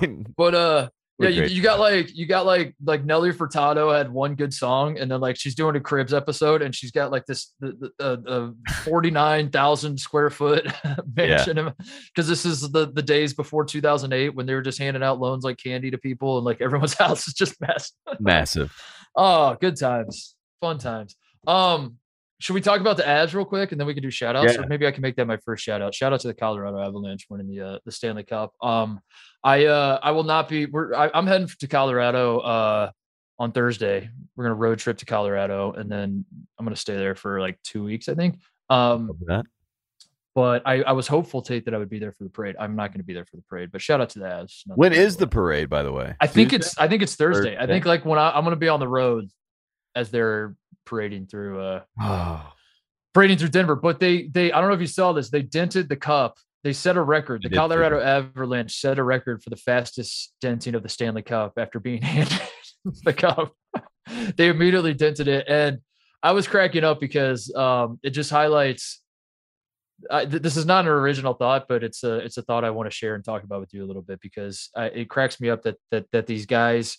And 0.00 0.34
But 0.36 0.54
uh, 0.56 0.88
we're 1.18 1.30
yeah, 1.30 1.44
you, 1.44 1.56
you 1.56 1.62
got 1.62 1.78
like 1.78 2.14
you 2.14 2.26
got 2.26 2.44
like 2.44 2.74
like 2.84 3.04
Nelly 3.04 3.32
Furtado 3.32 3.96
had 3.96 4.12
one 4.12 4.34
good 4.34 4.52
song, 4.52 4.98
and 4.98 5.10
then 5.10 5.20
like 5.20 5.36
she's 5.36 5.54
doing 5.54 5.74
a 5.74 5.80
Cribs 5.80 6.12
episode, 6.12 6.60
and 6.60 6.74
she's 6.74 6.90
got 6.90 7.10
like 7.10 7.24
this 7.24 7.54
the, 7.58 7.90
the 7.98 8.22
uh, 8.28 8.72
forty 8.84 9.10
nine 9.10 9.48
thousand 9.48 9.98
square 9.98 10.28
foot 10.28 10.70
mansion, 11.16 11.72
because 12.14 12.28
this 12.28 12.44
is 12.44 12.70
the 12.70 12.92
the 12.92 13.02
days 13.02 13.32
before 13.32 13.64
two 13.64 13.80
thousand 13.80 14.12
eight 14.12 14.34
when 14.34 14.44
they 14.44 14.52
were 14.52 14.60
just 14.60 14.78
handing 14.78 15.02
out 15.02 15.18
loans 15.18 15.42
like 15.42 15.56
candy 15.56 15.90
to 15.90 15.96
people, 15.96 16.36
and 16.36 16.44
like 16.44 16.60
everyone's 16.60 16.94
house 16.98 17.26
is 17.26 17.32
just 17.34 17.58
messed. 17.62 17.96
massive. 18.20 18.74
Oh, 19.16 19.56
good 19.58 19.78
times, 19.78 20.34
fun 20.60 20.76
times. 20.76 21.16
Um, 21.46 21.96
should 22.38 22.54
we 22.54 22.60
talk 22.60 22.80
about 22.80 22.96
the 22.96 23.06
ads 23.08 23.34
real 23.34 23.44
quick, 23.44 23.72
and 23.72 23.80
then 23.80 23.86
we 23.86 23.94
can 23.94 24.02
do 24.02 24.10
shout 24.10 24.36
outs, 24.36 24.54
Yeah. 24.54 24.60
or 24.62 24.66
maybe 24.66 24.86
I 24.86 24.90
can 24.90 25.00
make 25.02 25.16
that 25.16 25.26
my 25.26 25.38
first 25.38 25.64
shout 25.64 25.80
out. 25.80 25.94
Shout 25.94 26.12
out 26.12 26.20
to 26.20 26.28
the 26.28 26.34
Colorado 26.34 26.78
Avalanche 26.80 27.26
winning 27.30 27.48
the 27.48 27.60
uh, 27.60 27.78
the 27.84 27.92
Stanley 27.92 28.24
Cup. 28.24 28.52
Um, 28.62 29.00
I 29.42 29.66
uh 29.66 29.98
I 30.02 30.10
will 30.10 30.24
not 30.24 30.48
be. 30.48 30.66
We're 30.66 30.94
I, 30.94 31.10
I'm 31.14 31.26
heading 31.26 31.48
to 31.60 31.66
Colorado 31.68 32.38
uh 32.40 32.90
on 33.38 33.52
Thursday. 33.52 34.10
We're 34.34 34.44
gonna 34.44 34.54
road 34.54 34.78
trip 34.78 34.98
to 34.98 35.06
Colorado, 35.06 35.72
and 35.72 35.90
then 35.90 36.24
I'm 36.58 36.66
gonna 36.66 36.76
stay 36.76 36.96
there 36.96 37.14
for 37.14 37.40
like 37.40 37.58
two 37.62 37.82
weeks, 37.84 38.08
I 38.08 38.14
think. 38.14 38.38
Um, 38.68 39.12
that. 39.26 39.46
but 40.34 40.62
I, 40.66 40.82
I 40.82 40.92
was 40.92 41.06
hopeful, 41.06 41.40
Tate, 41.40 41.64
that 41.66 41.74
I 41.74 41.78
would 41.78 41.88
be 41.88 41.98
there 42.00 42.12
for 42.12 42.24
the 42.24 42.30
parade. 42.30 42.56
I'm 42.58 42.74
not 42.76 42.90
going 42.90 42.98
to 42.98 43.04
be 43.06 43.14
there 43.14 43.24
for 43.24 43.36
the 43.36 43.42
parade, 43.48 43.70
but 43.70 43.80
shout 43.80 44.00
out 44.00 44.10
to 44.10 44.18
the 44.18 44.24
Avs. 44.24 44.62
When 44.66 44.92
is 44.92 45.14
When 45.14 45.20
the 45.20 45.26
parade, 45.28 45.70
by 45.70 45.84
the 45.84 45.92
way? 45.92 46.14
I 46.20 46.26
think 46.26 46.50
Tuesday? 46.50 46.66
it's 46.66 46.78
I 46.78 46.88
think 46.88 47.02
it's 47.02 47.14
Thursday. 47.14 47.56
I 47.56 47.66
think 47.66 47.86
like 47.86 48.04
when 48.04 48.18
I, 48.18 48.30
I'm 48.30 48.42
going 48.42 48.50
to 48.56 48.60
be 48.60 48.68
on 48.68 48.80
the 48.80 48.88
road 48.88 49.30
as 49.94 50.10
they're 50.10 50.56
parading 50.86 51.26
through 51.26 51.60
uh 51.60 51.82
Oh, 52.00 52.52
parading 53.12 53.38
through 53.38 53.48
Denver. 53.48 53.76
But 53.76 54.00
they 54.00 54.28
they 54.28 54.52
I 54.52 54.60
don't 54.60 54.68
know 54.68 54.74
if 54.74 54.80
you 54.80 54.86
saw 54.86 55.12
this. 55.12 55.30
They 55.30 55.42
dented 55.42 55.88
the 55.88 55.96
cup. 55.96 56.38
They 56.64 56.72
set 56.72 56.96
a 56.96 57.02
record. 57.02 57.42
The 57.42 57.50
Colorado 57.50 58.00
Avalanche 58.00 58.80
set 58.80 58.98
a 58.98 59.04
record 59.04 59.42
for 59.42 59.50
the 59.50 59.56
fastest 59.56 60.34
denting 60.40 60.74
of 60.74 60.82
the 60.82 60.88
Stanley 60.88 61.22
Cup 61.22 61.52
after 61.58 61.78
being 61.78 62.02
handed 62.16 62.40
the 63.04 63.12
cup. 63.12 63.52
they 64.36 64.48
immediately 64.48 64.92
dented 64.92 65.28
it, 65.28 65.46
and 65.48 65.78
I 66.22 66.32
was 66.32 66.48
cracking 66.48 66.82
up 66.82 66.98
because 66.98 67.54
um, 67.54 68.00
it 68.02 68.10
just 68.10 68.30
highlights. 68.30 69.00
I, 70.10 70.26
th- 70.26 70.42
this 70.42 70.56
is 70.56 70.66
not 70.66 70.84
an 70.84 70.90
original 70.90 71.34
thought, 71.34 71.66
but 71.68 71.84
it's 71.84 72.02
a 72.02 72.16
it's 72.16 72.36
a 72.36 72.42
thought 72.42 72.64
I 72.64 72.70
want 72.70 72.90
to 72.90 72.94
share 72.94 73.14
and 73.14 73.24
talk 73.24 73.44
about 73.44 73.60
with 73.60 73.72
you 73.72 73.84
a 73.84 73.86
little 73.86 74.02
bit 74.02 74.20
because 74.20 74.68
I, 74.74 74.86
it 74.86 75.08
cracks 75.08 75.40
me 75.40 75.48
up 75.48 75.62
that 75.62 75.76
that 75.90 76.06
that 76.12 76.26
these 76.26 76.46
guys 76.46 76.98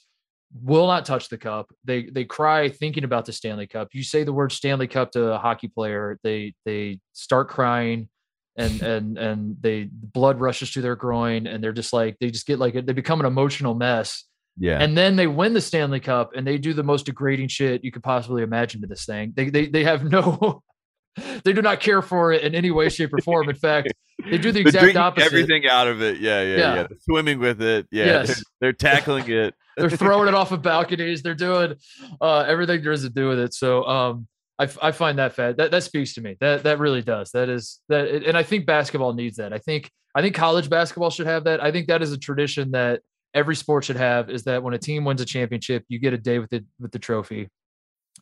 will 0.54 0.88
not 0.88 1.06
touch 1.06 1.30
the 1.30 1.38
cup. 1.38 1.74
They 1.84 2.04
they 2.04 2.26
cry 2.26 2.70
thinking 2.70 3.04
about 3.04 3.26
the 3.26 3.34
Stanley 3.34 3.68
Cup. 3.68 3.90
You 3.94 4.04
say 4.04 4.24
the 4.24 4.34
word 4.34 4.52
Stanley 4.52 4.88
Cup 4.88 5.12
to 5.12 5.34
a 5.34 5.38
hockey 5.38 5.68
player, 5.68 6.20
they 6.24 6.54
they 6.66 7.00
start 7.14 7.50
crying 7.50 8.10
and 8.56 8.82
and 8.82 9.18
and 9.18 9.58
they 9.60 9.90
blood 9.92 10.40
rushes 10.40 10.72
to 10.72 10.82
their 10.82 10.96
groin 10.96 11.48
and 11.48 11.64
they're 11.64 11.74
just 11.74 11.94
like 11.94 12.18
they 12.20 12.30
just 12.30 12.48
get 12.48 12.60
like 12.60 12.74
they 12.74 12.94
become 12.94 13.20
an 13.20 13.26
emotional 13.26 13.76
mess. 13.76 14.24
Yeah. 14.60 14.82
And 14.82 14.98
then 14.98 15.16
they 15.16 15.28
win 15.28 15.54
the 15.54 15.62
Stanley 15.62 16.00
Cup 16.00 16.32
and 16.36 16.46
they 16.46 16.58
do 16.58 16.74
the 16.74 16.84
most 16.84 17.06
degrading 17.06 17.50
shit 17.50 17.84
you 17.84 17.92
could 17.92 18.02
possibly 18.02 18.42
imagine 18.42 18.82
to 18.82 18.88
this 18.88 19.06
thing. 19.06 19.34
They 19.36 19.50
they 19.50 19.68
they 19.68 19.84
have 19.84 20.04
no 20.04 20.64
they 21.44 21.54
do 21.54 21.62
not 21.62 21.80
care 21.80 22.02
for 22.02 22.32
it 22.32 22.44
in 22.44 22.56
any 22.56 22.72
way, 22.72 22.90
shape, 22.90 23.14
or 23.14 23.20
form. 23.20 23.50
In 23.50 23.56
fact, 23.56 23.94
they 24.30 24.38
do 24.38 24.52
the 24.52 24.62
exact 24.62 24.96
opposite. 24.96 25.26
Everything 25.26 25.68
out 25.68 25.88
of 25.88 26.02
it. 26.02 26.20
Yeah, 26.20 26.42
yeah, 26.42 26.58
yeah. 26.58 26.76
Yeah. 26.76 26.88
Swimming 27.02 27.40
with 27.40 27.62
it. 27.62 27.88
Yeah. 27.92 28.06
Yes. 28.06 28.28
They're, 28.28 28.36
they're 28.62 28.74
tackling 28.74 29.30
it. 29.30 29.54
They're 29.78 29.92
throwing 29.92 30.28
it 30.28 30.34
off 30.34 30.52
of 30.52 30.64
balconies. 30.64 31.22
They're 31.22 31.36
doing 31.36 31.76
uh, 32.20 32.40
everything 32.48 32.82
there 32.82 32.92
is 32.94 33.04
to 33.04 33.10
do 33.12 33.30
with 33.30 33.38
it. 33.38 33.54
So 33.54 33.84
um, 33.86 34.28
I, 34.58 34.68
I 34.82 34.92
find 34.92 35.20
that 35.20 35.34
fat. 35.34 35.58
That 35.58 35.70
that 35.70 35.84
speaks 35.84 36.16
to 36.16 36.22
me. 36.22 36.36
That 36.40 36.64
that 36.64 36.80
really 36.80 37.04
does. 37.04 37.30
That 37.32 37.48
is 37.48 37.80
that, 37.90 38.08
and 38.08 38.36
I 38.36 38.42
think 38.42 38.66
basketball 38.66 39.14
needs 39.14 39.38
that. 39.38 39.54
I 39.54 39.60
think 39.60 39.92
I 40.16 40.24
think 40.24 40.34
college 40.34 40.68
basketball 40.68 41.12
should 41.12 41.28
have 41.28 41.44
that. 41.44 41.64
I 41.64 41.72
think 41.72 41.90
that 41.90 42.02
is 42.02 42.12
a 42.12 42.18
tradition 42.18 42.72
that 42.72 43.02
every 43.36 43.56
sport 43.56 43.84
should 43.86 43.98
have. 43.98 44.32
Is 44.32 44.46
that 44.46 44.64
when 44.64 44.74
a 44.74 44.80
team 44.80 45.06
wins 45.06 45.22
a 45.22 45.26
championship, 45.26 45.86
you 45.90 46.00
get 46.00 46.12
a 46.12 46.18
day 46.18 46.40
with 46.40 46.50
the 46.50 46.66
with 46.80 46.92
the 46.92 46.98
trophy, 46.98 47.48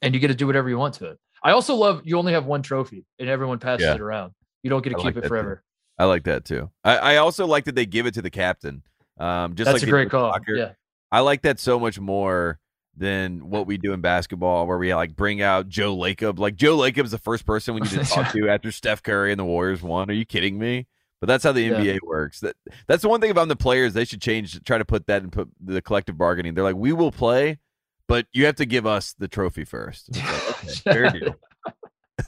and 0.01 0.13
you 0.13 0.19
get 0.19 0.27
to 0.27 0.35
do 0.35 0.47
whatever 0.47 0.67
you 0.67 0.77
want 0.77 0.95
to 0.95 1.05
it. 1.11 1.17
I 1.41 1.51
also 1.51 1.75
love 1.75 2.01
you 2.03 2.17
only 2.17 2.33
have 2.33 2.45
one 2.45 2.63
trophy, 2.63 3.05
and 3.17 3.29
everyone 3.29 3.59
passes 3.59 3.85
Yeah. 3.85 3.93
it 3.95 4.01
around. 4.01 4.33
You 4.61 4.69
don't 4.69 4.83
get 4.83 4.89
to 4.89 4.95
I 4.97 4.99
keep 4.99 5.15
like 5.15 5.23
it 5.23 5.27
forever. 5.29 5.55
too. 5.55 5.61
I 5.97 6.05
like 6.05 6.23
that 6.23 6.45
too. 6.45 6.69
I, 6.83 6.97
I 6.97 7.15
also 7.17 7.45
like 7.47 7.65
that 7.65 7.75
they 7.75 7.85
give 7.85 8.05
it 8.05 8.13
to 8.15 8.21
the 8.21 8.29
captain. 8.29 8.83
Um, 9.19 9.55
just 9.55 9.65
That's 9.65 9.81
like 9.81 9.87
a 9.87 9.91
great 9.91 10.09
call. 10.09 10.31
soccer. 10.33 10.55
Yeah. 10.55 10.71
I 11.11 11.21
like 11.21 11.43
that 11.43 11.59
so 11.59 11.79
much 11.79 11.99
more 11.99 12.59
than 12.97 13.49
what 13.49 13.67
we 13.67 13.77
do 13.77 13.93
in 13.93 14.01
basketball, 14.01 14.67
where 14.67 14.77
we 14.77 14.93
like 14.93 15.15
bring 15.15 15.41
out 15.41 15.69
Joe 15.69 15.95
Lacob. 15.95 16.39
Like 16.39 16.55
Joe 16.55 16.77
Lacob's 16.77 17.11
the 17.11 17.17
first 17.17 17.45
person 17.45 17.73
we 17.75 17.81
need 17.81 17.91
to 17.91 18.03
talk 18.03 18.31
to 18.33 18.49
after 18.49 18.71
Steph 18.71 19.03
Curry 19.03 19.31
and 19.31 19.39
the 19.39 19.45
Warriors 19.45 19.81
won. 19.81 20.09
Are 20.09 20.13
you 20.13 20.25
kidding 20.25 20.57
me? 20.57 20.87
But 21.21 21.27
that's 21.27 21.43
how 21.45 21.53
the 21.53 21.61
Yeah. 21.63 21.79
NBA 21.79 21.99
works. 22.03 22.41
That 22.41 22.55
that's 22.87 23.01
the 23.01 23.09
one 23.09 23.21
thing 23.21 23.31
about 23.31 23.47
the 23.47 23.55
players. 23.55 23.93
They 23.93 24.03
should 24.05 24.21
change. 24.21 24.61
Try 24.65 24.77
to 24.77 24.85
put 24.85 25.07
that 25.07 25.23
and 25.23 25.31
put 25.31 25.49
the 25.63 25.81
collective 25.81 26.17
bargaining. 26.17 26.53
They're 26.55 26.63
like, 26.65 26.75
we 26.75 26.91
will 26.91 27.11
play, 27.13 27.59
but 28.07 28.27
you 28.33 28.45
have 28.47 28.55
to 28.55 28.65
give 28.65 28.85
us 28.85 29.13
the 29.17 29.27
trophy 29.29 29.63
first. 29.63 30.13
Like, 30.15 30.49
okay, 30.49 30.67
fair 30.83 31.09
deal. 31.11 31.35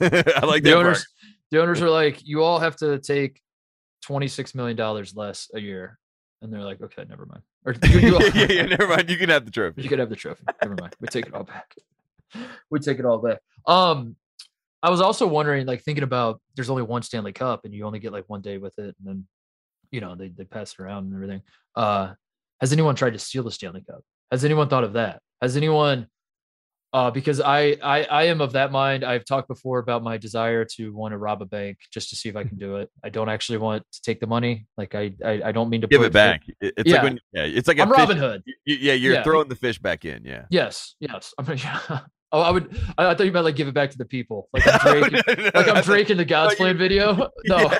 I 0.00 0.46
like 0.46 0.62
the 0.62 0.70
that. 0.70 0.76
owners 0.76 0.98
part. 0.98 1.06
the 1.50 1.60
owners 1.62 1.82
are 1.82 1.90
like 1.90 2.20
you 2.26 2.42
all 2.42 2.58
have 2.58 2.76
to 2.76 2.98
take 2.98 3.40
26 4.02 4.54
million 4.54 4.76
dollars 4.76 5.14
less 5.16 5.50
a 5.54 5.60
year 5.60 5.98
and 6.40 6.52
they're 6.52 6.62
like 6.62 6.80
okay 6.80 7.04
never 7.08 7.26
mind. 7.26 7.42
Or 7.64 7.74
you, 7.88 7.98
you, 7.98 8.18
yeah, 8.34 8.46
yeah, 8.50 8.66
never 8.66 8.86
mind. 8.88 9.10
You 9.10 9.16
can 9.16 9.28
have 9.30 9.44
the 9.44 9.50
trophy. 9.50 9.82
you 9.82 9.88
can 9.88 9.98
have 9.98 10.08
the 10.08 10.16
trophy. 10.16 10.44
Never 10.62 10.76
mind. 10.80 10.94
We 11.00 11.08
take 11.08 11.26
it 11.26 11.34
all 11.34 11.44
back. 11.44 11.74
We 12.70 12.78
take 12.78 12.98
it 12.98 13.06
all 13.06 13.18
back. 13.18 13.38
Um 13.66 14.16
i 14.82 14.90
was 14.90 15.00
also 15.00 15.26
wondering 15.26 15.66
like 15.66 15.82
thinking 15.82 16.04
about 16.04 16.40
there's 16.54 16.70
only 16.70 16.84
one 16.84 17.02
stanley 17.02 17.32
cup 17.32 17.64
and 17.64 17.74
you 17.74 17.84
only 17.84 17.98
get 17.98 18.12
like 18.12 18.24
one 18.28 18.42
day 18.42 18.58
with 18.58 18.78
it 18.78 18.94
and 18.98 19.04
then 19.04 19.26
you 19.90 20.00
know 20.00 20.14
they, 20.14 20.28
they 20.28 20.44
pass 20.44 20.72
it 20.72 20.80
around 20.80 21.06
and 21.06 21.14
everything. 21.14 21.42
Uh 21.74 22.12
has 22.60 22.72
anyone 22.72 22.94
tried 22.94 23.14
to 23.14 23.18
steal 23.18 23.42
the 23.42 23.50
stanley 23.50 23.82
cup? 23.88 24.02
Has 24.30 24.44
anyone 24.44 24.68
thought 24.68 24.84
of 24.84 24.92
that? 24.92 25.22
Has 25.40 25.56
anyone 25.56 26.06
uh, 26.92 27.10
because 27.10 27.40
I, 27.40 27.76
I 27.82 28.04
I 28.04 28.22
am 28.24 28.40
of 28.40 28.52
that 28.52 28.72
mind. 28.72 29.04
I've 29.04 29.24
talked 29.24 29.48
before 29.48 29.78
about 29.78 30.02
my 30.02 30.16
desire 30.16 30.64
to 30.76 30.92
want 30.94 31.12
to 31.12 31.18
rob 31.18 31.42
a 31.42 31.44
bank 31.46 31.78
just 31.92 32.08
to 32.10 32.16
see 32.16 32.28
if 32.28 32.36
I 32.36 32.44
can 32.44 32.56
do 32.58 32.76
it. 32.76 32.90
I 33.04 33.10
don't 33.10 33.28
actually 33.28 33.58
want 33.58 33.84
to 33.92 34.02
take 34.02 34.20
the 34.20 34.26
money. 34.26 34.66
Like 34.76 34.94
I 34.94 35.12
I, 35.24 35.42
I 35.46 35.52
don't 35.52 35.68
mean 35.68 35.82
to 35.82 35.86
Give 35.86 36.02
it 36.02 36.12
back. 36.12 36.42
It- 36.60 36.74
It's 36.78 36.88
Yeah. 36.90 36.94
like 36.96 37.02
when 37.02 37.20
yeah, 37.32 37.42
it's 37.44 37.68
like 37.68 37.78
a 37.78 37.82
I'm 37.82 37.88
fish- 37.88 37.98
Robin 37.98 38.16
Hood. 38.16 38.42
y- 38.46 38.52
y- 38.66 38.76
Yeah, 38.80 38.92
you're 38.94 39.14
Yeah. 39.14 39.22
throwing 39.22 39.48
the 39.48 39.56
fish 39.56 39.78
back 39.78 40.04
in. 40.04 40.24
Yeah. 40.24 40.44
Yes, 40.50 40.94
yes. 41.00 41.34
I'm 41.38 41.46
yeah. 41.58 42.00
Oh, 42.32 42.40
I 42.42 42.50
would. 42.50 42.78
I, 42.98 43.06
I 43.10 43.14
thought 43.14 43.24
you 43.26 43.32
meant 43.32 43.44
like 43.44 43.56
give 43.56 43.68
it 43.68 43.74
back 43.74 43.90
to 43.90 43.98
the 43.98 44.04
people. 44.04 44.48
Like 44.52 44.64
I'm 44.66 45.00
Drake. 45.08 45.26
like 45.54 45.68
I'm 45.68 45.82
Drake 45.82 46.10
in 46.10 46.16
the 46.16 46.24
God's 46.24 46.52
you- 46.52 46.56
Plan 46.58 46.76
video. 46.78 47.30
No. 47.46 47.58
Yeah. 47.58 47.78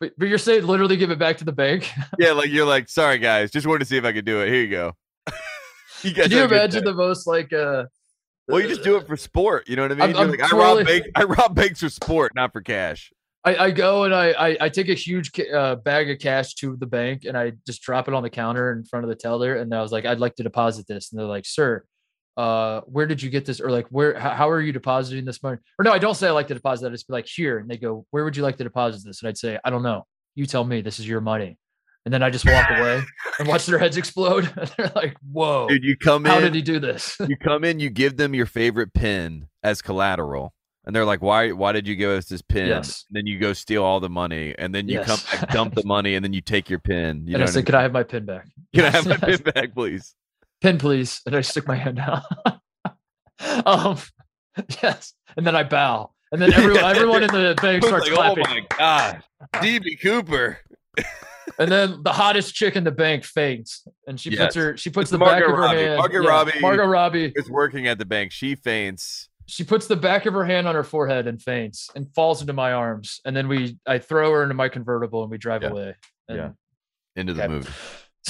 But, 0.00 0.12
but 0.18 0.28
you're 0.28 0.38
saying 0.38 0.66
literally 0.66 0.96
give 0.96 1.10
it 1.12 1.18
back 1.20 1.36
to 1.38 1.44
the 1.44 1.52
bank. 1.52 1.88
Yeah, 2.18 2.32
like 2.32 2.50
you're 2.50 2.66
like, 2.66 2.88
sorry 2.88 3.18
guys, 3.18 3.50
just 3.52 3.66
wanted 3.66 3.78
to 3.80 3.84
see 3.84 3.96
if 3.96 4.04
I 4.04 4.12
could 4.12 4.24
do 4.24 4.40
it. 4.42 4.48
Here 4.48 4.62
you 4.62 4.70
go. 4.70 4.92
you 6.02 6.12
guys 6.12 6.24
Can 6.24 6.32
you 6.32 6.38
have 6.38 6.46
a 6.50 6.54
good 6.54 6.56
imagine 6.60 6.84
the 6.84 6.94
most 6.94 7.26
like 7.26 7.52
uh 7.52 7.84
Well, 8.48 8.60
you 8.60 8.68
just 8.68 8.82
do 8.82 8.96
it 8.96 9.06
for 9.06 9.16
sport. 9.16 9.68
You 9.68 9.76
know 9.76 9.82
what 9.82 9.92
I 9.92 9.94
mean? 9.94 10.16
I'm- 10.16 10.16
I'm 10.16 10.30
like, 10.30 10.52
I 10.52 10.56
rob 10.56 10.86
banks. 10.86 11.08
I 11.14 11.24
rob 11.24 11.54
banks 11.54 11.80
for 11.80 11.88
sport, 11.88 12.32
not 12.34 12.52
for 12.52 12.60
cash. 12.60 13.12
I, 13.46 13.56
I 13.56 13.70
go 13.72 14.04
and 14.04 14.14
I, 14.14 14.30
I 14.32 14.56
I 14.62 14.68
take 14.70 14.88
a 14.88 14.94
huge 14.94 15.30
uh, 15.52 15.76
bag 15.76 16.10
of 16.10 16.18
cash 16.18 16.54
to 16.54 16.76
the 16.76 16.86
bank 16.86 17.24
and 17.26 17.36
I 17.36 17.52
just 17.66 17.82
drop 17.82 18.08
it 18.08 18.14
on 18.14 18.22
the 18.22 18.30
counter 18.30 18.72
in 18.72 18.84
front 18.84 19.04
of 19.04 19.10
the 19.10 19.14
teller 19.16 19.56
and 19.56 19.74
I 19.74 19.82
was 19.82 19.92
like 19.92 20.06
I'd 20.06 20.18
like 20.18 20.34
to 20.36 20.42
deposit 20.42 20.86
this 20.86 21.12
and 21.12 21.20
they're 21.20 21.26
like 21.26 21.44
sir 21.44 21.84
uh 22.38 22.80
where 22.86 23.06
did 23.06 23.20
you 23.22 23.28
get 23.28 23.44
this 23.44 23.60
or 23.60 23.70
like 23.70 23.86
where 23.88 24.18
how, 24.18 24.48
are 24.48 24.62
you 24.62 24.72
depositing 24.72 25.26
this 25.26 25.42
money 25.42 25.58
or 25.78 25.84
no 25.84 25.92
I 25.92 25.98
don't 25.98 26.14
say 26.16 26.26
I 26.26 26.30
like 26.30 26.48
to 26.48 26.54
deposit 26.54 26.86
it 26.86 26.88
I 26.88 26.92
just 26.92 27.06
be 27.06 27.12
like 27.12 27.26
here 27.26 27.58
and 27.58 27.68
they 27.68 27.76
go 27.76 28.06
where 28.12 28.24
would 28.24 28.34
you 28.34 28.42
like 28.42 28.56
to 28.56 28.64
deposit 28.64 29.04
this 29.06 29.20
and 29.20 29.28
I'd 29.28 29.36
say 29.36 29.58
I 29.62 29.68
don't 29.68 29.82
know 29.82 30.06
you 30.34 30.46
tell 30.46 30.64
me 30.64 30.80
this 30.80 30.98
is 30.98 31.06
your 31.06 31.20
money 31.20 31.58
and 32.04 32.12
then 32.12 32.22
I 32.22 32.30
just 32.30 32.44
walk 32.44 32.70
away 32.76 33.02
and 33.38 33.48
watch 33.48 33.66
their 33.66 33.78
heads 33.78 33.96
explode 33.96 34.52
and 34.56 34.72
they're 34.76 34.92
like 34.94 35.16
whoa 35.32 35.68
Dude, 35.68 35.84
you 35.84 35.96
come 35.96 36.24
how 36.24 36.38
in, 36.38 36.44
did 36.44 36.54
he 36.54 36.62
do 36.62 36.78
this 36.78 37.16
you 37.28 37.36
come 37.36 37.64
in, 37.64 37.80
you 37.80 37.90
give 37.90 38.16
them 38.16 38.34
your 38.34 38.46
favorite 38.46 38.92
pin 38.92 39.48
as 39.62 39.82
collateral. 39.82 40.52
And 40.86 40.94
they're 40.94 41.06
like, 41.06 41.22
why 41.22 41.52
why 41.52 41.72
did 41.72 41.88
you 41.88 41.96
give 41.96 42.10
us 42.10 42.26
this 42.26 42.42
pin? 42.42 42.66
Yes. 42.68 43.06
And 43.08 43.16
then 43.16 43.26
you 43.26 43.38
go 43.38 43.54
steal 43.54 43.82
all 43.82 44.00
the 44.00 44.10
money. 44.10 44.54
And 44.58 44.74
then 44.74 44.86
you 44.86 45.00
come 45.00 45.18
back, 45.32 45.48
dump 45.50 45.74
the 45.74 45.82
money, 45.86 46.14
and 46.14 46.22
then 46.22 46.34
you 46.34 46.42
take 46.42 46.68
your 46.68 46.78
pin. 46.78 47.26
You 47.26 47.36
and 47.36 47.40
know 47.40 47.44
I 47.44 47.46
said 47.46 47.62
I 47.62 47.64
can 47.64 47.74
I 47.74 47.80
have 47.80 47.92
my 47.92 48.02
pin 48.02 48.26
back? 48.26 48.48
Can 48.74 48.84
I 48.84 48.90
have 48.90 49.06
my 49.06 49.16
pin 49.16 49.40
back, 49.40 49.72
please? 49.72 50.14
pin 50.64 50.78
please 50.78 51.20
and 51.26 51.36
i 51.36 51.42
stick 51.42 51.68
my 51.68 51.76
hand 51.76 51.98
out 51.98 52.24
um 53.66 53.98
yes 54.82 55.12
and 55.36 55.46
then 55.46 55.54
i 55.54 55.62
bow 55.62 56.10
and 56.32 56.40
then 56.40 56.50
everyone 56.54 56.84
everyone 56.84 57.22
in 57.22 57.30
the 57.30 57.54
bank 57.60 57.84
starts 57.84 58.08
like, 58.08 58.14
clapping 58.14 58.44
oh 58.46 58.50
my 58.50 58.66
god, 58.78 59.22
DB 59.56 60.00
Cooper. 60.00 60.58
And 61.58 61.70
then 61.70 62.02
the 62.02 62.12
hottest 62.12 62.54
chick 62.54 62.76
in 62.76 62.84
the 62.84 62.90
bank 62.90 63.24
faints 63.24 63.86
and 64.06 64.18
she 64.20 64.30
Yes. 64.30 64.40
puts 64.40 64.54
her 64.56 64.76
she 64.76 64.90
puts 64.90 65.04
It's 65.04 65.10
the 65.12 65.18
back 65.18 65.40
Margot 65.40 65.50
of 65.52 65.56
her 65.56 65.62
Robbie. 65.62 65.78
hand 65.78 65.98
Margot 65.98 66.18
Robbie. 66.28 66.60
margot 66.60 66.86
robbie 66.86 67.32
is 67.36 67.48
working 67.50 67.86
at 67.86 67.98
the 67.98 68.04
bank. 68.04 68.32
She 68.32 68.54
faints. 68.54 69.28
she 69.46 69.62
puts 69.64 69.86
the 69.86 69.96
back 69.96 70.26
of 70.26 70.32
her 70.34 70.44
hand 70.44 70.66
on 70.66 70.74
her 70.74 70.84
forehead 70.84 71.26
and 71.26 71.40
faints 71.40 71.90
and 71.94 72.12
falls 72.14 72.40
into 72.40 72.52
my 72.54 72.72
arms 72.72 73.20
and 73.24 73.36
then 73.36 73.46
we 73.48 73.76
i 73.86 73.98
throw 73.98 74.32
her 74.32 74.42
into 74.42 74.54
my 74.54 74.68
convertible 74.68 75.22
and 75.22 75.30
we 75.30 75.38
drive 75.38 75.62
Yeah. 75.62 75.68
away 75.70 75.94
and 76.28 76.36
Yeah. 76.38 76.50
Into 77.16 77.32
the 77.34 77.42
Okay. 77.44 77.52
movie. 77.52 77.70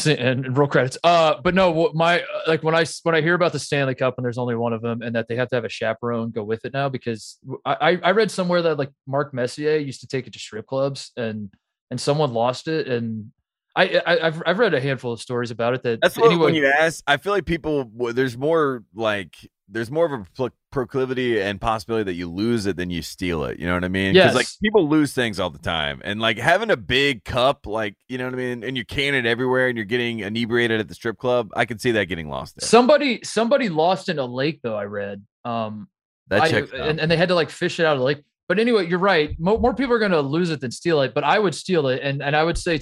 And, 0.07 0.19
and 0.47 0.59
roll 0.59 0.67
credits. 0.67 0.99
Uh, 1.05 1.41
but 1.41 1.55
no, 1.55 1.91
my 1.95 2.25
like 2.49 2.65
when 2.65 2.75
I 2.75 2.85
when 3.05 3.15
I 3.15 3.21
hear 3.21 3.35
about 3.35 3.53
the 3.53 3.61
Stanley 3.61 3.95
Cup 3.95 4.15
and 4.19 4.25
there's 4.25 4.39
only 4.39 4.57
one 4.57 4.73
of 4.73 4.83
them, 4.83 5.03
and 5.03 5.15
that 5.15 5.29
they 5.29 5.37
have 5.37 5.49
to 5.51 5.55
have 5.55 5.65
a 5.65 5.69
chaperone 5.69 6.33
go 6.33 6.43
with 6.43 6.65
it 6.65 6.73
now 6.73 6.89
because 6.89 7.39
I 7.65 8.01
I 8.03 8.11
read 8.11 8.31
somewhere 8.33 8.61
that 8.63 8.77
like 8.77 8.91
Mark 9.07 9.33
Messier 9.33 9.77
used 9.77 10.01
to 10.01 10.09
take 10.09 10.27
it 10.27 10.33
to 10.33 10.39
strip 10.41 10.67
clubs 10.67 11.13
and 11.17 11.49
and 11.91 12.01
someone 12.01 12.33
lost 12.33 12.69
it 12.69 12.89
and 12.89 13.31
I, 13.77 14.01
I 14.07 14.27
I've 14.27 14.43
I've 14.47 14.59
read 14.61 14.73
a 14.75 14.81
handful 14.81 15.13
of 15.13 15.21
stories 15.21 15.51
about 15.51 15.75
it 15.75 15.83
that 15.83 16.01
That's 16.01 16.17
anyone 16.17 16.39
when 16.39 16.55
you 16.55 16.67
ask. 16.67 17.03
I 17.09 17.17
feel 17.17 17.33
like 17.33 17.45
people. 17.45 17.91
There's 18.13 18.39
more 18.39 18.85
like 18.95 19.35
there's 19.69 19.91
more 19.91 20.07
of 20.07 20.13
a 20.13 20.25
pro- 20.37 20.51
proclivity 20.71 21.41
and 21.41 21.61
possibility 21.61 22.05
that 22.05 22.13
you 22.15 22.31
lose 22.31 22.67
it 22.67 22.77
than 22.77 22.91
you 22.91 23.03
steal 23.03 23.43
it. 23.47 23.59
You 23.59 23.67
know 23.67 23.75
what 23.75 23.83
I 23.83 23.89
mean? 23.89 24.15
like 24.15 24.35
Yes. 24.35 24.59
people 24.63 24.89
lose 24.89 25.13
things 25.13 25.41
all 25.41 25.51
the 25.51 25.59
time, 25.59 26.01
and 26.05 26.21
like 26.21 26.39
having 26.39 26.71
a 26.71 26.77
big 26.77 27.25
cup, 27.25 27.67
like 27.67 27.97
you 28.09 28.17
know 28.17 28.27
what 28.27 28.35
I 28.35 28.37
mean, 28.37 28.63
and 28.63 28.77
you're 28.77 28.85
carrying 28.85 29.15
it 29.17 29.27
everywhere, 29.27 29.67
and 29.67 29.77
you're 29.77 29.85
getting 29.87 30.21
inebriated 30.21 30.79
at 30.79 30.87
the 30.87 30.95
strip 30.95 31.19
club. 31.19 31.51
I 31.57 31.65
can 31.65 31.81
see 31.81 31.91
that 31.93 32.05
getting 32.05 32.29
lost 32.29 32.55
there. 32.57 32.69
somebody 32.69 33.23
somebody 33.25 33.69
lost 33.71 34.09
in 34.09 34.21
a 34.21 34.25
lake 34.25 34.61
though 34.63 34.77
I 34.77 34.85
read 34.85 35.25
um 35.45 35.89
that 36.29 36.43
I- 36.43 36.49
and, 36.79 37.01
and 37.01 37.11
they 37.11 37.17
had 37.17 37.29
to 37.31 37.35
like 37.35 37.51
fish 37.51 37.81
it 37.81 37.87
out 37.87 37.95
of 37.95 37.99
the 37.99 38.05
lake. 38.05 38.23
But 38.49 38.59
anyway, 38.59 38.87
you're 38.89 38.99
right. 38.99 39.35
Mo- 39.39 39.59
more 39.59 39.75
people 39.75 39.95
are 39.95 39.99
going 39.99 40.11
to 40.13 40.21
lose 40.21 40.51
it 40.51 40.61
than 40.61 40.71
steal 40.71 41.01
it. 41.01 41.15
But 41.15 41.25
I 41.25 41.39
would 41.39 41.55
steal 41.55 41.89
it, 41.89 42.01
and 42.03 42.23
and 42.23 42.37
I 42.37 42.45
would 42.45 42.59
say, 42.59 42.81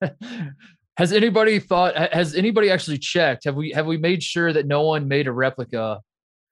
has 0.96 1.12
anybody 1.12 1.58
thought? 1.60 1.96
Has 2.12 2.34
anybody 2.34 2.70
actually 2.70 2.98
checked? 2.98 3.44
Have 3.44 3.54
we 3.56 3.70
have 3.70 3.86
we 3.86 3.96
made 3.96 4.22
sure 4.22 4.52
that 4.52 4.66
no 4.66 4.82
one 4.82 5.08
made 5.08 5.26
a 5.26 5.32
replica, 5.32 6.00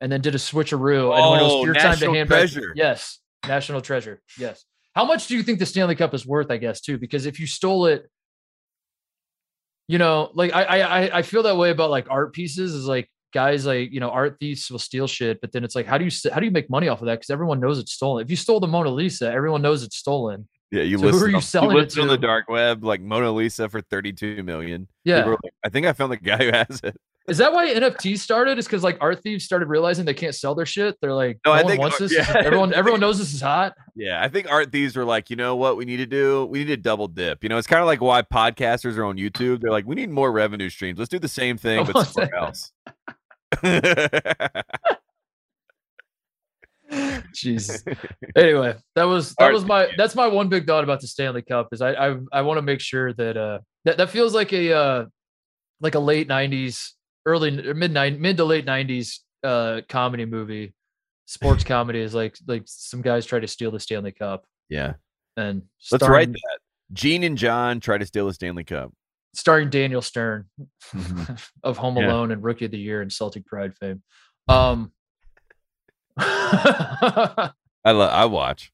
and 0.00 0.10
then 0.10 0.20
did 0.22 0.34
a 0.34 0.38
switcheroo? 0.38 1.14
and 1.14 1.30
when 1.30 1.40
it 1.40 1.42
Oh, 1.44 1.58
was 1.58 1.64
your 1.66 1.74
time 1.74 1.98
to 1.98 2.12
hand 2.12 2.28
back, 2.28 2.38
treasure. 2.50 2.72
yes, 2.74 3.18
national 3.46 3.80
treasure. 3.82 4.22
Yes. 4.38 4.64
How 4.94 5.04
much 5.04 5.26
do 5.26 5.36
you 5.36 5.42
think 5.42 5.58
the 5.58 5.66
Stanley 5.66 5.94
Cup 5.94 6.14
is 6.14 6.24
worth? 6.26 6.50
I 6.50 6.56
guess 6.56 6.80
too, 6.80 6.96
because 6.98 7.26
if 7.26 7.38
you 7.38 7.46
stole 7.46 7.86
it. 7.86 8.08
You 9.88 9.98
know, 9.98 10.30
like 10.34 10.52
I 10.52 10.80
I- 10.80 11.18
I 11.18 11.22
feel 11.22 11.44
that 11.44 11.56
way 11.56 11.70
about 11.70 11.90
like 11.90 12.06
art 12.10 12.32
pieces. 12.32 12.74
Is 12.74 12.86
like 12.86 13.08
guys 13.36 13.66
like 13.66 13.92
you 13.92 14.00
know 14.00 14.08
art 14.10 14.36
thieves 14.40 14.70
will 14.70 14.78
steal 14.78 15.06
shit 15.06 15.40
but 15.42 15.52
then 15.52 15.62
it's 15.64 15.74
like 15.78 15.86
how 15.86 15.98
do 15.98 16.04
you 16.04 16.10
how 16.32 16.38
do 16.40 16.46
you 16.46 16.50
make 16.52 16.68
money 16.70 16.88
off 16.88 17.00
of 17.02 17.06
that 17.06 17.16
because 17.16 17.30
everyone 17.30 17.60
knows 17.60 17.78
it's 17.78 17.92
stolen 17.92 18.24
if 18.24 18.30
you 18.30 18.36
stole 18.36 18.60
the 18.60 18.66
mona 18.66 18.88
lisa 18.90 19.26
everyone 19.30 19.60
knows 19.60 19.82
it's 19.82 19.96
stolen 19.96 20.48
yeah, 20.72 20.82
you 20.82 20.98
so 20.98 21.08
who 21.10 21.18
are 21.22 21.26
it 21.28 21.30
you 21.30 21.36
on- 21.36 21.42
selling 21.42 21.76
it 21.76 21.80
list 21.82 21.96
it 21.96 22.00
on 22.00 22.08
the 22.08 22.18
dark 22.18 22.48
web, 22.48 22.82
like 22.82 23.00
Mona 23.00 23.30
Lisa 23.30 23.68
for 23.68 23.80
32 23.80 24.42
million. 24.42 24.88
yeah 25.04 25.18
People 25.22 25.38
like, 25.44 25.52
I 25.64 25.68
think 25.68 25.86
I 25.86 25.92
found 25.92 26.10
the 26.10 26.16
guy 26.16 26.38
who 26.38 26.50
has 26.50 26.80
it. 26.82 26.96
is 27.28 27.38
that 27.38 27.52
why 27.52 27.72
nft 27.72 28.18
started 28.18 28.58
is 28.58 28.66
because 28.66 28.82
like 28.82 28.98
art 29.00 29.22
thieves 29.22 29.44
started 29.44 29.68
realizing 29.68 30.04
they 30.04 30.12
can't 30.12 30.34
sell 30.34 30.56
their 30.56 30.66
shit 30.66 30.96
they're 31.00 31.12
like 31.14 31.38
No, 31.46 31.52
no, 31.52 31.58
I 31.58 31.62
one 31.62 31.70
think 31.70 31.80
wants 31.80 31.98
this 31.98 32.12
yeah. 32.18 32.42
everyone 32.44 32.74
everyone 32.74 32.98
knows 32.98 33.16
this 33.18 33.32
is 33.32 33.40
hot 33.40 33.74
Yeah, 33.94 34.20
I 34.20 34.28
think 34.28 34.50
art 34.50 34.72
thieves 34.72 34.96
were 34.96 35.04
like, 35.04 35.30
you 35.30 35.36
know 35.36 35.54
what 35.54 35.76
we 35.76 35.84
need 35.84 35.98
to 35.98 36.06
do? 36.06 36.44
We 36.46 36.58
need 36.58 36.66
to 36.74 36.76
double 36.76 37.06
dip. 37.06 37.44
You 37.44 37.48
know, 37.48 37.58
it's 37.58 37.68
kind 37.68 37.80
of 37.80 37.86
like 37.86 38.00
why 38.00 38.22
podcasters 38.22 38.96
are 38.98 39.04
on 39.04 39.16
YouTube. 39.18 39.60
They're 39.60 39.70
like, 39.70 39.86
we 39.86 39.94
need 39.94 40.10
more 40.10 40.32
revenue 40.32 40.68
streams. 40.68 40.98
Let's 40.98 41.08
do 41.10 41.20
the 41.20 41.28
same 41.28 41.56
thing, 41.58 41.86
but 41.86 42.02
somewhere 42.08 42.34
else. 42.42 42.72
Jesus. 47.34 47.84
Anyway, 48.34 48.74
that 48.94 49.04
was 49.04 49.34
that 49.38 49.52
was 49.52 49.64
my 49.64 49.88
that's 49.96 50.14
my 50.14 50.26
one 50.26 50.48
big 50.48 50.66
thought 50.66 50.84
about 50.84 51.00
the 51.00 51.06
Stanley 51.06 51.42
Cup 51.42 51.68
is 51.72 51.82
I 51.82 51.92
I, 51.92 52.16
I 52.32 52.42
want 52.42 52.58
to 52.58 52.62
make 52.62 52.80
sure 52.80 53.12
that 53.14 53.36
uh 53.36 53.58
that, 53.84 53.96
that 53.98 54.10
feels 54.10 54.34
like 54.34 54.52
a 54.52 54.72
uh 54.72 55.04
like 55.80 55.94
a 55.94 55.98
late 55.98 56.28
nineties, 56.28 56.94
early 57.24 57.50
mid 57.50 57.92
nine 57.92 58.20
mid 58.20 58.36
to 58.36 58.44
late 58.44 58.64
nineties 58.64 59.20
uh 59.42 59.80
comedy 59.88 60.24
movie. 60.24 60.74
Sports 61.26 61.64
comedy 61.64 62.00
is 62.00 62.14
like 62.14 62.36
like 62.46 62.62
some 62.66 63.02
guys 63.02 63.26
try 63.26 63.40
to 63.40 63.48
steal 63.48 63.70
the 63.70 63.80
Stanley 63.80 64.12
Cup 64.12 64.46
yeah. 64.68 64.94
and 65.36 65.62
Let's 65.90 66.08
write 66.08 66.32
that. 66.32 66.58
Gene 66.92 67.24
and 67.24 67.36
John 67.36 67.80
try 67.80 67.98
to 67.98 68.06
steal 68.06 68.26
the 68.26 68.34
Stanley 68.34 68.64
Cup. 68.64 68.92
Starring 69.36 69.70
Daniel 69.70 70.02
Stern 70.02 70.46
of 71.62 71.76
Home 71.76 71.96
Yeah. 71.96 72.06
Alone 72.08 72.32
and 72.32 72.42
Rookie 72.42 72.64
of 72.64 72.70
the 72.72 72.78
Year 72.78 73.02
and 73.02 73.12
Celtic 73.12 73.46
Pride 73.46 73.76
fame. 73.76 74.02
Um 74.48 74.92
I 76.18 77.52
love. 77.84 78.10
I 78.10 78.24
watch. 78.24 78.72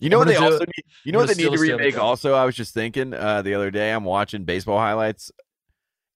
You 0.00 0.10
know 0.10 0.18
what 0.18 0.26
they 0.26 0.34
do 0.34 0.42
also 0.42 0.58
need? 0.58 0.84
You 1.04 1.12
know 1.12 1.20
what 1.20 1.28
they 1.28 1.34
need 1.34 1.42
to 1.50 1.56
steal 1.56 1.58
the 1.58 1.58
Stanley 1.58 1.84
remake? 1.84 1.98
Also, 1.98 2.34
I 2.34 2.44
was 2.44 2.56
just 2.56 2.74
thinking 2.74 3.14
uh, 3.14 3.40
the 3.42 3.54
other 3.54 3.70
day. 3.70 3.92
I'm 3.92 4.02
watching 4.02 4.42
baseball 4.44 4.78
highlights. 4.78 5.30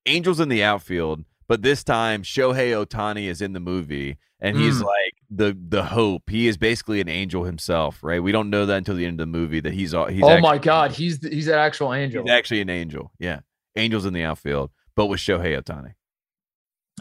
Angels 0.07 0.41
in 0.41 0.49
the 0.49 0.65
outfield, 0.65 1.25
but 1.49 1.63
this 1.63 1.83
time 1.85 2.23
Shohei 2.23 2.73
Ohtani 2.85 3.27
is 3.29 3.41
in 3.41 3.53
the 3.53 3.61
movie, 3.61 4.19
and 4.41 4.57
he's 4.57 4.81
Mm. 4.81 4.85
like 4.85 5.15
the 5.31 5.57
the 5.69 5.85
hope. 5.85 6.29
He 6.31 6.47
is 6.47 6.57
basically 6.57 7.01
an 7.01 7.09
angel 7.09 7.45
himself, 7.45 7.99
right? 8.03 8.23
We 8.23 8.33
don't 8.33 8.51
know 8.51 8.67
that 8.67 8.77
until 8.77 8.95
the 8.97 9.07
end 9.07 9.21
of 9.21 9.27
the 9.31 9.39
movie 9.39 9.61
that 9.61 9.73
he's 9.73 9.95
all. 9.95 10.07
He's 10.07 10.23
oh 10.25 10.39
my 10.41 10.59
god, 10.59 10.93
he's 10.93 11.25
he's 11.27 11.49
an 11.49 11.55
actual 11.55 11.93
angel. 11.95 12.23
he's 12.23 12.31
actually 12.33 12.61
an 12.61 12.71
angel. 12.71 13.13
Yeah, 13.19 13.41
angels 13.77 14.05
in 14.07 14.13
the 14.13 14.23
outfield, 14.23 14.71
but 14.95 15.07
with 15.07 15.21
Shohei 15.21 15.61
Ohtani. 15.61 15.93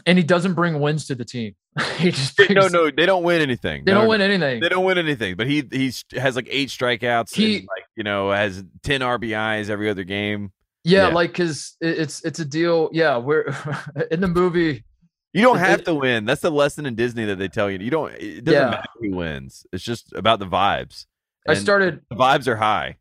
and 0.04 0.18
he 0.18 0.24
doesn't 0.24 0.54
bring 0.54 0.78
wins 0.80 1.06
to 1.06 1.14
the 1.14 1.24
team. 1.24 1.54
he 1.98 2.10
just 2.10 2.36
brings, 2.36 2.54
No, 2.54 2.68
no, 2.68 2.90
they 2.90 3.04
don't 3.06 3.22
win 3.22 3.42
anything. 3.42 3.84
they 3.84 3.92
No, 3.92 4.00
don't 4.00 4.08
win 4.08 4.20
anything. 4.22 4.60
They 4.60 4.68
don't 4.70 4.84
win 4.84 4.96
anything, 4.98 5.36
but 5.36 5.46
he 5.46 5.62
he 5.70 5.92
has 6.12 6.36
like 6.36 6.48
eight 6.50 6.68
strikeouts. 6.70 7.34
He- 7.34 7.58
and 7.58 7.66
like 7.68 7.84
you 7.96 8.02
know 8.04 8.30
has 8.30 8.64
ten 8.82 9.00
RBIs 9.02 9.68
every 9.70 9.90
other 9.90 10.04
game. 10.04 10.52
Yeah, 10.86 11.08
yeah. 11.08 11.14
like 11.14 11.32
because 11.32 11.76
it's 11.80 12.24
it's 12.24 12.38
a 12.38 12.44
deal. 12.44 12.88
Yeah, 12.92 13.18
we're 13.18 13.54
in 14.10 14.20
the 14.20 14.28
movie. 14.28 14.84
You 15.32 15.42
don't 15.42 15.58
have 15.58 15.80
it- 15.80 15.84
to 15.86 15.94
win. 15.94 16.24
That's 16.24 16.40
the 16.40 16.50
lesson 16.50 16.86
in 16.86 16.94
Disney 16.94 17.24
that 17.26 17.36
they 17.38 17.48
tell 17.48 17.70
you. 17.70 17.78
You 17.78 17.90
don't. 17.90 18.12
It 18.14 18.44
doesn't 18.44 18.60
Yeah. 18.60 18.70
matter 18.70 18.88
who 19.00 19.14
wins. 19.16 19.66
It's 19.72 19.84
just 19.84 20.12
about 20.14 20.38
the 20.38 20.46
vibes. 20.46 21.06
I 21.48 21.54
started. 21.54 22.00
The 22.10 22.16
vibes 22.16 22.46
are 22.48 22.56
high. 22.56 22.96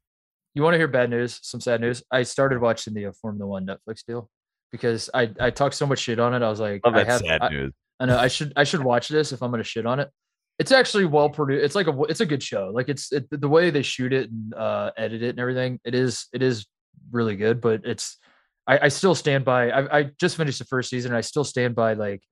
You 0.53 0.63
want 0.63 0.73
to 0.73 0.77
hear 0.77 0.87
bad 0.87 1.09
news? 1.09 1.39
Some 1.43 1.59
sad 1.59 1.81
news. 1.81 2.03
I 2.11 2.23
started 2.23 2.61
watching 2.61 2.93
the 2.93 3.07
uh, 3.07 3.11
Formula 3.21 3.45
One 3.47 3.65
Netflix 3.65 4.05
deal 4.05 4.29
because 4.71 5.09
I 5.13 5.31
I 5.39 5.49
talked 5.49 5.75
so 5.75 5.85
much 5.85 5.99
shit 5.99 6.19
on 6.19 6.33
it. 6.33 6.41
I 6.43 6.49
was 6.49 6.59
like, 6.59 6.81
Love 6.85 6.95
I 6.95 7.03
have. 7.03 7.21
sad 7.21 7.41
I, 7.41 7.49
news. 7.49 7.73
I 7.99 8.05
know 8.05 8.17
I 8.17 8.27
should 8.27 8.53
I 8.55 8.63
should 8.65 8.83
watch 8.83 9.07
this 9.09 9.31
if 9.31 9.41
I'm 9.41 9.51
gonna 9.51 9.63
shit 9.63 9.85
on 9.85 9.99
it. 9.99 10.09
It's 10.59 10.71
actually 10.71 11.05
well 11.05 11.29
produced. 11.29 11.65
It's 11.65 11.75
like 11.75 11.87
a 11.87 12.01
it's 12.03 12.21
a 12.21 12.25
good 12.25 12.41
show. 12.43 12.71
Like 12.73 12.87
it's 12.89 13.11
it, 13.11 13.27
the 13.29 13.49
way 13.49 13.69
they 13.69 13.81
shoot 13.81 14.13
it 14.13 14.29
and 14.29 14.53
uh, 14.53 14.91
edit 14.97 15.21
it 15.23 15.29
and 15.29 15.39
everything. 15.39 15.79
It 15.83 15.95
is 15.95 16.27
it 16.33 16.41
is 16.41 16.65
really 17.11 17.35
good. 17.35 17.61
But 17.61 17.81
it's 17.85 18.17
I, 18.67 18.79
I 18.83 18.87
still 18.87 19.15
stand 19.15 19.45
by. 19.45 19.69
I, 19.69 19.99
I 19.99 20.03
just 20.19 20.37
finished 20.37 20.59
the 20.59 20.65
first 20.65 20.89
season. 20.89 21.11
and 21.11 21.17
I 21.17 21.21
still 21.21 21.43
stand 21.43 21.75
by 21.75 21.93
like 21.93 22.23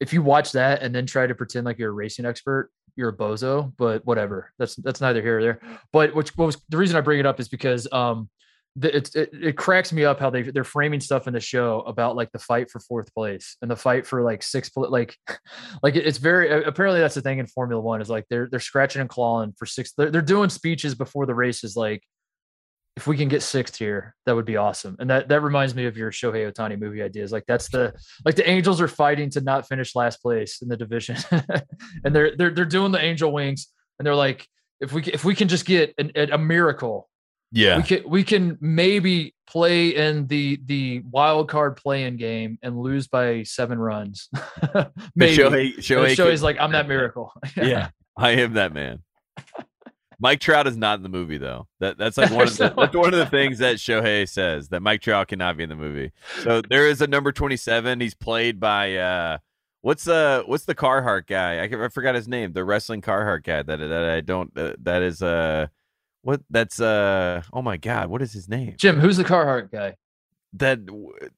if 0.00 0.12
you 0.12 0.22
watch 0.22 0.52
that 0.52 0.82
and 0.82 0.94
then 0.94 1.06
try 1.06 1.26
to 1.26 1.34
pretend 1.34 1.66
like 1.66 1.78
you're 1.78 1.90
a 1.90 1.94
racing 1.94 2.26
expert, 2.26 2.70
you're 2.96 3.10
a 3.10 3.16
bozo. 3.16 3.72
But 3.76 4.04
whatever. 4.06 4.52
That's 4.58 4.76
that's 4.76 5.00
neither 5.00 5.22
here 5.22 5.38
or 5.38 5.42
there. 5.42 5.60
But 5.92 6.14
which 6.14 6.36
what 6.36 6.46
was 6.46 6.56
the 6.68 6.78
reason 6.78 6.96
I 6.96 7.00
bring 7.00 7.20
it 7.20 7.26
up 7.26 7.40
is 7.40 7.48
because 7.48 7.90
um 7.92 8.28
the, 8.76 8.96
it's 8.96 9.14
it, 9.14 9.30
it 9.32 9.56
cracks 9.56 9.92
me 9.92 10.04
up 10.04 10.18
how 10.18 10.30
they 10.30 10.42
they're 10.42 10.64
framing 10.64 11.00
stuff 11.00 11.28
in 11.28 11.32
the 11.32 11.40
show 11.40 11.80
about 11.82 12.16
like 12.16 12.32
the 12.32 12.40
fight 12.40 12.70
for 12.70 12.80
fourth 12.80 13.12
place 13.14 13.56
and 13.62 13.70
the 13.70 13.76
fight 13.76 14.04
for 14.04 14.22
like 14.22 14.44
pla- 14.74 14.88
like 14.88 15.16
like 15.82 15.94
it's 15.94 16.18
very 16.18 16.64
apparently 16.64 17.00
that's 17.00 17.14
the 17.14 17.20
thing 17.20 17.38
in 17.38 17.46
Formula 17.46 17.80
One 17.80 18.02
is 18.02 18.10
like 18.10 18.24
they're 18.28 18.48
they're 18.50 18.58
scratching 18.58 19.00
and 19.00 19.08
clawing 19.08 19.54
for 19.56 19.66
six 19.66 19.92
they're, 19.92 20.10
they're 20.10 20.22
doing 20.22 20.50
speeches 20.50 20.96
before 20.96 21.24
the 21.24 21.34
race 21.34 21.62
is 21.62 21.76
like 21.76 22.02
if 22.96 23.06
we 23.08 23.16
can 23.16 23.28
get 23.28 23.42
sixth 23.42 23.76
here 23.76 24.14
that 24.24 24.34
would 24.36 24.44
be 24.44 24.56
awesome 24.56 24.94
and 25.00 25.10
that 25.10 25.28
that 25.28 25.40
reminds 25.42 25.74
me 25.74 25.86
of 25.86 25.96
your 25.96 26.10
Shohei 26.12 26.50
Ohtani 26.52 26.78
movie 26.78 27.02
ideas 27.02 27.32
like 27.32 27.44
that's 27.46 27.68
the 27.68 27.92
like 28.24 28.36
the 28.36 28.48
Angels 28.48 28.80
are 28.80 28.88
fighting 28.88 29.30
to 29.30 29.40
not 29.40 29.66
finish 29.66 29.94
last 29.96 30.22
place 30.22 30.62
in 30.62 30.68
the 30.68 30.76
division 30.76 31.16
and 32.04 32.14
they're 32.14 32.36
they're 32.36 32.50
they're 32.50 32.64
doing 32.64 32.92
the 32.92 33.02
angel 33.02 33.32
wings 33.32 33.68
and 33.98 34.06
they're 34.06 34.14
like 34.14 34.46
if 34.80 34.92
we 34.92 35.02
if 35.04 35.24
we 35.24 35.34
can 35.34 35.48
just 35.48 35.66
get 35.66 35.92
an, 35.98 36.12
a 36.32 36.38
miracle 36.38 37.08
Yeah. 37.50 37.78
we 37.78 37.82
can 37.82 38.08
we 38.08 38.22
can 38.24 38.58
maybe 38.60 39.34
play 39.46 39.88
in 39.88 40.26
the 40.28 40.60
the 40.64 41.02
wild 41.10 41.48
card 41.48 41.76
playing 41.76 42.16
game 42.16 42.58
and 42.62 42.78
lose 42.78 43.08
by 43.08 43.42
seven 43.42 43.78
runs. 43.78 44.28
maybe. 45.14 45.36
Shohei, 45.36 45.76
Shohei 45.78 46.14
Shohei's 46.14 46.16
could- 46.16 46.42
like, 46.42 46.56
I'm 46.60 46.72
that 46.72 46.88
miracle. 46.88 47.32
yeah, 47.56 47.90
I 48.16 48.30
am 48.32 48.54
that 48.54 48.72
man. 48.72 49.02
Mike 50.24 50.40
Trout 50.40 50.66
is 50.66 50.78
not 50.78 50.96
in 50.96 51.02
the 51.02 51.10
movie 51.10 51.36
though. 51.36 51.68
That 51.80 51.98
that's 51.98 52.16
like 52.16 52.30
one 52.30 52.48
of 52.48 52.56
the, 52.56 52.72
that's 52.74 52.96
one 52.96 53.12
of 53.12 53.18
the 53.18 53.26
things 53.26 53.58
that 53.58 53.76
Shohei 53.76 54.26
says 54.26 54.70
that 54.70 54.80
Mike 54.80 55.02
Trout 55.02 55.28
cannot 55.28 55.58
be 55.58 55.64
in 55.64 55.68
the 55.68 55.76
movie. 55.76 56.12
So 56.42 56.62
there 56.62 56.88
is 56.88 57.02
a 57.02 57.06
number 57.06 57.30
twenty 57.30 57.58
seven. 57.58 58.00
He's 58.00 58.14
played 58.14 58.58
by 58.58 58.96
uh 58.96 59.38
what's 59.82 60.08
uh 60.08 60.42
what's 60.46 60.64
the 60.64 60.74
Carhartt 60.74 61.26
guy? 61.26 61.58
I, 61.58 61.84
I 61.84 61.88
forgot 61.90 62.14
his 62.14 62.26
name. 62.26 62.54
The 62.54 62.64
wrestling 62.64 63.02
Carhartt 63.02 63.42
guy 63.44 63.62
that 63.64 63.76
that 63.76 64.04
I 64.04 64.22
don't 64.22 64.50
uh, 64.56 64.72
that 64.80 65.02
is 65.02 65.20
uh 65.20 65.66
what 66.22 66.40
that's 66.48 66.80
uh 66.80 67.42
oh 67.52 67.60
my 67.60 67.76
god 67.76 68.08
what 68.08 68.22
is 68.22 68.32
his 68.32 68.48
name? 68.48 68.76
Jim, 68.78 69.00
who's 69.00 69.18
the 69.18 69.24
Carhartt 69.24 69.70
guy? 69.70 69.96
That 70.54 70.86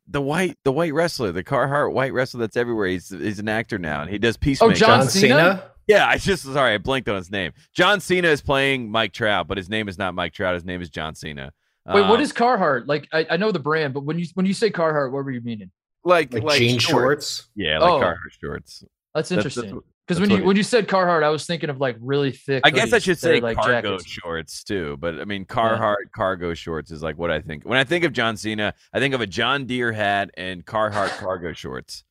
the 0.07 0.23
white 0.23 0.59
the 0.63 0.71
white 0.71 0.95
wrestler 0.95 1.33
the 1.33 1.43
Carhartt 1.43 1.93
white 1.93 2.13
wrestler 2.13 2.39
that's 2.39 2.57
everywhere. 2.57 2.87
He's 2.87 3.09
he's 3.09 3.41
an 3.41 3.49
actor 3.49 3.81
now 3.81 4.03
and 4.03 4.11
he 4.11 4.19
does 4.19 4.37
Peacemaker. 4.37 4.71
Oh, 4.71 4.75
John 4.77 5.01
John 5.01 5.09
Cena? 5.09 5.35
Cena? 5.35 5.71
Yeah, 5.87 6.07
I 6.09 6.19
just 6.19 6.43
sorry, 6.45 6.75
I 6.75 6.79
blinked 6.79 7.09
on 7.09 7.17
his 7.17 7.31
name. 7.31 7.53
John 7.75 8.01
Cena 8.01 8.29
is 8.29 8.41
playing 8.43 8.91
Mike 8.91 9.13
Trout, 9.13 9.47
but 9.47 9.57
his 9.57 9.69
name 9.71 9.89
is 9.89 9.97
not 9.99 10.15
Mike 10.15 10.33
Trout. 10.33 10.55
His 10.55 10.65
name 10.65 10.83
is 10.83 10.91
John 10.91 11.15
Cena. 11.15 11.53
Wait, 11.87 12.01
what 12.03 12.17
Um, 12.17 12.21
is 12.21 12.33
Carhartt? 12.33 12.89
Like, 12.89 13.07
I, 13.13 13.27
I 13.31 13.37
know 13.37 13.53
the 13.53 13.61
brand, 13.61 13.95
but 13.95 14.01
when 14.05 14.19
you 14.19 14.27
when 14.35 14.45
you 14.47 14.55
say 14.55 14.71
Carhartt, 14.71 15.13
what 15.13 15.25
were 15.25 15.31
you 15.31 15.41
meaning? 15.43 15.71
like 16.05 16.33
Like, 16.35 16.59
jean 16.59 16.79
shorts? 16.81 17.49
Yeah, 17.55 17.79
like 17.79 17.91
Oh. 17.93 18.01
Carhartt 18.01 18.17
shorts. 18.41 18.85
That's 19.15 19.29
That's- 19.29 19.47
interesting. 19.57 19.81
Because 20.09 20.21
when 20.21 20.31
you 20.31 20.45
when 20.45 20.55
you 20.57 20.63
said 20.63 20.87
Carhartt, 20.87 21.25
I 21.25 21.31
was 21.31 21.47
thinking 21.47 21.69
of 21.69 21.81
like 21.81 21.97
really 22.01 22.31
thick. 22.31 22.63
I 22.65 22.71
guess 22.71 22.93
I 22.93 23.01
should 23.01 23.19
say 23.19 23.41
like 23.41 23.57
cargo 23.57 23.97
jackets. 23.97 24.07
shorts 24.09 24.63
too, 24.63 24.97
but 25.01 25.21
I 25.21 25.25
mean 25.25 25.45
Carhartt 25.45 26.13
cargo 26.15 26.55
shorts 26.55 26.93
is 26.93 27.03
like 27.03 27.19
what 27.19 27.33
I 27.33 27.41
think. 27.41 27.65
When 27.65 27.77
I 27.77 27.83
think 27.83 28.05
of 28.05 28.13
John 28.13 28.37
Cena, 28.37 28.73
I 28.93 29.01
think 29.01 29.15
of 29.15 29.21
a 29.21 29.27
John 29.27 29.67
Deere 29.67 29.91
hat 29.91 30.31
and 30.37 30.65
Carhartt 30.65 31.09
cargo 31.19 31.53
shorts. 31.55 32.05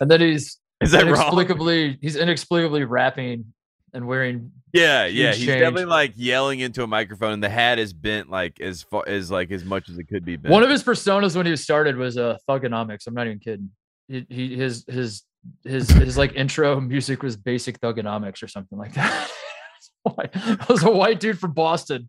And 0.00 0.10
then 0.10 0.20
he's 0.20 0.58
Is 0.80 0.92
that 0.92 1.04
wrong? 1.04 1.14
inexplicably 1.14 1.98
he's 2.00 2.16
inexplicably 2.16 2.84
rapping 2.84 3.52
and 3.94 4.06
wearing 4.06 4.52
Yeah, 4.72 5.06
yeah. 5.06 5.32
He's 5.32 5.46
change. 5.46 5.60
definitely 5.60 5.86
like 5.86 6.12
yelling 6.16 6.60
into 6.60 6.82
a 6.82 6.86
microphone. 6.86 7.32
and 7.32 7.42
The 7.42 7.48
hat 7.48 7.78
is 7.78 7.92
bent 7.92 8.30
like 8.30 8.60
as 8.60 8.82
far 8.82 9.02
as 9.06 9.30
like 9.30 9.50
as 9.50 9.64
much 9.64 9.88
as 9.88 9.98
it 9.98 10.04
could 10.04 10.24
be 10.24 10.36
bent. 10.36 10.52
One 10.52 10.62
of 10.62 10.70
his 10.70 10.84
personas 10.84 11.34
when 11.36 11.46
he 11.46 11.56
started 11.56 11.96
was 11.96 12.16
uh, 12.18 12.36
Thuganomics. 12.48 13.06
I'm 13.06 13.14
not 13.14 13.26
even 13.26 13.38
kidding. 13.38 13.70
He, 14.08 14.26
he 14.28 14.56
his 14.56 14.84
his 14.88 15.22
his 15.64 15.90
his 15.90 16.16
like 16.18 16.32
intro 16.36 16.80
music 16.80 17.22
was 17.22 17.36
basic 17.36 17.80
Thuganomics 17.80 18.42
or 18.42 18.48
something 18.48 18.78
like 18.78 18.94
that. 18.94 19.30
it 20.18 20.68
was 20.68 20.82
a 20.84 20.90
white 20.90 21.20
dude 21.20 21.38
from 21.38 21.52
Boston. 21.52 22.08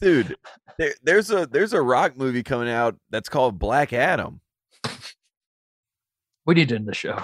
dude 0.00 0.36
there, 0.78 0.94
there's 1.02 1.30
a 1.30 1.46
there's 1.46 1.72
a 1.72 1.80
rock 1.80 2.16
movie 2.16 2.42
coming 2.42 2.68
out 2.68 2.96
that's 3.10 3.28
called 3.28 3.58
black 3.58 3.92
adam 3.92 4.40
We 6.46 6.54
need 6.54 6.68
to 6.70 6.76
end 6.76 6.88
the 6.88 6.94
show. 6.94 7.16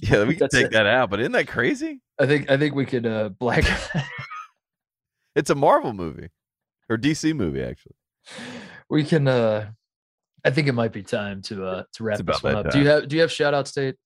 yeah 0.00 0.24
we 0.24 0.34
can 0.34 0.38
That's 0.40 0.54
take 0.54 0.66
it. 0.66 0.72
that 0.72 0.86
out 0.86 1.10
but 1.10 1.20
isn't 1.20 1.32
that 1.32 1.48
crazy 1.48 2.00
I 2.18 2.26
think 2.26 2.50
I 2.50 2.56
think 2.56 2.74
we 2.74 2.84
could 2.86 3.06
uh 3.06 3.28
black. 3.30 3.64
it's 5.36 5.50
a 5.50 5.54
marvel 5.54 5.92
movie 5.92 6.28
or 6.88 6.96
dc 6.98 7.34
movie 7.34 7.62
actually 7.62 7.94
we 8.88 9.04
can. 9.04 9.28
uh 9.28 9.70
I 10.44 10.50
think 10.50 10.68
it 10.68 10.72
might 10.72 10.92
be 10.92 11.02
time 11.02 11.42
to 11.42 11.64
uh 11.64 11.82
to 11.94 12.02
wrap 12.04 12.18
this 12.18 12.42
one 12.42 12.56
up. 12.56 12.70
Do 12.70 12.78
you 12.80 12.88
have 12.88 13.08
Do 13.08 13.16
you 13.16 13.22
have 13.22 13.30
shout 13.32 13.54
out 13.54 13.68
state? 13.68 13.96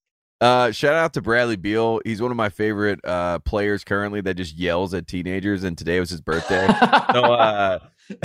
uh 0.41 0.73
shout 0.73 0.95
out 0.95 1.13
to 1.15 1.23
bradley 1.23 1.57
beal 1.57 2.01
he's 2.05 2.21
one 2.21 2.31
of 2.33 2.37
my 2.37 2.49
favorite 2.49 2.99
uh 3.05 3.39
players 3.41 3.85
currently 3.85 4.21
that 4.21 4.35
just 4.35 4.55
yells 4.57 4.93
at 4.93 5.07
teenagers 5.07 5.63
and 5.65 5.79
today 5.79 6.01
was 6.01 6.11
his 6.11 6.21
birthday 6.21 6.67
so 7.13 7.23
uh 7.35 7.79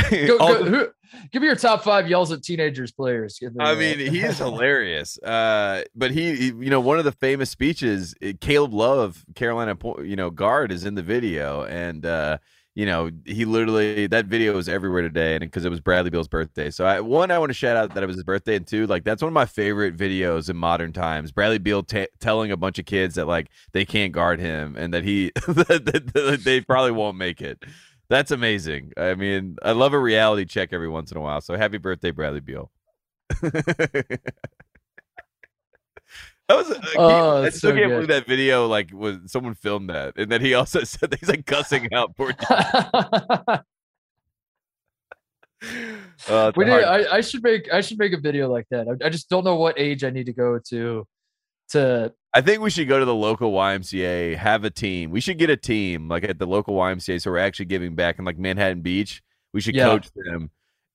Go, 0.10 0.38
go, 0.38 0.64
who, 0.66 0.88
give 1.32 1.42
me 1.42 1.48
your 1.48 1.56
top 1.56 1.84
five 1.84 2.10
yells 2.10 2.32
at 2.32 2.44
teenagers 2.44 2.92
players. 2.92 3.40
Me, 3.42 3.50
I 3.60 3.76
mean, 3.76 3.98
he 4.00 4.20
is 4.20 4.38
hilarious. 4.40 5.18
Uh, 5.20 5.84
but 5.96 6.12
he, 6.12 6.36
he- 6.36 6.46
you 6.48 6.70
know, 6.70 6.80
one 6.82 7.00
of 7.00 7.06
the 7.06 7.12
famous 7.14 7.50
speeches, 7.50 8.14
uh, 8.24 8.34
Caleb 8.42 8.74
Love, 8.74 9.24
Carolina, 9.36 9.76
po- 9.76 10.02
you 10.02 10.16
know, 10.16 10.30
guard 10.30 10.72
is 10.72 10.86
in 10.86 10.96
the 10.96 11.04
video, 11.04 11.64
and 11.64 12.06
uh, 12.06 12.38
you 12.76 12.86
know, 12.86 13.10
he 13.26 13.44
literally 13.46 14.08
that 14.08 14.26
video 14.28 14.54
was 14.54 14.70
everywhere 14.70 15.02
today, 15.02 15.34
and 15.36 15.42
because 15.42 15.66
it 15.66 15.70
was 15.70 15.80
Bradley 15.82 16.12
Beal's 16.12 16.28
birthday. 16.30 16.70
So, 16.70 16.86
I, 16.86 17.02
one, 17.02 17.32
I 17.32 17.40
want 17.40 17.50
to 17.50 17.54
shout 17.54 17.76
out 17.76 17.94
that 17.94 18.04
it 18.04 18.06
was 18.08 18.16
his 18.16 18.24
birthday, 18.24 18.56
and 18.56 18.66
two, 18.68 18.86
like 18.88 19.04
that's 19.04 19.22
one 19.22 19.28
of 19.30 19.34
my 19.34 19.46
favorite 19.46 19.98
videos 19.98 20.50
in 20.50 20.56
modern 20.56 20.94
times. 20.94 21.32
Bradley 21.32 21.58
Beal 21.58 21.84
ta 21.84 22.06
telling 22.20 22.52
a 22.52 22.58
bunch 22.58 22.80
of 22.80 22.86
kids 22.86 23.16
that 23.16 23.28
like 23.28 23.48
they 23.74 23.84
can't 23.86 24.12
guard 24.14 24.40
him, 24.40 24.76
and 24.78 24.94
that 24.94 25.04
he 25.04 25.32
that, 25.48 25.84
that- 25.86 26.14
that 26.14 26.42
they 26.46 26.62
probably 26.62 26.92
won't 26.92 27.18
make 27.18 27.42
it. 27.42 27.64
That's 28.10 28.32
amazing. 28.32 28.94
I 28.98 29.14
mean, 29.14 29.58
I 29.62 29.74
love 29.74 29.94
a 29.94 30.00
reality 30.00 30.46
check 30.46 30.74
every 30.74 30.90
once 30.90 31.12
in 31.12 31.18
a 31.18 31.22
while. 31.22 31.42
So, 31.42 31.56
happy 31.56 31.78
birthday, 31.78 32.10
Bradley 32.10 32.40
Beal. 32.40 32.72
that 33.42 34.20
was. 36.50 36.76
Oh, 36.98 37.44
I 37.44 37.50
still 37.50 37.70
so 37.72 37.76
can't 37.76 37.90
good. 37.90 37.94
believe 37.94 38.08
that 38.08 38.26
video. 38.26 38.68
Like, 38.68 38.92
was 38.92 39.18
someone 39.28 39.54
filmed 39.54 39.92
that, 39.92 40.18
and 40.18 40.32
then 40.32 40.42
he 40.42 40.56
also 40.56 40.84
said 40.84 41.12
that 41.12 41.20
he's 41.20 41.30
like 41.30 41.46
cussing 41.46 41.88
out 41.94 42.16
poor. 42.16 42.34
Uh, 46.28 46.52
we 46.56 46.66
need, 46.66 46.72
I, 46.72 47.18
I 47.18 47.22
should 47.22 47.44
make 47.44 47.72
I 47.72 47.82
should 47.82 48.00
make 48.00 48.14
a 48.14 48.20
video 48.20 48.52
like 48.52 48.66
that. 48.72 48.88
I, 48.88 49.06
I 49.06 49.10
just 49.10 49.30
don't 49.30 49.44
know 49.44 49.56
what 49.56 49.80
age 49.80 50.04
I 50.04 50.10
need 50.10 50.26
to 50.26 50.34
go 50.34 50.60
to 50.70 51.08
to 51.70 52.14
I 52.34 52.42
think 52.42 52.62
we 52.62 52.70
should 52.70 52.88
go 52.88 53.00
to 53.00 53.06
the 53.06 53.16
local 53.16 53.52
YMCA, 53.54 54.38
have 54.38 54.64
a 54.64 54.70
team. 54.70 55.10
We 55.10 55.20
should 55.20 55.40
get 55.40 55.50
a 55.50 55.58
team 55.58 56.08
like 56.08 56.24
at 56.24 56.38
the 56.38 56.46
local 56.46 56.76
YMCA, 56.76 57.22
so 57.22 57.32
we're 57.32 57.40
actually 57.40 57.66
giving 57.66 57.96
back 57.96 58.20
in 58.20 58.26
like 58.26 58.38
Manhattan 58.38 58.82
Beach. 58.82 59.24
We 59.54 59.62
should 59.62 59.76
Yeah. 59.76 59.86
coach 59.86 60.10
them, 60.14 60.52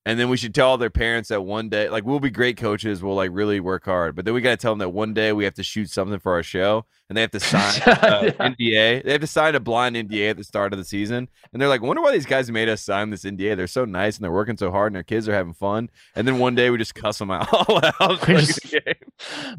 and 0.06 0.18
then 0.20 0.28
we 0.28 0.36
should 0.36 0.54
tell 0.54 0.76
their 0.76 0.90
parents 0.90 1.30
that 1.30 1.40
one 1.42 1.68
day, 1.68 1.88
like 1.88 2.04
we'll 2.04 2.20
be 2.20 2.30
great 2.30 2.56
coaches, 2.56 3.02
we'll 3.02 3.14
like 3.14 3.30
really 3.32 3.60
work 3.60 3.84
hard, 3.84 4.14
but 4.14 4.24
then 4.24 4.34
we 4.34 4.40
got 4.40 4.50
to 4.50 4.56
tell 4.56 4.72
them 4.72 4.78
that 4.80 4.90
one 4.90 5.14
day 5.14 5.32
we 5.32 5.44
have 5.44 5.54
to 5.54 5.62
shoot 5.62 5.88
something 5.90 6.18
for 6.18 6.32
our 6.32 6.42
show, 6.42 6.84
and 7.08 7.16
they 7.16 7.20
have 7.22 7.30
to 7.30 7.40
sign 7.40 7.80
uh, 7.86 8.20
Yeah. 8.24 8.30
NDA. 8.30 9.04
They 9.04 9.12
have 9.12 9.20
to 9.20 9.26
sign 9.26 9.54
a 9.54 9.60
blind 9.60 9.96
NDA 9.96 10.30
at 10.30 10.36
the 10.36 10.44
start 10.44 10.72
of 10.72 10.78
the 10.78 10.84
season, 10.84 11.28
and 11.52 11.60
they're 11.62 11.68
like, 11.68 11.82
"Wonder 11.82 12.02
why 12.02 12.12
these 12.12 12.26
guys 12.26 12.50
made 12.50 12.68
us 12.68 12.82
sign 12.82 13.10
this 13.10 13.24
NDA? 13.24 13.56
They're 13.56 13.66
so 13.66 13.84
nice 13.84 14.16
and 14.16 14.24
they're 14.24 14.32
working 14.32 14.56
so 14.56 14.70
hard, 14.70 14.88
and 14.92 14.96
their 14.96 15.02
kids 15.04 15.28
are 15.28 15.34
having 15.34 15.54
fun." 15.54 15.88
And 16.14 16.26
then 16.28 16.38
one 16.38 16.54
day 16.54 16.70
we 16.70 16.78
just 16.78 16.94
cuss 16.94 17.18
them 17.18 17.30
out 17.30 17.48
all 17.68 17.80
out. 17.84 18.26
We 18.28 18.34
just- 18.36 18.62
the 18.70 18.80
game. 18.80 18.94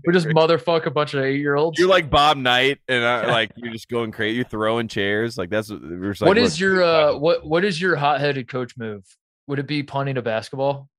we 0.05 0.13
just 0.13 0.27
motherfuck 0.27 0.85
a 0.85 0.91
bunch 0.91 1.13
of 1.13 1.23
eight 1.23 1.39
year 1.39 1.55
olds. 1.55 1.79
You're 1.79 1.89
like 1.89 2.09
Bob 2.09 2.37
Knight, 2.37 2.79
and 2.87 3.03
I, 3.03 3.25
like 3.31 3.51
you're 3.55 3.73
just 3.73 3.89
going 3.89 4.11
crazy. 4.11 4.35
You're 4.35 4.45
throwing 4.45 4.87
chairs, 4.87 5.37
like 5.37 5.49
that's 5.49 5.69
what 5.71 5.81
we're 5.81 6.11
just 6.11 6.21
like. 6.21 6.27
what 6.27 6.37
is 6.37 6.59
your 6.59 6.83
uh 6.83 7.15
what 7.17 7.45
what 7.45 7.63
is 7.65 7.79
your 7.81 7.95
hot 7.95 8.19
headed 8.19 8.47
coach 8.47 8.77
move? 8.77 9.03
Would 9.47 9.59
it 9.59 9.67
be 9.67 9.83
punting 9.83 10.17
a 10.17 10.21
basketball? 10.21 10.89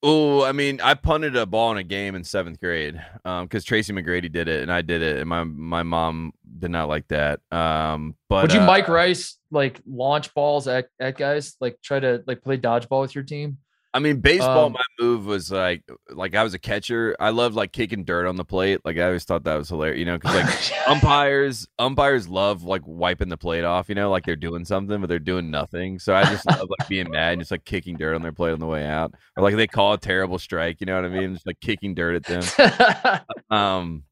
Oh, 0.00 0.44
I 0.44 0.52
mean, 0.52 0.80
I 0.80 0.94
punted 0.94 1.34
a 1.34 1.44
ball 1.44 1.72
in 1.72 1.78
a 1.78 1.82
game 1.82 2.14
in 2.14 2.22
seventh 2.22 2.60
grade 2.60 3.02
because 3.24 3.64
Tracy 3.64 3.92
McGrady 3.92 4.30
did 4.30 4.46
it, 4.46 4.62
and 4.62 4.72
I 4.72 4.80
did 4.80 5.02
it, 5.02 5.18
and 5.18 5.28
my 5.28 5.42
my 5.42 5.82
mom 5.82 6.32
did 6.58 6.70
not 6.70 6.88
like 6.88 7.08
that. 7.08 7.40
Um, 7.50 8.14
but 8.28 8.42
Would 8.42 8.52
you 8.52 8.60
uh, 8.60 8.66
Mike 8.66 8.86
Rice 8.86 9.38
like 9.50 9.80
launch 9.86 10.32
balls 10.34 10.68
at, 10.68 10.86
at 11.00 11.16
guys? 11.16 11.56
Like 11.60 11.78
try 11.82 11.98
to 11.98 12.22
like 12.28 12.42
play 12.42 12.58
dodgeball 12.58 13.00
with 13.00 13.14
your 13.16 13.24
team? 13.24 13.58
I 13.94 14.00
mean, 14.00 14.20
baseball. 14.20 14.66
Um, 14.66 14.72
my 14.72 14.84
move 15.00 15.26
was 15.26 15.50
like, 15.50 15.82
like 16.10 16.34
I 16.34 16.42
was 16.42 16.54
a 16.54 16.58
catcher. 16.58 17.16
I 17.18 17.30
loved 17.30 17.54
like 17.54 17.72
kicking 17.72 18.04
dirt 18.04 18.26
on 18.26 18.36
the 18.36 18.44
plate. 18.44 18.80
Like 18.84 18.98
I 18.98 19.04
always 19.04 19.24
thought 19.24 19.44
that 19.44 19.56
was 19.56 19.68
hilarious. 19.68 19.98
You 19.98 20.04
know, 20.04 20.18
because 20.18 20.34
like 20.34 20.78
umpires 20.88 21.66
umpires 21.78 22.28
love 22.28 22.62
like 22.62 22.82
wiping 22.86 23.28
the 23.28 23.36
plate 23.36 23.64
off 23.64 23.88
you 23.88 23.94
know 23.94 24.10
like 24.10 24.24
they're 24.24 24.36
doing 24.36 24.64
something 24.64 25.00
but 25.00 25.08
they're 25.08 25.18
doing 25.18 25.50
nothing 25.50 25.98
so 25.98 26.14
i 26.14 26.24
just 26.24 26.46
love 26.46 26.68
like 26.78 26.88
being 26.88 27.10
mad 27.10 27.32
and 27.32 27.40
just 27.40 27.50
like 27.50 27.64
kicking 27.64 27.96
dirt 27.96 28.14
on 28.14 28.22
their 28.22 28.32
plate 28.32 28.52
on 28.52 28.58
the 28.58 28.66
way 28.66 28.84
out 28.84 29.14
or 29.36 29.42
like 29.42 29.54
they 29.56 29.66
call 29.66 29.92
a 29.92 29.98
terrible 29.98 30.38
strike 30.38 30.80
you 30.80 30.86
know 30.86 30.94
what 30.94 31.04
i 31.04 31.08
mean 31.08 31.34
just 31.34 31.46
like 31.46 31.60
kicking 31.60 31.94
dirt 31.94 32.16
at 32.16 32.24
them 32.24 33.20
um 33.50 34.02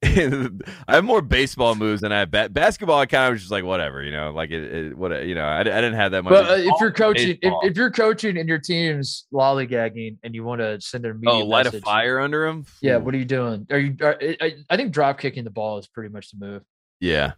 I 0.04 0.94
have 0.94 1.04
more 1.04 1.20
baseball 1.20 1.74
moves 1.74 2.02
than 2.02 2.12
I 2.12 2.20
have 2.20 2.30
ba- 2.30 2.48
basketball. 2.48 3.00
I 3.00 3.06
kind 3.06 3.26
of 3.26 3.32
was 3.32 3.40
just 3.40 3.50
like 3.50 3.64
whatever, 3.64 4.00
you 4.02 4.12
know, 4.12 4.30
like 4.30 4.50
it, 4.50 4.62
it 4.62 4.96
what 4.96 5.26
you 5.26 5.34
know. 5.34 5.44
I, 5.44 5.60
I 5.60 5.64
didn't 5.64 5.94
have 5.94 6.12
that 6.12 6.22
much. 6.22 6.32
But 6.32 6.50
uh, 6.50 6.54
if 6.54 6.74
you're 6.80 6.92
coaching, 6.92 7.36
if, 7.42 7.52
if 7.62 7.76
you're 7.76 7.90
coaching 7.90 8.38
and 8.38 8.48
your 8.48 8.60
team's 8.60 9.26
lollygagging 9.32 10.18
and 10.22 10.36
you 10.36 10.44
want 10.44 10.60
to 10.60 10.80
send 10.80 11.04
an 11.04 11.10
oh, 11.10 11.14
immediate 11.16 11.46
light 11.46 11.66
a 11.66 11.70
message, 11.70 11.82
fire 11.82 12.20
under 12.20 12.46
him. 12.46 12.64
Yeah, 12.80 12.98
what 12.98 13.12
are 13.12 13.18
you 13.18 13.24
doing? 13.24 13.66
Are 13.70 13.78
you? 13.78 13.96
Are, 14.00 14.16
I, 14.40 14.54
I 14.70 14.76
think 14.76 14.92
drop 14.92 15.18
kicking 15.18 15.42
the 15.42 15.50
ball 15.50 15.78
is 15.78 15.88
pretty 15.88 16.12
much 16.12 16.30
the 16.30 16.46
move. 16.46 16.62
yeah. 17.00 17.32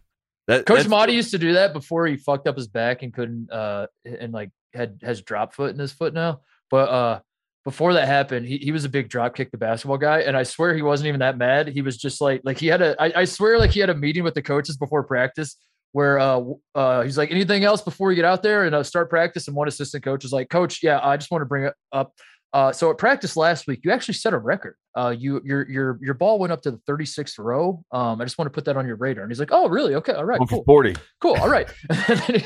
That, 0.47 0.65
Coach 0.65 0.87
Matta 0.87 1.13
used 1.13 1.31
to 1.31 1.37
do 1.37 1.53
that 1.53 1.71
before 1.71 2.07
he 2.07 2.17
fucked 2.17 2.47
up 2.47 2.57
his 2.57 2.67
back 2.67 3.03
and 3.03 3.13
couldn't 3.13 3.51
uh 3.51 3.87
and 4.03 4.33
like 4.33 4.49
had 4.73 4.99
has 5.01 5.21
drop 5.21 5.53
foot 5.53 5.71
in 5.71 5.79
his 5.79 5.91
foot 5.91 6.13
now. 6.13 6.41
But 6.69 6.89
uh 6.89 7.19
before 7.63 7.93
that 7.93 8.07
happened, 8.07 8.47
he, 8.47 8.57
he 8.57 8.71
was 8.71 8.85
a 8.85 8.89
big 8.89 9.09
drop 9.09 9.35
kick 9.35 9.51
the 9.51 9.57
basketball 9.57 9.97
guy, 9.97 10.21
and 10.21 10.35
I 10.35 10.43
swear 10.43 10.73
he 10.73 10.81
wasn't 10.81 11.07
even 11.07 11.19
that 11.19 11.37
mad. 11.37 11.67
He 11.67 11.81
was 11.81 11.97
just 11.97 12.19
like 12.21 12.41
like 12.43 12.57
he 12.57 12.67
had 12.67 12.81
a 12.81 13.01
I, 13.01 13.21
I 13.21 13.25
swear 13.25 13.59
like 13.59 13.71
he 13.71 13.79
had 13.79 13.89
a 13.89 13.95
meeting 13.95 14.23
with 14.23 14.33
the 14.33 14.41
coaches 14.41 14.77
before 14.77 15.03
practice 15.03 15.57
where 15.91 16.19
uh 16.19 16.41
uh 16.73 17.01
he's 17.03 17.17
like 17.17 17.31
anything 17.31 17.63
else 17.63 17.81
before 17.81 18.11
you 18.11 18.15
get 18.15 18.25
out 18.25 18.41
there 18.43 18.65
and 18.65 18.73
uh, 18.73 18.83
start 18.83 19.09
practice? 19.09 19.47
And 19.47 19.55
one 19.55 19.67
assistant 19.67 20.03
coach 20.03 20.25
is 20.25 20.31
like 20.31 20.49
coach 20.49 20.81
yeah 20.81 20.99
I 21.03 21.17
just 21.17 21.31
want 21.31 21.41
to 21.41 21.45
bring 21.45 21.65
it 21.65 21.73
up. 21.91 22.13
Uh 22.53 22.71
so 22.71 22.89
at 22.89 22.97
practice 22.97 23.37
last 23.37 23.67
week 23.67 23.81
you 23.83 23.91
actually 23.91 24.15
set 24.15 24.33
a 24.33 24.37
record. 24.37 24.75
Uh 24.97 25.13
you 25.17 25.41
your 25.43 25.69
your 25.69 25.99
your 26.01 26.13
ball 26.13 26.39
went 26.39 26.53
up 26.53 26.61
to 26.63 26.71
the 26.71 26.79
36th 26.89 27.37
row. 27.37 27.83
Um 27.91 28.21
I 28.21 28.25
just 28.25 28.37
want 28.37 28.47
to 28.47 28.51
put 28.51 28.65
that 28.65 28.77
on 28.77 28.87
your 28.87 28.95
radar. 28.95 29.23
And 29.23 29.31
he's 29.31 29.39
like 29.39 29.51
oh 29.51 29.69
really? 29.69 29.95
Okay. 29.95 30.13
All 30.13 30.25
right. 30.25 30.39
Cool. 30.49 30.63
forty. 30.63 30.95
cool. 31.19 31.35
All 31.35 31.49
right. 31.49 31.69
and, 31.89 32.19
then 32.27 32.41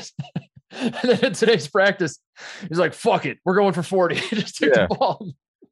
and 0.80 0.94
then 1.02 1.24
in 1.24 1.32
today's 1.32 1.68
practice, 1.68 2.18
he's 2.68 2.78
like, 2.78 2.94
fuck 2.94 3.26
it. 3.26 3.38
We're 3.44 3.56
going 3.56 3.72
for 3.72 3.82
40. 3.82 4.14
Just 4.30 4.56
took 4.56 4.74
Yeah. 4.74 4.86
the 4.88 4.94
ball, 4.94 5.26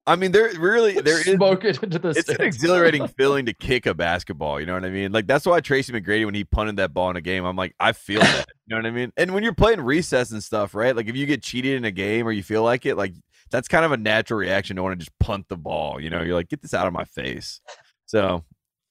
I 0.07 0.17
mean, 0.17 0.33
there 0.33 0.51
really 0.59 0.95
there 1.01 1.19
is 1.19 1.25
smoke 1.37 1.65
it 1.65 1.83
into 1.83 1.99
the 1.99 2.11
it's 2.11 2.29
an 2.29 2.43
exhilarating 2.43 3.09
feeling 3.09 3.47
to 3.47 3.55
kick 3.55 3.87
a 3.87 3.95
basketball. 3.95 4.61
You 4.61 4.67
know 4.67 4.75
what 4.75 4.85
I 4.85 4.91
mean? 4.91 5.13
Like 5.13 5.27
that's 5.27 5.47
why 5.47 5.61
Tracy 5.61 5.93
McGrady, 5.93 6.25
when 6.27 6.35
he 6.35 6.45
punted 6.45 6.77
that 6.77 6.93
ball 6.93 7.11
in 7.11 7.17
a 7.17 7.21
game, 7.23 7.45
I'm 7.45 7.57
like, 7.57 7.75
I 7.81 7.93
feel 7.93 8.21
that. 8.21 8.47
You 8.67 8.77
know 8.77 8.83
what 8.83 8.87
I 8.87 8.91
mean? 8.91 9.13
And 9.17 9.35
when 9.35 9.43
you're 9.43 9.55
playing 9.55 9.81
recess 9.81 10.31
and 10.31 10.43
stuff, 10.43 10.75
right? 10.75 10.95
Like 10.95 11.09
if 11.09 11.17
you 11.17 11.27
get 11.27 11.43
cheated 11.43 11.77
in 11.77 11.85
a 11.85 11.91
game 11.91 12.27
or 12.27 12.33
you 12.33 12.43
feel 12.43 12.63
like 12.63 12.87
it, 12.87 12.97
like 12.97 13.15
that's 13.51 13.69
kind 13.69 13.85
of 13.85 13.93
a 13.93 13.97
natural 13.97 14.39
reaction 14.39 14.77
to 14.77 14.83
want 14.83 14.99
to 14.99 15.05
just 15.05 15.19
punt 15.21 15.47
the 15.49 15.57
ball. 15.57 16.01
You 16.01 16.11
know, 16.11 16.23
you're 16.23 16.35
like, 16.35 16.49
get 16.49 16.61
this 16.63 16.75
out 16.75 16.87
of 16.87 16.93
my 16.93 17.05
face. 17.05 17.61
So 18.07 18.45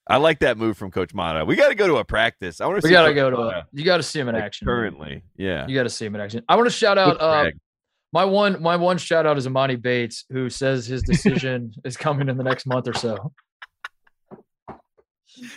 I 0.07 0.17
like 0.17 0.39
that 0.39 0.57
move 0.57 0.77
from 0.77 0.91
Coach 0.91 1.13
Matta. 1.13 1.45
We 1.45 1.55
got 1.55 1.69
to 1.69 1.75
go 1.75 1.87
to 1.87 1.95
a 1.95 2.03
practice. 2.03 2.59
I 2.59 2.65
want 2.65 2.81
to. 2.81 2.85
We 2.85 2.89
see 2.89 2.93
got 2.93 3.07
to 3.07 3.13
go 3.13 3.29
to 3.29 3.37
a, 3.37 3.65
you 3.71 3.85
got 3.85 3.97
to 3.97 4.03
see 4.03 4.19
him 4.19 4.27
in 4.29 4.35
like, 4.35 4.43
action. 4.43 4.67
currently. 4.67 5.23
Yeah. 5.37 5.65
You 5.67 5.75
got 5.75 5.83
to 5.83 5.89
see 5.89 6.05
him 6.05 6.15
in 6.15 6.21
action. 6.21 6.43
I 6.49 6.55
want 6.57 6.67
to 6.67 6.75
shout 6.75 6.97
out 6.97 7.21
uh, 7.21 7.51
my 8.11 8.25
one, 8.25 8.61
my 8.61 8.75
one 8.75 8.97
shout 8.97 9.25
out 9.25 9.37
is 9.37 9.47
Emoni 9.47 9.81
Bates, 9.81 10.25
who 10.29 10.49
says 10.49 10.85
his 10.85 11.03
decision 11.03 11.73
is 11.85 11.95
coming 11.95 12.27
in 12.27 12.37
the 12.37 12.43
next 12.43 12.65
month 12.65 12.87
or 12.87 12.93
so. 12.93 13.31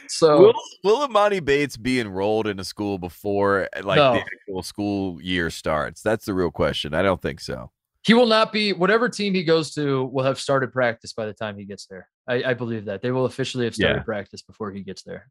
So 0.09 0.41
Will 0.41 0.55
Will 0.85 1.09
Emoni 1.09 1.45
Bates 1.45 1.77
be 1.77 2.01
enrolled 2.01 2.47
in 2.47 2.59
a 2.59 2.65
school 2.65 2.99
before 2.99 3.69
like 3.83 3.97
No. 3.97 4.15
the 4.15 4.21
actual 4.21 4.63
school 4.63 5.21
year 5.21 5.51
starts? 5.51 6.01
That's 6.01 6.25
the 6.25 6.33
real 6.33 6.51
question. 6.51 6.95
I 6.95 7.03
don't 7.03 7.21
think 7.21 7.41
so. 7.41 7.71
he 8.03 8.15
will 8.15 8.27
not 8.27 8.53
be 8.53 8.73
whatever 8.73 9.09
team 9.09 9.35
he 9.35 9.45
goes 9.45 9.75
to 9.75 10.05
will 10.07 10.25
have 10.25 10.41
started 10.41 10.73
practice 10.73 11.13
by 11.13 11.27
the 11.27 11.35
time 11.35 11.59
he 11.59 11.65
gets 11.67 11.87
there. 11.87 12.09
I, 12.29 12.43
I 12.51 12.55
believe 12.55 12.87
that 12.87 13.03
they 13.03 13.11
will 13.11 13.25
officially 13.27 13.65
have 13.67 13.75
started 13.75 13.99
Yeah. 13.99 14.03
practice 14.03 14.43
before 14.43 14.71
he 14.73 14.83
gets 14.83 15.03
there. 15.03 15.31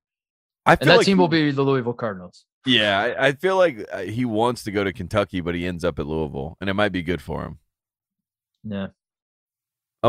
I 0.65 0.73
And 0.73 0.89
that 0.89 0.97
like 0.97 1.05
team 1.05 1.17
he- 1.17 1.22
will 1.22 1.27
be 1.27 1.51
the 1.51 1.61
Louisville 1.61 1.93
Cardinals. 1.93 2.45
Yeah, 2.65 2.99
I, 2.99 3.27
I 3.27 3.31
feel 3.34 3.57
like 3.57 3.85
uh, 3.91 3.99
he 3.99 4.26
wants 4.26 4.63
to 4.63 4.72
go 4.72 4.84
to 4.84 4.91
Kentucky, 4.91 5.39
but 5.41 5.53
he 5.53 5.67
ends 5.67 5.84
up 5.84 5.99
at 5.99 6.07
Louisville, 6.07 6.57
and 6.59 6.67
it 6.69 6.73
might 6.73 6.91
be 6.91 7.03
good 7.03 7.22
for 7.22 7.43
him. 7.43 7.59
Yeah. 8.63 8.88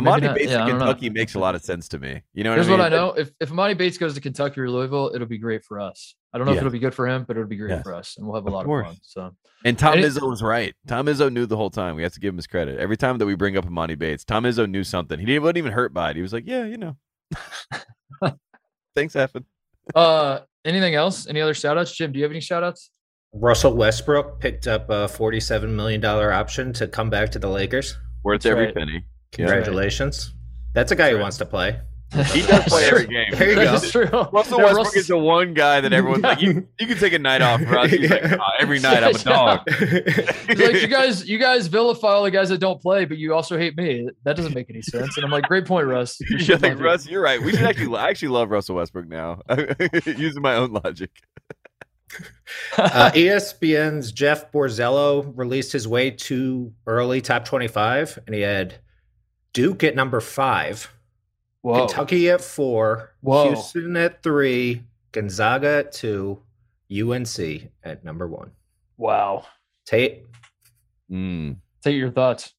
Emoni 0.01 0.23
not. 0.23 0.35
Bates 0.36 0.51
Yeah, 0.52 0.64
I 0.64 0.70
in 0.70 0.78
know. 0.78 0.85
Kentucky 0.86 1.10
makes 1.10 1.35
a 1.35 1.39
lot 1.39 1.55
of 1.55 1.62
sense 1.62 1.89
to 1.89 1.98
me. 1.98 2.23
You 2.35 2.44
know 2.44 2.51
what 2.51 2.59
I 2.59 2.62
mean? 2.62 2.70
what 2.70 2.81
I 2.81 2.89
know: 2.89 3.12
if 3.12 3.31
if 3.40 3.51
Emoni 3.51 3.77
Bates 3.77 3.98
goes 3.98 4.14
to 4.14 4.20
Kentucky 4.20 4.60
or 4.60 4.70
Louisville, 4.70 5.10
it'll 5.14 5.27
be 5.27 5.39
great 5.39 5.64
for 5.64 5.81
us. 5.81 6.14
I 6.32 6.39
don't 6.39 6.47
know 6.47 6.52
Yeah. 6.52 6.59
if 6.59 6.62
it'll 6.62 6.73
be 6.73 6.78
good 6.78 6.94
for 6.94 7.06
him, 7.09 7.24
but 7.27 7.36
it'll 7.36 7.48
be 7.48 7.56
great 7.56 7.70
Yes. 7.70 7.82
for 7.82 7.94
us, 7.94 8.16
and 8.16 8.27
we'll 8.27 8.35
have 8.36 8.44
a 8.44 8.48
Of 8.48 8.52
lot 8.52 8.64
course. 8.66 8.86
of 8.89 8.93
fun. 8.94 8.98
So 9.02 9.36
And 9.64 9.78
Tom 9.78 9.94
And 9.94 10.05
it- 10.05 10.12
Izzo 10.12 10.28
was 10.28 10.43
right. 10.43 10.74
Tom 10.86 11.06
Izzo 11.06 11.32
knew 11.32 11.47
the 11.47 11.56
whole 11.56 11.70
time. 11.70 11.97
We 11.97 12.02
have 12.02 12.12
to 12.12 12.20
give 12.20 12.31
him 12.35 12.36
his 12.36 12.47
credit. 12.47 12.78
Every 12.78 12.97
time 12.97 13.18
that 13.18 13.27
we 13.27 13.35
bring 13.35 13.56
up 13.56 13.64
Emoni 13.64 13.98
Bates, 13.98 14.24
Tom 14.24 14.44
Izzo 14.44 14.68
knew 14.68 14.85
something. 14.85 15.18
He 15.18 15.24
didn't, 15.27 15.43
wasn't 15.43 15.59
even 15.59 15.73
hurt 15.73 15.93
by 15.94 16.10
it. 16.10 16.16
He 16.16 16.23
was 16.23 16.32
like, 16.32 16.44
"Yeah, 16.47 16.64
you 16.64 16.77
know." 16.77 16.97
Thanks, 18.94 19.14
Evan. 19.16 19.44
Uh, 19.94 20.40
anything 20.64 20.94
else? 20.94 21.27
Any 21.27 21.40
other 21.40 21.55
shout 21.55 21.78
outs? 21.78 21.94
Jim, 21.94 22.12
do 22.12 22.18
you 22.18 22.24
have 22.24 22.32
any 22.32 22.40
shout 22.40 22.62
outs? 22.64 22.90
Russell 23.32 23.74
Westbrook 23.77 24.40
picked 24.40 24.66
up 24.66 24.89
a 24.89 25.06
$47 25.09 25.68
million 25.70 26.02
option 26.05 26.73
to 26.74 26.89
come 26.89 27.10
back 27.10 27.31
to 27.32 27.39
the 27.39 27.48
Lakers. 27.48 27.97
Worth 28.24 28.43
That's 28.43 28.47
every 28.52 28.66
right. 28.66 28.74
penny. 28.74 29.05
Congratulations. 29.32 30.32
That's 30.73 30.93
a 30.93 30.97
guy 30.97 31.11
who 31.11 31.19
wants 31.19 31.39
to 31.39 31.47
play. 31.47 31.81
He 32.32 32.43
does 32.43 32.65
play 32.66 32.85
every 32.85 33.07
game. 33.09 33.27
There 33.32 33.48
you 33.51 33.57
go. 33.57 33.78
True. 33.81 34.05
Russell 34.05 34.59
Yeah, 34.59 34.65
Westbrook 34.65 34.77
Russell- 34.77 35.01
is 35.01 35.07
the 35.09 35.19
one 35.19 35.55
guy 35.55 35.81
that 35.81 35.93
everyone's 35.93 36.23
like, 36.23 36.40
you, 36.40 36.66
you 36.78 36.86
can 36.86 36.97
take 36.98 37.12
a 37.12 37.19
night 37.19 37.43
off, 37.43 37.61
Russ. 37.69 37.90
He's 37.90 38.09
like, 38.09 38.23
Yeah. 38.24 38.36
"Oh, 38.40 38.51
every 38.61 38.78
night 38.78 39.03
I'm 39.03 39.15
a 39.15 39.19
dog. 39.19 39.69
He's 39.78 40.61
like, 40.61 40.81
you 40.82 40.86
guys, 40.86 41.28
you 41.28 41.39
guys 41.39 41.66
vilify 41.66 42.09
all 42.09 42.23
the 42.23 42.31
guys 42.31 42.48
that 42.51 42.59
don't 42.59 42.81
play, 42.81 43.07
but 43.07 43.19
you 43.19 43.35
also 43.35 43.59
hate 43.59 43.77
me. 43.77 44.09
That 44.23 44.36
doesn't 44.36 44.55
make 44.55 44.70
any 44.70 44.82
sense. 44.82 45.16
And 45.16 45.24
I'm 45.24 45.32
like, 45.32 45.44
great 45.44 45.66
point, 45.66 45.89
Russ. 45.89 46.19
You 46.20 46.39
You're 46.39 46.59
like. 46.59 46.78
Russ, 46.78 47.09
you're 47.09 47.23
right. 47.23 47.43
We 47.43 47.51
should 47.51 47.65
actually, 47.65 47.97
I 47.97 48.09
actually 48.09 48.28
love 48.28 48.51
Russell 48.51 48.77
Westbrook 48.77 49.09
now, 49.09 49.40
using 50.07 50.43
my 50.43 50.55
own 50.55 50.73
logic. 50.73 51.11
uh, 52.78 53.11
ESPN's 53.15 54.12
Jeff 54.12 54.53
Borzello 54.53 55.32
released 55.36 55.73
his 55.73 55.89
way 55.89 56.12
too 56.12 56.73
early 56.86 57.20
top 57.20 57.44
25, 57.44 58.20
and 58.27 58.35
he 58.35 58.43
had 58.43 58.77
Duke 59.56 59.84
at 59.84 59.94
number 59.96 60.20
five, 60.20 60.92
Whoa. 61.62 61.86
Kentucky 61.86 62.28
at 62.28 62.42
four, 62.42 63.14
Whoa. 63.22 63.46
Houston 63.48 63.96
at 63.96 64.22
three, 64.22 64.82
Gonzaga 65.12 65.78
at 65.78 65.92
two, 65.92 66.42
UNC 66.92 67.38
at 67.82 68.04
number 68.04 68.28
one. 68.28 68.50
Wow. 68.98 69.46
Tate, 69.86 70.24
Mm. 71.10 71.56
Take 71.82 71.96
your 71.96 72.10
thoughts. 72.10 72.52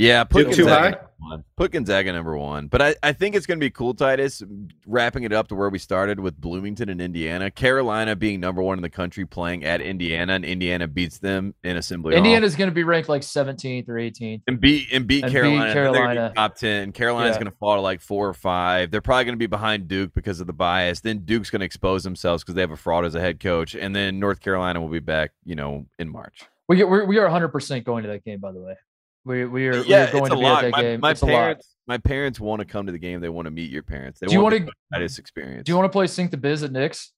Yeah, 0.00 0.24
put 0.24 0.52
too 0.52 0.64
Gonzaga 0.64 0.70
high? 0.80 0.90
number 0.90 1.10
one. 1.18 1.44
Put 1.58 1.72
Gonzaga 1.72 2.12
number 2.14 2.34
one. 2.34 2.68
But 2.68 2.80
I, 2.80 2.94
I 3.02 3.12
think 3.12 3.34
it's 3.34 3.44
going 3.44 3.60
to 3.60 3.64
be 3.64 3.70
cool, 3.70 3.92
Titus, 3.92 4.42
wrapping 4.86 5.24
it 5.24 5.32
up 5.34 5.48
to 5.48 5.54
where 5.54 5.68
we 5.68 5.78
started 5.78 6.18
with 6.20 6.40
Bloomington 6.40 6.88
and 6.88 7.02
Indiana. 7.02 7.50
Carolina 7.50 8.16
being 8.16 8.40
number 8.40 8.62
one 8.62 8.78
in 8.78 8.82
the 8.82 8.88
country 8.88 9.26
playing 9.26 9.62
at 9.62 9.82
Indiana, 9.82 10.32
and 10.32 10.44
Indiana 10.46 10.88
beats 10.88 11.18
them 11.18 11.54
in 11.62 11.76
Assembly 11.76 12.14
Hall. 12.14 12.24
Indiana's 12.24 12.56
going 12.56 12.70
to 12.70 12.74
be 12.74 12.82
ranked 12.82 13.10
like 13.10 13.20
17th 13.20 13.90
or 13.90 13.94
18th. 13.96 14.40
and 14.46 14.58
beat 14.58 14.88
and 14.90 15.06
beat 15.06 15.22
And 15.22 15.30
beat 15.30 15.32
Carolina. 15.32 15.74
They're 15.74 15.90
be 15.92 15.98
Carolina. 15.98 16.32
top 16.34 16.54
ten. 16.56 16.92
Carolina's 16.92 17.34
Yeah. 17.36 17.40
going 17.42 17.52
to 17.52 17.58
fall 17.58 17.74
to 17.74 17.82
like 17.82 18.00
four 18.00 18.26
or 18.26 18.32
five. 18.34 18.90
They're 18.90 19.02
probably 19.02 19.24
going 19.24 19.34
to 19.34 19.38
be 19.38 19.46
behind 19.48 19.86
Duke 19.86 20.14
because 20.14 20.40
of 20.40 20.46
the 20.46 20.54
bias. 20.54 21.00
Then 21.00 21.26
Duke's 21.26 21.50
going 21.50 21.60
to 21.60 21.66
expose 21.66 22.04
themselves 22.04 22.42
because 22.42 22.54
they 22.54 22.62
have 22.62 22.70
a 22.70 22.76
fraud 22.76 23.04
as 23.04 23.14
a 23.14 23.20
head 23.20 23.38
coach, 23.38 23.74
and 23.74 23.94
then 23.94 24.18
North 24.18 24.40
Carolina 24.40 24.80
will 24.80 24.88
be 24.88 24.98
back, 25.00 25.32
you 25.44 25.56
know, 25.56 25.84
in 25.98 26.08
March. 26.08 26.44
We 26.68 26.82
we're, 26.84 27.04
we 27.04 27.18
are 27.18 27.24
100 27.24 27.48
percent 27.48 27.84
going 27.84 28.04
to 28.04 28.08
that 28.08 28.24
game. 28.24 28.40
By 28.40 28.52
the 28.52 28.60
way, 28.62 28.76
we 29.24 29.44
we 29.44 29.68
are, 29.68 29.82
we 29.82 29.94
are 29.94 30.10
going 30.12 30.30
to 30.30 30.36
be 30.36 30.42
lot. 30.42 30.64
at 30.64 30.70
that 30.72 30.76
My, 30.76 30.82
game. 30.82 31.00
my 31.00 31.10
it's 31.12 31.20
parents, 31.20 31.74
my 31.86 31.98
parents 31.98 32.40
want 32.40 32.60
to 32.60 32.64
come 32.64 32.86
to 32.86 32.92
the 32.92 32.98
game. 32.98 33.20
They 33.20 33.28
want 33.28 33.46
to 33.46 33.50
meet 33.50 33.70
your 33.70 33.82
parents. 33.82 34.20
They 34.20 34.26
Do 34.28 34.32
you 34.34 34.40
want 34.40 34.54
the 34.54 34.60
to 34.66 34.72
Titus 34.92 35.18
experience. 35.18 35.64
do 35.66 35.72
you 35.72 35.76
want 35.76 35.86
to 35.90 35.92
play 35.92 36.06
Sink 36.06 36.30
the 36.30 36.36
Biz 36.36 36.62
at 36.62 36.72
Nick's? 36.72 37.12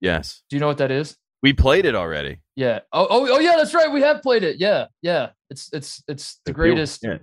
Yes, 0.00 0.42
Do 0.50 0.56
you 0.56 0.60
know 0.60 0.66
what 0.66 0.78
that 0.78 0.90
is? 0.90 1.16
we 1.42 1.52
played 1.52 1.84
it 1.84 1.94
already. 1.94 2.40
Yeah. 2.56 2.80
Oh, 2.92 3.06
oh, 3.10 3.28
oh, 3.34 3.38
yeah. 3.38 3.56
That's 3.56 3.74
right. 3.74 3.90
We 3.92 4.00
have 4.00 4.22
played 4.22 4.42
it. 4.44 4.56
Yeah, 4.58 4.86
yeah. 5.02 5.30
It's 5.50 5.68
it's 5.72 6.02
it's 6.08 6.40
the 6.46 6.52
greatest. 6.54 7.00
Yeah, 7.04 7.18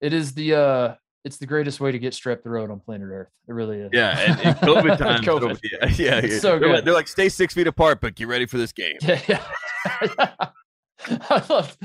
It 0.00 0.12
is 0.12 0.34
the 0.34 0.54
uh, 0.54 0.94
it's 1.24 1.38
the 1.38 1.46
greatest 1.46 1.80
way 1.80 1.90
to 1.92 1.98
get 1.98 2.12
strep 2.12 2.42
throat 2.44 2.70
on 2.70 2.78
planet 2.78 3.08
Earth. 3.10 3.28
It 3.48 3.52
really 3.52 3.78
is. 3.80 3.90
yeah. 3.92 4.18
And, 4.20 4.40
and 4.40 4.56
COVID 4.58 4.98
times, 4.98 5.26
COVID. 5.26 5.58
yeah, 5.64 5.88
yeah. 5.96 6.26
Yeah. 6.26 6.38
so 6.38 6.58
they're, 6.58 6.68
like, 6.68 6.76
good. 6.78 6.84
they're 6.84 6.94
like, 6.94 7.08
stay 7.08 7.28
six 7.28 7.54
feet 7.54 7.66
apart, 7.66 8.00
but 8.00 8.14
get 8.14 8.28
ready 8.28 8.46
for 8.46 8.56
this 8.58 8.72
game. 8.72 8.96
Yeah, 9.02 9.20
yeah. 9.28 9.42
I 11.30 11.44
love 11.48 11.76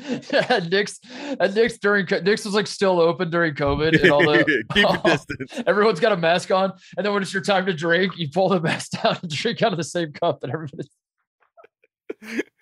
Nick's 0.70 1.00
at 1.40 1.54
Nick's 1.54 1.78
during 1.78 2.08
Nick's 2.24 2.46
was 2.46 2.54
like 2.54 2.68
still 2.68 3.00
open 3.00 3.30
during 3.30 3.54
COVID 3.54 4.02
and 4.02 4.12
all 4.12 4.22
the 4.22 4.64
Keep 4.74 5.04
distance. 5.04 5.64
everyone's 5.68 6.00
got 6.00 6.12
a 6.12 6.18
mask 6.18 6.52
on, 6.52 6.74
and 6.98 7.06
then 7.06 7.14
when 7.14 7.22
it's 7.22 7.34
your 7.34 7.44
time 7.44 7.66
to 7.68 7.74
drink, 7.74 8.18
you 8.18 8.30
pull 8.30 8.50
the 8.50 8.60
mask 8.60 8.92
down 8.92 9.18
and 9.22 9.32
drink 9.32 9.62
out 9.62 9.72
of 9.72 9.78
the 9.78 9.84
same 9.84 10.12
cup, 10.14 10.42
that 10.42 10.50
everybody's. 10.50 10.90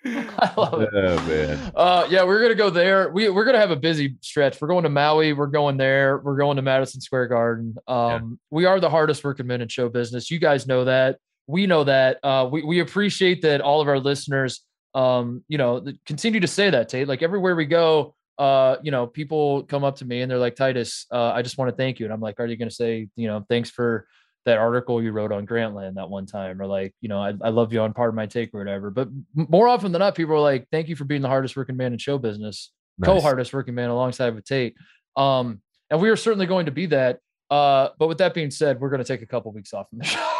I 0.04 0.52
love 0.56 0.80
it. 0.80 0.88
Oh 0.94 1.16
man. 1.26 1.72
Uh, 1.74 2.06
yeah, 2.08 2.24
we're 2.24 2.40
gonna 2.40 2.54
go 2.54 2.70
there. 2.70 3.10
We 3.10 3.28
we're 3.28 3.44
gonna 3.44 3.58
have 3.58 3.70
a 3.70 3.76
busy 3.76 4.16
stretch. 4.20 4.60
We're 4.60 4.68
going 4.68 4.84
to 4.84 4.88
Maui. 4.90 5.32
We're 5.32 5.46
going 5.46 5.76
there. 5.76 6.18
We're 6.18 6.36
going 6.36 6.56
to 6.56 6.62
Madison 6.62 7.00
Square 7.00 7.28
Garden. 7.28 7.76
Um, 7.86 8.38
we 8.50 8.64
are 8.64 8.80
the 8.80 8.88
hardest 8.90 9.22
working 9.24 9.46
men 9.46 9.60
in 9.60 9.68
show 9.68 9.88
business. 9.88 10.30
You 10.30 10.38
guys 10.38 10.66
know 10.66 10.84
that. 10.84 11.18
We 11.46 11.66
know 11.66 11.84
that. 11.84 12.18
Uh, 12.22 12.48
we 12.50 12.62
we 12.62 12.80
appreciate 12.80 13.42
that 13.42 13.60
all 13.60 13.80
of 13.80 13.88
our 13.88 13.98
listeners, 13.98 14.62
um, 14.94 15.44
you 15.48 15.58
know, 15.58 15.84
continue 16.06 16.40
to 16.40 16.46
say 16.46 16.70
that. 16.70 16.88
Tate, 16.88 17.08
like 17.08 17.22
everywhere 17.22 17.54
we 17.54 17.66
go, 17.66 18.14
uh, 18.38 18.76
you 18.82 18.90
know, 18.90 19.06
people 19.06 19.64
come 19.64 19.84
up 19.84 19.96
to 19.96 20.04
me 20.04 20.22
and 20.22 20.30
they're 20.30 20.38
like, 20.38 20.56
Titus, 20.56 21.06
uh, 21.12 21.32
I 21.32 21.42
just 21.42 21.58
want 21.58 21.70
to 21.70 21.76
thank 21.76 22.00
you. 22.00 22.06
And 22.06 22.12
I'm 22.12 22.20
like, 22.20 22.40
are 22.40 22.46
you 22.46 22.56
gonna 22.56 22.70
say, 22.70 23.08
you 23.16 23.28
know, 23.28 23.44
thanks 23.48 23.70
for 23.70 24.06
that 24.46 24.58
article 24.58 25.02
you 25.02 25.12
wrote 25.12 25.32
on 25.32 25.46
Grantland 25.46 25.96
that 25.96 26.08
one 26.08 26.26
time, 26.26 26.60
or 26.60 26.66
like, 26.66 26.94
you 27.00 27.08
know, 27.08 27.20
I, 27.20 27.34
I 27.42 27.50
love 27.50 27.72
you 27.72 27.80
on 27.80 27.92
part 27.92 28.08
of 28.08 28.14
my 28.14 28.26
take 28.26 28.54
or 28.54 28.58
whatever. 28.58 28.90
But 28.90 29.08
more 29.34 29.68
often 29.68 29.92
than 29.92 30.00
not, 30.00 30.14
people 30.14 30.34
are 30.34 30.40
like, 30.40 30.66
thank 30.72 30.88
you 30.88 30.96
for 30.96 31.04
being 31.04 31.22
the 31.22 31.28
hardest 31.28 31.56
working 31.56 31.76
man 31.76 31.92
in 31.92 31.98
show 31.98 32.16
business, 32.16 32.72
co 33.04 33.20
hardest 33.20 33.52
working 33.52 33.74
man 33.74 33.90
alongside 33.90 34.34
with 34.34 34.46
Tate. 34.46 34.74
Um, 35.16 35.60
and 35.90 36.00
we 36.00 36.08
are 36.08 36.16
certainly 36.16 36.46
going 36.46 36.66
to 36.66 36.72
be 36.72 36.86
that. 36.86 37.18
Uh, 37.50 37.88
but 37.98 38.06
with 38.06 38.18
that 38.18 38.32
being 38.32 38.50
said, 38.50 38.80
we're 38.80 38.90
going 38.90 39.02
to 39.02 39.08
take 39.08 39.22
a 39.22 39.26
couple 39.26 39.52
weeks 39.52 39.74
off 39.74 39.90
from 39.90 39.98
the 39.98 40.04
show. 40.06 40.39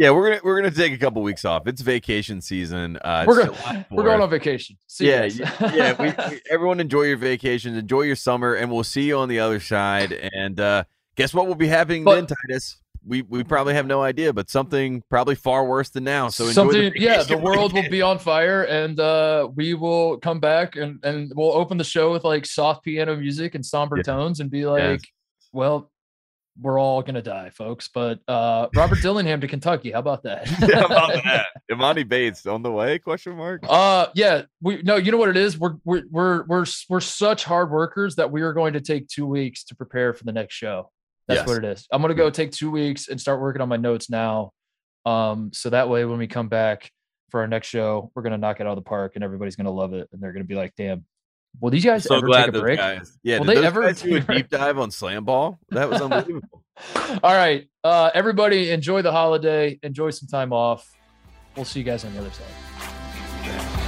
Yeah, 0.00 0.12
we're 0.12 0.30
gonna 0.30 0.40
we're 0.42 0.56
gonna 0.58 0.70
take 0.74 0.94
a 0.94 0.96
couple 0.96 1.20
weeks 1.20 1.44
off. 1.44 1.66
It's 1.66 1.82
vacation 1.82 2.40
season. 2.40 2.96
Uh, 3.04 3.24
we're 3.28 3.44
going, 3.44 3.54
July 3.54 3.86
we're 3.90 4.02
going 4.02 4.22
on 4.22 4.30
vacation. 4.30 4.78
See 4.86 5.06
yeah, 5.10 5.24
yeah. 5.74 5.94
We, 6.00 6.06
we, 6.34 6.40
everyone 6.50 6.80
enjoy 6.80 7.02
your 7.02 7.18
vacations, 7.18 7.76
enjoy 7.76 8.02
your 8.02 8.16
summer, 8.16 8.54
and 8.54 8.72
we'll 8.72 8.82
see 8.82 9.02
you 9.02 9.18
on 9.18 9.28
the 9.28 9.40
other 9.40 9.60
side. 9.60 10.12
And 10.32 10.58
uh, 10.58 10.84
guess 11.16 11.34
what 11.34 11.46
will 11.48 11.54
be 11.54 11.66
happening 11.66 12.04
But- 12.04 12.14
then, 12.14 12.34
Titus? 12.48 12.78
We 13.06 13.22
we 13.22 13.44
probably 13.44 13.74
have 13.74 13.86
no 13.86 14.02
idea, 14.02 14.32
but 14.32 14.48
something 14.48 15.02
probably 15.10 15.34
far 15.34 15.66
worse 15.66 15.90
than 15.90 16.04
now. 16.04 16.28
So 16.28 16.44
enjoy 16.44 16.52
something 16.54 16.92
the 16.92 17.00
yeah 17.00 17.22
the 17.22 17.36
world 17.36 17.74
will 17.74 17.88
be 17.90 18.00
on 18.02 18.18
fire 18.18 18.62
and 18.64 18.98
uh 19.00 19.48
we 19.54 19.72
will 19.74 20.16
come 20.18 20.38
back 20.40 20.76
and 20.76 20.98
and 21.02 21.30
we'll 21.34 21.52
open 21.52 21.76
the 21.78 21.84
show 21.84 22.10
with 22.12 22.24
like 22.24 22.44
soft 22.46 22.84
piano 22.84 23.16
music 23.16 23.54
and 23.54 23.64
somber 23.64 23.96
Yeah. 23.98 24.02
tones 24.02 24.40
and 24.40 24.50
be 24.50 24.66
like 24.66 24.82
Yes. 24.82 25.00
well 25.52 25.89
we're 26.60 26.78
all 26.80 27.02
gonna 27.02 27.22
die 27.22 27.50
folks 27.50 27.88
but 27.92 28.18
uh 28.28 28.68
robert 28.74 28.98
dillingham 29.02 29.40
to 29.40 29.48
kentucky 29.48 29.90
how 29.92 29.98
about 29.98 30.22
that 30.22 30.46
yeah, 30.68 30.80
how 30.80 30.86
about 30.86 31.12
that? 31.24 31.46
Emoni 31.70 32.06
Bates 32.06 32.46
on 32.46 32.62
the 32.62 32.70
way? 32.70 32.98
Question 32.98 33.36
mark. 33.36 33.62
uh 33.68 34.06
yeah 34.14 34.42
we 34.60 34.82
no 34.82 34.96
you 34.96 35.10
know 35.12 35.18
what 35.18 35.28
it 35.28 35.36
is 35.36 35.58
we're 35.58 35.76
we're 35.84 36.02
we're 36.10 36.44
we're, 36.46 36.66
we're 36.88 37.00
such 37.00 37.44
hard 37.44 37.70
workers 37.70 38.16
that 38.16 38.30
we 38.30 38.42
are 38.42 38.52
going 38.52 38.72
to 38.74 38.80
take 38.80 39.08
two 39.08 39.26
weeks 39.26 39.64
to 39.64 39.74
prepare 39.74 40.12
for 40.12 40.24
the 40.24 40.32
next 40.32 40.54
show 40.54 40.90
that's 41.28 41.40
Yes. 41.40 41.46
what 41.48 41.58
it 41.58 41.64
is 41.64 41.86
i'm 41.92 42.02
going 42.02 42.10
to 42.10 42.14
go 42.14 42.28
take 42.30 42.50
two 42.52 42.70
weeks 42.70 43.08
and 43.08 43.20
start 43.20 43.40
working 43.40 43.62
on 43.62 43.68
my 43.68 43.76
notes 43.76 44.10
now 44.10 44.50
um 45.06 45.50
so 45.52 45.70
that 45.70 45.88
way 45.88 46.04
when 46.04 46.18
we 46.18 46.26
come 46.26 46.48
back 46.48 46.90
for 47.30 47.40
our 47.40 47.46
next 47.46 47.68
show 47.68 48.10
we're 48.14 48.22
going 48.22 48.32
to 48.32 48.38
knock 48.38 48.60
it 48.60 48.66
out 48.66 48.70
of 48.70 48.76
the 48.76 48.82
park 48.88 49.12
and 49.14 49.22
everybody's 49.24 49.56
going 49.56 49.64
to 49.66 49.70
love 49.70 49.94
it 49.94 50.08
and 50.12 50.20
they're 50.20 50.32
going 50.32 50.42
to 50.42 50.48
be 50.48 50.56
like 50.56 50.72
damn 50.76 51.04
will 51.58 51.70
these 51.70 51.84
guys 51.84 52.04
so 52.04 52.16
ever 52.16 52.28
take 52.28 52.48
a 52.48 52.52
break 52.52 52.78
guys. 52.78 53.18
Yeah, 53.22 53.38
Will 53.38 53.46
did 53.46 53.58
they 53.58 53.66
ever 53.66 53.92
do 53.92 54.16
a 54.16 54.18
a 54.18 54.20
deep 54.20 54.48
dive 54.48 54.78
on 54.78 54.90
slam 54.90 55.24
ball? 55.24 55.58
That 55.70 55.88
was 55.88 56.00
unbelievable. 56.00 56.60
all 57.22 57.34
right 57.34 57.68
uh 57.84 58.10
everybody 58.14 58.70
enjoy 58.70 59.02
the 59.02 59.12
holiday 59.12 59.78
enjoy 59.82 60.10
some 60.10 60.28
time 60.28 60.52
off 60.52 60.88
we'll 61.56 61.64
see 61.64 61.80
you 61.80 61.84
guys 61.84 62.04
on 62.04 62.12
the 62.14 62.20
other 62.20 62.30
side 62.30 63.79